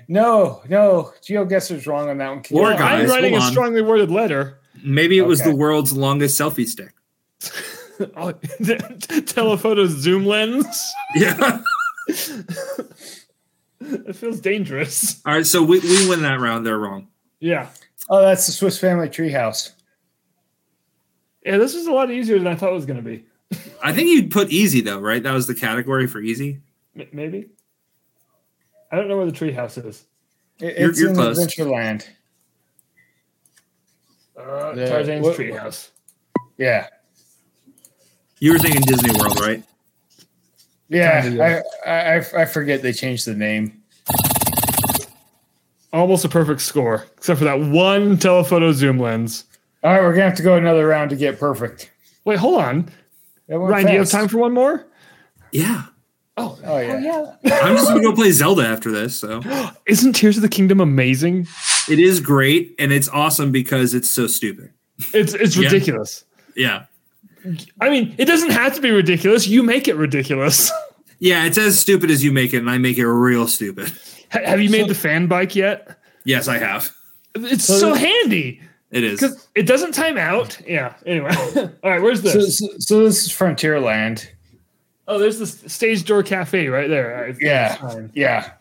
No, 0.07 0.61
no, 0.69 1.11
GeoGuessr's 1.23 1.87
wrong 1.87 2.09
on 2.09 2.17
that 2.19 2.29
one. 2.29 2.43
Can 2.43 2.57
you- 2.57 2.63
Or 2.63 2.73
I'm 2.73 3.07
writing 3.09 3.33
a 3.33 3.37
hold 3.39 3.43
on. 3.47 3.51
strongly 3.51 3.81
worded 3.81 4.11
letter. 4.11 4.59
Maybe 4.83 5.17
it 5.17 5.25
was 5.25 5.41
Okay. 5.41 5.49
the 5.49 5.55
world's 5.55 5.93
longest 5.93 6.39
selfie 6.39 6.67
stick. 6.67 6.93
Oh, 8.17 8.33
telephoto 9.25 9.87
zoom 9.87 10.25
lens. 10.25 10.65
Yeah. 11.15 11.61
It 13.79 14.15
feels 14.15 14.39
dangerous. 14.41 15.21
All 15.25 15.33
right. 15.35 15.45
So 15.45 15.63
we, 15.63 15.79
we 15.79 16.09
win 16.09 16.21
that 16.23 16.39
round. 16.39 16.65
They're 16.65 16.77
wrong. 16.77 17.07
Yeah. 17.39 17.69
Oh, 18.09 18.21
that's 18.21 18.45
the 18.47 18.51
Swiss 18.51 18.77
Family 18.79 19.07
Treehouse. 19.09 19.71
Yeah, 21.45 21.57
this 21.57 21.75
was 21.75 21.85
a 21.87 21.91
lot 21.91 22.09
easier 22.11 22.37
than 22.39 22.47
I 22.47 22.55
thought 22.55 22.71
it 22.71 22.73
was 22.75 22.85
going 22.87 23.01
to 23.01 23.07
be. 23.07 23.25
I 23.83 23.93
think 23.93 24.07
you'd 24.09 24.31
put 24.31 24.49
easy 24.51 24.81
though, 24.81 24.99
right? 24.99 25.21
That 25.21 25.33
was 25.33 25.45
the 25.47 25.53
category 25.55 26.07
for 26.07 26.19
easy. 26.19 26.59
M- 26.99 27.07
maybe. 27.13 27.49
I 28.91 28.95
don't 28.95 29.07
know 29.07 29.17
where 29.17 29.25
the 29.27 29.31
treehouse 29.31 29.77
is. 29.85 30.05
It- 30.59 30.77
You're- 30.79 30.89
it's 30.89 30.99
you're 30.99 31.09
in 31.09 31.15
close. 31.15 31.37
Adventureland. 31.39 32.07
Uh, 34.37 34.73
Yeah, 34.75 34.85
Tarzan's 34.87 35.23
what- 35.25 35.37
treehouse. 35.37 35.89
Yeah, 36.57 36.87
You 38.39 38.53
were 38.53 38.59
thinking 38.59 38.81
Disney 38.81 39.11
World, 39.19 39.39
right? 39.39 39.61
yeah. 40.89 41.61
I, 41.85 41.89
I 41.89 42.15
I- 42.17 42.41
I 42.41 42.45
forget 42.45 42.81
they 42.81 42.93
changed 42.93 43.25
the 43.27 43.35
name. 43.35 43.81
Almost 45.93 46.25
a 46.25 46.29
perfect 46.29 46.61
score, 46.61 47.05
except 47.17 47.39
for 47.39 47.45
that 47.45 47.59
one 47.59 48.17
telephoto 48.17 48.71
zoom 48.73 48.99
lens. 48.99 49.45
All 49.85 49.91
right, 49.93 50.01
we're 50.01 50.13
gonna 50.13 50.23
have 50.29 50.35
to 50.37 50.43
go 50.43 50.55
another 50.55 50.87
round 50.87 51.11
to 51.11 51.15
get 51.15 51.39
perfect. 51.39 51.91
Wait, 52.25 52.39
hold 52.39 52.59
on. 52.59 52.89
That 53.47 53.59
went 53.59 53.71
Ryan, 53.71 53.85
do 53.85 53.93
you 53.93 53.99
have 53.99 54.09
time 54.09 54.27
for 54.27 54.39
one 54.39 54.51
more? 54.53 54.85
Yeah. 55.51 55.83
Oh, 56.37 56.57
Oh 56.65 56.77
yeah. 56.79 57.35
I'm 57.45 57.75
just 57.77 57.87
gonna 57.87 58.01
go 58.01 58.11
play 58.13 58.31
Zelda 58.31 58.65
after 58.67 58.91
this. 58.91 59.17
So 59.19 59.41
Isn't 59.87 60.13
Tears 60.13 60.37
of 60.37 60.41
the 60.41 60.49
Kingdom 60.49 60.81
amazing? 60.81 61.47
it 61.87 61.99
is 61.99 62.19
great 62.19 62.73
and 62.79 62.91
it's 62.91 63.07
awesome 63.09 63.51
because 63.51 63.93
it's 63.93 64.09
so 64.09 64.25
stupid. 64.27 64.71
It's 65.13 65.33
it's 65.35 65.55
ridiculous. 65.55 66.25
Yeah. 66.55 66.85
I 67.79 67.91
mean, 67.91 68.15
it 68.17 68.25
doesn't 68.25 68.49
have 68.49 68.73
to 68.73 68.81
be 68.81 68.89
ridiculous. 68.89 69.45
You 69.47 69.61
make 69.61 69.87
it 69.87 69.95
ridiculous. 69.95 70.71
Yeah, 71.17 71.45
it's 71.45 71.57
as 71.57 71.79
stupid 71.79 72.11
as 72.11 72.25
you 72.25 72.33
make 72.33 72.53
it, 72.53 72.57
and 72.57 72.69
I 72.69 72.77
make 72.77 72.97
it 72.97 73.07
real 73.07 73.47
stupid. 73.47 73.87
Ha- 74.33 74.41
have 74.43 74.59
you 74.59 74.69
made 74.69 74.81
So- 74.81 74.87
the 74.89 74.95
fan 74.95 75.27
bike 75.27 75.55
yet? 75.55 75.97
Yes, 76.25 76.49
I 76.49 76.57
have. 76.57 76.91
It's 77.35 77.63
So- 77.63 77.79
so 77.79 77.93
handy 77.93 78.61
It 78.95 79.03
is. 79.03 79.19
because 79.19 79.47
it 79.55 79.63
doesn't 79.67 79.91
time 79.93 80.17
out. 80.17 80.59
Yeah. 80.65 80.93
Anyway, 81.05 81.29
all 81.83 81.89
right. 81.91 82.01
Where's 82.01 82.21
this? 82.21 82.57
So, 82.57 82.67
so, 82.67 82.73
so 82.79 83.03
this 83.03 83.25
is 83.25 83.31
Frontierland. 83.31 84.25
oh, 85.07 85.19
there's 85.19 85.37
the 85.37 85.45
stage 85.45 86.05
door 86.05 86.23
cafe 86.23 86.67
right 86.69 86.89
there. 86.89 87.27
I- 87.27 87.35
Yeah. 87.39 87.75
fine. 87.75 88.11
Yeah. 88.15 88.51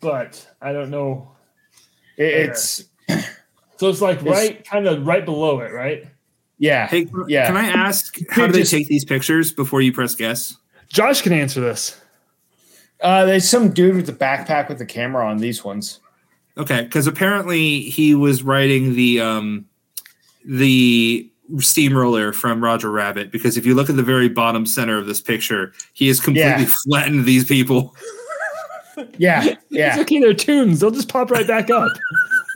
but 0.00 0.46
I 0.60 0.72
don't 0.72 0.90
know. 0.90 1.32
It, 2.16 2.50
it's 2.50 2.84
So 3.76 3.88
it's 3.88 4.00
like 4.00 4.18
It's- 4.20 4.34
right, 4.36 4.64
kind 4.66 4.86
of 4.86 5.06
right 5.06 5.24
below 5.24 5.60
it, 5.60 5.72
right? 5.72 6.06
yeah. 6.58 6.86
Hey, 6.88 7.04
can- 7.04 7.24
Yeah. 7.28 7.46
can 7.46 7.56
I 7.56 7.66
ask 7.68 8.16
how 8.30 8.46
do 8.46 8.52
they 8.52 8.60
just- 8.60 8.72
take 8.72 8.88
these 8.88 9.04
pictures 9.04 9.52
before 9.52 9.80
you 9.80 9.92
press 9.92 10.14
guess? 10.14 10.56
Josh 10.88 11.22
can 11.22 11.32
answer 11.32 11.60
this. 11.60 12.00
Uh, 13.00 13.24
there's 13.26 13.48
some 13.48 13.70
dude 13.70 13.94
with 13.94 14.08
a 14.08 14.12
backpack 14.12 14.68
with 14.68 14.80
a 14.80 14.86
camera 14.86 15.24
on 15.28 15.38
these 15.38 15.62
ones. 15.64 16.00
Okay, 16.58 16.82
because 16.82 17.06
apparently 17.06 17.80
he 17.82 18.14
was 18.14 18.42
writing 18.42 18.94
the 18.94 19.20
um 19.20 19.64
the 20.44 21.30
steamroller 21.58 22.32
from 22.32 22.62
Roger 22.62 22.90
Rabbit. 22.90 23.30
Because 23.32 23.56
if 23.56 23.64
you 23.64 23.74
look 23.74 23.88
at 23.88 23.96
the 23.96 24.02
very 24.02 24.28
bottom 24.28 24.66
center 24.66 24.98
of 24.98 25.06
this 25.06 25.20
picture, 25.20 25.72
he 25.94 26.08
has 26.08 26.20
completely 26.20 26.62
Yeah. 26.64 26.68
flattened 26.84 27.24
these 27.26 27.44
people. 27.44 27.94
Yeah. 29.16 29.44
It's 29.44 29.62
Yeah. 29.70 29.96
okay. 30.00 30.18
They're 30.18 30.34
tunes. 30.34 30.80
They'll 30.80 30.90
just 30.90 31.08
pop 31.08 31.30
right 31.30 31.46
back 31.46 31.70
up. 31.70 31.92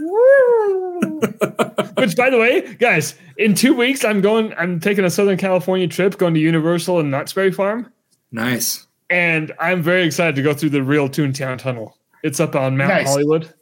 Which, 1.96 2.16
by 2.16 2.30
the 2.30 2.38
way, 2.40 2.74
guys, 2.80 3.14
in 3.36 3.54
two 3.54 3.74
weeks, 3.74 4.04
I'm 4.04 4.20
going. 4.20 4.52
I'm 4.58 4.80
taking 4.80 5.04
a 5.04 5.10
Southern 5.10 5.36
California 5.38 5.86
trip, 5.86 6.18
going 6.18 6.34
to 6.34 6.40
Universal 6.40 6.98
and 6.98 7.10
Knott's 7.12 7.32
Berry 7.32 7.52
Farm, 7.52 7.92
Nice. 8.32 8.86
and 9.08 9.52
I'm 9.60 9.82
very 9.82 10.02
excited 10.04 10.34
to 10.34 10.42
go 10.42 10.52
through 10.52 10.70
the 10.70 10.82
real 10.82 11.08
Toontown 11.08 11.58
Tunnel. 11.58 11.96
It's 12.24 12.40
up 12.40 12.56
on 12.56 12.76
Mount 12.76 12.90
Nice. 12.90 13.06
Hollywood. 13.08 13.52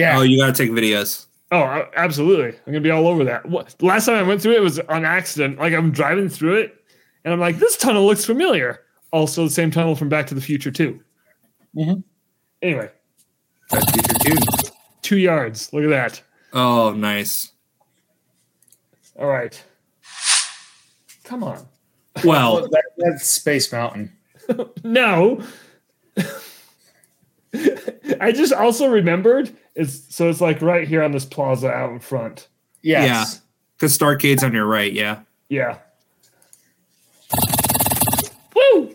Yeah. 0.00 0.18
Oh, 0.18 0.22
you 0.22 0.38
got 0.38 0.54
to 0.54 0.62
take 0.64 0.70
videos. 0.72 1.26
Oh, 1.52 1.84
absolutely! 1.96 2.56
I'm 2.58 2.72
gonna 2.72 2.80
be 2.80 2.90
all 2.90 3.08
over 3.08 3.24
that. 3.24 3.44
What, 3.44 3.74
last 3.82 4.06
time 4.06 4.14
I 4.14 4.22
went 4.22 4.40
through 4.40 4.54
it 4.54 4.62
was 4.62 4.78
on 4.78 5.04
accident. 5.04 5.58
Like 5.58 5.72
I'm 5.74 5.90
driving 5.90 6.28
through 6.28 6.54
it, 6.60 6.76
and 7.24 7.34
I'm 7.34 7.40
like, 7.40 7.58
"This 7.58 7.76
tunnel 7.76 8.06
looks 8.06 8.24
familiar." 8.24 8.82
Also, 9.12 9.44
the 9.44 9.50
same 9.50 9.72
tunnel 9.72 9.96
from 9.96 10.08
Back 10.08 10.28
to 10.28 10.34
the 10.36 10.40
Future 10.40 10.70
too. 10.70 11.00
Mhm. 11.76 12.04
Anyway, 12.62 12.88
That's 13.68 13.90
future 13.90 14.14
tune. 14.20 14.38
two 15.02 15.18
yards. 15.18 15.72
Look 15.72 15.82
at 15.82 15.90
that. 15.90 16.22
Oh, 16.52 16.92
nice. 16.92 17.50
All 19.18 19.26
right. 19.26 19.60
Come 21.24 21.42
on. 21.42 21.66
Well, 22.24 22.68
That, 22.70 22.84
that's 22.96 23.26
Space 23.26 23.72
Mountain. 23.72 24.12
No. 24.84 25.42
I 28.20 28.32
just 28.32 28.52
also 28.52 28.88
remembered 28.88 29.56
it's 29.74 30.14
so 30.14 30.28
it's 30.28 30.40
like 30.40 30.60
right 30.62 30.86
here 30.86 31.02
on 31.02 31.12
this 31.12 31.24
plaza 31.24 31.70
out 31.70 31.90
in 31.92 32.00
front. 32.00 32.48
Yes. 32.82 33.42
because 33.76 33.96
Starcade's 33.96 34.42
on 34.42 34.52
your 34.52 34.66
right. 34.66 34.92
Yeah. 34.92 35.20
Yeah. 35.48 35.78
Woo! 38.54 38.94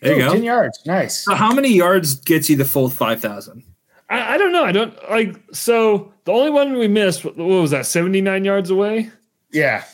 There 0.00 0.16
you 0.16 0.26
Ooh, 0.26 0.32
10 0.32 0.42
yards. 0.44 0.80
Nice. 0.86 1.24
So, 1.24 1.34
how 1.34 1.52
many 1.52 1.70
yards 1.72 2.16
gets 2.16 2.48
you 2.48 2.56
the 2.56 2.64
full 2.64 2.88
5,000? 2.88 3.62
I, 4.10 4.34
I 4.34 4.38
don't 4.38 4.52
know. 4.52 4.64
I 4.64 4.72
don't 4.72 4.94
like 5.10 5.36
so 5.52 6.12
the 6.24 6.32
only 6.32 6.50
one 6.50 6.78
we 6.78 6.88
missed, 6.88 7.24
what 7.24 7.36
was 7.36 7.70
that, 7.72 7.86
79 7.86 8.44
yards 8.44 8.70
away? 8.70 9.10
Yeah. 9.52 9.84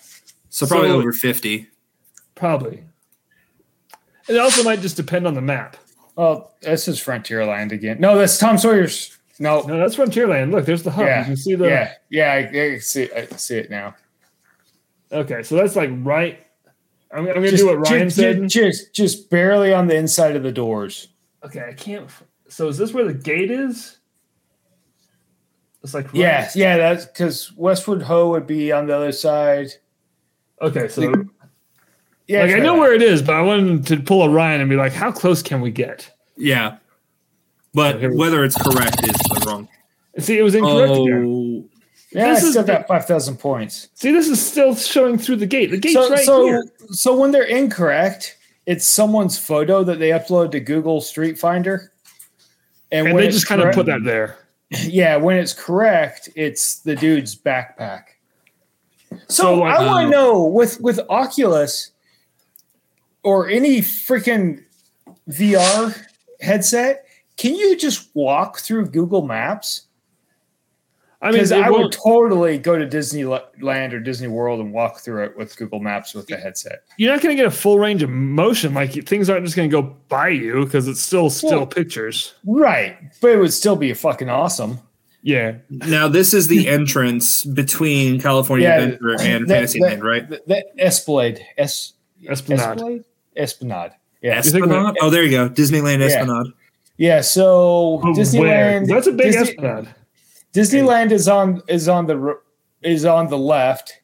So, 0.50 0.66
probably 0.66 0.88
So- 0.88 0.96
over 0.98 1.12
50. 1.12 1.68
Probably. 2.34 2.82
It 4.28 4.38
also 4.38 4.62
might 4.64 4.80
just 4.80 4.96
depend 4.96 5.26
on 5.26 5.34
the 5.34 5.40
map. 5.42 5.76
Well, 6.16 6.52
this 6.62 6.88
is 6.88 6.98
Frontierland 6.98 7.72
again. 7.72 8.00
No, 8.00 8.16
that's 8.16 8.38
Tom 8.38 8.56
Sawyer's. 8.58 9.16
No. 9.38 9.62
No, 9.62 9.76
that's 9.78 9.96
Frontierland. 9.96 10.52
Look, 10.52 10.64
there's 10.66 10.82
the 10.82 10.90
hub. 10.90 11.06
yeah. 11.06 11.20
You 11.20 11.24
can 11.26 11.36
see 11.36 11.54
the 11.54 11.66
yeah. 11.66 11.92
Yeah. 12.10 12.32
I, 12.32 12.60
I 12.74 12.78
see. 12.78 13.08
I 13.14 13.26
see 13.36 13.56
it 13.58 13.70
now. 13.70 13.94
Okay, 15.12 15.42
so 15.42 15.54
that's 15.56 15.76
like 15.76 15.90
right. 16.02 16.40
I'm, 17.12 17.20
I'm 17.20 17.34
gonna 17.34 17.42
Just, 17.50 17.58
do 17.62 17.66
what 17.68 17.78
Ryan 17.88 18.08
just, 18.08 18.16
said. 18.16 18.48
just, 18.48 18.92
just 18.94 19.30
barely 19.30 19.72
on 19.72 19.86
the 19.86 19.94
inside 19.96 20.34
of 20.34 20.42
the 20.42 20.50
doors. 20.50 21.08
Okay, 21.44 21.64
I 21.68 21.72
can't. 21.72 22.08
So 22.48 22.66
is 22.68 22.76
this 22.78 22.92
where 22.92 23.04
the 23.04 23.14
gate 23.14 23.50
is? 23.50 23.98
It's 25.82 25.94
like 25.94 26.06
right- 26.06 26.14
Yeah. 26.14 26.50
Yeah. 26.54 26.76
That's 26.78 27.04
because 27.06 27.52
Westward 27.56 28.02
Ho 28.02 28.30
would 28.30 28.46
be 28.46 28.72
on 28.72 28.86
the 28.86 28.96
other 28.96 29.12
side. 29.12 29.68
Okay, 30.62 30.88
so 30.88 31.02
Yeah. 32.26 32.42
like 32.42 32.54
I 32.54 32.58
know 32.58 32.74
that. 32.74 32.80
where 32.80 32.94
it 32.94 33.02
is, 33.02 33.20
but 33.22 33.34
I 33.34 33.42
wanted 33.42 33.86
to 33.88 34.00
pull 34.00 34.22
a 34.22 34.30
Ryan 34.30 34.62
and 34.62 34.70
be 34.70 34.76
like, 34.76 34.92
how 34.92 35.12
close 35.12 35.42
can 35.42 35.60
we 35.60 35.70
get? 35.70 36.10
Yeah. 36.36 36.78
But 37.74 38.00
So 38.00 38.14
whether 38.14 38.44
it's 38.44 38.56
correct 38.56 39.02
is 39.02 39.12
the 39.12 39.44
wrong. 39.46 39.68
See, 40.18 40.38
it 40.38 40.42
was 40.42 40.54
incorrect 40.54 40.92
again. 40.92 41.24
Oh, 41.26 41.68
Yeah, 42.12 42.34
This 42.34 42.44
I 42.44 42.46
is 42.46 42.52
still 42.52 42.64
got 42.64 42.86
5,000 42.86 43.36
points. 43.36 43.88
See, 43.94 44.12
this 44.12 44.28
is 44.28 44.44
still 44.44 44.76
showing 44.76 45.18
through 45.18 45.36
the 45.36 45.46
gate. 45.46 45.70
The 45.72 45.78
gate's 45.78 45.94
so, 45.94 46.10
right 46.10 46.24
so, 46.24 46.46
here. 46.46 46.64
so 46.90 47.16
when 47.18 47.32
they're 47.32 47.42
incorrect, 47.42 48.38
it's 48.66 48.86
someone's 48.86 49.36
photo 49.38 49.82
that 49.84 49.98
they 49.98 50.10
upload 50.10 50.52
to 50.52 50.60
Google 50.60 51.00
Street 51.00 51.38
Finder. 51.38 51.92
And 52.92 53.06
when 53.06 53.16
they 53.16 53.28
just 53.28 53.48
kind 53.48 53.60
of 53.60 53.74
put 53.74 53.86
that 53.86 54.04
there. 54.04 54.38
Yeah, 54.70 55.16
when 55.16 55.36
it's 55.36 55.52
correct, 55.52 56.30
it's 56.34 56.80
the 56.80 56.96
dude's 56.96 57.36
backpack. 57.36 58.04
So, 59.10 59.18
So, 59.28 59.54
like, 59.56 59.78
I 59.78 59.86
want 59.86 60.06
um, 60.06 60.10
to 60.10 60.16
know 60.16 60.44
with 60.44 60.80
with 60.80 60.98
Oculus 61.08 61.92
or 63.22 63.48
any 63.48 63.80
freaking 63.80 64.64
VR 65.28 65.96
headset, 66.40 67.06
can 67.36 67.54
you 67.54 67.76
just 67.76 68.10
walk 68.14 68.58
through 68.58 68.86
Google 68.86 69.22
Maps? 69.26 69.82
I 71.22 71.30
mean, 71.30 71.50
I 71.54 71.70
would 71.70 71.90
totally 71.90 72.58
go 72.58 72.76
to 72.76 72.86
Disneyland 72.86 73.92
or 73.94 74.00
Disney 74.00 74.28
World 74.28 74.60
and 74.60 74.74
walk 74.74 74.98
through 75.00 75.24
it 75.24 75.36
with 75.38 75.56
Google 75.56 75.80
Maps 75.80 76.12
with 76.14 76.26
the 76.26 76.36
headset. 76.36 76.82
you're 76.98 77.10
not 77.10 77.22
going 77.22 77.34
to 77.34 77.42
get 77.42 77.46
a 77.50 77.56
full 77.56 77.78
range 77.78 78.02
of 78.02 78.10
motion. 78.10 78.74
Like 78.74 78.92
things 79.06 79.30
aren't 79.30 79.42
just 79.46 79.56
going 79.56 79.70
to 79.70 79.72
go 79.82 79.96
by 80.10 80.28
you 80.28 80.64
because 80.66 80.86
it's 80.86 81.00
still 81.00 81.30
still 81.30 81.58
Well- 81.60 81.66
pictures. 81.66 82.34
Right, 82.44 82.96
but 83.22 83.30
it 83.30 83.38
would 83.38 83.54
still 83.54 83.76
be 83.76 83.94
fucking 83.94 84.28
awesome. 84.28 84.80
Yeah, 85.22 85.54
now 85.70 86.08
this 86.08 86.34
is 86.34 86.48
the 86.48 86.68
entrance 86.68 87.42
between 87.44 88.20
California 88.20 88.68
Yeah, 88.68 88.76
Adventure 88.80 89.16
and 89.22 89.48
that- 89.48 89.54
Fantasyland, 89.54 90.04
right? 90.04 90.28
That, 90.28 90.46
the 90.46 90.62
Esplanade, 90.78 91.40
es, 91.56 91.94
Esplanade. 92.28 92.60
Esplanade, 92.74 93.04
Esplanade. 93.34 93.92
Yeah, 94.20 94.36
You 94.36 94.42
think 94.42 94.66
we- 94.66 94.72
Esplanade. 94.72 94.96
Oh, 95.00 95.08
there 95.08 95.22
you 95.24 95.30
go. 95.30 95.48
Disneyland 95.48 96.02
Esplanade. 96.02 96.48
yeah. 96.48 96.52
Yeah, 96.96 97.20
so 97.22 97.98
But 98.02 98.12
where? 98.12 98.24
Disneyland. 98.24 98.86
That's 98.88 99.06
a 99.06 99.12
big 99.12 99.32
Disney- 99.32 99.50
Esplanade. 99.50 99.94
Disneyland 100.52 101.10
is 101.10 101.28
on 101.28 101.62
is 101.68 101.88
on 101.88 102.06
the 102.06 102.38
is 102.82 103.04
on 103.04 103.28
the 103.28 103.38
left. 103.38 104.00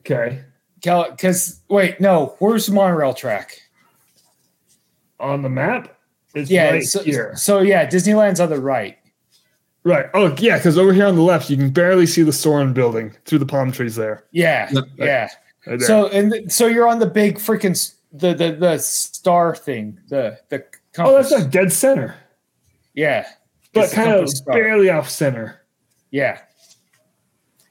Okay, 0.00 0.42
Because 0.74 1.60
wait, 1.68 2.00
no, 2.00 2.34
where's 2.40 2.66
the 2.66 2.72
monorail 2.72 3.14
track? 3.14 3.58
on 5.20 5.40
the 5.42 5.48
map, 5.48 5.96
it's 6.34 6.50
Yeah, 6.50 6.70
right 6.70 6.82
so, 6.84 7.00
here. 7.04 7.32
so 7.36 7.60
yeah, 7.60 7.86
Disneyland's 7.88 8.40
on 8.40 8.50
the 8.50 8.60
right. 8.60 8.98
Right. 9.84 10.06
Oh, 10.14 10.34
yeah, 10.38 10.56
because 10.58 10.76
over 10.78 10.92
here 10.92 11.06
on 11.06 11.14
the 11.14 11.22
left, 11.22 11.48
you 11.48 11.56
can 11.56 11.70
barely 11.70 12.06
see 12.06 12.22
the 12.24 12.32
Soarin' 12.32 12.72
building 12.72 13.12
through 13.24 13.38
the 13.38 13.46
palm 13.46 13.70
trees 13.70 13.94
there. 13.94 14.24
Yeah, 14.32 14.68
Yep. 14.72 14.84
yeah. 14.96 15.28
Right 15.66 15.78
there. 15.78 15.80
So 15.80 16.08
and 16.08 16.32
th- 16.32 16.50
so 16.50 16.66
you're 16.66 16.88
on 16.88 16.98
the 16.98 17.06
big 17.06 17.38
freaking 17.38 17.76
the 18.12 18.34
the 18.34 18.52
the 18.52 18.78
star 18.78 19.54
thing. 19.54 19.98
The 20.08 20.38
the 20.48 20.64
oh, 20.98 21.14
that's 21.14 21.28
compass. 21.28 21.32
like 21.32 21.50
dead 21.52 21.72
center, 21.72 22.16
yeah, 22.94 23.26
but 23.72 23.90
kind 23.90 24.12
of 24.12 24.30
barely 24.46 24.90
off 24.90 25.08
center. 25.10 25.62
Yeah. 26.10 26.38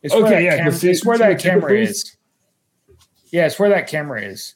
It's 0.03 0.14
Okay, 0.14 0.23
where 0.23 0.41
yeah, 0.41 0.57
cam- 0.57 0.65
'cause 0.65 0.81
see- 0.81 0.89
it's 0.91 1.06
where 1.06 1.18
that 1.19 1.39
camera 1.39 1.73
is. 1.80 2.18
Yeah, 3.31 3.45
it's 3.45 3.60
where 3.60 3.69
that 3.69 3.88
camera 3.88 4.22
is. 4.22 4.56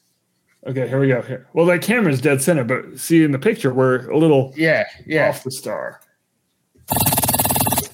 Okay, 0.66 0.88
here 0.88 0.98
we 0.98 1.06
go. 1.08 1.22
Here. 1.22 1.46
Well, 1.52 1.66
that 1.66 1.82
camera's 1.82 2.20
dead 2.20 2.42
center, 2.42 2.64
but 2.64 2.98
see 2.98 3.22
in 3.22 3.30
the 3.30 3.38
picture, 3.38 3.72
we're 3.72 4.10
a 4.10 4.18
little 4.18 4.52
Yeah, 4.56 4.84
yeah. 5.06 5.28
off 5.28 5.44
the 5.44 5.52
star. 5.52 6.00
That's 6.88 7.90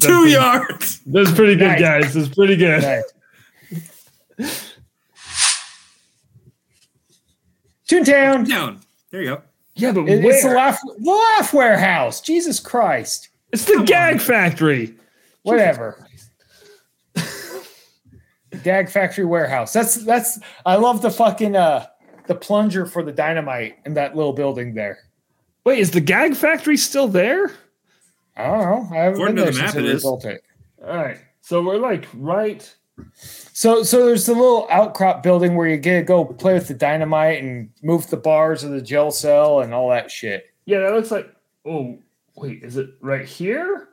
Two 0.00 0.18
pretty- 0.20 0.32
yards. 0.32 1.00
That's 1.06 1.32
pretty 1.32 1.56
good, 1.56 1.68
Nice. 1.68 1.80
guys. 1.80 2.14
That's 2.14 2.28
pretty 2.28 2.56
good. 2.56 2.82
Right. 2.82 3.02
Toontown. 7.88 8.48
Down. 8.48 8.80
There 9.10 9.22
you 9.22 9.28
go. 9.36 9.42
Yeah, 9.76 9.92
but 9.92 10.08
It- 10.08 10.22
where? 10.22 10.32
It's 10.32 10.42
the 10.44 10.50
laugh, 10.50 10.78
the 10.98 11.10
laugh 11.10 11.52
warehouse. 11.52 12.20
Jesus 12.20 12.60
Christ. 12.60 13.28
It's 13.52 13.64
the 13.64 13.82
gag 13.86 14.20
factory. 14.20 14.94
Whatever. 15.42 16.06
Gag 18.62 18.88
Factory 18.88 19.24
Warehouse. 19.24 19.72
That's 19.72 19.96
that's. 19.96 20.38
I 20.64 20.76
love 20.76 21.02
the 21.02 21.10
fucking 21.10 21.56
uh 21.56 21.86
the 22.28 22.34
plunger 22.36 22.86
for 22.86 23.02
the 23.02 23.12
dynamite 23.12 23.76
in 23.84 23.94
that 23.94 24.14
little 24.16 24.32
building 24.32 24.74
there. 24.74 24.98
Wait, 25.64 25.80
is 25.80 25.90
the 25.90 26.00
gag 26.00 26.34
factory 26.36 26.76
still 26.76 27.08
there? 27.08 27.50
I 28.36 28.44
don't 28.46 28.60
know. 28.60 28.88
I 28.92 29.00
haven't 29.02 29.14
According 29.14 29.34
been 29.36 29.36
to 29.36 29.42
there 29.42 29.52
the 29.52 29.58
since 29.58 29.74
map, 29.74 29.82
it 29.82 29.84
it 29.84 29.88
is. 29.88 29.94
resulted. 29.94 30.40
All 30.86 30.96
right. 30.96 31.18
So 31.40 31.62
we're 31.62 31.76
like 31.78 32.06
right. 32.14 32.74
So 33.16 33.82
so 33.82 34.04
there's 34.06 34.26
the 34.26 34.34
little 34.34 34.66
outcrop 34.70 35.22
building 35.22 35.56
where 35.56 35.68
you 35.68 35.76
get 35.76 35.98
to 36.00 36.04
go 36.04 36.24
play 36.24 36.54
with 36.54 36.68
the 36.68 36.74
dynamite 36.74 37.42
and 37.42 37.70
move 37.82 38.08
the 38.10 38.16
bars 38.16 38.62
of 38.64 38.70
the 38.70 38.80
gel 38.82 39.10
cell 39.10 39.60
and 39.60 39.72
all 39.74 39.90
that 39.90 40.10
shit. 40.10 40.46
Yeah, 40.64 40.80
that 40.80 40.92
looks 40.92 41.10
like. 41.10 41.28
Oh, 41.66 41.98
wait, 42.36 42.62
is 42.62 42.76
it 42.76 42.90
right 43.00 43.26
here? 43.26 43.88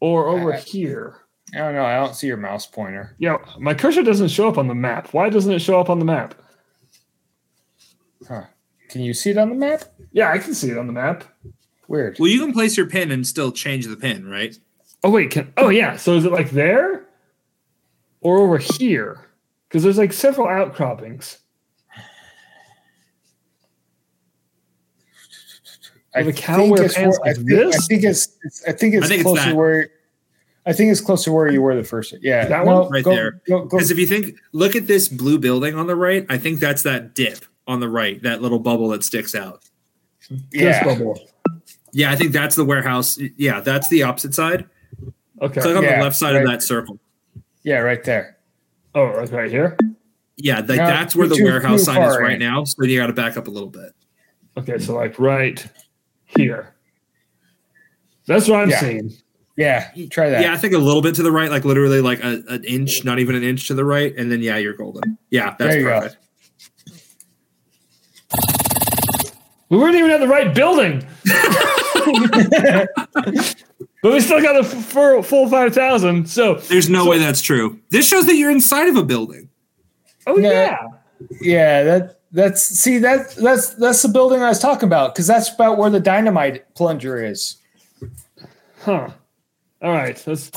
Or 0.00 0.28
over 0.28 0.52
Uh, 0.54 0.60
here? 0.60 1.16
I 1.54 1.58
don't 1.58 1.74
know. 1.74 1.84
I 1.84 1.96
don't 1.96 2.14
see 2.14 2.26
your 2.26 2.36
mouse 2.36 2.66
pointer. 2.66 3.14
Yeah, 3.18 3.36
my 3.58 3.72
cursor 3.74 4.02
doesn't 4.02 4.28
show 4.28 4.48
up 4.48 4.58
on 4.58 4.68
the 4.68 4.74
map. 4.74 5.08
Why 5.14 5.28
doesn't 5.30 5.52
it 5.52 5.60
show 5.60 5.80
up 5.80 5.88
on 5.88 5.98
the 5.98 6.04
map? 6.04 6.34
Huh. 8.28 8.44
Can 8.88 9.02
you 9.02 9.14
see 9.14 9.30
it 9.30 9.38
on 9.38 9.48
the 9.48 9.54
map? 9.54 9.84
Yeah, 10.12 10.30
I 10.30 10.38
can 10.38 10.54
see 10.54 10.70
it 10.70 10.78
on 10.78 10.86
the 10.86 10.92
map. 10.92 11.24
Weird. 11.88 12.16
Well, 12.18 12.28
you 12.28 12.40
can 12.40 12.52
place 12.52 12.76
your 12.76 12.86
pin 12.86 13.10
and 13.12 13.26
still 13.26 13.52
change 13.52 13.86
the 13.86 13.96
pin, 13.96 14.26
right? 14.28 14.58
Oh 15.04 15.10
wait, 15.10 15.30
can 15.30 15.52
oh 15.56 15.68
yeah. 15.68 15.96
So 15.96 16.14
is 16.16 16.24
it 16.24 16.32
like 16.32 16.50
there, 16.50 17.05
or 18.26 18.38
over 18.38 18.58
here? 18.58 19.20
Because 19.68 19.84
there's 19.84 19.98
like 19.98 20.12
several 20.12 20.48
outcroppings. 20.48 21.38
I 26.14 26.22
the 26.24 26.32
cow 26.32 26.56
think 26.56 26.74
wear 26.74 26.84
it's 26.84 26.94
pants 26.94 27.18
where- 27.20 27.28
I 27.28 27.32
like 27.32 27.36
think, 27.46 27.52
I 27.52 27.64
this? 27.66 27.86
think 27.86 28.02
it's, 28.04 28.28
it's 28.42 28.64
I 28.66 28.72
think 28.72 28.94
it's 28.94 29.04
I 29.04 29.08
think 29.08 29.20
it's 29.20 29.26
closer 29.28 29.44
that. 29.44 29.54
where 29.56 29.88
I 30.64 30.72
think 30.72 30.90
it's 30.90 31.00
closer 31.00 31.30
where 31.30 31.48
you 31.52 31.62
were 31.62 31.76
the 31.76 31.84
first. 31.84 32.14
Yeah, 32.22 32.46
That 32.46 32.64
no, 32.64 32.80
one? 32.82 32.90
Right 32.90 33.04
go, 33.04 33.14
there. 33.14 33.40
Go, 33.46 33.60
go, 33.66 33.76
Because 33.76 33.92
if 33.92 33.98
you 33.98 34.06
think, 34.06 34.36
look 34.50 34.74
at 34.74 34.88
this 34.88 35.06
blue 35.08 35.38
building 35.38 35.76
on 35.76 35.86
the 35.86 35.94
right. 35.94 36.26
I 36.28 36.38
think 36.38 36.58
that's 36.58 36.82
that 36.82 37.14
dip 37.14 37.44
on 37.68 37.78
the 37.78 37.88
right, 37.88 38.20
that 38.24 38.42
little 38.42 38.58
bubble 38.58 38.88
that 38.88 39.04
sticks 39.04 39.36
out. 39.36 39.62
Yeah. 40.50 40.98
Yeah, 41.92 42.10
I 42.10 42.16
think 42.16 42.32
that's 42.32 42.56
the 42.56 42.64
warehouse. 42.64 43.16
Yeah, 43.36 43.60
that's 43.60 43.88
the 43.88 44.02
opposite 44.02 44.34
side. 44.34 44.66
Okay. 45.40 45.60
Click 45.60 45.76
on 45.76 45.84
Yeah, 45.84 45.98
the 45.98 46.02
left 46.02 46.16
side 46.16 46.32
right. 46.34 46.42
of 46.42 46.48
that 46.50 46.62
circle. 46.64 46.98
Yeah, 47.66 47.78
right 47.80 48.02
there. 48.04 48.38
Oh, 48.94 49.04
right 49.06 49.28
right 49.30 49.50
here. 49.50 49.76
Yeah, 50.36 50.58
like 50.60 50.68
No, 50.68 50.76
that's 50.76 51.16
where 51.16 51.26
the 51.26 51.34
too- 51.34 51.42
warehouse 51.44 51.80
too 51.80 51.84
sign 51.92 52.02
is 52.08 52.16
right 52.16 52.34
in. 52.34 52.38
now. 52.38 52.62
So 52.64 52.84
you 52.84 52.96
got 52.98 53.08
to 53.08 53.12
back 53.12 53.36
up 53.36 53.48
a 53.48 53.50
little 53.50 53.68
bit. 53.70 53.92
Okay, 54.56 54.78
so 54.78 54.94
like 54.94 55.18
right 55.18 55.66
here. 56.26 56.74
That's 58.26 58.46
what 58.48 58.60
I'm 58.60 58.70
Yeah. 58.70 58.80
seeing. 58.80 59.12
Yeah, 59.56 59.90
try 60.10 60.30
that. 60.30 60.42
Yeah, 60.42 60.52
I 60.52 60.56
think 60.58 60.74
a 60.74 60.78
little 60.78 61.02
bit 61.02 61.14
to 61.16 61.22
the 61.24 61.32
right, 61.32 61.50
like 61.50 61.64
literally 61.64 62.00
like 62.00 62.22
a, 62.22 62.42
an 62.48 62.62
inch, 62.64 63.04
not 63.04 63.18
even 63.18 63.34
an 63.34 63.42
inch 63.42 63.66
to 63.68 63.74
the 63.74 63.84
right, 63.84 64.14
and 64.16 64.30
then 64.30 64.42
yeah, 64.42 64.58
you're 64.58 64.74
golden. 64.74 65.18
Yeah, 65.30 65.56
that's 65.58 65.74
There 65.74 65.78
you 65.80 65.86
go. 65.86 66.00
perfect. 66.00 66.18
We 69.70 69.78
weren't 69.78 69.96
even 69.96 70.10
at 70.12 70.20
the 70.20 70.28
right 70.28 70.54
building. 70.54 71.04
but 74.02 74.12
we 74.12 74.20
still 74.20 74.40
got 74.42 74.52
the 74.54 74.68
f- 74.68 74.84
full, 74.84 75.22
full 75.22 75.48
5,000. 75.48 76.28
So, 76.28 76.54
There's 76.54 76.88
no 76.88 77.06
way 77.06 77.18
that's 77.18 77.40
true. 77.40 77.80
This 77.90 78.08
shows 78.08 78.26
that 78.26 78.36
you're 78.36 78.50
inside 78.50 78.88
of 78.88 78.96
a 78.96 79.02
building. 79.04 79.48
oh, 80.26 80.34
No. 80.34 80.50
yeah. 80.50 80.78
Yeah, 81.40 81.82
that 81.82 82.20
that's 82.32 82.60
see 82.60 82.98
that 82.98 83.34
that's 83.36 83.70
that's 83.70 84.02
the 84.02 84.08
building 84.08 84.42
I 84.42 84.48
was 84.50 84.58
talking 84.58 84.86
about 84.86 85.14
because 85.14 85.26
that's 85.26 85.52
about 85.54 85.78
where 85.78 85.88
the 85.88 85.98
dynamite 86.00 86.74
plunger 86.74 87.24
is. 87.24 87.56
Huh. 88.82 89.08
All 89.82 89.92
right. 89.92 90.22
Let's. 90.26 90.50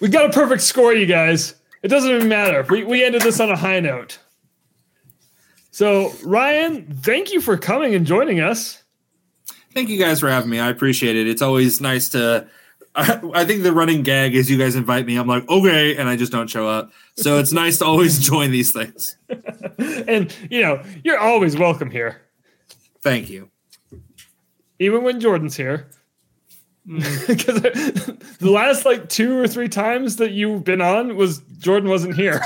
We 0.00 0.08
got 0.08 0.26
a 0.28 0.32
perfect 0.32 0.62
score, 0.62 0.92
you 0.94 1.06
guys. 1.06 1.54
It 1.82 1.88
doesn't 1.88 2.10
even 2.10 2.28
matter. 2.28 2.66
We, 2.68 2.82
we 2.84 3.04
ended 3.04 3.22
this 3.22 3.38
on 3.40 3.50
a 3.50 3.56
high 3.56 3.80
note. 3.80 4.18
So, 5.70 6.12
Ryan, 6.24 6.86
thank 7.02 7.32
you 7.32 7.40
for 7.40 7.56
coming 7.56 7.94
and 7.94 8.06
joining 8.06 8.40
us. 8.40 8.82
Thank 9.74 9.88
you 9.88 9.98
guys 9.98 10.20
for 10.20 10.30
having 10.30 10.50
me. 10.50 10.60
I 10.60 10.68
appreciate 10.70 11.16
it. 11.16 11.26
It's 11.26 11.42
always 11.42 11.80
nice 11.80 12.08
to. 12.10 12.46
I, 12.94 13.20
I 13.34 13.44
think 13.44 13.64
the 13.64 13.72
running 13.72 14.02
gag 14.02 14.34
is 14.34 14.48
you 14.48 14.56
guys 14.56 14.76
invite 14.76 15.04
me. 15.06 15.16
I'm 15.16 15.26
like, 15.26 15.48
okay, 15.48 15.96
and 15.96 16.08
I 16.08 16.16
just 16.16 16.30
don't 16.30 16.48
show 16.48 16.68
up. 16.68 16.92
So 17.16 17.38
it's 17.38 17.52
nice 17.64 17.78
to 17.78 17.84
always 17.84 18.20
join 18.20 18.50
these 18.50 18.72
things. 18.72 19.16
And, 20.06 20.34
you 20.50 20.62
know, 20.62 20.82
you're 21.02 21.18
always 21.18 21.56
welcome 21.56 21.90
here, 21.90 22.22
Thank 23.02 23.28
you. 23.28 23.50
even 24.78 25.02
when 25.02 25.20
Jordan's 25.20 25.56
here. 25.56 25.88
Because 26.86 27.60
the 27.60 28.50
last 28.50 28.84
like 28.84 29.08
two 29.08 29.38
or 29.38 29.48
three 29.48 29.68
times 29.68 30.16
that 30.16 30.30
you've 30.30 30.62
been 30.64 30.80
on 30.80 31.16
was 31.16 31.40
Jordan 31.58 31.88
wasn't 31.88 32.14
here. 32.14 32.40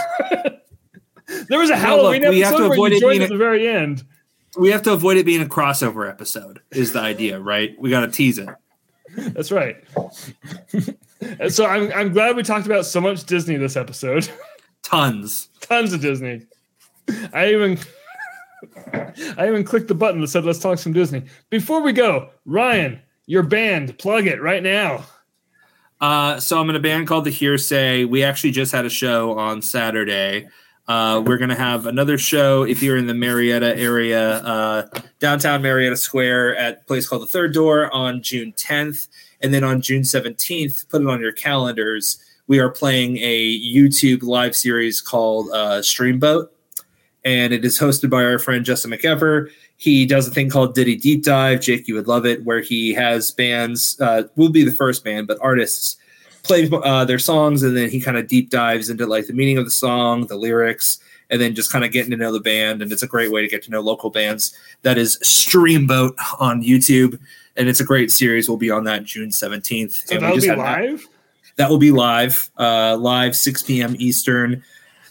there 1.48 1.58
was 1.58 1.70
a 1.70 1.76
Halloween 1.76 2.22
look, 2.22 2.30
we 2.30 2.40
have 2.40 2.56
to 2.56 2.62
episode 2.64 2.68
where 2.68 2.72
avoid 2.72 2.92
you 2.92 3.00
joined 3.00 3.22
at 3.22 3.28
the 3.28 3.36
very 3.36 3.68
end. 3.68 4.04
We 4.56 4.70
have 4.70 4.82
to 4.82 4.92
avoid 4.92 5.16
it 5.16 5.26
being 5.26 5.42
a 5.42 5.46
crossover 5.46 6.08
episode. 6.08 6.60
Is 6.70 6.92
the 6.92 7.00
idea, 7.00 7.38
right? 7.40 7.76
We 7.78 7.90
got 7.90 8.00
to 8.00 8.08
tease 8.08 8.38
it. 8.38 8.48
That's 9.16 9.50
right. 9.52 9.76
So 11.48 11.66
I'm 11.66 11.92
I'm 11.92 12.12
glad 12.12 12.36
we 12.36 12.42
talked 12.42 12.66
about 12.66 12.86
so 12.86 13.00
much 13.00 13.24
Disney 13.24 13.56
this 13.56 13.76
episode. 13.76 14.28
Tons. 14.82 15.48
Tons 15.60 15.92
of 15.92 16.00
Disney. 16.00 16.46
I 17.32 17.48
even 17.52 17.78
I 19.36 19.48
even 19.48 19.64
clicked 19.64 19.88
the 19.88 19.94
button 19.94 20.20
that 20.20 20.28
said 20.28 20.44
let's 20.44 20.58
talk 20.58 20.78
some 20.78 20.92
Disney. 20.92 21.24
Before 21.50 21.82
we 21.82 21.92
go, 21.92 22.30
Ryan, 22.44 23.00
your 23.26 23.42
band, 23.42 23.98
plug 23.98 24.26
it 24.26 24.40
right 24.40 24.62
now. 24.62 25.04
Uh, 26.00 26.38
so 26.38 26.60
I'm 26.60 26.70
in 26.70 26.76
a 26.76 26.80
band 26.80 27.08
called 27.08 27.24
The 27.24 27.30
Hearsay. 27.30 28.04
We 28.04 28.22
actually 28.22 28.52
just 28.52 28.70
had 28.70 28.84
a 28.84 28.90
show 28.90 29.36
on 29.36 29.60
Saturday. 29.62 30.48
Uh, 30.88 31.22
we're 31.26 31.36
gonna 31.36 31.54
have 31.54 31.84
another 31.84 32.16
show 32.16 32.62
if 32.62 32.82
you're 32.82 32.96
in 32.96 33.06
the 33.06 33.12
Marietta 33.14 33.76
area, 33.76 34.36
uh, 34.38 34.88
downtown 35.18 35.60
Marietta 35.60 35.98
Square, 35.98 36.56
at 36.56 36.80
a 36.80 36.84
place 36.86 37.06
called 37.06 37.20
the 37.20 37.26
Third 37.26 37.52
Door 37.52 37.92
on 37.94 38.22
June 38.22 38.54
10th, 38.56 39.08
and 39.42 39.52
then 39.52 39.62
on 39.62 39.82
June 39.82 40.00
17th, 40.00 40.88
put 40.88 41.02
it 41.02 41.06
on 41.06 41.20
your 41.20 41.32
calendars. 41.32 42.16
We 42.46 42.58
are 42.58 42.70
playing 42.70 43.18
a 43.18 43.60
YouTube 43.60 44.22
live 44.22 44.56
series 44.56 45.02
called 45.02 45.50
uh, 45.50 45.82
Streamboat, 45.82 46.50
and 47.22 47.52
it 47.52 47.66
is 47.66 47.78
hosted 47.78 48.08
by 48.08 48.24
our 48.24 48.38
friend 48.38 48.64
Justin 48.64 48.90
McEver. 48.90 49.50
He 49.76 50.06
does 50.06 50.26
a 50.26 50.30
thing 50.30 50.48
called 50.48 50.74
Diddy 50.74 50.96
Deep 50.96 51.22
Dive. 51.22 51.60
Jake, 51.60 51.86
you 51.86 51.96
would 51.96 52.08
love 52.08 52.24
it, 52.24 52.42
where 52.44 52.60
he 52.60 52.94
has 52.94 53.30
bands. 53.30 54.00
Uh, 54.00 54.22
will 54.36 54.48
be 54.48 54.64
the 54.64 54.72
first 54.72 55.04
band, 55.04 55.26
but 55.26 55.36
artists 55.42 55.98
play 56.48 56.68
uh, 56.72 57.04
their 57.04 57.18
songs, 57.20 57.62
and 57.62 57.76
then 57.76 57.88
he 57.90 58.00
kind 58.00 58.16
of 58.16 58.26
deep 58.26 58.50
dives 58.50 58.90
into 58.90 59.06
like 59.06 59.26
the 59.26 59.32
meaning 59.32 59.58
of 59.58 59.64
the 59.64 59.70
song, 59.70 60.26
the 60.26 60.36
lyrics, 60.36 60.98
and 61.30 61.40
then 61.40 61.54
just 61.54 61.70
kind 61.70 61.84
of 61.84 61.92
getting 61.92 62.10
to 62.10 62.16
know 62.16 62.32
the 62.32 62.40
band. 62.40 62.82
And 62.82 62.90
it's 62.90 63.02
a 63.04 63.06
great 63.06 63.30
way 63.30 63.42
to 63.42 63.48
get 63.48 63.62
to 63.64 63.70
know 63.70 63.80
local 63.80 64.10
bands. 64.10 64.56
That 64.82 64.98
is 64.98 65.18
Streamboat 65.22 66.16
on 66.40 66.62
YouTube, 66.62 67.20
and 67.56 67.68
it's 67.68 67.80
a 67.80 67.84
great 67.84 68.10
series. 68.10 68.48
We'll 68.48 68.58
be 68.58 68.70
on 68.70 68.84
that 68.84 69.04
June 69.04 69.30
seventeenth. 69.30 69.92
So 70.06 70.16
and 70.16 70.24
that'll 70.24 70.40
be 70.40 70.46
had 70.48 70.58
that- 70.58 70.80
live. 70.80 71.06
that 71.56 71.70
will 71.70 71.78
be 71.78 71.90
live, 71.90 72.50
uh, 72.58 72.96
live 72.96 73.36
6 73.36 73.62
p.m. 73.62 73.96
Eastern, 73.98 74.62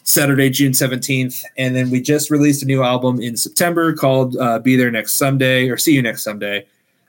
Saturday, 0.04 0.50
June 0.50 0.72
17th. 0.72 1.44
And 1.58 1.76
then 1.76 1.90
we 1.90 2.00
just 2.02 2.32
released 2.32 2.64
a 2.64 2.66
new 2.66 2.82
album 2.84 3.22
in 3.22 3.36
September 3.36 3.94
called 3.94 4.38
uh, 4.38 4.58
Be 4.60 4.78
There 4.78 4.90
Next 4.90 5.14
Sunday 5.14 5.68
or 5.68 5.78
See 5.78 5.94
You 5.94 6.02
Next 6.02 6.24
Sunday. 6.24 6.66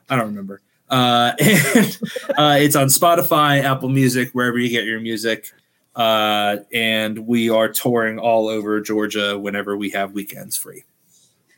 I 0.09 0.17
don't 0.17 0.25
remember. 0.27 0.59
Uh, 0.89 1.33
and 1.39 1.99
uh, 2.37 2.57
it's 2.59 2.75
on 2.75 2.87
Spotify, 2.87 3.63
Apple 3.63 3.89
Music, 3.89 4.29
wherever 4.33 4.57
you 4.57 4.69
get 4.69 4.85
your 4.85 4.99
music. 4.99 5.51
Uh, 5.95 6.57
and 6.73 7.27
we 7.27 7.49
are 7.49 7.67
touring 7.67 8.19
all 8.19 8.47
over 8.47 8.79
Georgia 8.79 9.37
whenever 9.37 9.75
we 9.75 9.89
have 9.89 10.13
weekends 10.13 10.55
free. 10.55 10.83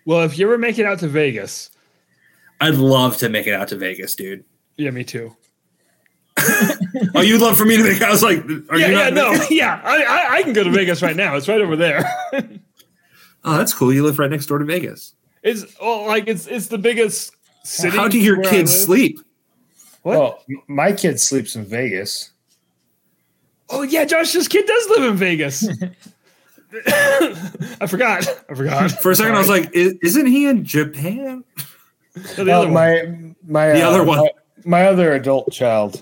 Well, 0.06 0.24
if 0.24 0.38
you 0.38 0.48
ever 0.48 0.58
make 0.58 0.80
it 0.80 0.86
out 0.86 1.00
to 1.00 1.08
Vegas, 1.08 1.70
I'd 2.60 2.76
love 2.76 3.18
to 3.18 3.30
make 3.30 3.46
it 3.48 3.54
out 3.54 3.68
to 3.70 3.76
Vegas, 3.76 4.16
dude. 4.16 4.44
yeah, 4.78 4.90
me 4.92 5.04
too. 5.04 5.36
Oh, 7.16 7.22
you'd 7.22 7.42
love 7.42 7.58
for 7.58 7.66
me 7.66 7.78
to 7.78 7.84
make. 7.84 8.02
I 8.02 8.10
was 8.10 8.24
like, 8.24 8.40
are 8.70 8.78
yeah, 8.78 8.88
you 8.88 8.98
yeah, 8.98 9.10
not? 9.10 9.14
no, 9.14 9.46
yeah. 9.50 9.82
I, 9.84 10.04
I 10.04 10.36
I 10.36 10.44
can 10.44 10.54
go 10.54 10.64
to 10.64 10.70
Vegas 10.70 11.02
right 11.02 11.16
now. 11.16 11.36
It's 11.36 11.48
right 11.48 11.60
over 11.60 11.76
there. 11.76 12.04
Oh, 13.44 13.58
that's 13.58 13.74
cool. 13.74 13.92
You 13.92 14.04
live 14.04 14.20
right 14.20 14.30
next 14.30 14.46
door 14.46 14.60
to 14.60 14.66
Vegas. 14.66 15.14
it's 15.44 15.66
well, 15.80 16.06
like 16.06 16.28
it's 16.28 16.48
it's 16.48 16.68
the 16.68 16.78
biggest 16.78 17.36
city. 17.64 17.96
How 17.96 18.08
do 18.08 18.20
your 18.20 18.42
kids 18.44 18.74
sleep? 18.78 19.20
What? 20.04 20.18
Well, 20.18 20.44
my 20.68 20.92
kid 20.94 21.20
sleeps 21.20 21.56
in 21.56 21.66
Vegas. 21.66 22.32
Oh 23.70 23.84
yeah, 23.84 24.04
Josh's 24.06 24.48
kid 24.48 24.66
does 24.66 24.90
live 24.90 25.04
in 25.12 25.18
Vegas. 25.18 25.68
I 26.88 27.88
forgot. 27.88 28.28
I 28.50 28.54
forgot. 28.54 28.92
For 29.02 29.12
a 29.12 29.16
second, 29.16 29.36
I 29.36 29.40
was 29.40 29.50
like, 29.50 29.70
"Isn't 29.74 30.26
he 30.26 30.48
in 30.48 30.64
Japan?" 30.66 31.44
No, 32.38 32.44
the 32.44 32.52
Uh, 32.52 32.58
other 32.60 32.66
one. 32.68 32.74
my 32.74 33.34
my 33.48 33.68
The 33.72 33.84
uh, 33.84 33.90
other 33.90 34.04
one. 34.04 34.18
my, 34.20 34.30
my 34.66 34.86
other 34.88 35.14
adult 35.14 35.50
child. 35.50 36.02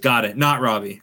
Got 0.00 0.24
it. 0.24 0.36
Not 0.36 0.60
Robbie. 0.60 1.02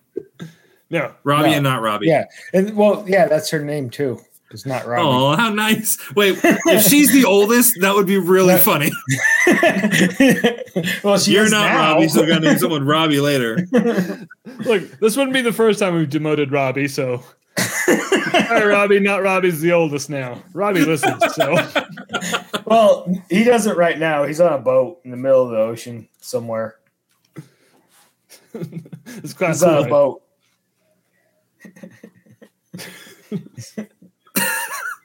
No. 0.90 1.14
Robbie 1.26 1.50
No. 1.50 1.56
and 1.56 1.64
not 1.66 1.82
Robbie. 1.82 2.08
Yeah, 2.08 2.26
and 2.54 2.74
well, 2.78 3.04
yeah, 3.08 3.28
that's 3.28 3.50
her 3.50 3.60
name 3.64 3.90
too. 3.90 4.22
It's 4.52 4.66
not 4.66 4.86
Robbie. 4.86 5.08
Oh, 5.08 5.36
how 5.36 5.50
nice! 5.54 5.98
Wait, 6.14 6.38
if 6.44 6.84
she's 6.84 7.12
the 7.14 7.24
oldest, 7.26 7.80
that 7.82 7.96
would 7.96 8.06
be 8.06 8.18
really 8.18 8.54
Yeah. 8.54 8.60
funny. 8.60 8.92
well, 11.04 11.18
she 11.18 11.32
You're 11.34 11.46
is 11.46 11.52
not 11.52 11.72
now. 11.72 11.94
Robbie, 11.94 12.10
so 12.10 12.22
we're 12.22 12.28
gonna 12.28 12.42
name 12.50 12.58
someone 12.58 12.86
Robbie 12.88 13.20
later. 13.22 13.66
Look, 13.72 14.92
this 15.00 15.16
wouldn't 15.16 15.34
be 15.34 15.42
the 15.42 15.54
first 15.54 15.80
time 15.80 15.96
we've 15.96 16.10
demoted 16.10 16.52
Robbie, 16.52 16.88
so 16.90 17.24
Sorry, 17.58 18.66
Robbie, 18.66 19.00
not 19.00 19.22
Robbie's 19.24 19.62
the 19.62 19.72
oldest 19.72 20.10
now. 20.10 20.42
Robbie 20.54 20.84
listens, 20.86 21.22
so 21.34 21.56
well, 22.66 23.14
he 23.30 23.44
does 23.44 23.68
it 23.68 23.78
right 23.78 23.98
now. 24.00 24.24
He's 24.26 24.40
on 24.42 24.54
a 24.54 24.58
boat 24.58 25.00
in 25.06 25.12
the 25.12 25.18
middle 25.18 25.44
of 25.46 25.52
the 25.52 25.58
ocean 25.58 26.08
somewhere. 26.20 26.76
it's 28.54 29.34
quite 29.34 29.50
He's 29.50 29.64
on 29.64 29.86
a 29.86 29.90
boat. 29.90 30.22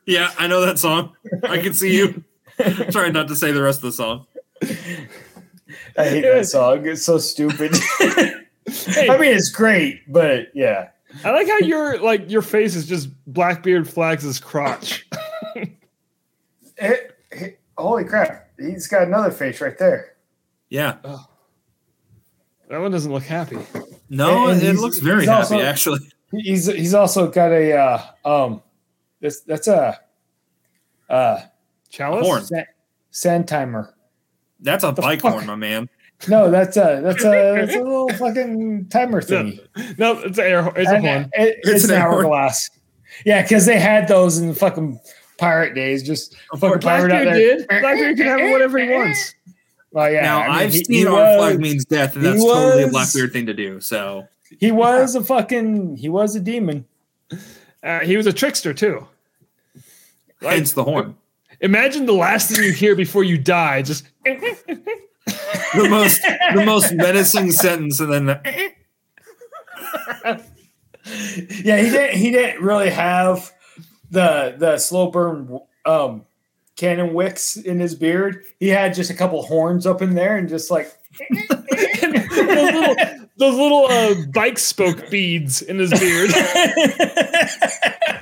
Yeah, 0.06 0.30
I 0.38 0.46
know 0.46 0.60
that 0.64 0.78
song. 0.78 1.14
I 1.42 1.58
can 1.58 1.74
see 1.74 1.96
you 1.96 2.24
trying 2.90 3.12
not 3.12 3.28
to 3.28 3.36
say 3.36 3.52
the 3.52 3.62
rest 3.62 3.78
of 3.78 3.82
the 3.82 3.92
song. 3.92 4.26
I 5.98 6.08
hate 6.08 6.22
that 6.22 6.46
song. 6.46 6.86
It's 6.86 7.02
so 7.04 7.18
stupid. 7.18 7.72
I 8.00 9.16
mean, 9.18 9.34
it's 9.34 9.50
great, 9.50 10.00
but 10.12 10.48
yeah. 10.54 10.88
I 11.24 11.30
like 11.30 11.48
how 11.48 11.58
your 11.58 11.98
like 12.00 12.30
your 12.30 12.42
face 12.42 12.74
is 12.74 12.86
just 12.86 13.08
Blackbeard 13.26 13.88
Flags' 13.88 14.22
his 14.22 14.38
crotch. 14.38 15.06
Eh, 16.78 16.96
eh, 17.32 17.48
holy 17.78 18.04
crap! 18.04 18.50
He's 18.58 18.86
got 18.86 19.02
another 19.04 19.30
face 19.30 19.60
right 19.62 19.78
there. 19.78 20.14
Yeah. 20.68 20.96
That 22.68 22.78
one 22.80 22.90
doesn't 22.90 23.10
look 23.12 23.22
happy. 23.22 23.58
No, 24.10 24.48
And 24.48 24.62
it 24.62 24.74
looks 24.74 24.98
very 24.98 25.20
he's 25.20 25.28
happy 25.28 25.54
also- 25.54 25.60
actually. 25.60 26.00
He's 26.32 26.66
he's 26.66 26.92
also 26.92 27.30
got 27.30 27.52
a 27.52 27.72
uh, 27.72 28.02
um, 28.24 28.62
that's 29.20 29.40
that's 29.40 29.68
a 29.68 29.98
uh 31.08 31.40
Chalice? 31.90 32.26
Horn. 32.26 32.44
sand, 32.44 32.66
sand 33.10 33.48
timer. 33.48 33.94
That's 34.60 34.84
a 34.84 34.92
bike 34.92 35.20
fuck? 35.20 35.32
horn, 35.34 35.46
my 35.46 35.54
man. 35.56 35.88
No, 36.28 36.50
that's 36.50 36.78
a 36.78 37.00
that's 37.04 37.22
a 37.24 37.28
that's 37.56 37.74
a 37.74 37.78
little 37.82 38.08
fucking 38.08 38.88
timer 38.88 39.20
thingy. 39.20 39.60
No, 39.98 40.12
it's 40.20 40.38
an 40.38 40.44
air. 40.46 40.72
It's 40.74 40.90
a 40.90 40.98
horn. 41.00 41.30
it- 41.34 41.58
It's 41.62 41.68
it's, 41.70 41.84
an 41.84 41.90
an 41.90 41.96
air 41.96 42.02
horn. 42.08 42.24
hourglass. 42.24 42.70
Yeah, 43.26 43.42
because 43.42 43.66
they 43.66 43.78
had 43.78 44.08
those 44.08 44.38
in 44.38 44.48
the 44.48 44.54
fucking 44.54 44.98
pirate 45.36 45.74
days. 45.74 46.02
Just 46.02 46.34
a 46.54 46.56
fucking 46.56 46.80
pirate 46.80 47.12
out 47.12 47.24
Blackbeard 47.24 47.34
there. 47.36 47.56
did. 47.58 47.68
Blackbeard 47.68 48.16
can 48.16 48.26
have 48.26 48.50
whatever 48.50 48.78
he 48.78 48.88
wants. 48.88 49.34
Well, 49.90 50.10
yeah. 50.10 50.22
now 50.22 50.38
I 50.40 50.46
mean, 50.48 50.50
I've 50.56 50.72
he- 50.72 50.84
seen 50.84 50.96
he 50.96 51.06
Our 51.06 51.12
was- 51.12 51.36
Flag 51.38 51.60
Means 51.60 51.84
Death, 51.84 52.16
and 52.16 52.24
he 52.24 52.30
that's 52.32 52.42
totally 52.42 52.82
a 52.82 52.86
was- 52.86 52.92
Blackbeard 52.92 53.32
thing 53.34 53.44
to 53.46 53.54
do. 53.54 53.80
So 53.82 54.26
He 54.58 54.72
was 54.72 55.16
a 55.16 55.22
fucking. 55.22 55.96
He 55.96 56.08
was 56.08 56.34
a 56.34 56.40
demon. 56.40 56.86
Uh, 57.86 58.00
he 58.00 58.16
was 58.16 58.26
a 58.26 58.32
trickster 58.32 58.74
too. 58.74 59.06
Like, 60.42 60.56
hence 60.56 60.72
the 60.72 60.84
horn. 60.84 61.16
imagine 61.60 62.04
the 62.04 62.12
last 62.12 62.50
thing 62.50 62.64
you 62.64 62.72
hear 62.72 62.96
before 62.96 63.24
you 63.24 63.38
die. 63.38 63.82
Just 63.82 64.08
The 64.24 65.88
most 65.88 66.20
the 66.54 66.64
most 66.64 66.92
menacing 66.92 67.52
sentence, 67.52 68.00
and 68.00 68.12
then 68.12 68.40
Yeah, 71.04 71.78
he 71.78 71.90
didn't. 71.90 72.18
He 72.18 72.30
didn't 72.32 72.62
really 72.62 72.90
have 72.90 73.52
the 74.10 74.56
the 74.58 74.78
slow 74.78 75.10
burn 75.10 75.60
um, 75.84 76.24
cannon 76.74 77.14
wicks 77.14 77.56
in 77.56 77.78
his 77.78 77.94
beard. 77.94 78.42
He 78.58 78.68
had 78.68 78.94
just 78.94 79.10
a 79.10 79.14
couple 79.14 79.42
horns 79.42 79.86
up 79.86 80.02
in 80.02 80.14
there, 80.14 80.36
and 80.36 80.48
just 80.48 80.70
like 80.70 80.92
those 81.50 82.72
little, 82.72 83.25
those 83.38 83.54
little 83.54 83.86
uh, 83.86 84.14
bike 84.32 84.58
spoke 84.58 85.10
beads 85.10 85.62
in 85.62 85.78
his 85.78 85.90
beard. 85.90 86.30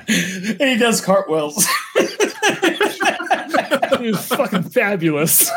and 0.08 0.70
he 0.70 0.76
does 0.76 1.00
cartwheels. 1.00 1.66
He 4.00 4.10
was 4.10 4.26
fucking 4.26 4.64
fabulous. 4.64 5.50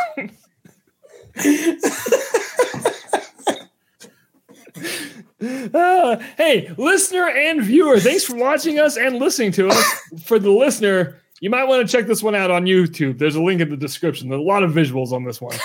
Uh, 5.40 6.18
hey, 6.38 6.74
listener 6.78 7.28
and 7.28 7.62
viewer, 7.62 8.00
thanks 8.00 8.24
for 8.24 8.36
watching 8.36 8.80
us 8.80 8.98
and 8.98 9.18
listening 9.18 9.52
to 9.52 9.68
us. 9.70 10.02
For 10.24 10.40
the 10.40 10.50
listener, 10.50 11.22
you 11.42 11.50
might 11.50 11.66
want 11.66 11.88
to 11.88 11.98
check 11.98 12.08
this 12.08 12.24
one 12.24 12.34
out 12.34 12.50
on 12.50 12.66
YouTube. 12.66 13.20
There's 13.20 13.36
a 13.36 13.42
link 13.42 13.62
in 13.62 13.70
the 13.70 13.78
description. 13.78 14.30
There's 14.30 14.40
a 14.40 14.44
lot 14.44 14.64
of 14.64 14.72
visuals 14.72 15.12
on 15.12 15.24
this 15.24 15.40
one. 15.40 15.56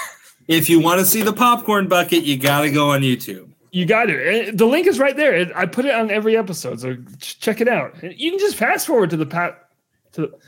if 0.49 0.69
you 0.69 0.81
want 0.81 1.01
to 1.01 1.07
see 1.07 1.23
the 1.23 1.33
popcorn 1.33 1.89
bucket, 1.89 2.25
you 2.25 2.37
got 2.37 2.63
to 2.63 2.71
go 2.71 2.91
on 2.91 3.01
YouTube. 3.01 3.52
You 3.73 3.87
got 3.87 4.11
it. 4.11 4.57
The 4.59 4.67
link 4.67 4.87
is 4.87 4.99
right 4.99 5.17
there. 5.17 5.51
I 5.57 5.65
put 5.67 5.87
it 5.87 5.95
on 5.95 6.11
every 6.11 6.37
episode, 6.37 6.79
so 6.81 6.97
check 7.19 7.61
it 7.63 7.69
out. 7.69 7.95
You 8.03 8.31
can 8.31 8.39
just 8.39 8.57
fast 8.57 8.87
forward 8.87 9.09
to 9.11 9.17
the 9.17 9.25
pat 9.27 9.67
to 10.13 10.21
the. 10.23 10.39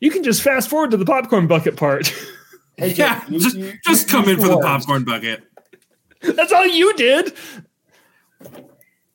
You 0.00 0.10
can 0.10 0.22
just 0.22 0.42
fast 0.42 0.68
forward 0.68 0.90
to 0.90 0.98
the 0.98 1.06
popcorn 1.06 1.46
bucket 1.46 1.76
part. 1.76 2.12
Hey, 2.78 2.92
Yeah, 2.92 3.24
you- 3.30 3.40
just 3.40 3.56
you- 3.56 3.72
just 3.86 4.06
you- 4.06 4.12
come 4.12 4.26
you 4.26 4.34
in 4.34 4.40
for 4.40 4.48
the 4.48 4.58
popcorn 4.60 5.02
bucket. 5.04 5.42
That's 6.20 6.52
all 6.52 6.66
you 6.66 6.94
did. 6.96 7.32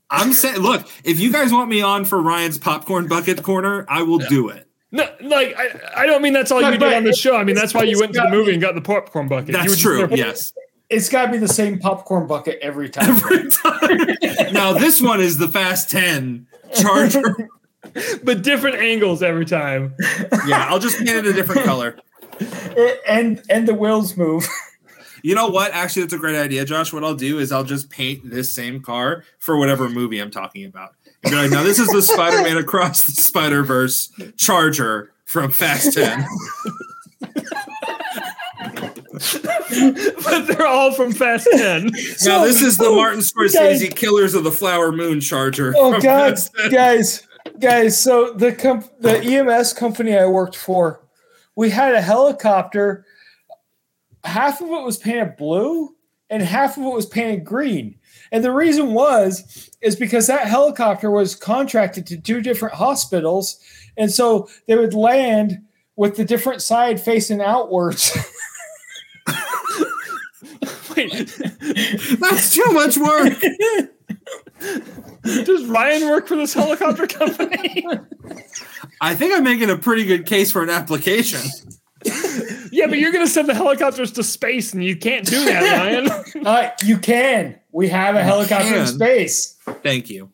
I'm 0.09 0.33
saying, 0.33 0.57
look, 0.57 0.87
if 1.03 1.19
you 1.19 1.31
guys 1.31 1.53
want 1.53 1.69
me 1.69 1.79
on 1.81 2.05
for 2.05 2.19
Ryan's 2.21 2.57
popcorn 2.57 3.07
bucket 3.07 3.43
corner, 3.43 3.85
I 3.87 4.01
will 4.01 4.17
do 4.17 4.49
it. 4.49 4.67
No, 4.91 5.03
like 5.21 5.55
I, 5.57 6.01
I 6.01 6.05
don't 6.07 6.23
mean 6.23 6.33
that's 6.33 6.51
all 6.51 6.59
But- 6.59 6.73
you 6.73 6.79
but 6.79 6.89
did 6.89 6.97
on 6.97 7.03
the 7.03 7.13
show. 7.13 7.37
I 7.37 7.43
mean 7.43 7.55
that's 7.55 7.73
why 7.75 7.83
you 7.83 7.99
went 7.99 8.13
to 8.15 8.21
the 8.21 8.29
movie 8.31 8.47
be- 8.47 8.51
and 8.53 8.61
got 8.61 8.73
the 8.73 8.81
popcorn 8.81 9.27
bucket. 9.27 9.49
You 9.49 9.53
were 9.53 9.59
That's 9.59 9.71
just 9.73 9.81
true. 9.83 10.07
Yes. 10.11 10.53
It's 10.91 11.07
got 11.07 11.27
to 11.27 11.31
be 11.31 11.37
the 11.37 11.47
same 11.47 11.79
popcorn 11.79 12.27
bucket 12.27 12.59
every 12.61 12.89
time. 12.89 13.09
Every 13.09 13.49
time. 13.49 14.53
now 14.53 14.73
this 14.73 15.01
one 15.01 15.21
is 15.21 15.37
the 15.37 15.47
Fast 15.47 15.89
Ten 15.89 16.47
Charger. 16.73 17.49
but 18.23 18.43
different 18.43 18.75
angles 18.75 19.23
every 19.23 19.45
time. 19.45 19.95
yeah, 20.45 20.67
I'll 20.69 20.79
just 20.79 20.97
paint 20.97 21.09
it 21.09 21.25
a 21.25 21.33
different 21.33 21.63
color. 21.63 21.97
and 23.07 23.41
and 23.49 23.67
the 23.67 23.73
wheels 23.73 24.17
move. 24.17 24.47
You 25.23 25.35
know 25.35 25.49
what? 25.49 25.71
Actually, 25.71 26.01
that's 26.01 26.13
a 26.13 26.17
great 26.17 26.35
idea, 26.35 26.65
Josh. 26.65 26.91
What 26.91 27.03
I'll 27.03 27.13
do 27.13 27.37
is 27.37 27.51
I'll 27.51 27.63
just 27.63 27.91
paint 27.91 28.27
this 28.27 28.51
same 28.51 28.81
car 28.81 29.23
for 29.37 29.55
whatever 29.55 29.87
movie 29.87 30.17
I'm 30.17 30.31
talking 30.31 30.65
about. 30.65 30.95
And 31.23 31.29
be 31.29 31.37
like, 31.37 31.51
now 31.51 31.61
this 31.61 31.77
is 31.77 31.89
the 31.89 32.01
Spider-Man 32.01 32.57
Across 32.57 33.03
the 33.03 33.11
Spider-Verse 33.11 34.11
Charger 34.37 35.13
from 35.25 35.51
Fast 35.51 35.93
Ten. 35.93 36.25
but 40.23 40.47
they're 40.47 40.67
all 40.67 40.91
from 40.91 41.13
Fast 41.13 41.47
Ten. 41.51 41.85
now 42.25 42.43
this 42.43 42.61
is 42.61 42.77
the 42.77 42.85
oh, 42.85 42.95
Martin 42.95 43.19
Scorsese 43.19 43.95
Killers 43.95 44.33
of 44.33 44.43
the 44.43 44.51
Flower 44.51 44.91
Moon 44.91 45.21
Charger. 45.21 45.73
Oh 45.77 45.99
God, 46.01 46.37
guys, 46.69 47.25
guys! 47.59 47.99
So 47.99 48.33
the 48.33 48.51
comp- 48.51 48.91
the 48.99 49.19
EMS 49.19 49.73
company 49.73 50.17
I 50.17 50.25
worked 50.25 50.55
for, 50.55 51.01
we 51.55 51.69
had 51.69 51.95
a 51.95 52.01
helicopter. 52.01 53.05
Half 54.23 54.61
of 54.61 54.67
it 54.67 54.83
was 54.83 54.97
painted 54.97 55.37
blue, 55.37 55.95
and 56.29 56.43
half 56.43 56.77
of 56.77 56.83
it 56.83 56.93
was 56.93 57.05
painted 57.05 57.45
green. 57.45 57.97
And 58.31 58.43
the 58.43 58.51
reason 58.51 58.93
was 58.93 59.69
is 59.81 59.95
because 59.95 60.27
that 60.27 60.47
helicopter 60.47 61.09
was 61.09 61.35
contracted 61.35 62.05
to 62.07 62.21
two 62.21 62.41
different 62.41 62.75
hospitals, 62.75 63.59
and 63.97 64.11
so 64.11 64.49
they 64.67 64.75
would 64.75 64.93
land 64.93 65.61
with 65.95 66.15
the 66.15 66.25
different 66.25 66.61
side 66.61 66.99
facing 66.99 67.41
outwards. 67.41 68.17
Wait, 70.95 71.11
That's 72.19 72.53
too 72.53 72.65
much 72.71 72.97
work. 72.97 73.33
does 75.23 75.65
Ryan 75.65 76.09
work 76.09 76.27
for 76.27 76.35
this 76.35 76.53
helicopter 76.53 77.07
company? 77.07 77.85
I 79.01 79.15
think 79.15 79.33
I'm 79.33 79.43
making 79.43 79.69
a 79.69 79.77
pretty 79.77 80.05
good 80.05 80.25
case 80.25 80.51
for 80.51 80.63
an 80.63 80.69
application. 80.69 81.41
yeah, 82.71 82.87
but 82.87 82.97
you're 82.97 83.11
gonna 83.11 83.27
send 83.27 83.47
the 83.47 83.53
helicopters 83.53 84.11
to 84.13 84.23
space, 84.23 84.73
and 84.73 84.83
you 84.83 84.95
can't 84.95 85.25
do 85.25 85.43
that, 85.45 85.61
Ryan. 86.35 86.45
uh, 86.45 86.71
you 86.83 86.97
can. 86.97 87.59
We 87.71 87.89
have 87.89 88.15
a 88.15 88.23
helicopter 88.23 88.75
in 88.75 88.87
space. 88.87 89.57
Thank 89.83 90.09
you. 90.09 90.31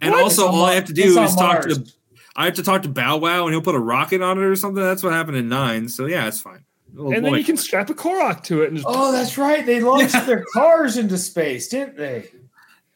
And 0.00 0.12
What? 0.12 0.22
also, 0.22 0.46
all 0.46 0.64
I 0.64 0.74
have 0.74 0.84
to 0.86 0.92
do 0.92 1.18
on 1.18 1.24
is 1.24 1.34
talk 1.34 1.62
to. 1.62 1.84
I 2.36 2.44
have 2.44 2.54
to 2.56 2.62
talk 2.62 2.82
to 2.82 2.88
Bow 2.90 3.16
Wow, 3.16 3.44
and 3.46 3.54
he'll 3.54 3.62
put 3.62 3.74
a 3.74 3.78
rocket 3.80 4.20
on 4.20 4.36
it 4.38 4.42
or 4.44 4.54
something. 4.56 4.82
That's 4.82 5.02
what 5.02 5.12
happened 5.14 5.38
in 5.38 5.48
nine. 5.48 5.88
So 5.88 6.04
yeah, 6.06 6.28
it's 6.28 6.40
fine. 6.40 6.65
We'll- 6.96 7.12
and 7.12 7.24
then 7.24 7.34
you 7.34 7.44
can 7.44 7.56
strap 7.58 7.90
a 7.90 7.94
Korok 7.94 8.42
to 8.44 8.62
it 8.62 8.68
and 8.68 8.76
just 8.78 8.88
Oh, 8.88 9.12
that's 9.12 9.36
right. 9.36 9.64
They 9.66 9.80
launched 9.80 10.24
their 10.26 10.44
cars 10.52 10.96
into 10.96 11.18
space, 11.18 11.68
didn't 11.68 11.96
they? 11.96 12.30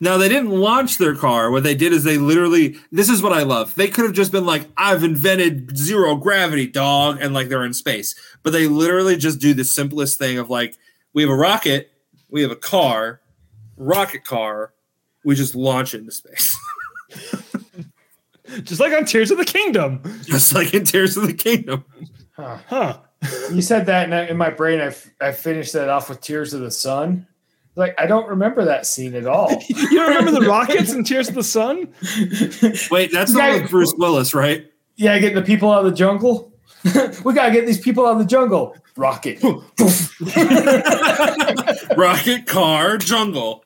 No, 0.03 0.17
they 0.17 0.31
didn't 0.31 0.49
launch 0.51 0.97
their 0.97 1.15
car. 1.15 1.51
What 1.51 1.63
they 1.63 1.75
did 1.75 1.93
is 1.93 2.05
they 2.05 2.17
literally. 2.17 2.79
This 2.91 3.11
is 3.11 3.21
what 3.23 3.35
I 3.35 3.43
love. 3.43 3.75
They 3.75 3.89
could 3.89 4.07
have 4.07 4.15
just 4.15 4.33
been 4.33 4.47
like, 4.47 4.67
"I've 4.75 5.05
invented 5.05 5.77
zero 5.77 6.17
gravity, 6.17 6.67
dog," 6.67 7.19
and 7.21 7.35
like 7.35 7.51
they're 7.51 7.67
in 7.67 7.75
space. 7.75 8.15
But 8.43 8.55
they 8.55 8.67
literally 8.67 9.19
just 9.19 9.39
do 9.41 9.53
the 9.53 9.65
simplest 9.65 10.19
thing 10.19 10.39
of 10.39 10.49
like, 10.49 10.79
we 11.13 11.21
have 11.23 11.31
a 11.31 11.35
rocket, 11.35 11.91
we 12.31 12.41
have 12.41 12.51
a 12.51 12.57
car, 12.57 13.21
rocket 13.77 14.25
car, 14.25 14.73
we 15.23 15.35
just 15.35 15.55
launch 15.55 15.93
it 15.93 15.99
into 15.99 16.13
space, 16.13 16.57
just 18.63 18.81
like 18.81 18.93
on 18.95 19.05
Tears 19.05 19.31
of 19.31 19.37
the 19.37 19.45
Kingdom. 19.45 20.01
just 20.25 20.55
like 20.55 20.73
in 20.73 20.85
Tears 20.85 21.19
of 21.19 21.27
the 21.27 21.35
Kingdom. 21.35 21.85
Huh. 22.37 22.99
You 23.53 23.63
said 23.63 23.87
that, 23.87 24.05
and 24.05 24.15
I- 24.15 24.27
in 24.27 24.37
my 24.37 24.51
brain, 24.51 24.81
I, 24.81 24.87
f- 24.87 25.11
I 25.21 25.33
finished 25.33 25.73
that 25.75 25.89
off 25.89 26.09
with 26.09 26.21
Tears 26.21 26.55
of 26.55 26.61
the 26.63 26.71
Sun. 26.71 27.27
Like, 27.77 27.95
I 28.01 28.07
don't 28.07 28.29
remember 28.29 28.65
that 28.65 28.87
scene 28.87 29.15
at 29.15 29.27
all. 29.27 29.51
You 29.69 29.97
don't 29.97 30.09
remember 30.09 30.33
the 30.41 30.47
rockets 30.47 30.93
and 30.93 31.07
Tears 31.07 31.29
of 31.29 31.35
the 31.35 31.45
Sun? 31.45 31.89
Wait, 32.91 33.13
that's 33.13 33.33
the 33.33 33.39
Guy- 33.39 33.51
one 33.53 33.63
with 33.63 33.71
Bruce 33.71 33.95
Willis, 33.97 34.35
right? 34.35 34.67
yeah, 34.97 35.19
getting 35.19 35.37
the 35.37 35.43
people 35.43 35.71
out 35.73 35.85
of 35.85 35.91
the 35.91 35.97
jungle. 35.97 36.53
we 37.25 37.35
gotta 37.35 37.53
get 37.53 37.67
these 37.67 37.81
people 37.81 38.07
out 38.07 38.13
of 38.13 38.19
the 38.19 38.25
jungle. 38.25 38.77
Rocket. 38.97 39.43
Rocket 41.97 42.47
car 42.47 42.99
jungle. 42.99 43.65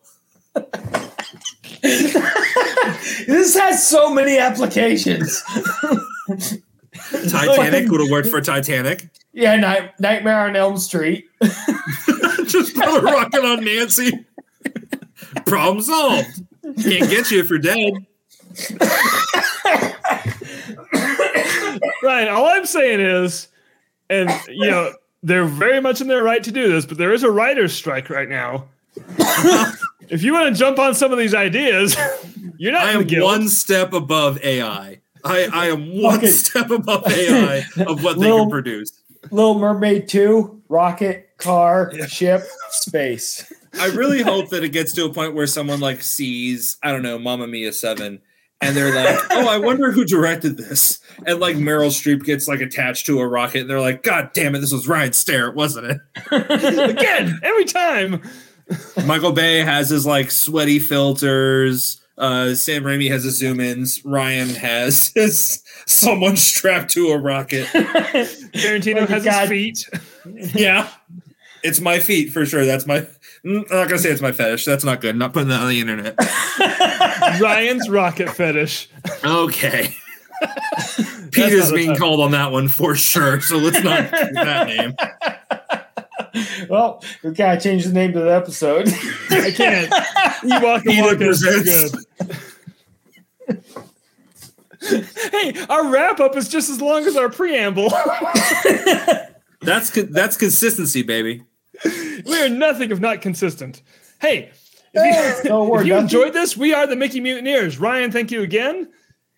this 1.82 3.56
has 3.58 3.86
so 3.86 4.12
many 4.12 4.38
applications. 4.38 5.42
Titanic 7.28 7.90
would 7.90 8.00
have 8.00 8.10
worked 8.10 8.28
for 8.28 8.40
Titanic. 8.40 9.08
Yeah, 9.34 9.56
Night- 9.56 9.98
Nightmare 10.00 10.46
on 10.46 10.54
Elm 10.56 10.78
Street. 10.78 11.26
Just 12.46 12.74
put 12.76 12.86
a 12.86 13.00
rocket 13.02 13.44
on 13.44 13.64
Nancy. 13.64 14.24
Problem 15.44 15.82
solved. 15.82 16.42
Can't 16.62 17.10
get 17.10 17.30
you 17.30 17.40
if 17.40 17.50
you're 17.50 17.58
dead. 17.58 17.94
Ryan, 22.02 22.28
all 22.28 22.46
I'm 22.46 22.66
saying 22.66 23.00
is, 23.00 23.48
and 24.10 24.30
you 24.48 24.70
know, 24.70 24.92
they're 25.22 25.44
very 25.46 25.80
much 25.80 26.00
in 26.00 26.06
their 26.06 26.22
right 26.22 26.42
to 26.44 26.52
do 26.52 26.70
this, 26.70 26.86
but 26.86 26.98
there 26.98 27.12
is 27.12 27.22
a 27.22 27.30
writer's 27.30 27.72
strike 27.72 28.10
right 28.10 28.28
now. 28.28 28.66
if 30.08 30.22
you 30.22 30.32
want 30.32 30.54
to 30.54 30.58
jump 30.58 30.78
on 30.78 30.94
some 30.94 31.10
of 31.12 31.18
these 31.18 31.34
ideas, 31.34 31.96
you're 32.58 32.72
not 32.72 32.82
I 32.82 32.90
in 32.92 32.94
the 32.98 33.00
am 33.02 33.06
guild. 33.08 33.24
one 33.24 33.48
step 33.48 33.92
above 33.92 34.42
AI. 34.44 35.00
I, 35.24 35.48
I 35.52 35.66
am 35.68 36.00
one 36.02 36.18
Okay. 36.18 36.26
step 36.28 36.70
above 36.70 37.10
AI 37.10 37.64
of 37.86 38.04
what 38.04 38.14
they 38.18 38.20
Little- 38.26 38.40
can 38.44 38.50
produce. 38.50 38.92
Little 39.30 39.58
Mermaid 39.58 40.08
2, 40.08 40.62
rocket, 40.68 41.30
car, 41.38 41.92
ship, 42.08 42.42
space. 42.70 43.52
I 43.80 43.86
really 43.86 44.22
hope 44.22 44.50
that 44.50 44.62
it 44.62 44.70
gets 44.70 44.92
to 44.94 45.04
a 45.04 45.12
point 45.12 45.34
where 45.34 45.46
someone 45.46 45.80
like 45.80 46.02
sees, 46.02 46.76
I 46.82 46.92
don't 46.92 47.02
know, 47.02 47.18
Mamma 47.18 47.46
Mia 47.46 47.72
7, 47.72 48.20
and 48.60 48.76
they're 48.76 48.94
like, 48.94 49.20
oh, 49.30 49.48
I 49.48 49.58
wonder 49.58 49.90
who 49.90 50.04
directed 50.04 50.56
this. 50.56 51.00
And 51.26 51.40
like 51.40 51.56
Meryl 51.56 51.88
Streep 51.90 52.24
gets 52.24 52.46
like 52.46 52.60
attached 52.60 53.06
to 53.06 53.20
a 53.20 53.26
rocket, 53.26 53.62
and 53.62 53.70
they're 53.70 53.80
like, 53.80 54.02
God 54.02 54.30
damn 54.32 54.54
it, 54.54 54.60
this 54.60 54.72
was 54.72 54.88
Ryan 54.88 55.12
Starrett, 55.12 55.54
wasn't 55.54 55.86
it? 55.90 56.00
Again, 56.90 57.40
every 57.42 57.64
time. 57.64 58.22
Michael 59.04 59.32
Bay 59.32 59.58
has 59.58 59.90
his 59.90 60.06
like 60.06 60.30
sweaty 60.30 60.78
filters. 60.78 62.00
Uh, 62.16 62.54
Sam 62.54 62.84
Raimi 62.84 63.10
has 63.10 63.24
his 63.24 63.36
zoom 63.38 63.58
ins. 63.60 64.04
Ryan 64.04 64.48
has 64.50 65.08
his 65.14 65.62
someone 65.86 66.36
strapped 66.36 66.90
to 66.92 67.08
a 67.08 67.18
rocket. 67.18 67.66
Tarantino 67.72 69.00
Like 69.00 69.08
a 69.10 69.12
has 69.12 69.24
god- 69.24 69.48
his 69.48 69.84
feet. 69.84 69.88
Yeah. 70.54 70.88
It's 71.62 71.80
my 71.80 71.98
feet 71.98 72.30
for 72.32 72.44
sure. 72.46 72.64
That's 72.66 72.86
my. 72.86 73.06
I'm 73.44 73.54
not 73.54 73.68
gonna 73.88 73.98
say 73.98 74.10
it's 74.10 74.20
my 74.22 74.32
fetish. 74.32 74.64
That's 74.64 74.84
not 74.84 75.00
good. 75.00 75.16
not 75.16 75.32
putting 75.32 75.48
that 75.48 75.60
on 75.60 75.68
the 75.68 75.80
internet. 75.80 76.14
Ryan's 77.40 77.88
rocket 77.88 78.30
fetish. 78.30 78.88
Okay. 79.24 79.94
Peter's 81.30 81.70
not 81.70 81.74
being 81.74 81.86
fetish. 81.88 81.98
called 81.98 82.20
on 82.20 82.30
that 82.32 82.52
one 82.52 82.68
for 82.68 82.94
sure. 82.94 83.40
So 83.40 83.56
let's 83.56 83.82
not 83.82 84.10
that 84.10 84.66
name. 84.66 84.94
Well, 86.68 87.02
we 87.22 87.30
gotta 87.30 87.60
change 87.60 87.84
the 87.84 87.92
name 87.92 88.12
to 88.12 88.20
the 88.20 88.34
episode. 88.34 88.88
I 89.30 89.50
can't. 89.52 89.92
You 90.42 90.60
walk 90.60 90.82
the 90.84 90.90
Peter 90.90 91.02
walk 91.04 91.20
is 91.22 91.40
too 91.40 91.46
presents. 91.46 92.06
good. 93.40 93.64
hey, 95.32 95.64
our 95.70 95.88
wrap 95.90 96.20
up 96.20 96.36
is 96.36 96.48
just 96.48 96.68
as 96.68 96.80
long 96.82 97.04
as 97.06 97.16
our 97.16 97.30
preamble. 97.30 97.90
That's 99.62 99.88
co- 99.90 100.02
that's 100.02 100.36
consistency, 100.36 101.02
baby. 101.02 101.42
we 102.26 102.42
are 102.42 102.50
nothing 102.50 102.90
if 102.90 103.00
not 103.00 103.22
consistent. 103.22 103.80
Hey, 104.20 104.50
if 104.92 105.44
you, 105.44 105.48
No, 105.50 105.74
if 105.78 105.86
you 105.86 105.96
enjoyed 105.96 106.34
this, 106.34 106.54
we 106.54 106.74
are 106.74 106.86
the 106.86 106.96
Mickey 106.96 107.18
Mutineers. 107.20 107.78
Ryan, 107.78 108.12
thank 108.12 108.30
you 108.30 108.42
again. 108.42 108.90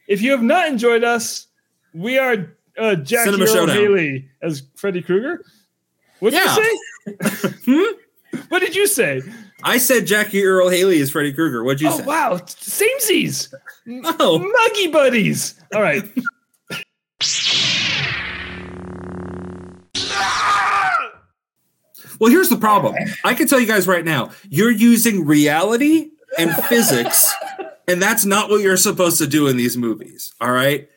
If 0.08 0.22
you 0.22 0.32
have 0.32 0.42
not 0.42 0.66
enjoyed 0.66 1.04
us, 1.04 1.46
we 1.94 2.18
are 2.18 2.56
uh, 2.76 2.96
Jackie 2.96 3.26
Cinema 3.30 3.44
Earl 3.44 3.54
Showdown. 3.54 3.76
Haley 3.76 4.28
as 4.42 4.64
Freddy 4.74 5.00
Krueger. 5.00 5.44
What 6.20 6.30
did 6.32 6.42
Yeah. 6.44 6.56
you 6.56 6.62
say? 6.62 7.48
hmm? 7.64 8.38
What 8.48 8.60
did 8.60 8.74
you 8.74 8.86
say? 8.86 9.22
I 9.62 9.78
said 9.78 10.06
Jackie 10.06 10.44
Earle 10.44 10.68
Haley 10.68 10.98
is 10.98 11.10
Freddy 11.10 11.32
Krueger. 11.32 11.64
What'd 11.64 11.80
you 11.80 11.88
Oh 11.88 11.96
say? 11.98 12.02
Oh 12.04 12.06
wow, 12.06 12.34
samesies, 12.44 13.52
No. 13.86 14.38
muggy 14.38 14.88
buddies. 14.88 15.54
All 15.74 15.80
right. 15.82 16.04
Well, 22.18 22.30
here's 22.30 22.48
the 22.48 22.56
problem. 22.56 22.94
I 23.24 23.34
can 23.34 23.46
tell 23.46 23.60
you 23.60 23.66
guys 23.66 23.86
right 23.86 24.04
now, 24.04 24.30
you're 24.48 24.70
using 24.70 25.26
reality 25.26 26.10
and 26.38 26.50
physics, 26.66 27.30
and 27.86 28.00
that's 28.00 28.24
not 28.24 28.48
what 28.48 28.62
you're 28.62 28.76
supposed 28.78 29.18
to 29.18 29.26
do 29.26 29.48
in 29.48 29.56
these 29.56 29.76
movies. 29.76 30.32
All 30.40 30.50
right. 30.50 30.88